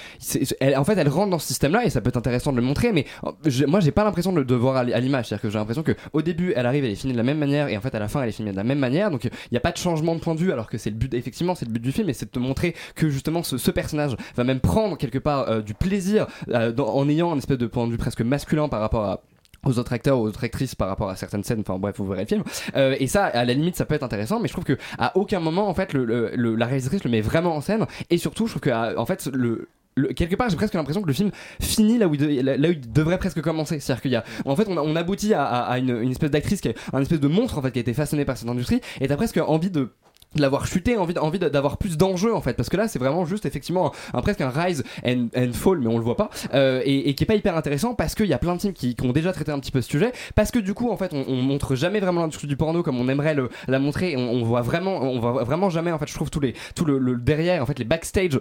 elle- 0.60 0.76
en 0.76 0.84
fait, 0.84 0.96
elle 0.96 1.08
rentre 1.08 1.30
dans 1.30 1.38
ce 1.38 1.46
système-là 1.46 1.84
et 1.84 1.90
ça 1.90 2.00
peut 2.00 2.08
être 2.08 2.16
intéressant 2.16 2.52
de 2.52 2.56
le 2.56 2.62
montrer, 2.62 2.92
mais 2.92 3.06
j'ai- 3.46 3.66
moi, 3.66 3.80
pas 3.92 4.04
l'impression 4.04 4.32
de 4.32 4.42
de 4.42 4.54
voir 4.54 4.76
à 4.76 4.84
l'image. 4.84 5.28
C'est-à-dire 5.28 5.42
que 5.42 5.50
j'ai 5.50 5.58
l'impression 5.58 5.82
que 5.82 5.92
au 6.12 6.22
début, 6.22 6.52
elle 6.54 6.66
arrive, 6.66 6.84
elle 6.84 6.90
est 6.90 6.96
filmée 6.96 7.12
de 7.12 7.18
la 7.18 7.24
même 7.24 7.38
manière 7.38 7.68
et 7.68 7.76
en 7.76 7.80
fait, 7.80 7.94
à 7.94 7.98
la 7.98 8.08
fin, 8.08 8.22
elle 8.22 8.28
est 8.28 8.32
filmée 8.32 8.52
de 8.52 8.56
la 8.56 8.64
même 8.64 8.78
manière. 8.78 9.10
Donc, 9.10 9.24
il 9.24 9.30
n'y 9.50 9.58
a 9.58 9.60
pas 9.60 9.72
de 9.72 9.76
changement 9.76 10.14
de 10.14 10.20
point 10.20 10.34
de 10.34 10.40
vue, 10.40 10.52
alors 10.52 10.68
que 10.68 10.78
c'est 10.78 10.90
le 10.90 10.96
but, 10.96 11.12
effectivement, 11.14 11.54
c'est 11.54 11.66
le 11.66 11.72
but 11.72 11.82
du 11.82 11.92
film 11.92 12.08
et 12.08 12.12
c'est 12.12 12.26
de 12.26 12.30
te 12.30 12.38
montrer 12.38 12.74
que 12.94 13.08
justement, 13.08 13.42
ce, 13.42 13.70
personnage 13.70 14.16
va 14.36 14.44
même 14.44 14.60
prendre 14.60 14.98
quelque 14.98 15.18
part 15.18 15.48
euh, 15.48 15.62
du 15.62 15.72
plaisir 15.72 16.26
euh, 16.50 16.76
en 16.76 17.08
ayant 17.08 17.32
un 17.32 17.38
espèce 17.38 17.56
de 17.56 17.66
point 17.66 17.86
de 17.86 17.92
vue 17.92 17.98
presque 17.98 18.20
masculin 18.20 18.68
par 18.68 18.80
rapport 18.80 19.22
aux 19.64 19.78
autres 19.78 19.92
acteurs, 19.92 20.18
aux 20.18 20.26
autres 20.26 20.44
actrices 20.44 20.74
par 20.74 20.88
rapport 20.88 21.08
à 21.08 21.16
certaines 21.16 21.44
scènes. 21.44 21.60
Enfin 21.60 21.78
bref, 21.78 21.96
vous 21.98 22.06
verrez 22.06 22.22
le 22.22 22.28
film. 22.28 22.42
Euh, 22.76 22.96
et 22.98 23.06
ça, 23.06 23.24
à 23.24 23.44
la 23.44 23.54
limite, 23.54 23.76
ça 23.76 23.86
peut 23.86 23.94
être 23.94 24.02
intéressant, 24.02 24.40
mais 24.40 24.48
je 24.48 24.52
trouve 24.52 24.64
que 24.64 24.76
à 24.98 25.16
aucun 25.16 25.40
moment, 25.40 25.68
en 25.68 25.74
fait, 25.74 25.94
la 25.94 26.66
réalisatrice 26.66 27.04
le 27.04 27.10
met 27.10 27.20
vraiment 27.20 27.56
en 27.56 27.60
scène. 27.60 27.86
Et 28.10 28.18
surtout, 28.18 28.46
je 28.46 28.52
trouve 28.52 28.62
que 28.62 28.96
en 28.96 29.06
fait, 29.06 29.26
le 29.32 29.68
quelque 30.14 30.36
part 30.36 30.48
j'ai 30.50 30.56
presque 30.56 30.74
l'impression 30.74 31.02
que 31.02 31.06
le 31.06 31.12
film 31.12 31.30
finit 31.60 31.98
là 31.98 32.08
où 32.08 32.14
il, 32.14 32.92
devrait 32.92 33.18
presque 33.18 33.40
commencer. 33.40 33.80
C'est 33.80 33.92
à 33.92 33.96
dire 33.96 34.02
qu'il 34.02 34.10
y 34.12 34.16
a 34.16 34.24
en 34.44 34.56
fait 34.56 34.68
on, 34.68 34.96
aboutit 34.96 35.34
à, 35.34 35.78
une, 35.78 36.10
espèce 36.10 36.30
d'actrice 36.30 36.60
un 36.92 37.00
espèce 37.00 37.20
de 37.20 37.28
monstre 37.28 37.58
en 37.58 37.62
fait 37.62 37.72
qui 37.72 37.78
a 37.78 37.82
été 37.82 37.94
façonné 37.94 38.24
par 38.24 38.36
cette 38.36 38.48
industrie 38.48 38.80
et 39.00 39.08
t'as 39.08 39.16
presque 39.16 39.38
envie 39.38 39.70
de 39.70 39.90
l'avoir 40.36 40.66
chuté, 40.66 40.96
envie, 40.96 41.38
d'avoir 41.38 41.76
plus 41.76 41.96
d'enjeux 41.96 42.34
en 42.34 42.40
fait, 42.40 42.54
parce 42.54 42.68
que 42.68 42.76
là 42.76 42.88
c'est 42.88 42.98
vraiment 42.98 43.24
juste 43.24 43.46
effectivement 43.46 43.92
un, 44.14 44.22
presque 44.22 44.40
un 44.40 44.50
rise 44.50 44.82
and, 45.06 45.28
fall, 45.52 45.78
mais 45.78 45.88
on 45.88 45.98
le 45.98 46.04
voit 46.04 46.16
pas, 46.16 46.30
euh, 46.54 46.80
et, 46.84 47.14
qui 47.14 47.24
est 47.24 47.26
pas 47.26 47.34
hyper 47.34 47.56
intéressant 47.56 47.94
parce 47.94 48.14
qu'il 48.14 48.26
y 48.26 48.32
a 48.32 48.38
plein 48.38 48.56
de 48.56 48.60
films 48.60 48.72
qui, 48.72 48.96
ont 49.02 49.12
déjà 49.12 49.32
traité 49.32 49.52
un 49.52 49.58
petit 49.58 49.72
peu 49.72 49.82
ce 49.82 49.90
sujet, 49.90 50.12
parce 50.34 50.50
que 50.50 50.58
du 50.58 50.74
coup 50.74 50.90
en 50.90 50.96
fait 50.96 51.12
on, 51.12 51.24
on 51.28 51.42
montre 51.42 51.74
jamais 51.74 52.00
vraiment 52.00 52.20
l'industrie 52.20 52.46
du 52.46 52.56
porno 52.56 52.82
comme 52.82 52.98
on 52.98 53.08
aimerait 53.08 53.36
la 53.68 53.78
montrer, 53.78 54.16
on, 54.16 54.30
on 54.30 54.42
voit 54.42 54.62
vraiment, 54.62 55.02
on 55.02 55.18
voit 55.18 55.44
vraiment 55.44 55.70
jamais 55.70 55.92
en 55.92 55.98
fait 55.98 56.08
je 56.08 56.14
trouve 56.14 56.30
tous 56.30 56.40
les, 56.40 56.54
tout 56.74 56.84
le, 56.84 56.98
le 56.98 57.16
derrière 57.16 57.62
en 57.62 57.66
fait 57.66 57.78
les 57.78 57.84
backstage 57.84 58.40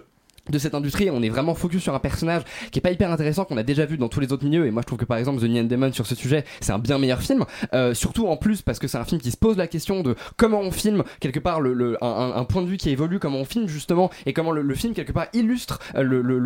de 0.50 0.58
cette 0.58 0.74
industrie 0.74 1.08
on 1.10 1.22
est 1.22 1.28
vraiment 1.28 1.54
focus 1.54 1.82
sur 1.82 1.94
un 1.94 2.00
personnage 2.00 2.42
qui 2.72 2.78
est 2.80 2.82
pas 2.82 2.90
hyper 2.90 3.10
intéressant 3.12 3.44
qu'on 3.44 3.56
a 3.56 3.62
déjà 3.62 3.86
vu 3.86 3.96
dans 3.96 4.08
tous 4.08 4.18
les 4.20 4.32
autres 4.32 4.44
milieux 4.44 4.66
et 4.66 4.70
moi 4.72 4.82
je 4.82 4.86
trouve 4.86 4.98
que 4.98 5.04
par 5.04 5.16
exemple 5.18 5.40
The 5.40 5.44
Neon 5.44 5.64
Demon 5.64 5.92
sur 5.92 6.06
ce 6.06 6.14
sujet 6.16 6.44
c'est 6.60 6.72
un 6.72 6.78
bien 6.80 6.98
meilleur 6.98 7.20
film. 7.22 7.44
Euh, 7.74 7.94
surtout 7.94 8.26
en 8.26 8.36
plus 8.36 8.60
parce 8.62 8.78
que 8.80 8.88
c'est 8.88 8.98
un 8.98 9.04
film 9.04 9.20
qui 9.20 9.30
se 9.30 9.36
pose 9.36 9.56
la 9.56 9.66
question 9.68 10.02
de 10.02 10.16
comment 10.36 10.60
on 10.60 10.70
filme 10.72 11.04
quelque 11.20 11.38
part 11.38 11.60
le, 11.60 11.72
le- 11.74 11.96
un, 12.02 12.44
point 12.44 12.62
de 12.62 12.66
vue 12.66 12.76
qui 12.76 12.90
évolue 12.90 13.18
comment 13.20 13.38
on 13.38 13.44
filme 13.44 13.68
justement 13.68 14.10
et 14.26 14.32
comment 14.32 14.50
le, 14.50 14.74
film 14.74 14.94
quelque 14.94 15.12
part 15.12 15.26
illustre 15.32 15.78
euh, 15.94 16.02
le- 16.02 16.22
le- 16.22 16.40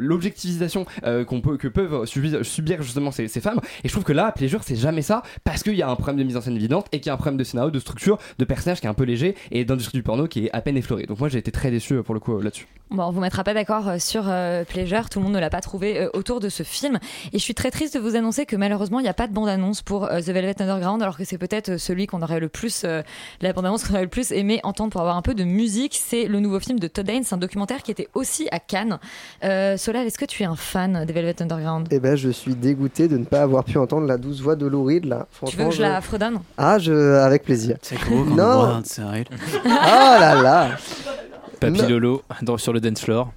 l'objectivisation 0.00 0.86
euh, 1.04 1.24
qu'on 1.24 1.40
peut 1.40 1.56
que 1.56 1.68
peuvent 1.68 2.04
subir, 2.06 2.82
justement 2.82 3.10
ces, 3.10 3.28
ces 3.28 3.40
femmes. 3.40 3.60
Et 3.84 3.88
je 3.88 3.92
trouve 3.92 4.04
que 4.04 4.12
là 4.12 4.32
Pleasure 4.32 4.62
c'est 4.64 4.76
jamais 4.76 5.02
ça 5.02 5.22
parce 5.44 5.62
qu'il 5.62 5.74
y 5.74 5.82
a 5.82 5.88
un 5.88 5.94
problème 5.96 6.16
de 6.16 6.24
mise 6.24 6.36
en 6.36 6.40
scène 6.40 6.56
évidente 6.56 6.86
et 6.92 6.98
qu'il 7.00 7.06
y 7.06 7.10
a 7.10 7.14
un 7.14 7.16
problème 7.16 7.36
de 7.36 7.44
scénario 7.44 7.70
de 7.70 7.78
structure 7.78 8.18
de 8.38 8.44
personnage 8.44 8.80
qui 8.80 8.86
est 8.86 8.90
un 8.90 8.94
peu 8.94 9.04
léger 9.04 9.34
et 9.52 9.64
d'industrie 9.64 9.98
du 9.98 10.02
porno 10.02 10.26
qui 10.26 10.46
est 10.46 10.50
à 10.52 10.60
peine 10.62 10.76
effleuré 10.76 11.04
donc 11.04 11.20
moi 11.20 11.28
j'ai 11.28 11.38
été 11.38 11.52
très 11.52 11.70
déçu 11.70 12.02
pour 12.02 12.14
le 12.14 12.20
coup 12.20 12.40
là-dessus. 12.40 12.66
Bon, 12.90 13.02
on 13.02 13.10
vous 13.10 13.20
pas 13.44 13.54
d'accord 13.54 13.88
euh, 13.88 13.98
sur 13.98 14.24
euh, 14.28 14.64
Pleasure, 14.64 15.08
tout 15.08 15.18
le 15.18 15.24
monde 15.24 15.34
ne 15.34 15.38
l'a 15.40 15.50
pas 15.50 15.60
trouvé 15.60 15.98
euh, 16.00 16.08
autour 16.14 16.40
de 16.40 16.48
ce 16.48 16.62
film. 16.62 16.98
Et 17.32 17.38
je 17.38 17.42
suis 17.42 17.54
très 17.54 17.70
triste 17.70 17.94
de 17.94 18.00
vous 18.00 18.16
annoncer 18.16 18.46
que 18.46 18.56
malheureusement, 18.56 19.00
il 19.00 19.04
n'y 19.04 19.08
a 19.08 19.14
pas 19.14 19.26
de 19.26 19.32
bande-annonce 19.32 19.82
pour 19.82 20.04
euh, 20.04 20.20
The 20.20 20.28
Velvet 20.30 20.60
Underground, 20.60 21.02
alors 21.02 21.16
que 21.16 21.24
c'est 21.24 21.38
peut-être 21.38 21.76
celui 21.76 22.06
qu'on 22.06 22.22
aurait 22.22 22.40
le 22.40 22.48
plus, 22.48 22.82
euh, 22.84 23.02
la 23.40 23.52
bande-annonce 23.52 23.84
qu'on 23.84 23.94
aurait 23.94 24.02
le 24.02 24.08
plus 24.08 24.32
aimé 24.32 24.60
entendre 24.62 24.90
pour 24.90 25.00
avoir 25.00 25.16
un 25.16 25.22
peu 25.22 25.34
de 25.34 25.44
musique. 25.44 25.98
C'est 26.02 26.24
le 26.26 26.40
nouveau 26.40 26.60
film 26.60 26.78
de 26.78 26.88
Todd 26.88 27.08
Haynes, 27.08 27.24
un 27.30 27.36
documentaire 27.36 27.82
qui 27.82 27.90
était 27.90 28.08
aussi 28.14 28.48
à 28.52 28.58
Cannes. 28.58 28.98
Euh, 29.44 29.76
Solal, 29.76 30.06
est-ce 30.06 30.18
que 30.18 30.24
tu 30.24 30.42
es 30.42 30.46
un 30.46 30.56
fan 30.56 31.04
des 31.04 31.12
Velvet 31.12 31.42
Underground? 31.42 31.88
Eh 31.90 31.98
ben, 32.00 32.16
je 32.16 32.30
suis 32.30 32.54
dégoûté 32.54 33.08
de 33.08 33.18
ne 33.18 33.24
pas 33.24 33.42
avoir 33.42 33.64
pu 33.64 33.78
entendre 33.78 34.06
la 34.06 34.16
douce 34.18 34.40
voix 34.40 34.56
de 34.56 34.66
Lou 34.66 34.84
Reed, 34.84 35.04
là. 35.04 35.26
Tu 35.30 35.44
veux 35.44 35.50
Franchement, 35.50 35.68
que 35.70 35.74
je 35.74 35.82
la 35.82 36.00
fredonne? 36.00 36.40
Ah, 36.58 36.78
je... 36.78 36.92
avec 36.92 37.44
plaisir. 37.44 37.76
C'est 37.82 37.96
on 38.10 38.24
Non. 38.24 38.82
Oh 38.84 39.68
là 39.74 40.42
là 40.42 40.68
Papy 41.60 41.82
Non. 41.82 41.88
Lolo 41.88 42.22
dans- 42.42 42.58
sur 42.58 42.72
le 42.72 42.80
dance 42.80 43.00
floor. 43.00 43.32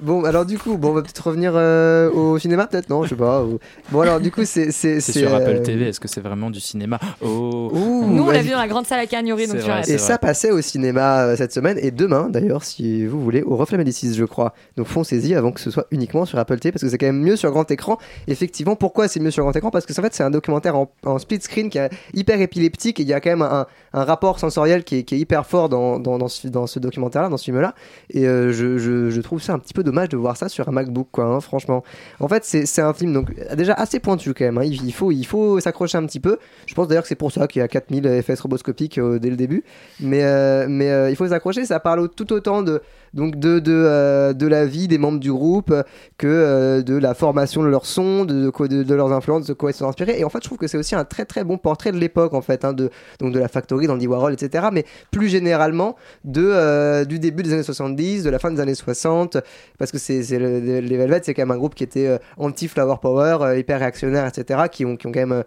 Bon, 0.00 0.24
alors 0.24 0.46
du 0.46 0.58
coup, 0.58 0.78
bon, 0.78 0.90
on 0.90 0.92
va 0.94 1.02
peut-être 1.02 1.26
revenir 1.26 1.52
euh, 1.54 2.10
au 2.10 2.38
cinéma, 2.38 2.66
peut-être 2.66 2.88
Non, 2.88 3.02
je 3.04 3.10
sais 3.10 3.14
pas. 3.16 3.42
ou- 3.42 3.58
Bon, 3.90 4.00
alors 4.00 4.18
du 4.20 4.30
coup, 4.30 4.44
c'est... 4.44 4.70
C'est 4.72 5.00
sur 5.00 5.34
Apple 5.34 5.56
euh, 5.58 5.62
TV. 5.62 5.88
Est-ce 5.88 6.00
que 6.00 6.08
c'est 6.08 6.20
vraiment 6.22 6.50
du 6.50 6.60
cinéma? 6.60 6.98
Oh. 7.20 7.70
Ouh, 7.72 8.06
Nous, 8.06 8.22
on 8.22 8.30
l'a 8.30 8.40
vu 8.42 8.50
dans 8.50 8.58
la 8.58 8.68
grande 8.68 8.86
salle 8.86 9.00
à 9.00 9.20
Yuri, 9.22 9.46
donc 9.46 9.56
vrai. 9.56 9.82
Et 9.88 9.98
ça 9.98 10.16
passait 10.18 10.50
au 10.50 10.60
cinéma 10.62 11.24
euh, 11.24 11.36
cette 11.36 11.52
semaine 11.52 11.78
et 11.80 11.90
demain 11.90 12.28
d'ailleurs, 12.30 12.64
si 12.64 13.04
vous 13.06 13.20
voulez, 13.22 13.42
au 13.42 13.56
Reflet 13.56 13.76
Médicis, 13.76 14.14
je 14.14 14.24
crois. 14.24 14.54
Donc 14.76 14.86
foncez-y 14.86 15.34
avant 15.34 15.52
que 15.52 15.60
ce 15.60 15.70
soit 15.70 15.86
uniquement 15.90 16.24
sur 16.24 16.38
Apple 16.38 16.58
TV 16.58 16.72
parce 16.72 16.82
que 16.82 16.88
c'est 16.88 16.98
quand 16.98 17.06
même 17.06 17.20
mieux 17.20 17.36
sur 17.36 17.50
grand 17.50 17.70
écran. 17.70 17.98
Effectivement, 18.26 18.76
pourquoi 18.76 19.08
c'est 19.08 19.20
mieux 19.20 19.30
sur 19.30 19.42
grand 19.42 19.54
écran? 19.54 19.70
Parce 19.70 19.84
que 19.86 19.92
en 19.98 20.02
fait, 20.02 20.14
c'est 20.14 20.24
un 20.24 20.30
documentaire 20.30 20.76
en, 20.76 20.90
en 21.04 21.18
split 21.18 21.40
screen 21.40 21.68
qui 21.68 21.78
est 21.78 21.90
hyper 22.14 22.40
épileptique 22.40 23.00
et 23.00 23.02
il 23.02 23.08
y 23.08 23.12
a 23.12 23.20
quand 23.20 23.30
même 23.30 23.42
un, 23.42 23.66
un 23.94 24.04
rapport 24.04 24.40
sensoriel 24.40 24.82
qui 24.82 24.96
est, 24.96 25.12
hyper 25.12 25.46
fort 25.46 25.68
dans, 25.68 26.28
ce, 26.28 26.78
documentaire-là, 26.78 27.28
dans 27.28 27.36
ce 27.36 27.44
film-là. 27.44 27.74
Et 28.10 28.26
euh, 28.26 28.52
je, 28.52 29.20
trouve 29.20 29.40
ça 29.40 29.54
un 29.54 29.58
petit 29.60 29.72
peu 29.72 29.84
dommage 29.84 30.08
de 30.08 30.16
voir 30.16 30.36
ça 30.36 30.48
sur 30.48 30.68
un 30.68 30.72
MacBook, 30.72 31.08
quoi, 31.12 31.24
hein, 31.24 31.40
franchement. 31.40 31.84
En 32.18 32.28
fait, 32.28 32.44
c'est 32.44 32.82
un 32.82 32.92
film 32.92 33.12
donc 33.12 33.32
déjà 33.56 33.72
assez 33.74 34.00
pointu 34.00 34.34
quand 34.34 34.44
même. 34.44 34.58
hein. 34.58 34.64
Il, 34.64 34.92
faut, 35.24 35.60
s'accrocher 35.60 35.96
un 35.96 36.06
petit 36.06 36.20
peu. 36.20 36.38
Je 36.66 36.74
pense 36.74 36.88
d'ailleurs 36.88 37.04
que 37.04 37.08
c'est 37.08 37.14
pour 37.14 37.30
ça 37.30 37.46
qu'il 37.46 37.60
y 37.60 37.62
a 37.62 37.68
4000 37.68 38.06
effets 38.06 38.34
stroboscopiques 38.34 38.98
euh, 38.98 39.20
dès 39.20 39.30
le 39.30 39.36
début. 39.36 39.62
Mais, 40.00 40.24
euh, 40.24 40.66
euh, 40.68 41.10
il 41.10 41.16
faut 41.16 41.28
s'accrocher. 41.28 41.64
Ça 41.64 41.78
parle 41.78 42.08
tout 42.08 42.32
autant 42.32 42.62
de, 42.62 42.82
donc 43.14 43.36
de, 43.36 43.58
de, 43.60 43.72
euh, 43.72 44.32
de 44.32 44.46
la 44.46 44.66
vie 44.66 44.88
des 44.88 44.98
membres 44.98 45.20
du 45.20 45.32
groupe 45.32 45.70
euh, 45.70 45.82
que 46.18 46.26
euh, 46.26 46.82
de 46.82 46.96
la 46.96 47.14
formation 47.14 47.62
de 47.62 47.68
leur 47.68 47.86
son, 47.86 48.24
de, 48.24 48.50
de, 48.66 48.94
leurs 48.94 49.12
influences, 49.12 49.46
de 49.46 49.54
quoi 49.54 49.70
ils 49.70 49.74
sont 49.74 49.88
inspirés. 49.88 50.16
Et 50.18 50.24
en 50.24 50.28
fait, 50.28 50.38
je 50.42 50.46
trouve 50.48 50.58
que 50.58 50.66
c'est 50.66 50.76
aussi 50.76 50.94
un 50.94 51.04
très 51.04 51.24
très 51.24 51.44
bon 51.44 51.56
portrait 51.56 51.92
de 51.92 51.96
l'époque, 51.96 52.34
en 52.34 52.42
fait, 52.42 52.64
hein, 52.64 52.72
de, 52.72 52.90
donc 53.20 53.32
de 53.32 53.38
la 53.38 53.48
Factory, 53.48 53.86
d'Andy 53.86 54.06
Warhol, 54.06 54.32
etc. 54.32 54.66
Mais 54.72 54.84
plus 55.10 55.28
généralement, 55.28 55.96
de, 56.24 57.04
du 57.04 57.18
début 57.18 57.42
des 57.42 57.52
années 57.52 57.62
70, 57.62 58.24
de 58.24 58.30
la 58.30 58.38
fin 58.38 58.50
des 58.50 58.60
années 58.60 58.74
60, 58.74 59.38
parce 59.78 59.90
que 59.92 59.98
c'est 59.98 60.20
le- 60.38 60.80
les 60.80 60.96
Velvet, 60.96 61.20
c'est 61.22 61.34
quand 61.34 61.42
même 61.42 61.52
un 61.52 61.58
groupe 61.58 61.74
qui 61.74 61.84
était 61.84 62.18
anti-flower 62.36 62.96
power, 63.00 63.58
hyper 63.58 63.78
réactionnaire, 63.78 64.26
etc., 64.26 64.64
qui 64.70 64.84
ont, 64.84 64.96
qui 64.96 65.06
ont 65.06 65.12
quand 65.12 65.26
même. 65.26 65.44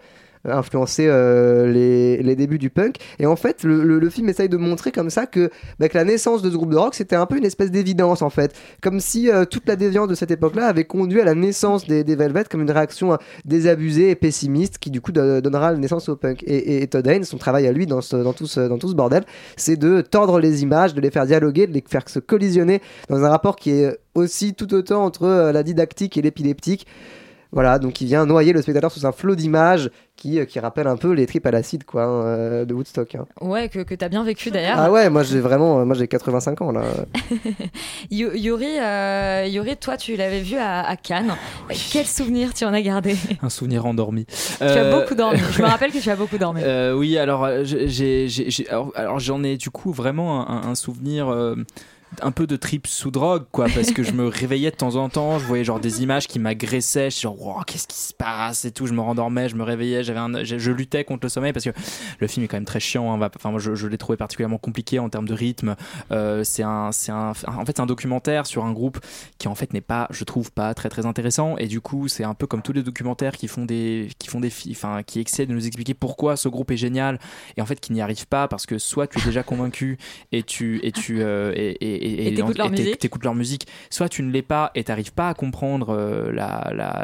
Influencé 0.48 1.08
euh, 1.08 1.72
les, 1.72 2.22
les 2.24 2.36
débuts 2.36 2.58
du 2.58 2.70
punk. 2.70 2.95
Et 3.20 3.26
en 3.26 3.36
fait 3.36 3.64
le, 3.64 3.84
le- 3.84 4.10
film 4.10 4.30
essaye 4.30 4.48
de 4.50 4.58
montrer 4.58 4.91
comme 4.91 5.10
ça 5.10 5.26
que, 5.26 5.50
bah, 5.80 5.88
la 5.93 6.04
naissance 6.06 6.41
de 6.41 6.50
ce 6.50 6.56
groupe 6.56 6.72
de 6.72 6.78
rock 6.78 6.95
c'était 6.95 7.16
un 7.16 7.26
peu 7.26 7.38
une 7.38 7.45
espèce 7.45 7.72
d'évidence 7.72 8.22
en 8.22 8.30
fait. 8.30 8.54
Comme 8.82 9.00
si 9.00 9.30
euh, 9.30 9.45
toute 9.45 9.68
la 9.68 9.76
déviance 9.76 10.08
de 10.08 10.16
cette 10.16 10.32
époque 10.32 10.56
là 10.56 10.68
avait 10.68 10.86
conduit 10.86 11.20
à 11.22 11.26
la 11.26 11.36
naissance 11.36 11.86
des, 11.88 12.04
des 12.04 12.16
Velvet 12.16 12.45
comme 12.50 12.62
une 12.62 12.72
réaction 12.72 13.14
euh, 13.14 13.18
désabusée 13.45 14.10
et 14.12 14.16
pessimiste 14.16 14.78
qui 14.78 14.91
du 14.91 15.02
coup 15.02 15.12
do- 15.12 15.41
donnera 15.41 15.72
la 15.72 15.78
naissance 15.78 16.08
au 16.10 16.16
punk. 16.16 16.43
Et, 16.43 16.82
et- 16.82 16.88
Todd 16.88 17.06
Haynes 17.08 17.26
son 17.26 17.38
travail 17.38 17.68
à 17.68 17.72
lui 17.72 17.86
dans, 17.86 18.00
dans, 18.12 18.34
tout, 18.34 18.48
ce, 18.48 18.62
dans 18.62 18.78
tout 18.78 18.89
ce 18.89 18.95
bordel 18.95 19.24
c'est 19.58 19.76
de 19.78 20.02
tordre 20.02 20.39
les 20.39 20.64
images 20.64 20.93
de 20.93 21.02
les 21.02 21.12
faire 21.12 21.26
dialoguer 21.26 21.68
de 21.68 21.74
les 21.74 21.84
faire 21.88 22.08
se 22.08 22.20
collisionner 22.20 22.82
dans 23.10 23.24
un 23.24 23.30
rapport 23.30 23.56
qui 23.56 23.72
est 23.72 23.98
aussi 24.16 24.54
tout 24.54 24.74
autant 24.74 25.04
entre 25.04 25.52
la 25.52 25.64
didactique 25.64 26.18
et 26.18 26.22
l'épileptique 26.22 26.88
voilà, 27.52 27.80
donc 27.80 28.02
il 28.02 28.06
vient 28.08 28.26
noyer 28.26 28.54
le 28.54 28.62
spectateur 28.62 28.91
sous 28.91 29.06
un 29.06 29.12
flot 29.12 29.36
d'images 29.36 29.89
qui, 30.16 30.39
euh, 30.39 30.45
qui 30.45 30.60
rappelle 30.60 30.88
un 30.88 30.98
peu 30.98 31.12
les 31.14 31.26
tripes 31.28 31.45
à 31.45 31.52
l'acide 31.52 31.84
quoi, 31.84 32.04
hein, 32.04 32.22
euh, 32.26 32.66
de 32.66 32.74
Woodstock. 32.74 33.16
hein. 33.16 33.26
Ouais, 33.41 33.70
que, 33.70 33.80
que 33.80 33.93
t'as 33.95 34.10
bien 34.10 34.24
vécu 34.24 34.50
d'ailleurs. 34.52 34.78
Ah 34.80 34.91
ouais, 34.91 35.10
moi 35.10 35.24
j'ai 35.24 35.39
vraiment, 35.39 35.80
euh, 35.80 35.86
moi 35.86 35.95
j'ai 35.95 36.08
85 36.08 36.62
ans 36.62 36.72
là. 36.72 36.82
Yuri, 38.12 38.80
euh, 38.80 39.45
Yuri, 39.48 39.78
toi, 39.78 39.98
tu 39.98 40.16
l'avais 40.16 40.41
vu 40.41 40.58
à, 40.58 40.82
à 40.88 40.95
Cannes. 40.95 41.34
Quel 41.91 42.06
souvenir 42.06 42.54
tu 42.54 42.66
en 42.66 42.74
as 42.74 42.82
gardé? 42.82 43.16
Un 43.41 43.50
souvenir 43.50 43.86
endormi. 43.86 44.26
Tu 44.60 44.64
as 44.64 44.91
beaucoup 45.00 45.16
dormi. 45.16 45.39
Je 45.52 45.62
me 45.62 45.68
rappelle 45.70 45.91
que 45.91 46.00
tu 46.00 46.10
as 46.10 46.16
beaucoup 46.16 46.38
dormi. 46.38 46.62
Euh, 46.64 46.93
oui, 46.93 47.18
alors 47.18 47.48
j'ai- 47.64 47.88
j'ai- 47.88 48.28
j'ai- 48.28 48.50
j'ai- 48.50 48.70
alors, 48.70 48.91
alors, 48.95 49.20
j'en 49.20 49.43
ai 49.43 49.58
du 49.58 49.70
coup 49.70 49.91
vraiment 49.91 50.50
un, 50.50 50.70
un 50.70 50.76
souvenir. 50.76 51.28
Un 52.22 52.32
peu 52.32 52.47
de 52.47 52.55
trip 52.55 52.88
sous 52.88 53.12
drogue, 53.12 53.45
quoi, 53.51 53.68
parce 53.74 53.91
que 53.91 54.01
je 54.03 54.12
me 54.12 54.28
réveillais 54.28 54.72
de 54.72 54.76
temps 54.76 54.95
en 54.95 55.10
temps, 55.10 55.39
je 55.39 55.45
voyais 55.45 55.64
genre 55.64 55.80
des 55.80 56.01
images 56.03 56.28
qui 56.28 56.39
m'agressaient, 56.39 57.10
je 57.10 57.20
genre, 57.22 57.39
Wow, 57.39 57.62
qu'est-ce 57.66 57.88
qui 57.88 57.97
se 57.97 58.14
passe 58.14 58.66
et 58.66 58.72
tout, 58.72 58.88
je 58.88 58.93
me 58.93 59.01
rendormais, 59.01 59.49
je 59.49 59.55
me 59.55 59.64
réveillais, 59.64 60.03
j'avais 60.03 60.45
je, 60.45 60.72
luttais 60.72 61.03
contre 61.03 61.26
le 61.26 61.30
sommeil 61.30 61.53
parce 61.53 61.66
que 61.66 61.72
le 62.20 62.28
film 62.28 62.43
est 62.45 62.47
quand 62.47 62.58
même 62.58 62.66
très 62.66 62.80
chiant, 62.80 63.14
hein, 63.14 63.30
enfin, 63.36 63.51
moi 63.51 63.60
je, 63.60 63.76
je 63.76 63.88
l'ai 63.88 63.97
trouvé 63.97 64.18
particulièrement 64.18 64.58
compliqué 64.58 64.99
en 64.99 65.10
termes 65.10 65.28
de 65.28 65.34
rythme. 65.34 65.76
Euh, 66.12 66.43
c'est 66.43 66.64
un, 66.64 66.91
c'est 66.91 67.12
un, 67.12 67.34
en 67.47 67.66
fait, 67.66 67.80
un 67.80 67.86
documentaire 67.86 68.45
sur 68.47 68.66
un 68.66 68.72
groupe 68.72 68.99
qui 69.38 69.47
en 69.47 69.55
fait 69.55 69.74
n'est 69.74 69.82
pas, 69.82 70.08
je 70.10 70.24
trouve 70.24 70.51
pas 70.51 70.74
très 70.74 70.89
très 70.89 71.05
intéressant, 71.05 71.58
et 71.58 71.68
du 71.68 71.82
coup, 71.82 72.08
c'est 72.08 72.24
un 72.24 72.34
peu 72.34 72.47
comme 72.47 72.62
tous 72.62 72.74
les 72.74 72.84
documentaires 72.84 73.36
qui 73.36 73.47
font 73.47 73.66
des, 73.66 74.10
qui 74.18 74.28
font 74.30 74.39
des, 74.39 74.49
fi- 74.49 74.72
enfin, 74.72 75.03
qui 75.03 75.20
essaient 75.20 75.45
de 75.45 75.53
nous 75.53 75.68
expliquer 75.68 75.93
pourquoi 75.93 76.38
ce 76.38 76.47
groupe 76.49 76.72
est 76.72 76.78
génial, 76.78 77.20
et 77.58 77.62
en 77.62 77.66
fait 77.66 77.80
qui 77.80 77.91
n'y 77.93 78.01
arrivent 78.01 78.28
pas 78.28 78.47
parce 78.47 78.66
que 78.66 78.78
soit 78.78 79.08
tu 79.08 79.20
es 79.20 79.24
déjà 79.24 79.43
convaincu 79.43 79.97
et 80.32 80.43
tu, 80.43 80.80
et 80.84 80.91
tu, 80.91 81.22
euh, 81.22 81.51
et, 81.55 81.72
et, 81.82 81.97
Et 82.02 82.34
t'écoutes 82.34 82.58
leur 82.58 82.72
leur 83.28 83.36
musique, 83.36 83.68
soit 83.89 84.10
tu 84.10 84.24
ne 84.24 84.32
l'es 84.32 84.41
pas 84.41 84.72
et 84.74 84.84
t'arrives 84.84 85.12
pas 85.12 85.30
à 85.30 85.34
comprendre 85.34 85.89
euh, 85.89 86.32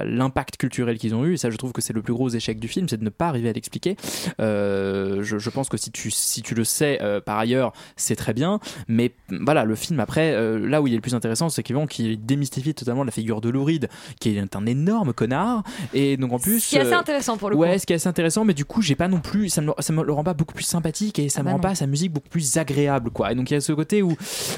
l'impact 0.05 0.57
culturel 0.57 0.97
qu'ils 0.97 1.15
ont 1.15 1.25
eu. 1.25 1.33
Et 1.33 1.37
ça, 1.37 1.49
je 1.49 1.57
trouve 1.57 1.71
que 1.73 1.81
c'est 1.81 1.93
le 1.93 2.01
plus 2.01 2.13
gros 2.13 2.29
échec 2.29 2.59
du 2.59 2.67
film, 2.67 2.87
c'est 2.87 2.97
de 2.97 3.03
ne 3.03 3.09
pas 3.09 3.27
arriver 3.27 3.49
à 3.49 3.53
l'expliquer. 3.53 3.95
Euh, 4.39 5.23
je, 5.23 5.37
je 5.37 5.49
pense 5.49 5.69
que 5.69 5.77
si 5.77 5.91
tu, 5.91 6.11
si 6.11 6.41
tu 6.41 6.55
le 6.55 6.63
sais 6.63 6.99
euh, 7.01 7.19
par 7.21 7.37
ailleurs, 7.37 7.73
c'est 7.95 8.15
très 8.15 8.33
bien. 8.33 8.59
Mais 8.87 9.11
voilà, 9.29 9.65
le 9.65 9.75
film 9.75 9.99
après, 9.99 10.33
là 10.59 10.81
où 10.81 10.87
il 10.87 10.93
est 10.93 10.97
le 10.97 11.01
plus 11.01 11.15
intéressant, 11.15 11.49
c'est 11.49 11.63
qu'il 11.63 12.25
démystifie 12.25 12.73
totalement 12.73 13.03
la 13.03 13.11
figure 13.11 13.41
de 13.41 13.49
Lou 13.49 13.63
Reed, 13.63 13.89
qui 14.19 14.37
est 14.37 14.55
un 14.55 14.65
énorme 14.65 15.13
connard. 15.13 15.63
Et 15.93 16.17
donc 16.17 16.31
en 16.33 16.39
plus, 16.39 16.59
Ce 16.61 16.69
qui 16.69 16.75
est 16.77 16.81
assez 16.81 16.93
intéressant 16.93 17.37
pour 17.37 17.49
le 17.49 17.55
ouais, 17.55 17.73
coup. 17.73 17.79
ce 17.79 17.85
qui 17.85 17.93
est 17.93 17.97
assez 17.97 18.07
intéressant, 18.09 18.45
mais 18.45 18.53
du 18.53 18.65
coup, 18.65 18.81
j'ai 18.81 18.95
pas 18.95 19.07
non 19.07 19.19
plus, 19.19 19.49
ça 19.49 19.61
me, 19.61 19.71
ça 19.79 19.93
me 19.93 20.03
le 20.03 20.13
rend 20.13 20.23
pas 20.23 20.33
beaucoup 20.33 20.53
plus 20.53 20.63
sympathique 20.63 21.19
et 21.19 21.29
ça 21.29 21.39
Ah 21.39 21.43
me 21.43 21.45
bah 21.45 21.51
rend 21.51 21.57
non. 21.57 21.61
pas 21.61 21.75
sa 21.75 21.87
musique 21.87 22.11
beaucoup 22.11 22.29
plus 22.29 22.57
agréable, 22.57 23.09
quoi. 23.11 23.31
Et 23.31 23.35
donc 23.35 23.51
il 23.51 23.53
y 23.53 23.57
a 23.57 23.61
ce 23.61 23.73
côté 23.73 24.01
où, 24.01 24.11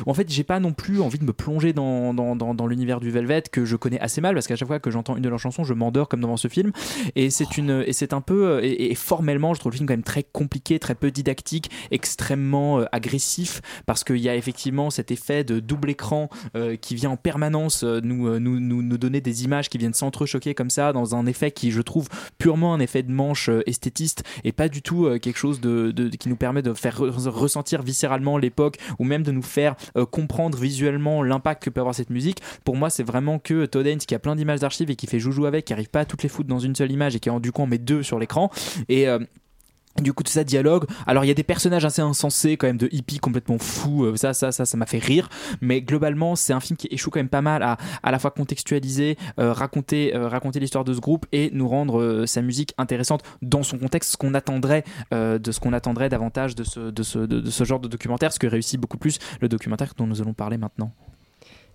où, 0.06 0.10
en 0.12 0.14
fait, 0.14 0.25
j'ai 0.28 0.44
pas 0.44 0.60
non 0.60 0.74
plus 0.74 1.02
envie 1.02 1.20
de 1.20 1.24
me 1.24 1.34
plonger 1.34 1.74
dans, 1.74 2.14
dans, 2.14 2.36
dans, 2.36 2.68
l'univers 2.68 3.00
du 3.00 3.12
Velvet 3.12 3.44
que 3.52 3.66
je 3.66 3.76
connais 3.76 4.00
assez 4.00 4.22
mal 4.22 4.34
parce 4.34 4.48
qu'à 4.48 4.56
chaque 4.56 4.68
fois 4.68 4.80
que 4.80 4.92
j'entends 4.92 5.16
une 5.16 5.24
de 5.24 5.30
leurs 5.30 5.40
chansons, 5.40 5.64
je 5.64 5.74
m'endors 5.74 6.08
comme 6.08 6.22
devant 6.22 6.38
ce 6.38 6.48
film. 6.48 6.72
Et 7.16 7.30
c'est 7.30 7.58
une, 7.58 7.84
et 7.86 7.94
c'est 7.94 8.14
un 8.14 8.22
peu, 8.22 8.48
euh, 8.48 8.60
et, 8.64 8.96
formellement, 8.96 9.54
je 9.54 9.60
trouve 9.60 9.72
le 9.72 9.78
film 9.78 9.88
quand 9.88 9.94
même 9.94 10.04
très 10.04 10.24
compliqué, 10.24 10.80
très 10.80 10.96
peu 10.96 11.12
didactique, 11.12 11.70
extrêmement 11.92 12.80
euh, 12.80 12.86
agressif 12.92 13.62
parce 13.86 14.04
qu'il 14.04 14.18
y 14.18 14.30
a 14.30 14.36
effectivement 14.36 14.90
cet 14.90 15.12
effet 15.12 15.44
de 15.44 15.60
double 15.60 15.90
écran 15.90 16.30
euh, 16.56 16.76
qui 16.76 16.96
vient 16.96 17.12
en 17.12 17.18
permanence 17.18 17.84
nous, 17.84 18.40
nous, 18.40 18.60
nous, 18.60 18.82
nous 18.82 18.98
donner 18.98 19.22
des 19.22 19.44
images 19.44 19.70
qui 19.70 19.78
viennent 19.78 19.94
s'entrechoquer 19.94 20.54
comme 20.54 20.70
ça 20.70 20.94
dans 20.94 21.16
un 21.16 21.26
effet 21.26 21.52
qui, 21.52 21.72
je 21.72 21.82
trouve, 21.82 22.08
purement 22.38 22.74
un 22.74 22.80
effet 22.80 23.04
de 23.04 23.12
manche 23.12 23.50
esthétiste 23.66 24.24
et 24.44 24.52
pas 24.52 24.70
du 24.70 24.82
tout 24.82 25.10
quelque 25.20 25.38
chose 25.38 25.62
de, 25.62 25.92
de- 25.92 26.10
qui 26.10 26.30
nous 26.30 26.36
permet 26.36 26.62
de 26.62 26.74
faire 26.74 27.00
re- 27.00 27.30
ressentir 27.30 27.82
viscéralement 27.82 28.38
l'époque 28.38 28.78
ou 29.00 29.04
même 29.04 29.24
de 29.24 29.32
nous 29.32 29.42
faire 29.42 29.76
euh, 29.98 30.06
comprendre 30.16 30.58
visuellement 30.58 31.24
l'impact 31.24 31.64
que 31.64 31.70
peut 31.70 31.82
avoir 31.82 31.94
cette 31.94 32.10
musique. 32.10 32.42
Pour 32.64 32.78
moi, 32.78 32.90
c'est 32.90 33.04
vraiment 33.04 33.38
que 33.38 33.66
Todd 33.66 33.86
qui 33.98 34.16
a 34.16 34.20
plein 34.20 34.38
d'images 34.38 34.62
d'archives 34.62 34.90
et 34.90 34.96
qui 34.96 35.08
fait 35.08 35.20
joujou 35.20 35.46
avec, 35.46 35.66
qui 35.66 35.74
arrive 35.74 35.90
pas 35.90 36.00
à 36.00 36.06
toutes 36.06 36.24
les 36.24 36.30
foutre 36.30 36.48
dans 36.48 36.60
une 36.60 36.74
seule 36.74 36.92
image 36.92 37.18
et 37.18 37.20
qui 37.20 37.30
en 37.30 37.42
du 37.42 37.52
coup 37.52 37.62
en 37.62 37.68
met 37.68 37.78
deux 37.78 38.02
sur 38.02 38.18
l'écran. 38.18 38.50
Et 38.88 39.10
euh, 39.10 39.20
du 40.02 40.14
coup, 40.14 40.24
tout 40.24 40.32
ça 40.32 40.44
dialogue. 40.44 40.86
Alors, 41.08 41.24
il 41.24 41.28
y 41.28 41.32
a 41.32 41.36
des 41.36 41.44
personnages 41.44 41.86
assez 41.86 42.02
insensés, 42.02 42.58
quand 42.58 42.68
même, 42.68 42.78
de 42.78 42.90
hippies 42.92 43.20
complètement 43.20 43.58
fous. 43.58 44.06
Euh, 44.06 44.16
Ça, 44.16 44.34
ça, 44.34 44.52
ça, 44.52 44.66
ça 44.66 44.78
m'a 44.78 44.86
fait 44.86 45.00
rire. 45.00 45.30
Mais 45.62 45.82
globalement, 45.82 46.36
c'est 46.36 46.54
un 46.54 46.60
film 46.60 46.78
qui 46.78 46.88
échoue 46.92 47.10
quand 47.10 47.20
même 47.20 47.30
pas 47.30 47.42
mal 47.42 47.64
à 47.64 47.78
à 48.04 48.12
la 48.12 48.20
fois 48.20 48.32
contextualiser, 48.32 49.18
euh, 49.40 49.54
raconter, 49.54 50.16
euh, 50.16 50.28
raconter 50.28 50.60
l'histoire 50.60 50.84
de 50.84 50.94
ce 50.94 51.00
groupe 51.00 51.26
et 51.32 51.50
nous 51.54 51.68
rendre 51.68 52.26
sa 52.26 52.42
musique 52.42 52.74
intéressante 52.78 53.24
dans 53.42 53.64
son 53.64 53.78
contexte, 53.78 54.12
ce 54.12 54.18
qu'on 54.18 54.34
attendrait 54.34 54.84
davantage 56.10 56.56
de 56.56 56.64
ce 56.64 57.64
genre 57.64 57.80
de 57.80 57.88
documentaire, 57.88 58.34
ce 58.34 58.40
que 58.40 58.48
réussit 58.48 58.80
beaucoup 58.80 58.98
plus 58.98 59.20
le 59.42 59.50
documentaire 59.50 59.94
dont 59.98 60.08
nous 60.08 60.22
allons 60.22 60.34
parler 60.34 60.58
maintenant. 60.58 60.92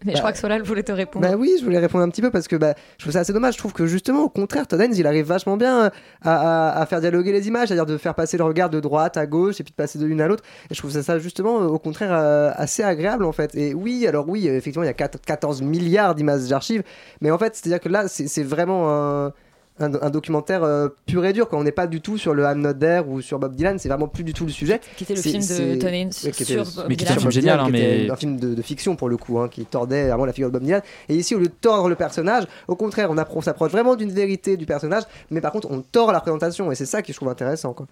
Mais 0.04 0.12
je 0.14 0.18
crois 0.18 0.32
que 0.32 0.38
Solal 0.38 0.62
voulait 0.62 0.82
te 0.82 0.92
répondre. 0.92 1.28
Bah 1.28 1.34
oui, 1.36 1.56
je 1.58 1.64
voulais 1.64 1.78
répondre 1.78 2.02
un 2.04 2.08
petit 2.08 2.22
peu 2.22 2.30
parce 2.30 2.48
que 2.48 2.56
bah, 2.56 2.74
je 2.96 3.04
trouve 3.04 3.12
ça 3.12 3.20
assez 3.20 3.32
dommage. 3.32 3.54
Je 3.54 3.58
trouve 3.58 3.72
que 3.74 3.86
justement, 3.86 4.22
au 4.22 4.28
contraire, 4.28 4.66
Todd 4.66 4.80
Haynes, 4.80 4.94
il 4.96 5.06
arrive 5.06 5.26
vachement 5.26 5.56
bien 5.56 5.90
à, 6.22 6.70
à- 6.70 6.80
à 6.80 6.86
faire 6.86 7.00
dialoguer 7.00 7.32
les 7.32 7.48
images, 7.48 7.68
c'est-à-dire 7.68 7.86
de 7.86 7.98
faire 7.98 8.14
passer 8.14 8.36
le 8.38 8.44
regard 8.44 8.70
de 8.70 8.80
droite 8.80 9.16
à 9.16 9.26
gauche 9.26 9.60
et 9.60 9.64
puis 9.64 9.72
de 9.72 9.76
passer 9.76 9.98
de 9.98 10.06
l'une 10.06 10.20
à 10.20 10.26
l'autre. 10.28 10.42
Et 10.70 10.74
je 10.74 10.78
trouve 10.78 10.90
ça, 10.90 11.02
ça 11.02 11.18
justement, 11.18 11.60
euh, 11.62 11.66
au 11.66 11.78
contraire, 11.78 12.12
euh, 12.12 12.50
assez 12.54 12.82
agréable 12.82 13.24
en 13.24 13.32
fait. 13.32 13.54
Et 13.54 13.74
oui, 13.74 14.06
alors 14.06 14.28
oui, 14.28 14.48
euh, 14.48 14.56
effectivement, 14.56 14.84
il 14.84 14.88
y 14.88 14.90
a 14.90 14.94
4 14.94 15.20
14 15.20 15.60
milliards 15.62 16.14
d'images 16.14 16.48
d'archives, 16.48 16.82
mais 17.20 17.30
en 17.30 17.38
fait, 17.38 17.54
c'est-à-dire 17.56 17.80
que 17.80 17.88
là, 17.88 18.04
c'est 18.08 18.42
vraiment 18.42 18.90
un. 18.90 19.32
Un, 19.80 19.94
un 19.94 20.10
documentaire 20.10 20.62
euh, 20.62 20.88
pur 21.06 21.24
et 21.24 21.32
dur 21.32 21.48
quand 21.48 21.58
on 21.58 21.64
n'est 21.64 21.72
pas 21.72 21.86
du 21.86 22.02
tout 22.02 22.18
sur 22.18 22.34
le 22.34 22.42
I'm 22.44 22.60
Not 22.60 22.74
There 22.74 23.02
ou 23.08 23.22
sur 23.22 23.38
Bob 23.38 23.54
Dylan 23.56 23.78
c'est 23.78 23.88
vraiment 23.88 24.08
plus 24.08 24.24
du 24.24 24.34
tout 24.34 24.44
le 24.44 24.50
sujet 24.52 24.78
Qui 24.96 25.04
était 25.04 25.14
le 25.14 25.22
film 25.22 25.38
de 25.38 25.42
c'est- 25.42 25.78
Todd 25.78 25.88
Haynes 25.90 26.10
Ouais, 26.22 26.30
qui 26.32 26.42
était- 26.42 26.52
sur 26.52 26.64
Bob 26.64 26.84
Mais 26.88 26.96
qui 26.96 27.04
était 27.04 27.12
un 27.14 27.16
film 27.16 27.30
génial, 27.30 27.58
Dylan, 27.64 27.66
hein, 27.66 27.70
qui 27.70 27.76
était 27.92 28.02
mais- 28.04 28.10
un 28.10 28.16
film 28.16 28.38
de, 28.38 28.54
de 28.54 28.62
fiction 28.62 28.94
pour 28.94 29.08
le 29.08 29.16
coup, 29.16 29.38
hein, 29.38 29.48
qui 29.48 29.64
tordait 29.64 30.08
vraiment 30.08 30.26
la 30.26 30.32
figure 30.34 30.48
de 30.50 30.52
Bob 30.52 30.62
Dylan. 30.64 30.82
Et 31.08 31.16
ici, 31.16 31.34
au 31.34 31.38
lieu 31.38 31.46
de 31.46 31.52
tordre 31.60 31.88
le 31.88 31.94
personnage, 31.94 32.44
au 32.68 32.76
contraire, 32.76 33.10
on, 33.10 33.16
appro- 33.16 33.32
on 33.36 33.40
s'approche 33.40 33.72
vraiment 33.72 33.96
d'une 33.96 34.12
vérité 34.12 34.58
du 34.58 34.66
personnage, 34.66 35.04
mais 35.30 35.40
par 35.40 35.50
contre, 35.52 35.70
on 35.70 35.80
tord 35.80 36.12
la 36.12 36.18
représentation, 36.18 36.70
et 36.70 36.74
c'est 36.74 36.84
ça 36.86 37.00
que 37.00 37.10
je 37.10 37.16
trouve 37.16 37.30
intéressant. 37.30 37.72
Quoi. 37.72 37.86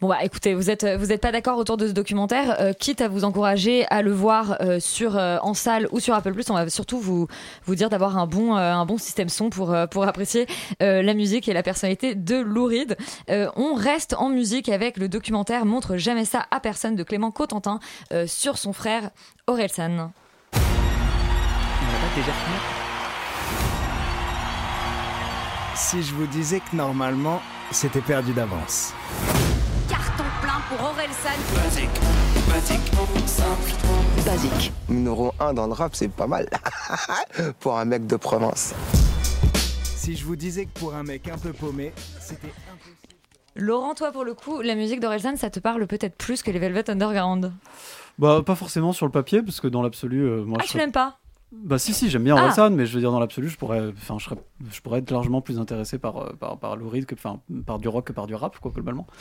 Bon 0.00 0.08
bah 0.08 0.18
écoutez, 0.22 0.54
vous 0.54 0.70
êtes 0.70 0.86
vous 0.98 1.12
êtes 1.12 1.20
pas 1.20 1.32
d'accord 1.32 1.58
autour 1.58 1.76
de 1.76 1.86
ce 1.86 1.92
documentaire, 1.92 2.56
euh, 2.60 2.72
quitte 2.72 3.00
à 3.00 3.08
vous 3.08 3.24
encourager 3.24 3.86
à 3.90 4.02
le 4.02 4.12
voir 4.12 4.56
euh, 4.60 4.80
sur 4.80 5.16
euh, 5.16 5.38
en 5.42 5.54
salle 5.54 5.88
ou 5.92 6.00
sur 6.00 6.14
Apple 6.14 6.34
on 6.48 6.54
va 6.54 6.70
surtout 6.70 6.98
vous 6.98 7.26
vous 7.66 7.74
dire 7.74 7.90
d'avoir 7.90 8.16
un 8.16 8.26
bon 8.26 8.54
un 8.54 8.86
bon 8.86 8.98
système 8.98 9.28
son 9.28 9.50
pour 9.50 9.76
pour 9.90 10.04
apprécier 10.04 10.46
la 10.80 11.14
musique 11.14 11.48
et 11.48 11.52
la 11.52 11.62
personnalité 11.62 12.14
de 12.14 12.36
Lou 12.36 12.64
Reed. 12.64 12.96
On 13.28 13.74
reste 13.74 14.14
en 14.14 14.28
musique 14.28 14.68
avec 14.68 14.96
le 14.96 15.08
documentaire 15.08 15.64
montre 15.64 15.96
jamais 15.96 16.24
ça 16.24 16.46
à 16.50 16.60
personne 16.60 16.96
de 16.96 17.02
Clément 17.02 17.30
Cotentin 17.30 17.78
sur 18.26 18.58
son 18.58 18.72
frère 18.72 19.10
Orelsan. 19.46 20.12
Si 25.74 26.02
je 26.02 26.14
vous 26.14 26.26
disais 26.26 26.60
que 26.60 26.76
normalement, 26.76 27.40
c'était 27.70 28.00
perdu 28.00 28.32
d'avance. 28.32 28.92
Pour 30.70 30.80
Orelsan. 30.86 31.36
Basique, 31.54 31.90
basique, 32.48 32.92
simple, 33.26 34.24
basique. 34.24 34.72
Numéro 34.88 35.32
1 35.40 35.52
dans 35.54 35.66
le 35.66 35.72
rap, 35.72 35.94
c'est 35.94 36.08
pas 36.08 36.26
mal. 36.26 36.48
pour 37.60 37.78
un 37.78 37.84
mec 37.84 38.06
de 38.06 38.16
province. 38.16 38.74
Si 39.84 40.16
je 40.16 40.24
vous 40.24 40.36
disais 40.36 40.66
que 40.66 40.78
pour 40.78 40.94
un 40.94 41.02
mec 41.02 41.28
un 41.28 41.38
peu 41.38 41.52
paumé, 41.52 41.92
c'était 42.20 42.52
Laurent, 43.56 43.94
toi 43.94 44.12
pour 44.12 44.24
le 44.24 44.34
coup, 44.34 44.62
la 44.62 44.74
musique 44.74 45.00
d'Orelsan, 45.00 45.36
ça 45.36 45.50
te 45.50 45.60
parle 45.60 45.86
peut-être 45.86 46.16
plus 46.16 46.42
que 46.42 46.50
les 46.50 46.58
Velvet 46.58 46.88
Underground. 46.88 47.52
Bah, 48.18 48.42
pas 48.44 48.54
forcément 48.54 48.92
sur 48.92 49.06
le 49.06 49.12
papier, 49.12 49.42
parce 49.42 49.60
que 49.60 49.66
dans 49.68 49.82
l'absolu, 49.82 50.20
euh, 50.22 50.44
moi 50.44 50.58
Ah, 50.60 50.62
je 50.62 50.66
tu 50.66 50.72
serais- 50.72 50.84
l'aimes 50.84 50.92
pas 50.92 51.18
Bah 51.52 51.78
si 51.78 51.92
si 51.92 52.08
j'aime 52.08 52.22
bien 52.22 52.36
Ah. 52.36 52.42
Orelsan 52.42 52.70
mais 52.70 52.86
je 52.86 52.94
veux 52.94 53.00
dire 53.00 53.10
dans 53.10 53.18
l'absolu 53.18 53.48
je 53.48 53.56
pourrais 53.58 53.88
enfin 53.88 54.18
je 54.18 54.24
serais 54.24 54.36
je 54.72 54.80
pourrais 54.80 55.00
être 55.00 55.10
largement 55.10 55.40
plus 55.40 55.58
intéressé 55.58 55.98
par 55.98 56.16
euh, 56.18 56.32
par 56.38 56.58
par 56.58 56.76
Lou 56.76 56.88
Reed 56.88 57.06
que 57.06 57.14
enfin 57.16 57.40
par 57.66 57.78
du 57.80 57.88
rock 57.88 58.06
que 58.06 58.12
par 58.12 58.28
du 58.28 58.34
rap 58.36 58.56
quoi 58.60 58.70
globalement. 58.70 59.06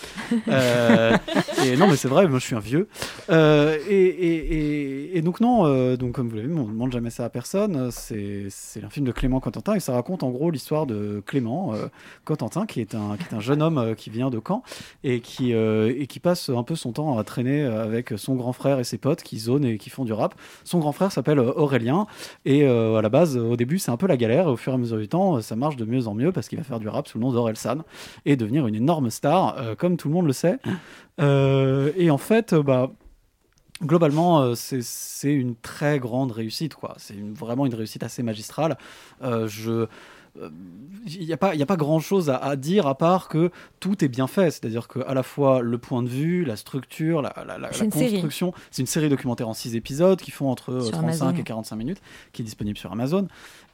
Euh, 0.48 1.18
et 1.66 1.76
non 1.76 1.88
mais 1.88 1.96
c'est 1.96 2.08
vrai 2.08 2.28
moi 2.28 2.40
je 2.40 2.46
suis 2.46 2.56
un 2.56 2.60
vieux 2.60 2.88
Euh, 3.30 3.78
et, 3.88 3.94
et, 3.94 4.54
et, 5.14 5.18
et 5.18 5.22
donc 5.22 5.42
non 5.42 5.66
euh, 5.66 5.98
donc 5.98 6.14
comme 6.14 6.30
vous 6.30 6.36
l'avez 6.36 6.48
vu 6.48 6.54
on 6.56 6.66
ne 6.68 6.72
demande 6.72 6.92
jamais 6.92 7.10
ça 7.10 7.26
à 7.26 7.30
personne 7.30 7.90
c'est 7.92 8.46
c'est 8.50 8.84
un 8.84 8.90
film 8.90 9.06
de 9.06 9.12
Clément 9.12 9.40
Cotentin 9.40 9.74
et 9.76 9.80
ça 9.80 9.94
raconte 9.94 10.24
en 10.24 10.30
gros 10.30 10.50
l'histoire 10.52 10.86
de 10.86 11.22
Clément 11.26 11.74
Cotentin 12.26 12.66
qui 12.66 12.80
est 12.82 12.96
un 12.96 13.18
qui 13.18 13.24
est 13.24 13.36
un 13.36 13.40
jeune 13.40 13.62
homme 13.62 13.96
qui 13.96 14.10
vient 14.12 14.30
de 14.30 14.40
Caen 14.46 14.64
et 15.04 15.20
qui 15.20 15.52
et 15.52 16.08
qui 16.08 16.20
passe 16.20 16.50
un 16.50 16.64
peu 16.64 16.76
son 16.76 16.92
temps 16.92 17.18
à 17.18 17.24
traîner 17.24 17.64
avec 17.64 18.14
son 18.18 18.36
grand 18.36 18.54
frère 18.54 18.80
et 18.80 18.84
ses 18.84 18.98
potes 18.98 19.24
qui 19.24 19.40
zonent 19.40 19.66
et 19.66 19.78
qui 19.78 19.90
font 19.90 20.06
du 20.06 20.14
rap. 20.14 20.36
Son 20.64 20.80
grand 20.80 20.92
frère 20.92 21.12
s'appelle 21.12 21.40
Aurélien 21.40 22.06
et 22.45 22.63
euh, 22.63 22.95
à 22.97 23.01
la 23.01 23.09
base, 23.09 23.38
au 23.38 23.55
début, 23.55 23.80
c'est 23.80 23.91
un 23.91 23.97
peu 23.97 24.07
la 24.07 24.17
galère. 24.17 24.47
Au 24.47 24.55
fur 24.57 24.72
et 24.74 24.76
à 24.76 24.78
mesure 24.78 24.97
du 24.97 25.07
temps, 25.07 25.41
ça 25.41 25.55
marche 25.55 25.76
de 25.76 25.86
mieux 25.86 26.07
en 26.07 26.13
mieux 26.13 26.32
parce 26.32 26.47
qu'il 26.47 26.57
va 26.57 26.63
faire 26.63 26.80
du 26.80 26.88
rap 26.88 27.07
sous 27.07 27.17
le 27.17 27.24
nom 27.24 27.32
d'Orelsan 27.32 27.80
et 28.26 28.36
devenir 28.36 28.67
une 28.67 28.76
énorme 28.76 29.09
star, 29.09 29.57
euh, 29.57 29.76
comme 29.76 29.97
tout 29.97 30.07
le 30.07 30.13
monde 30.13 30.26
le 30.28 30.34
sait. 30.34 30.57
Euh, 31.20 31.91
et 31.97 32.09
en 32.11 32.17
fait, 32.17 32.53
bah. 32.55 32.91
Globalement, 33.82 34.55
c'est- 34.55 35.32
une 35.32 35.55
très 35.55 35.99
grande 35.99 36.34
réussite, 36.34 36.76
quoi. 36.76 36.95
C'est 36.97 37.15
vraiment 37.34 37.65
une 37.65 37.74
réussite 37.74 38.03
assez 38.03 38.24
magistrale. 38.24 38.78
Je, 39.22 39.88
il 41.06 41.26
n'y 41.26 41.34
a 41.34 41.38
pas, 41.38 41.54
il 41.54 41.60
y 41.60 41.64
a 41.64 41.66
pas 41.66 41.76
grand 41.76 42.00
chose 42.00 42.30
à, 42.30 42.38
à 42.38 42.56
dire 42.56 42.88
à 42.88 42.98
part 42.98 43.28
que 43.28 43.52
tout 43.80 44.04
est 44.04 44.08
bien 44.08 44.28
fait. 44.28 44.52
C'est-à-dire 44.52 44.88
qu'à 44.88 45.14
la 45.14 45.24
fois 45.24 45.62
le 45.62 45.78
point 45.78 46.04
de 46.04 46.10
vue, 46.10 46.44
la 46.46 46.56
structure, 46.56 47.22
la, 47.22 47.32
construction. 47.70 48.54
C'est 48.72 48.82
une 48.82 48.88
série 48.88 49.10
documentaire 49.10 49.48
en 49.48 49.54
6 49.54 49.76
épisodes 49.76 50.20
qui 50.20 50.32
font 50.32 50.50
entre 50.50 50.74
euh, 50.74 50.82
Sur 50.82 50.92
35 50.92 51.26
Amazon. 51.26 51.40
et 51.40 51.44
45 51.44 51.76
minutes, 51.76 52.02
qui 52.34 52.42
est 52.42 52.46
disponible 52.46 52.78
sur 52.78 52.92
Amazon. 52.92 53.28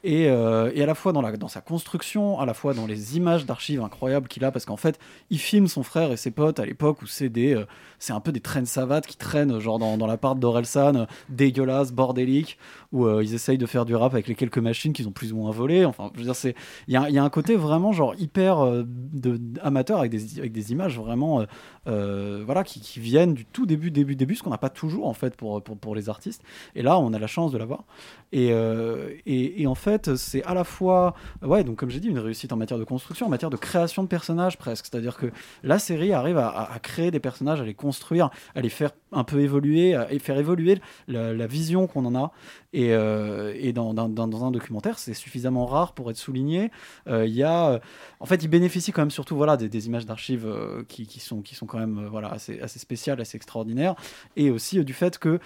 Et, 0.04 0.28
euh, 0.28 0.70
et 0.74 0.82
à 0.82 0.86
la 0.86 0.94
fois 0.94 1.12
dans, 1.12 1.22
la, 1.22 1.36
dans 1.36 1.48
sa 1.48 1.60
construction, 1.60 2.38
à 2.38 2.46
la 2.46 2.54
fois 2.54 2.74
dans 2.74 2.86
les 2.86 3.16
images 3.16 3.46
d'archives 3.46 3.80
incroyables 3.82 4.28
qu'il 4.28 4.44
a, 4.44 4.52
parce 4.52 4.64
qu'en 4.64 4.76
fait, 4.76 4.98
il 5.30 5.38
filme 5.38 5.66
son 5.66 5.82
frère 5.82 6.12
et 6.12 6.16
ses 6.16 6.30
potes 6.30 6.60
à 6.60 6.66
l'époque 6.66 7.02
où 7.02 7.06
c'est 7.06 7.28
des, 7.28 7.54
euh, 7.54 7.66
c'est 7.98 8.12
un 8.12 8.20
peu 8.20 8.32
des 8.32 8.40
traînes 8.40 8.66
savates 8.66 9.06
qui 9.06 9.16
traînent 9.16 9.58
genre 9.58 9.78
dans, 9.78 9.96
dans 9.96 10.06
l'appart 10.06 10.38
d'Orelsan, 10.38 10.96
euh, 10.96 11.04
dégueulasse, 11.28 11.92
bordélique, 11.92 12.58
où 12.92 13.06
euh, 13.06 13.22
ils 13.24 13.34
essayent 13.34 13.58
de 13.58 13.66
faire 13.66 13.84
du 13.84 13.94
rap 13.94 14.12
avec 14.12 14.28
les 14.28 14.34
quelques 14.34 14.58
machines 14.58 14.92
qu'ils 14.92 15.08
ont 15.08 15.12
plus 15.12 15.32
ou 15.32 15.36
moins 15.36 15.50
volées. 15.50 15.84
Enfin, 15.84 16.10
je 16.14 16.18
veux 16.18 16.24
dire, 16.24 16.36
c'est, 16.36 16.54
il 16.88 16.94
y 16.94 16.96
a, 16.96 17.10
y 17.10 17.18
a 17.18 17.24
un 17.24 17.30
côté 17.30 17.56
vraiment 17.56 17.92
genre 17.92 18.14
hyper 18.18 18.60
euh, 18.60 18.84
de, 18.86 19.40
amateur 19.62 19.98
avec 19.98 20.10
des, 20.10 20.38
avec 20.38 20.52
des 20.52 20.72
images 20.72 20.98
vraiment 20.98 21.40
euh, 21.40 21.44
euh, 21.88 22.42
voilà 22.44 22.64
qui, 22.64 22.80
qui 22.80 23.00
viennent 23.00 23.34
du 23.34 23.44
tout 23.44 23.66
début 23.66 23.90
début 23.90 24.16
début 24.16 24.34
ce 24.34 24.42
qu'on 24.42 24.50
n'a 24.50 24.58
pas 24.58 24.70
toujours 24.70 25.06
en 25.06 25.14
fait 25.14 25.36
pour, 25.36 25.62
pour, 25.62 25.76
pour 25.76 25.94
les 25.94 26.08
artistes 26.08 26.42
et 26.74 26.82
là 26.82 26.98
on 26.98 27.12
a 27.12 27.18
la 27.18 27.26
chance 27.26 27.52
de 27.52 27.58
l'avoir 27.58 27.84
et, 28.32 28.48
euh, 28.52 29.10
et, 29.24 29.62
et 29.62 29.66
en 29.66 29.74
fait 29.74 29.85
c'est 30.16 30.42
à 30.44 30.54
la 30.54 30.64
fois 30.64 31.14
ouais 31.42 31.64
donc 31.64 31.76
comme 31.76 31.90
j'ai 31.90 32.00
dit 32.00 32.08
une 32.08 32.18
réussite 32.18 32.52
en 32.52 32.56
matière 32.56 32.78
de 32.78 32.84
construction 32.84 33.26
en 33.26 33.28
matière 33.28 33.50
de 33.50 33.56
création 33.56 34.02
de 34.02 34.08
personnages 34.08 34.58
presque. 34.58 34.86
C'est 34.90 34.96
à 34.96 35.00
dire 35.00 35.16
que 35.16 35.26
la 35.62 35.78
série 35.78 36.12
arrive 36.12 36.38
à, 36.38 36.68
créer 36.82 37.10
des 37.10 37.20
personnages 37.20 37.60
à 37.60 37.64
les 37.64 37.74
construire 37.74 38.30
à 38.54 38.60
les 38.60 38.68
faire 38.68 38.90
un 39.12 39.24
peu 39.24 39.40
évoluer 39.40 39.94
à 39.94 40.06
faire 40.18 40.38
évoluer 40.38 40.80
la 41.08 41.46
vision 41.46 41.86
qu'on 41.86 42.04
en 42.04 42.14
a 42.14 42.32
et, 42.80 42.92
euh, 42.92 43.52
et 43.58 43.72
dans, 43.72 43.94
dans, 43.94 44.08
dans- 44.08 44.28
dans 44.28 44.44
un 44.44 44.50
documentaire 44.50 44.98
c'est 44.98 45.14
suffisamment 45.14 45.64
rare 45.66 45.92
pour 45.94 46.10
être 46.10 46.16
souligné. 46.16 46.70
Euh, 47.08 47.26
il 47.26 47.34
y 47.34 47.42
a 47.42 47.70
euh, 47.70 47.78
en 48.20 48.26
fait 48.26 48.42
il 48.44 48.48
bénéficie 48.48 48.92
quand 48.92 49.02
même 49.02 49.10
surtout 49.10 49.34
voilà 49.36 49.56
des, 49.56 49.68
des 49.68 49.86
images 49.86 50.06
d'archives 50.06 50.46
qui, 50.88 51.06
qui 51.06 51.20
sont 51.20 51.40
qui 51.42 51.54
sont 51.54 51.66
quand 51.66 51.78
même 51.78 52.06
voilà 52.10 52.28
assez, 52.28 52.60
assez 52.60 52.78
spéciales 52.78 53.20
assez 53.20 53.36
extraordinaires. 53.36 53.94
Et 54.36 54.50
aussi 54.50 54.84
du 54.84 54.92
fait 54.92 55.18
que 55.18 55.38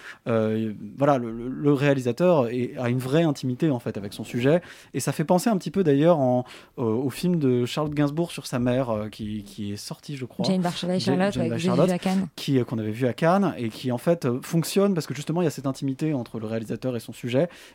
voilà 0.97 1.18
le, 1.18 1.72
réalisateur 1.72 2.49
est- 2.49 2.76
a 2.78 2.89
une 2.89 2.99
vraie 2.99 3.22
intimité 3.22 3.70
en 3.70 3.78
fait 3.78 3.97
avec 3.97 4.12
son 4.12 4.24
sujet. 4.24 4.61
Et 4.95 5.01
ça 5.01 5.12
fait 5.12 5.24
penser 5.24 5.49
un 5.51 5.57
petit 5.57 5.70
peu 5.70 5.85
d'ailleurs 5.85 6.18
au, 6.76 7.11
film 7.11 7.39
de 7.39 7.64
Charlotte 7.66 7.95
Gainsbourg 7.95 8.31
sur 8.33 8.47
sa 8.47 8.59
mère 8.59 9.07
qui, 9.12 9.43
qui 9.45 9.72
est 9.72 9.76
sorti 9.76 10.16
je 10.16 10.24
crois. 10.24 10.45
Jane 10.47 10.62
Jane- 10.62 10.72
Charlotte, 11.01 11.33
Jane 11.33 11.49
j'ai 11.49 11.55
vu 11.55 11.61
Charlotte, 11.61 11.91
à 11.91 11.99
Cannes. 11.99 12.28
qui 12.37 12.62
qu'on 12.64 12.78
avait 12.78 12.91
vu 12.91 13.07
à 13.07 13.12
Cannes 13.12 13.55
et 13.59 13.68
qui 13.68 13.93
en 13.93 13.99
fait 13.99 14.26
fonctionne 14.43 14.95
parce 14.95 15.07
que 15.07 15.14
justement 15.14 15.43
il 15.43 15.45
y 15.45 15.49
a 15.49 15.51
cette 15.51 15.66
intimité 15.66 16.12
entre 16.14 16.39
le 16.41 16.47
réalisateur 16.47 16.97
et 16.97 17.01
son 17.01 17.12
sujet 17.12 17.20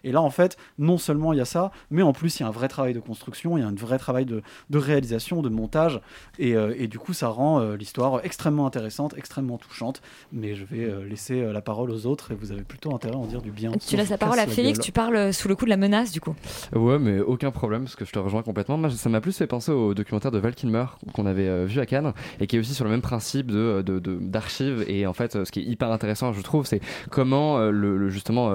et 0.04 0.12
là 0.12 0.22
en 0.22 0.30
fait 0.30 0.58
non 0.80 0.98
seulement 0.98 1.34
il 1.34 1.38
y 1.38 1.42
a 1.42 1.46
ça 1.46 1.72
mais 1.92 2.02
en 2.02 2.14
plus 2.14 2.40
il 2.40 2.44
y 2.44 2.46
a 2.46 2.48
un 2.48 2.52
vrai 2.52 2.68
travail 2.68 2.94
de 2.94 3.00
construction 3.00 3.58
il 3.58 3.62
y 3.62 3.64
a 3.64 3.68
un 3.68 3.74
vrai 3.76 3.98
travail 3.98 4.26
de, 4.26 4.42
de 4.70 4.78
réalisation 4.78 5.42
de 5.42 5.50
montage 5.50 6.02
et, 6.40 6.56
euh, 6.56 6.74
et 6.78 6.88
du 6.88 7.00
coup 7.00 7.14
ça 7.14 7.28
rend 7.28 7.60
euh, 7.60 7.76
l'histoire 7.76 8.22
extrêmement 8.24 8.66
intéressante 8.66 9.14
extrêmement 9.18 9.58
touchante 9.58 10.02
mais 10.32 10.56
je 10.56 10.66
vais 10.66 10.86
euh, 10.86 11.06
laisser 11.08 11.42
euh, 11.42 11.54
la 11.54 11.62
parole 11.62 11.92
aux 11.92 12.06
autres 12.06 12.32
et 12.32 12.36
vous 12.36 12.52
avez 12.52 12.64
plutôt 12.64 12.94
intérêt 12.96 13.16
à 13.16 13.18
en 13.20 13.26
dire 13.28 13.42
du 13.42 13.52
bien 13.52 13.72
Tu 13.74 13.96
laisses 13.98 14.10
la 14.10 14.18
parole 14.18 14.40
à 14.40 14.48
Félix, 14.48 14.80
tu 14.80 14.92
parles 14.92 15.34
sous 15.34 15.48
le 15.48 15.56
coup 15.56 15.66
de 15.66 15.70
la 15.70 15.78
menace 15.78 16.12
du 16.12 16.22
coup. 16.22 16.36
Ouais, 16.76 17.00
mais 17.00 17.20
aucun 17.20 17.52
problème 17.52 17.84
parce 17.84 17.96
que 17.96 18.06
je 18.06 18.12
te 18.12 18.20
rejoins 18.20 18.44
complètement. 18.44 18.78
Moi, 18.78 18.90
ça 18.90 19.10
m'a 19.10 19.22
plus 19.22 19.36
fait 19.38 19.48
penser 19.48 19.72
au 19.72 19.94
documentaire 19.94 20.32
de 20.32 20.38
Val 20.40 20.56
Kilmer 20.56 20.86
qu'on 21.14 21.26
avait 21.26 21.48
euh, 21.48 21.66
vu 21.66 21.80
à 21.80 21.86
Cannes 21.86 22.14
et 22.40 22.48
qui 22.48 22.56
est 22.56 22.60
aussi 22.60 22.74
sur 22.74 22.86
le 22.86 22.92
même 22.92 23.02
principe 23.02 23.52
de 23.52 23.82
de- 23.86 24.00
de- 24.00 24.18
d'archives. 24.20 24.84
et 24.88 25.06
en 25.08 25.14
fait, 25.14 25.44
ce 25.44 25.52
qui 25.52 25.60
est 25.60 25.64
hyper 25.64 25.92
intéressant, 25.92 26.34
je 26.34 26.42
trouve, 26.42 26.66
c'est 26.66 26.82
comment 27.10 27.58
euh, 27.58 27.72
le, 27.72 27.98
le- 27.98 28.10
justement 28.10 28.52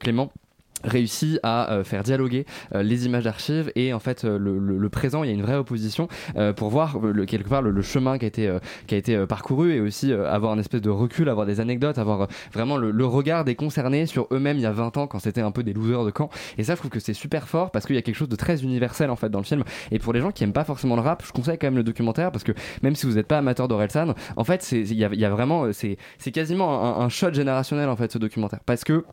Clément 0.00 0.30
réussit 0.84 1.38
à 1.42 1.72
euh, 1.72 1.84
faire 1.84 2.02
dialoguer 2.02 2.44
euh, 2.74 2.82
les 2.82 3.06
images 3.06 3.24
d'archives 3.24 3.72
et 3.74 3.92
en 3.92 3.98
fait 3.98 4.24
euh, 4.24 4.38
le, 4.38 4.58
le- 4.58 4.78
le 4.78 4.88
présent 4.88 5.22
il 5.24 5.28
y 5.28 5.30
a 5.30 5.34
une 5.34 5.42
vraie 5.42 5.56
opposition 5.56 6.08
pour 6.56 6.68
voir 6.68 6.98
le, 6.98 7.24
quelque 7.24 7.48
part 7.48 7.62
le, 7.62 7.82
chemin 7.82 8.18
qui 8.18 8.24
a 8.24 8.28
été 8.28 8.58
qui 8.86 8.94
a 8.94 8.98
été 8.98 9.26
parcouru 9.26 9.72
et 9.72 9.80
aussi 9.80 10.12
avoir 10.12 10.52
un 10.52 10.58
espèce 10.58 10.80
de 10.80 10.90
recul 10.90 11.28
avoir 11.28 11.46
des 11.46 11.60
anecdotes 11.60 11.98
avoir 11.98 12.28
vraiment 12.52 12.76
le, 12.76 13.04
regard 13.06 13.44
des 13.44 13.54
concernés 13.54 14.06
sur 14.06 14.26
eux-mêmes 14.32 14.56
il 14.56 14.62
y 14.62 14.66
a 14.66 14.72
20 14.72 14.96
ans 14.96 15.06
quand 15.06 15.18
c'était 15.18 15.40
un 15.40 15.50
peu 15.50 15.62
des 15.62 15.72
losers 15.72 16.04
de 16.04 16.10
camp. 16.10 16.30
Et 16.58 16.64
ça 16.64 16.74
je 16.74 16.78
trouve 16.80 16.90
que 16.90 17.00
c'est 17.00 17.14
super 17.14 17.48
fort 17.48 17.70
parce 17.70 17.86
qu'il 17.86 17.96
y 17.96 17.98
a 17.98 18.02
quelque 18.02 18.16
chose 18.16 18.28
de 18.28 18.36
très 18.36 18.62
universel 18.62 19.10
en 19.10 19.16
fait 19.16 19.28
dans 19.28 19.38
le 19.40 19.44
film. 19.44 19.64
Et 19.90 19.98
pour 19.98 20.12
les 20.12 20.20
gens 20.20 20.30
qui 20.30 20.44
aiment 20.44 20.52
pas 20.52 20.64
forcément 20.64 20.96
le 20.96 21.02
rap 21.02 21.22
je 21.26 21.32
conseille 21.32 21.58
quand 21.58 21.66
même 21.66 21.76
le 21.76 21.82
documentaire 21.84 22.30
parce 22.32 22.44
que 22.44 22.52
même 22.82 22.94
si 22.94 23.06
vous 23.06 23.14
n'êtes 23.14 23.26
pas 23.28 23.38
amateur 23.38 23.68
d'Orelsan 23.68 24.14
en 24.36 24.44
fait 24.44 24.70
il 24.72 24.92
y 24.92 25.04
y 25.04 25.24
a 25.24 25.30
vraiment 25.30 25.66
c'est 25.72 25.96
quasiment 26.32 26.98
un, 27.00 27.04
un 27.04 27.08
shot 27.08 27.32
générationnel 27.32 27.88
en 27.88 27.96
fait 27.96 28.10
ce 28.12 28.18
documentaire. 28.18 28.60
Parce 28.66 28.84
que 28.84 29.04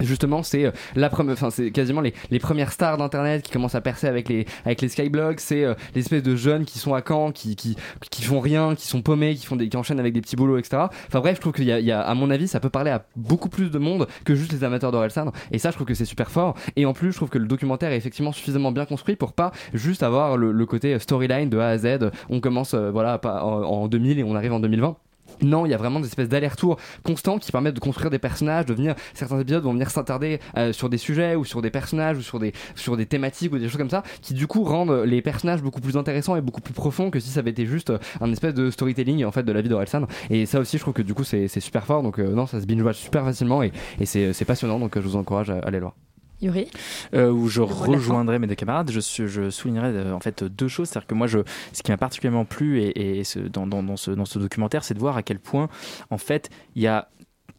Justement, 0.00 0.42
c'est 0.42 0.64
euh, 0.64 0.70
la 0.94 1.08
première, 1.08 1.32
enfin 1.32 1.50
c'est 1.50 1.70
quasiment 1.72 2.00
les, 2.00 2.38
premières 2.38 2.72
stars 2.72 2.98
d'internet 2.98 3.42
qui 3.42 3.50
commencent 3.50 3.74
à 3.74 3.80
percer 3.80 4.06
avec 4.06 4.28
les 4.28 4.46
avec 4.64 4.80
les 4.80 4.88
skyblogs. 4.88 5.40
C'est 5.40 5.64
euh, 5.64 5.74
l'espèce 5.94 6.22
de 6.22 6.36
jeunes 6.36 6.64
qui 6.64 6.78
sont 6.78 6.94
à 6.94 7.02
Caen, 7.06 7.32
qui, 7.32 7.56
qui 7.56 8.22
font 8.22 8.40
rien, 8.40 8.74
qui 8.76 8.86
sont 8.86 9.02
paumés, 9.02 9.34
qui 9.34 9.46
font 9.46 9.56
des 9.56 9.68
qui 9.68 9.76
enchaînent 9.76 9.98
avec 9.98 10.12
des 10.12 10.20
petits 10.20 10.36
boulots, 10.36 10.58
etc. 10.58 10.84
Enfin 11.08 11.20
bref, 11.20 11.36
je 11.36 11.40
trouve 11.40 11.52
qu'il 11.52 11.68
à 11.92 12.14
mon 12.14 12.30
avis, 12.30 12.46
ça 12.46 12.60
peut 12.60 12.70
parler 12.70 12.90
à 12.90 13.04
beaucoup 13.16 13.48
plus 13.48 13.70
de 13.70 13.78
monde 13.78 14.06
que 14.24 14.34
juste 14.34 14.52
les 14.52 14.62
amateurs 14.62 14.92
d'Orelsan. 14.92 15.32
Et 15.50 15.58
ça, 15.58 15.70
je 15.70 15.74
trouve 15.74 15.86
que 15.86 15.94
c'est 15.94 16.04
super 16.04 16.30
fort. 16.30 16.54
Et 16.76 16.86
en 16.86 16.92
plus, 16.92 17.12
je 17.12 17.16
trouve 17.16 17.30
que 17.30 17.38
le 17.38 17.46
documentaire 17.46 17.90
est 17.90 17.96
effectivement 17.96 18.32
suffisamment 18.32 18.70
bien 18.70 18.86
construit 18.86 19.16
pour 19.16 19.32
pas 19.32 19.52
juste 19.74 20.02
avoir 20.02 20.36
le, 20.36 20.66
côté 20.66 20.98
storyline 20.98 21.48
de 21.48 21.58
A 21.58 21.68
à 21.68 21.78
Z. 21.78 22.10
On 22.28 22.40
commence 22.40 22.74
euh, 22.74 22.90
voilà 22.90 23.20
en 23.24 23.88
2000 23.88 24.18
et 24.18 24.22
on 24.22 24.34
arrive 24.36 24.52
en 24.52 24.60
2020. 24.60 24.96
Non, 25.42 25.66
il 25.66 25.70
y 25.70 25.74
a 25.74 25.76
vraiment 25.76 26.00
des 26.00 26.06
espèces 26.06 26.28
d'allers-retours 26.28 26.78
constants 27.02 27.38
qui 27.38 27.52
permettent 27.52 27.74
de 27.74 27.80
construire 27.80 28.10
des 28.10 28.18
personnages, 28.18 28.66
de 28.66 28.74
venir 28.74 28.94
certains 29.14 29.38
épisodes 29.40 29.62
vont 29.62 29.72
venir 29.72 29.90
s'attarder 29.90 30.40
euh, 30.56 30.72
sur 30.72 30.88
des 30.88 30.98
sujets 30.98 31.34
ou 31.34 31.44
sur 31.44 31.62
des 31.62 31.70
personnages 31.70 32.16
ou 32.16 32.22
sur 32.22 32.38
des 32.38 32.52
sur 32.74 32.96
des 32.96 33.06
thématiques 33.06 33.52
ou 33.52 33.58
des 33.58 33.68
choses 33.68 33.78
comme 33.78 33.90
ça 33.90 34.02
qui 34.22 34.34
du 34.34 34.46
coup 34.46 34.64
rendent 34.64 35.02
les 35.04 35.22
personnages 35.22 35.62
beaucoup 35.62 35.80
plus 35.80 35.96
intéressants 35.96 36.36
et 36.36 36.40
beaucoup 36.40 36.60
plus 36.60 36.74
profonds 36.74 37.10
que 37.10 37.20
si 37.20 37.30
ça 37.30 37.40
avait 37.40 37.50
été 37.50 37.66
juste 37.66 37.90
euh, 37.90 37.98
un 38.20 38.30
espèce 38.32 38.54
de 38.54 38.70
storytelling 38.70 39.24
en 39.24 39.32
fait 39.32 39.42
de 39.42 39.52
la 39.52 39.60
vie 39.60 39.68
d'Orelsan. 39.68 40.06
Et 40.30 40.46
ça 40.46 40.60
aussi 40.60 40.76
je 40.76 40.82
trouve 40.82 40.94
que 40.94 41.02
du 41.02 41.14
coup 41.14 41.24
c'est 41.24 41.48
super 41.60 41.84
fort. 41.84 42.02
Donc 42.02 42.18
euh, 42.18 42.34
non 42.34 42.46
ça 42.46 42.60
se 42.60 42.66
binge 42.66 42.82
watch 42.82 42.98
super 42.98 43.24
facilement 43.24 43.62
et, 43.62 43.72
et 44.00 44.06
c'est 44.06 44.44
passionnant. 44.44 44.78
Donc 44.78 44.94
je 44.96 45.00
vous 45.00 45.16
encourage 45.16 45.50
à, 45.50 45.58
à 45.58 45.66
aller 45.68 45.78
le 45.78 45.84
voir. 45.84 45.94
Yuri 46.40 46.68
Euh, 47.14 47.30
où 47.30 47.48
je 47.48 47.60
rejoindrai 47.62 48.38
mes 48.38 48.46
deux 48.46 48.54
camarades, 48.54 48.90
je, 48.90 49.00
je 49.26 49.50
soulignerai 49.50 49.88
euh, 49.88 50.12
en 50.14 50.20
fait 50.20 50.44
deux 50.44 50.68
choses. 50.68 50.88
C'est-à-dire 50.88 51.06
que 51.08 51.14
moi, 51.14 51.26
je, 51.26 51.40
ce 51.72 51.82
qui 51.82 51.90
m'a 51.90 51.96
particulièrement 51.96 52.44
plu 52.44 52.80
et, 52.80 53.18
et 53.18 53.24
ce- 53.24 53.38
dans, 53.40 53.66
dans, 53.66 53.82
dans 53.82 53.96
ce, 53.96 54.10
dans 54.12 54.24
ce 54.24 54.38
documentaire, 54.38 54.84
c'est 54.84 54.94
de 54.94 55.00
voir 55.00 55.16
à 55.16 55.22
quel 55.22 55.38
point, 55.40 55.68
en 56.10 56.18
fait, 56.18 56.50
il 56.76 56.82
y 56.82 56.86
a 56.86 57.08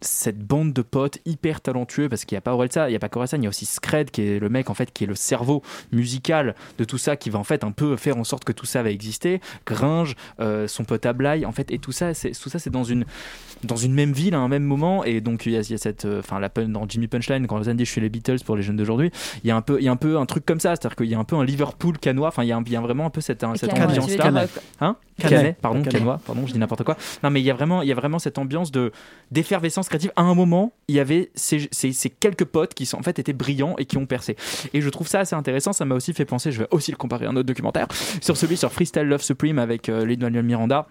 cette 0.01 0.39
bande 0.39 0.71
de 0.73 0.81
potes 0.81 1.19
hyper 1.25 1.61
talentueux 1.61 2.07
parce 2.09 2.25
qu'il 2.25 2.35
n'y 2.35 2.39
a 2.39 2.41
pas 2.41 2.53
Orelsan, 2.53 2.87
il 2.87 2.93
y 2.93 2.95
a 2.95 2.99
pas 2.99 3.09
Orelsan, 3.13 3.37
il 3.37 3.43
y 3.43 3.45
a 3.47 3.49
aussi 3.49 3.65
Scred 3.65 4.11
qui 4.11 4.21
est 4.21 4.39
le 4.39 4.49
mec 4.49 4.69
en 4.69 4.73
fait 4.73 4.91
qui 4.93 5.03
est 5.03 5.07
le 5.07 5.15
cerveau 5.15 5.61
musical 5.91 6.55
de 6.77 6.83
tout 6.85 6.97
ça 6.97 7.15
qui 7.15 7.29
va 7.29 7.39
en 7.39 7.43
fait 7.43 7.63
un 7.63 7.71
peu 7.71 7.95
faire 7.97 8.17
en 8.17 8.23
sorte 8.23 8.43
que 8.43 8.51
tout 8.51 8.65
ça 8.65 8.83
va 8.83 8.89
exister. 8.91 9.41
Gringe, 9.65 10.15
euh, 10.39 10.67
son 10.67 10.83
pote 10.85 11.05
Ablaye 11.05 11.45
en 11.45 11.51
fait 11.51 11.71
et 11.71 11.79
tout 11.79 11.91
ça 11.91 12.13
c'est 12.13 12.31
tout 12.31 12.49
ça 12.49 12.59
c'est 12.59 12.69
dans 12.69 12.83
une 12.83 13.05
dans 13.63 13.75
une 13.75 13.93
même 13.93 14.13
ville 14.13 14.35
à 14.35 14.39
un 14.39 14.47
même 14.47 14.63
moment 14.63 15.03
et 15.03 15.19
donc 15.19 15.45
il 15.45 15.51
y 15.51 15.57
a, 15.57 15.61
il 15.61 15.71
y 15.71 15.73
a 15.73 15.77
cette 15.77 16.05
euh, 16.05 16.19
enfin 16.19 16.39
la 16.39 16.49
pun 16.49 16.69
dans 16.69 16.87
Jimmy 16.87 17.07
Punchline 17.07 17.45
quand 17.47 17.55
Orelsan 17.55 17.73
dit 17.75 17.83
je 17.85 17.91
suis 17.91 17.99
les 18.01 18.09
Beatles 18.09 18.39
pour 18.45 18.55
les 18.55 18.61
jeunes 18.63 18.77
d'aujourd'hui 18.77 19.11
il 19.43 19.47
y 19.47 19.51
a 19.51 19.55
un 19.57 19.61
peu 19.61 19.79
il 19.79 19.83
y 19.83 19.89
a 19.89 19.91
un 19.91 19.95
peu 19.97 20.17
un 20.17 20.25
truc 20.25 20.45
comme 20.45 20.59
ça 20.61 20.71
c'est-à-dire 20.75 20.95
qu'il 20.95 21.07
y 21.07 21.15
a 21.15 21.19
un 21.19 21.23
peu 21.25 21.35
un 21.35 21.43
Liverpool 21.43 21.97
canois 21.97 22.29
enfin 22.29 22.43
il 22.43 22.47
y 22.47 22.51
a, 22.53 22.57
un- 22.57 22.63
il 22.65 22.71
y 22.71 22.75
a 22.77 22.81
vraiment 22.81 23.05
un 23.05 23.09
peu 23.09 23.19
cette, 23.21 23.43
cette 23.55 23.69
ambiance 23.73 24.15
là 24.17 24.23
euh, 24.43 24.47
hein 24.79 24.95
Canet. 25.17 25.57
Pardon 25.61 25.81
canois 25.83 26.21
pardon 26.25 26.47
je 26.47 26.53
dis 26.53 26.59
n'importe 26.59 26.83
quoi 26.83 26.95
non 27.23 27.29
mais 27.29 27.41
il 27.41 27.45
y 27.45 27.51
a 27.51 27.53
vraiment 27.53 27.81
il 27.81 27.89
y 27.89 27.91
a 27.91 27.95
vraiment 27.95 28.19
cette 28.19 28.37
ambiance 28.37 28.71
de 28.71 28.93
d'effervescence 29.31 29.88
à 30.15 30.21
un 30.21 30.35
moment 30.35 30.73
il 30.87 30.95
y 30.95 30.99
avait 30.99 31.29
ces, 31.35 31.69
quelques 32.19 32.45
potes 32.45 32.73
qui 32.73 32.85
sont 32.85 32.97
en 32.97 33.03
fait 33.03 33.19
étaient 33.19 33.33
brillants 33.33 33.75
et 33.77 33.85
qui 33.85 33.97
ont 33.97 34.05
percé. 34.05 34.35
Et 34.73 34.81
je 34.81 34.89
trouve 34.89 35.07
ça 35.07 35.19
assez 35.19 35.35
intéressant 35.35 35.73
ça 35.73 35.85
m'a 35.85 35.95
aussi 35.95 36.13
fait 36.13 36.25
penser 36.25 36.51
je 36.51 36.59
vais 36.59 36.67
aussi 36.71 36.91
le 36.91 36.97
comparer 36.97 37.25
à 37.25 37.29
un 37.29 37.35
autre 37.35 37.47
documentaire 37.47 37.87
sur 38.21 38.37
celui 38.37 38.57
sur 38.57 38.71
Freestyle 38.71 39.03
Love 39.03 39.21
Supreme 39.21 39.59
avec 39.59 39.89
euh, 39.89 40.05
Lin-Manuel 40.05 40.43
Miranda 40.43 40.87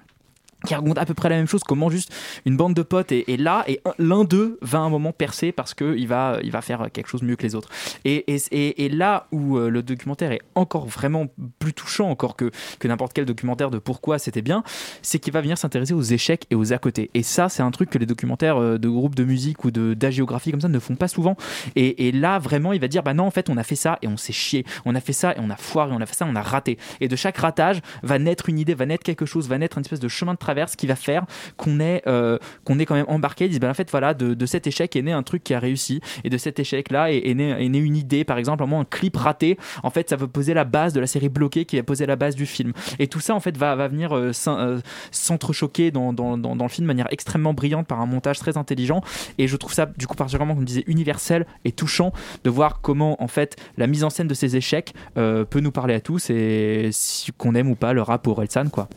qui 0.66 0.74
raconte 0.74 0.98
à 0.98 1.06
peu 1.06 1.14
près 1.14 1.28
la 1.28 1.36
même 1.36 1.46
chose, 1.46 1.62
comment 1.66 1.88
juste 1.88 2.12
une 2.44 2.56
bande 2.56 2.74
de 2.74 2.82
potes 2.82 3.12
est, 3.12 3.40
là 3.40 3.64
et 3.68 3.80
un- 3.84 3.94
l'un 3.98 4.24
d'eux 4.24 4.58
va 4.60 4.78
à 4.78 4.80
un 4.82 4.88
moment 4.88 5.12
percer 5.12 5.52
parce 5.52 5.74
qu'il 5.74 6.08
va, 6.08 6.38
il 6.42 6.50
va 6.50 6.62
faire 6.62 6.88
quelque 6.92 7.08
chose 7.08 7.22
mieux 7.22 7.36
que 7.36 7.44
les 7.44 7.54
autres. 7.54 7.68
Et, 8.04 8.24
et, 8.50 8.88
là 8.88 9.26
où 9.32 9.56
euh, 9.56 9.68
le 9.70 9.82
documentaire 9.82 10.32
est 10.32 10.40
encore 10.54 10.86
vraiment 10.86 11.26
plus 11.58 11.72
touchant 11.72 12.10
encore 12.10 12.36
que, 12.36 12.50
que 12.78 12.88
n'importe 12.88 13.12
quel 13.12 13.24
documentaire 13.24 13.70
de 13.70 13.78
pourquoi 13.78 14.18
c'était 14.18 14.42
bien, 14.42 14.62
c'est 15.02 15.18
qu'il 15.18 15.32
va 15.32 15.40
venir 15.40 15.58
s'intéresser 15.58 15.94
aux 15.94 16.02
échecs 16.02 16.46
et 16.50 16.54
aux 16.54 16.72
à 16.72 16.78
côté. 16.78 17.10
Et 17.14 17.22
ça, 17.22 17.48
c'est 17.48 17.62
un 17.62 17.70
truc 17.70 17.90
que 17.90 17.98
les 17.98 18.06
documentaires 18.06 18.56
euh, 18.56 18.78
de 18.78 18.88
groupes 18.88 19.14
de 19.14 19.24
musique 19.24 19.64
ou 19.64 19.70
d'agiographie 19.70 20.50
comme 20.50 20.60
ça 20.60 20.68
ne 20.68 20.78
font 20.78 20.96
pas 20.96 21.08
souvent. 21.08 21.36
Et, 21.76 22.08
et 22.08 22.12
là, 22.12 22.38
vraiment, 22.38 22.72
il 22.72 22.80
va 22.80 22.88
dire, 22.88 23.02
bah 23.02 23.14
non, 23.14 23.24
en 23.24 23.30
fait, 23.30 23.48
on 23.48 23.56
a 23.56 23.62
fait 23.62 23.76
ça 23.76 23.98
et 24.02 24.08
on 24.08 24.16
s'est 24.16 24.32
chié. 24.32 24.64
On 24.84 24.94
a 24.94 25.00
fait 25.00 25.12
ça 25.12 25.32
et 25.32 25.38
on 25.38 25.50
a 25.50 25.56
foiré. 25.56 25.92
On 25.92 26.00
a 26.00 26.06
fait 26.06 26.14
ça, 26.14 26.26
on 26.28 26.34
a 26.36 26.42
raté. 26.42 26.78
Et 27.00 27.08
de 27.08 27.16
chaque 27.16 27.36
ratage 27.38 27.80
va 28.02 28.18
naître 28.18 28.48
une 28.48 28.58
idée, 28.58 28.74
va 28.74 28.86
naître 28.86 29.04
quelque 29.04 29.26
chose, 29.26 29.48
va 29.48 29.58
naître 29.58 29.78
une 29.78 29.82
espèce 29.82 30.00
de 30.00 30.08
chemin 30.08 30.32
de 30.34 30.38
traverse 30.48 30.76
qui 30.76 30.86
va 30.86 30.96
faire 30.96 31.26
qu'on 31.58 31.78
est, 31.78 32.02
euh, 32.06 32.38
qu'on 32.64 32.78
est 32.78 32.86
quand 32.86 32.94
même 32.94 33.04
embarqué. 33.08 33.44
Ils 33.44 33.50
disent, 33.50 33.60
bah 33.60 33.68
en 33.68 33.74
fait, 33.74 33.90
voilà, 33.90 34.14
de, 34.14 34.32
de 34.32 34.46
cet 34.46 34.66
échec 34.66 34.96
est 34.96 35.02
né 35.02 35.12
un 35.12 35.22
truc 35.22 35.44
qui 35.44 35.52
a 35.52 35.58
réussi. 35.58 36.00
Et 36.24 36.30
de 36.30 36.38
cet 36.38 36.58
échec-là 36.58 37.12
est, 37.12 37.18
est, 37.28 37.34
né, 37.34 37.78
une 37.78 37.96
idée, 37.96 38.24
par 38.24 38.38
exemple, 38.38 38.64
un 38.64 38.84
clip 38.84 39.16
raté. 39.16 39.58
En 39.82 39.90
fait, 39.90 40.08
ça 40.08 40.16
va 40.16 40.26
poser 40.26 40.54
la 40.54 40.64
base 40.64 40.94
de 40.94 41.00
la 41.00 41.06
série 41.06 41.28
bloquée 41.28 41.66
qui 41.66 41.76
va 41.76 41.82
poser 41.82 42.06
la 42.06 42.16
base 42.16 42.34
du 42.34 42.46
film. 42.46 42.72
Et 42.98 43.08
tout 43.08 43.20
ça, 43.20 43.34
en 43.34 43.40
fait, 43.40 43.58
va, 43.58 43.74
va 43.74 43.88
venir 43.88 44.16
euh, 44.16 44.32
euh, 44.46 44.80
s'entrechoquer 45.10 45.90
dans, 45.90 46.14
dans, 46.14 46.38
dans, 46.38 46.64
le 46.64 46.68
film 46.70 46.86
de 46.86 46.88
manière 46.88 47.08
extrêmement 47.10 47.52
brillante 47.52 47.86
par 47.86 48.00
un 48.00 48.06
montage 48.06 48.38
très 48.38 48.56
intelligent. 48.56 49.02
Et 49.36 49.48
je 49.48 49.56
trouve 49.56 49.74
ça, 49.74 49.84
du 49.84 50.06
coup, 50.06 50.14
particulièrement, 50.14 50.54
comme 50.54 50.62
je 50.62 50.66
disais, 50.66 50.84
universel 50.86 51.46
et 51.66 51.72
touchant 51.72 52.12
de 52.44 52.50
voir 52.50 52.80
comment, 52.80 53.22
en 53.22 53.28
fait, 53.28 53.56
la 53.76 53.86
mise 53.86 54.02
en 54.02 54.10
scène 54.10 54.28
de 54.28 54.34
ces 54.34 54.56
échecs 54.56 54.94
euh, 55.18 55.44
peut 55.44 55.60
nous 55.60 55.72
parler 55.72 55.94
à 55.94 56.00
tous 56.00 56.30
et 56.30 56.88
si 56.92 57.32
qu'on 57.32 57.54
aime 57.54 57.70
ou 57.70 57.74
pas 57.74 57.92
le 57.92 58.00
rap 58.00 58.26
ou 58.26 58.30
Orelsan, 58.30 58.70
quoi. 58.70 58.88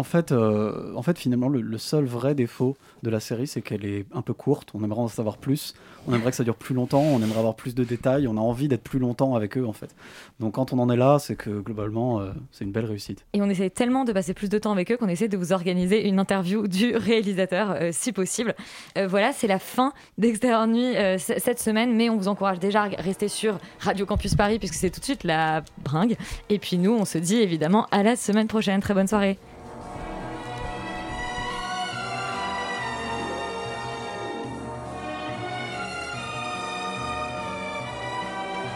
En 0.00 0.02
fait, 0.02 0.32
euh, 0.32 0.94
en 0.94 1.02
fait, 1.02 1.18
finalement, 1.18 1.50
le, 1.50 1.76
seul 1.76 2.06
vrai 2.06 2.34
défaut 2.34 2.74
de 3.02 3.10
la 3.10 3.20
série, 3.20 3.46
c'est 3.46 3.60
qu'elle 3.60 3.84
est 3.84 4.06
un 4.14 4.22
peu 4.22 4.32
courte. 4.32 4.70
On 4.72 4.82
aimerait 4.82 5.02
en 5.02 5.08
savoir 5.08 5.36
plus. 5.36 5.74
On 6.08 6.14
aimerait 6.14 6.30
que 6.30 6.38
ça 6.38 6.42
dure 6.42 6.56
plus 6.56 6.74
longtemps. 6.74 7.02
On 7.02 7.18
aimerait 7.18 7.38
avoir 7.38 7.54
plus 7.54 7.74
de 7.74 7.84
détails. 7.84 8.26
On 8.26 8.38
a 8.38 8.40
envie 8.40 8.66
d'être 8.66 8.82
plus 8.82 8.98
longtemps 8.98 9.34
avec 9.34 9.58
eux, 9.58 9.66
en 9.66 9.74
fait. 9.74 9.94
Donc, 10.38 10.54
quand 10.54 10.72
on 10.72 10.78
en 10.78 10.88
est 10.88 10.96
là, 10.96 11.18
c'est 11.18 11.36
que 11.36 11.50
globalement, 11.60 12.18
euh, 12.18 12.30
c'est 12.50 12.64
une 12.64 12.72
belle 12.72 12.86
réussite. 12.86 13.26
Et 13.34 13.42
on 13.42 13.50
essaie 13.50 13.68
tellement 13.68 14.04
de 14.04 14.14
passer 14.14 14.32
plus 14.32 14.48
de 14.48 14.56
temps 14.56 14.72
avec 14.72 14.90
eux 14.90 14.96
qu'on 14.96 15.08
essaie 15.08 15.28
de 15.28 15.36
vous 15.36 15.52
organiser 15.52 16.08
une 16.08 16.18
interview 16.18 16.66
du 16.66 16.96
réalisateur, 16.96 17.72
euh, 17.72 17.90
si 17.92 18.12
possible. 18.12 18.54
Voilà, 18.96 19.34
c'est 19.34 19.48
la 19.48 19.58
fin 19.58 19.92
d'Extérieur 20.16 20.66
Nuit 20.66 20.94
cette 21.18 21.60
semaine, 21.60 21.94
mais 21.94 22.08
on 22.08 22.16
vous 22.16 22.28
encourage 22.28 22.58
déjà 22.58 22.84
à 22.84 22.86
rester 22.86 23.28
sur 23.28 23.58
Radio 23.80 24.06
Campus 24.06 24.34
Paris, 24.34 24.58
puisque 24.58 24.76
c'est 24.76 24.88
tout 24.88 25.00
de 25.00 25.04
suite 25.04 25.24
la 25.24 25.62
bringue. 25.84 26.16
Et 26.48 26.58
puis 26.58 26.78
nous, 26.78 26.92
on 26.92 27.04
se 27.04 27.18
dit 27.18 27.36
évidemment 27.36 27.86
à 27.90 28.02
la 28.02 28.16
semaine 28.16 28.46
prochaine. 28.46 28.80
Très 28.80 28.94
bonne 28.94 29.06
soirée. 29.06 29.36